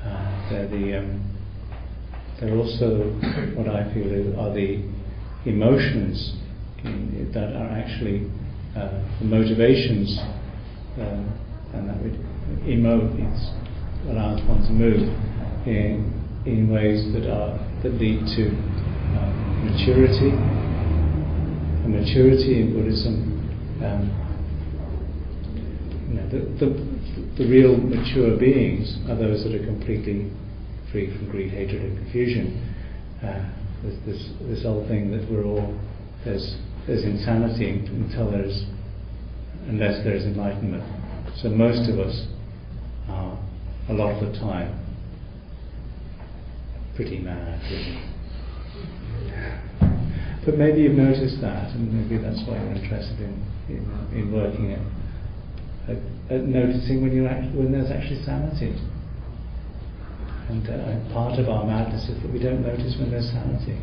[0.01, 1.34] Uh, they're the um,
[2.39, 3.09] they're also
[3.55, 4.81] what I feel are the
[5.45, 6.35] emotions
[7.33, 8.29] that are actually
[8.75, 10.17] uh, the motivations,
[10.99, 11.23] uh,
[11.73, 12.19] and that would
[12.65, 13.49] emote means
[14.09, 15.01] allows one to move
[15.65, 16.13] in
[16.45, 18.47] in ways that are that lead to
[19.17, 19.31] uh,
[19.63, 20.29] maturity.
[21.83, 23.15] And maturity in Buddhism,
[23.83, 24.09] um,
[26.09, 30.31] you know, the, the, the real mature beings are those that are completely
[30.95, 32.73] free from greed, hatred, and confusion.
[33.21, 33.43] Uh,
[33.83, 35.77] there's this, this old thing that we're all
[36.23, 36.55] there's
[36.87, 38.63] there's insanity until there's
[39.67, 40.83] unless there is enlightenment.
[41.41, 42.27] So most of us
[43.09, 43.37] are,
[43.89, 44.71] a lot of the time,
[46.95, 47.59] pretty mad.
[47.69, 47.99] Really.
[50.45, 53.83] But maybe you've noticed that, and maybe that's why you're interested in, in,
[54.15, 54.79] in working at,
[55.89, 55.97] at,
[56.31, 58.79] at noticing when, act, when there's actually sanity.
[60.49, 63.81] And uh, part of our madness is that we don't notice when there's sanity.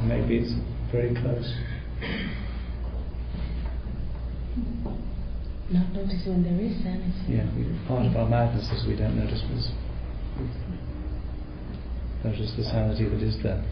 [0.00, 0.54] And maybe it's
[0.90, 1.52] very close.
[5.70, 7.12] Not notice when there is sanity.
[7.28, 9.70] Yeah, we, part of our madness is we don't notice this.
[12.24, 13.62] Notice the sanity that is there.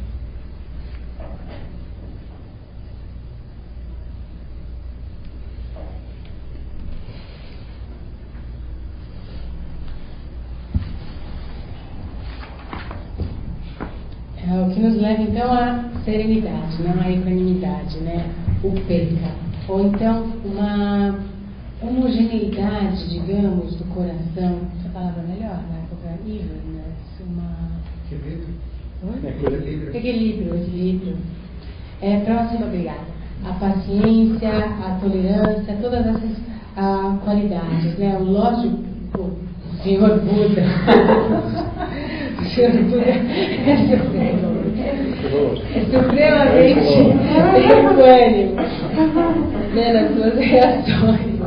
[14.80, 18.30] Que nos leva então à serenidade, não à equanimidade, né?
[18.64, 19.30] O peca.
[19.68, 21.18] Ou então uma
[21.82, 24.60] homogeneidade, digamos, do coração.
[24.78, 25.84] Essa palavra é melhor, né?
[26.26, 27.70] Evenness, uma.
[28.10, 28.54] Equilíbrio.
[29.94, 31.16] Equilíbrio, equilíbrio.
[32.00, 33.10] É, próximo, obrigada.
[33.44, 36.36] A paciência, a tolerância, todas essas
[36.76, 38.16] ah, qualidades, né?
[38.18, 38.78] O lógico,
[39.18, 40.62] o senhor Buda.
[42.40, 44.69] o senhor Buda é supremo.
[45.90, 46.94] Supremamente
[47.70, 48.54] equânime
[49.74, 51.40] né, nas suas reações.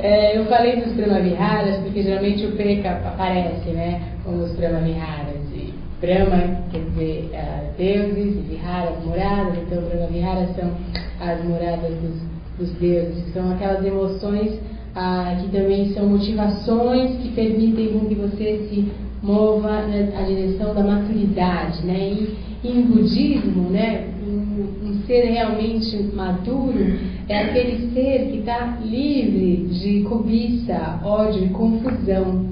[0.00, 5.42] É, eu falei dos Brahmaviharas porque geralmente o Peka aparece né, como os Brahmaviharas.
[5.54, 9.58] E Brahma quer dizer uh, deuses, e Viharas, moradas.
[9.58, 10.72] Então, Brahmaviharas são
[11.20, 12.20] as moradas dos,
[12.58, 14.54] dos deuses, são aquelas emoções
[14.96, 18.90] uh, que também são motivações que permitem que você se
[19.22, 21.86] mova na direção da maturidade.
[21.86, 22.26] Né?
[22.64, 29.68] E em budismo, né, um, um ser realmente maduro é aquele ser que está livre
[29.68, 32.46] de cobiça, ódio e confusão.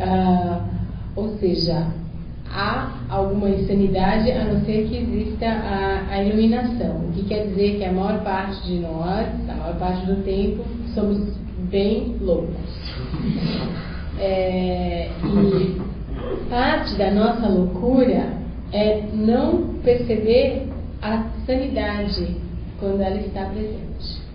[0.00, 0.60] Ah,
[1.14, 1.86] ou seja,
[2.50, 6.96] há alguma insanidade a não ser que exista a, a, iluminação.
[7.08, 10.64] O que quer dizer que a maior parte de nós, a maior parte do tempo,
[10.94, 11.36] somos
[11.70, 12.54] bem loucos.
[14.18, 15.95] É, e
[16.48, 18.32] parte da nossa loucura
[18.72, 20.68] é não perceber
[21.02, 22.36] a sanidade
[22.78, 24.26] quando ela está presente.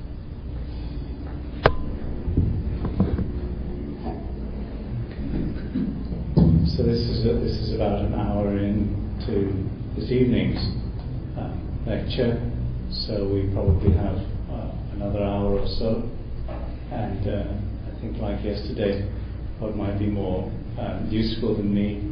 [6.65, 9.53] So this is a, this is about an hour into
[9.95, 10.59] this evening's
[11.37, 11.53] uh,
[11.85, 12.39] lecture.
[12.89, 14.17] So we probably have
[14.49, 16.09] uh, another hour or so,
[16.91, 17.43] and uh,
[17.87, 19.07] I think like yesterday,
[19.59, 22.11] what might be more um, useful than me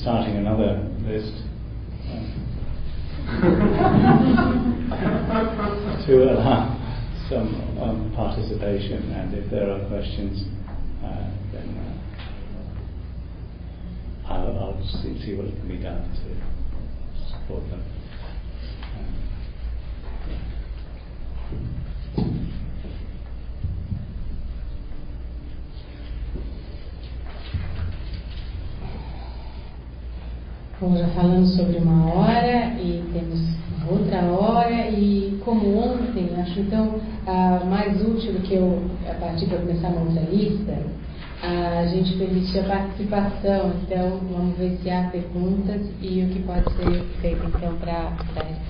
[0.00, 1.32] starting another list.
[6.08, 6.74] to allow
[7.28, 10.44] some um, participation, and if there are questions,
[11.04, 11.76] uh, then
[14.24, 16.34] uh, I'll, I'll see, see, what can be done to
[17.30, 17.82] support them.
[30.80, 33.40] Bom, já falamos sobre uma hora e temos
[33.90, 39.58] outra hora e como ontem, acho então ah, mais útil que eu a partir para
[39.58, 40.78] começar uma outra lista,
[41.42, 43.72] a gente permitir a participação.
[43.82, 48.12] Então vamos ver se há perguntas e o que pode ser feito então para
[48.44, 48.68] responder.